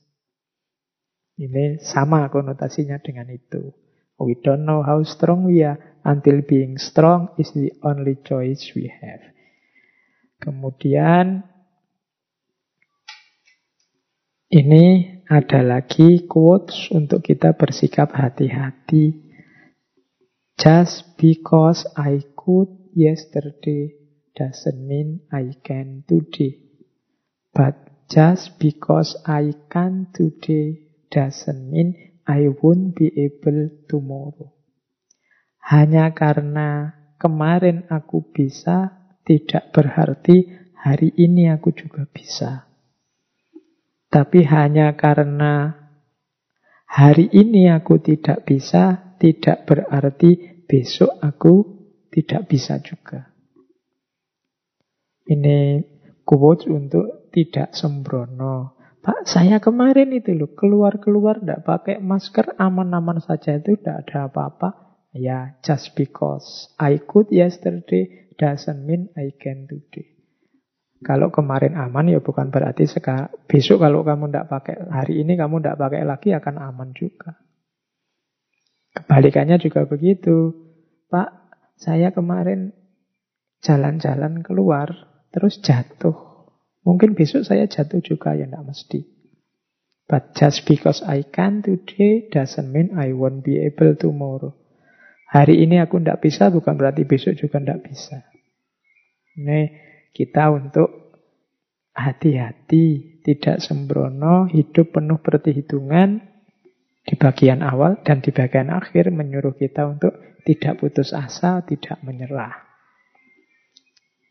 Ini 1.36 1.84
sama 1.84 2.32
konotasinya 2.32 3.04
dengan 3.04 3.28
itu. 3.28 3.76
We 4.16 4.40
don't 4.40 4.64
know 4.64 4.80
how 4.80 5.04
strong 5.04 5.44
we 5.52 5.60
are 5.60 5.76
until 6.08 6.40
being 6.40 6.80
strong 6.80 7.36
is 7.36 7.52
the 7.52 7.76
only 7.84 8.16
choice 8.24 8.72
we 8.72 8.88
have. 8.88 9.35
Kemudian 10.40 11.44
ini 14.52 15.16
ada 15.26 15.66
lagi 15.66 16.30
quotes 16.30 16.94
untuk 16.94 17.26
kita 17.26 17.58
bersikap 17.58 18.14
hati-hati. 18.14 19.26
Just 20.56 21.20
because 21.20 21.84
I 22.00 22.24
could 22.38 22.72
yesterday 22.96 23.92
doesn't 24.38 24.80
mean 24.80 25.28
I 25.34 25.60
can 25.60 26.08
today. 26.08 26.64
But 27.52 28.08
just 28.08 28.56
because 28.62 29.20
I 29.28 29.52
can 29.68 30.14
today 30.16 30.96
doesn't 31.12 31.72
mean 31.72 32.22
I 32.24 32.48
won't 32.50 32.96
be 32.96 33.12
able 33.16 33.70
tomorrow. 33.90 34.56
Hanya 35.66 36.14
karena 36.14 36.94
kemarin 37.18 37.90
aku 37.90 38.22
bisa, 38.30 39.05
tidak 39.26 39.74
berarti 39.74 40.70
hari 40.78 41.10
ini 41.18 41.50
aku 41.50 41.74
juga 41.74 42.06
bisa. 42.06 42.70
Tapi 44.08 44.46
hanya 44.46 44.94
karena 44.94 45.74
hari 46.86 47.28
ini 47.34 47.68
aku 47.74 48.00
tidak 48.00 48.46
bisa, 48.46 49.18
tidak 49.18 49.66
berarti 49.66 50.64
besok 50.70 51.18
aku 51.20 51.54
tidak 52.14 52.48
bisa 52.48 52.80
juga. 52.80 53.34
Ini 55.26 55.82
quotes 56.22 56.70
untuk 56.70 57.34
tidak 57.34 57.74
sembrono. 57.74 58.78
Pak, 59.02 59.26
saya 59.30 59.62
kemarin 59.62 60.14
itu 60.18 60.34
loh, 60.34 60.54
keluar-keluar 60.58 61.42
tidak 61.42 61.62
pakai 61.66 61.98
masker, 62.02 62.58
aman-aman 62.58 63.22
saja 63.22 63.58
itu 63.58 63.78
tidak 63.78 64.06
ada 64.06 64.30
apa-apa. 64.30 64.85
Ya, 65.16 65.56
just 65.64 65.96
because 65.96 66.76
I 66.76 67.00
could 67.00 67.32
yesterday 67.32 68.28
doesn't 68.36 68.84
mean 68.84 69.16
I 69.16 69.32
can 69.40 69.64
today. 69.64 70.12
Kalau 71.00 71.32
kemarin 71.32 71.80
aman 71.80 72.12
ya 72.12 72.20
bukan 72.20 72.52
berarti 72.52 72.84
sekarang, 72.84 73.32
besok 73.48 73.80
kalau 73.80 74.04
kamu 74.04 74.28
tidak 74.28 74.52
pakai, 74.52 74.76
hari 74.92 75.24
ini 75.24 75.40
kamu 75.40 75.64
tidak 75.64 75.80
pakai 75.80 76.04
lagi 76.04 76.36
akan 76.36 76.56
aman 76.60 76.92
juga. 76.92 77.40
Kebalikannya 78.92 79.56
juga 79.56 79.88
begitu. 79.88 80.52
Pak, 81.08 81.30
saya 81.80 82.12
kemarin 82.12 82.76
jalan-jalan 83.64 84.44
keluar, 84.44 84.92
terus 85.32 85.64
jatuh. 85.64 86.16
Mungkin 86.84 87.16
besok 87.16 87.48
saya 87.48 87.72
jatuh 87.72 88.04
juga 88.04 88.36
ya 88.36 88.52
tidak 88.52 88.68
mesti. 88.68 89.00
But 90.12 90.36
just 90.36 90.68
because 90.68 91.00
I 91.08 91.24
can 91.24 91.64
today 91.64 92.28
doesn't 92.28 92.68
mean 92.68 93.00
I 93.00 93.16
won't 93.16 93.48
be 93.48 93.64
able 93.64 93.96
tomorrow. 93.96 94.65
Hari 95.26 95.66
ini 95.66 95.82
aku 95.82 95.98
tidak 95.98 96.22
bisa 96.22 96.54
bukan 96.54 96.78
berarti 96.78 97.04
besok 97.08 97.34
juga 97.34 97.58
tidak 97.58 97.82
bisa. 97.90 98.22
Ini 99.36 99.60
kita 100.14 100.54
untuk 100.54 101.18
hati-hati, 101.96 103.20
tidak 103.24 103.64
sembrono, 103.64 104.46
hidup 104.52 104.96
penuh 104.96 105.20
perhitungan 105.20 106.22
di 107.06 107.16
bagian 107.16 107.64
awal 107.64 108.02
dan 108.04 108.20
di 108.20 108.30
bagian 108.30 108.70
akhir 108.70 109.10
menyuruh 109.10 109.56
kita 109.56 109.88
untuk 109.88 110.14
tidak 110.46 110.78
putus 110.78 111.16
asa, 111.16 111.66
tidak 111.66 111.98
menyerah. 112.06 112.66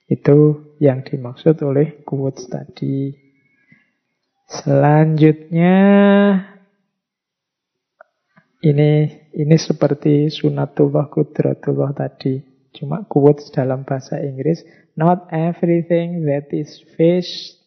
Itu 0.05 0.71
yang 0.79 1.03
dimaksud 1.03 1.57
oleh 1.65 2.05
quotes 2.05 2.47
tadi. 2.47 3.17
Selanjutnya 4.45 5.77
ini 8.61 9.24
ini 9.35 9.59
seperti 9.59 10.31
sunatullah 10.31 11.11
kudratullah 11.11 11.91
tadi. 11.93 12.39
Cuma 12.75 13.07
quotes 13.07 13.51
dalam 13.51 13.83
bahasa 13.83 14.23
Inggris. 14.23 14.63
Not 14.95 15.31
everything 15.35 16.23
that 16.27 16.55
is 16.55 16.79
faced 16.95 17.59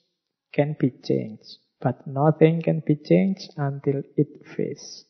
can 0.56 0.80
be 0.80 0.96
changed. 1.04 1.60
But 1.78 2.08
nothing 2.08 2.64
can 2.64 2.82
be 2.82 2.98
changed 2.98 3.54
until 3.60 4.02
it 4.16 4.42
faced. 4.44 5.06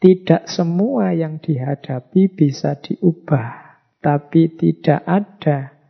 Tidak 0.00 0.48
semua 0.48 1.12
yang 1.12 1.42
dihadapi 1.42 2.32
bisa 2.32 2.78
diubah. 2.80 3.68
Tapi 4.00 4.56
tidak 4.56 5.04
ada 5.04 5.80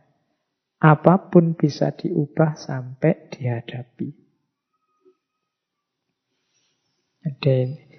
Apa 0.81 1.29
pun 1.29 1.53
bisa 1.53 1.93
diubah 1.93 2.57
sampai 2.57 3.29
dihadapi. 3.29 4.09
Jadi 7.21 7.90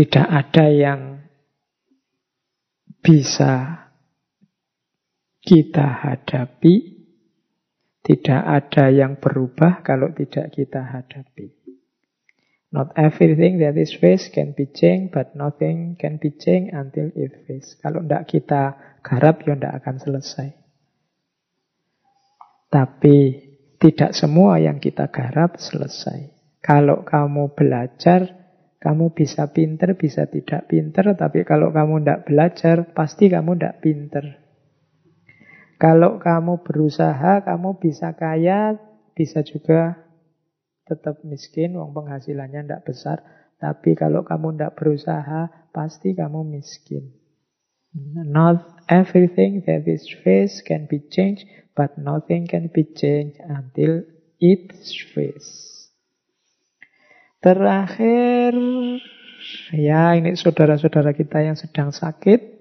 tidak 0.00 0.28
ada 0.32 0.66
yang 0.72 1.00
bisa 3.04 3.84
kita 5.44 5.84
hadapi, 5.84 7.04
tidak 8.00 8.40
ada 8.40 8.88
yang 8.88 9.20
berubah 9.20 9.84
kalau 9.84 10.08
tidak 10.16 10.56
kita 10.56 10.80
hadapi. 10.88 11.52
Not 12.72 12.96
everything 12.96 13.60
that 13.60 13.76
is 13.76 13.92
faced 13.92 14.32
can 14.32 14.56
be 14.56 14.72
changed, 14.72 15.12
but 15.12 15.36
nothing 15.36 16.00
can 16.00 16.16
be 16.16 16.32
changed 16.32 16.72
until 16.72 17.12
it 17.12 17.44
faced. 17.44 17.76
Kalau 17.84 18.00
tidak 18.00 18.24
kita 18.24 18.62
garap, 19.04 19.44
ya 19.44 19.52
tidak 19.52 19.84
akan 19.84 19.96
selesai. 20.00 20.48
Tapi 22.72 23.18
tidak 23.76 24.16
semua 24.16 24.56
yang 24.64 24.80
kita 24.80 25.12
garap 25.12 25.60
selesai. 25.60 26.32
Kalau 26.64 27.04
kamu 27.04 27.52
belajar, 27.52 28.39
kamu 28.80 29.12
bisa 29.12 29.52
pinter, 29.52 29.92
bisa 29.92 30.24
tidak 30.24 30.64
pinter. 30.64 31.12
Tapi 31.12 31.44
kalau 31.44 31.68
kamu 31.68 32.00
tidak 32.00 32.20
belajar, 32.24 32.76
pasti 32.96 33.28
kamu 33.28 33.60
tidak 33.60 33.76
pinter. 33.84 34.24
Kalau 35.76 36.16
kamu 36.16 36.64
berusaha, 36.64 37.44
kamu 37.44 37.76
bisa 37.76 38.16
kaya, 38.16 38.80
bisa 39.12 39.44
juga 39.44 40.00
tetap 40.88 41.20
miskin, 41.28 41.76
uang 41.76 41.92
penghasilannya 41.92 42.64
tidak 42.64 42.84
besar. 42.88 43.18
Tapi 43.60 43.92
kalau 43.92 44.24
kamu 44.24 44.56
tidak 44.56 44.80
berusaha, 44.80 45.68
pasti 45.76 46.16
kamu 46.16 46.40
miskin. 46.48 47.12
Not 48.16 48.64
everything 48.88 49.60
that 49.68 49.84
is 49.84 50.08
faced 50.24 50.64
can 50.64 50.88
be 50.88 51.04
changed, 51.12 51.44
but 51.76 52.00
nothing 52.00 52.48
can 52.48 52.72
be 52.72 52.88
changed 52.96 53.36
until 53.44 54.08
it's 54.40 54.96
faced. 55.12 55.69
Terakhir, 57.40 58.52
ya 59.72 60.12
ini 60.12 60.36
saudara-saudara 60.36 61.16
kita 61.16 61.40
yang 61.40 61.56
sedang 61.56 61.88
sakit, 61.88 62.60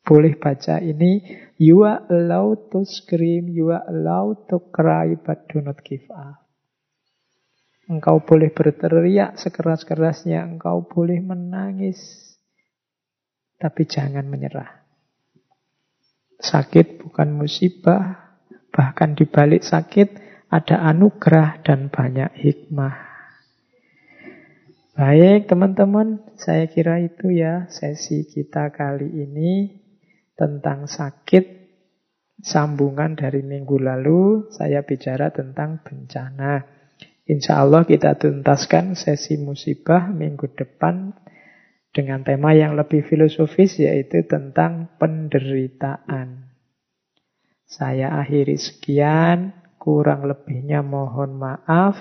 boleh 0.00 0.40
baca 0.40 0.80
ini. 0.80 1.20
You 1.60 1.84
are 1.84 2.08
allowed 2.08 2.72
to 2.72 2.88
scream, 2.88 3.52
you 3.52 3.76
are 3.76 3.84
allowed 3.84 4.48
to 4.48 4.72
cry, 4.72 5.20
but 5.20 5.52
do 5.52 5.60
not 5.60 5.84
give 5.84 6.08
up. 6.08 6.44
Engkau 7.84 8.24
boleh 8.24 8.48
berteriak 8.48 9.36
sekeras-kerasnya, 9.36 10.40
engkau 10.40 10.88
boleh 10.88 11.20
menangis, 11.20 12.00
tapi 13.60 13.84
jangan 13.84 14.24
menyerah. 14.24 14.80
Sakit 16.40 17.04
bukan 17.04 17.36
musibah, 17.36 18.40
bahkan 18.72 19.12
di 19.12 19.28
balik 19.28 19.60
sakit 19.60 20.08
ada 20.48 20.80
anugerah 20.88 21.60
dan 21.60 21.92
banyak 21.92 22.32
hikmah. 22.40 23.13
Baik 24.94 25.50
teman-teman, 25.50 26.22
saya 26.38 26.70
kira 26.70 27.02
itu 27.02 27.34
ya 27.34 27.66
sesi 27.66 28.30
kita 28.30 28.70
kali 28.70 29.10
ini 29.26 29.82
tentang 30.38 30.86
sakit. 30.86 31.66
Sambungan 32.38 33.18
dari 33.18 33.42
minggu 33.42 33.74
lalu 33.74 34.46
saya 34.54 34.86
bicara 34.86 35.34
tentang 35.34 35.82
bencana. 35.82 36.62
Insya 37.26 37.66
Allah 37.66 37.82
kita 37.82 38.14
tuntaskan 38.22 38.94
sesi 38.94 39.34
musibah 39.34 40.14
minggu 40.14 40.54
depan 40.54 41.10
dengan 41.90 42.22
tema 42.22 42.54
yang 42.54 42.78
lebih 42.78 43.02
filosofis 43.02 43.82
yaitu 43.82 44.22
tentang 44.30 44.94
penderitaan. 45.02 46.54
Saya 47.66 48.14
akhiri 48.22 48.54
sekian, 48.54 49.58
kurang 49.82 50.30
lebihnya 50.30 50.86
mohon 50.86 51.34
maaf. 51.34 51.98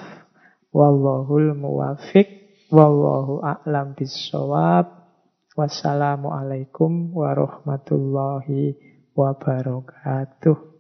Wallahul 0.70 1.58
muwafiq, 1.58 2.43
wallahu 2.74 3.46
a'lam 3.46 3.94
bisawab. 3.94 5.06
Wassalamualaikum 5.54 7.14
warahmatullahi 7.14 8.74
wabarakatuh. 9.14 10.73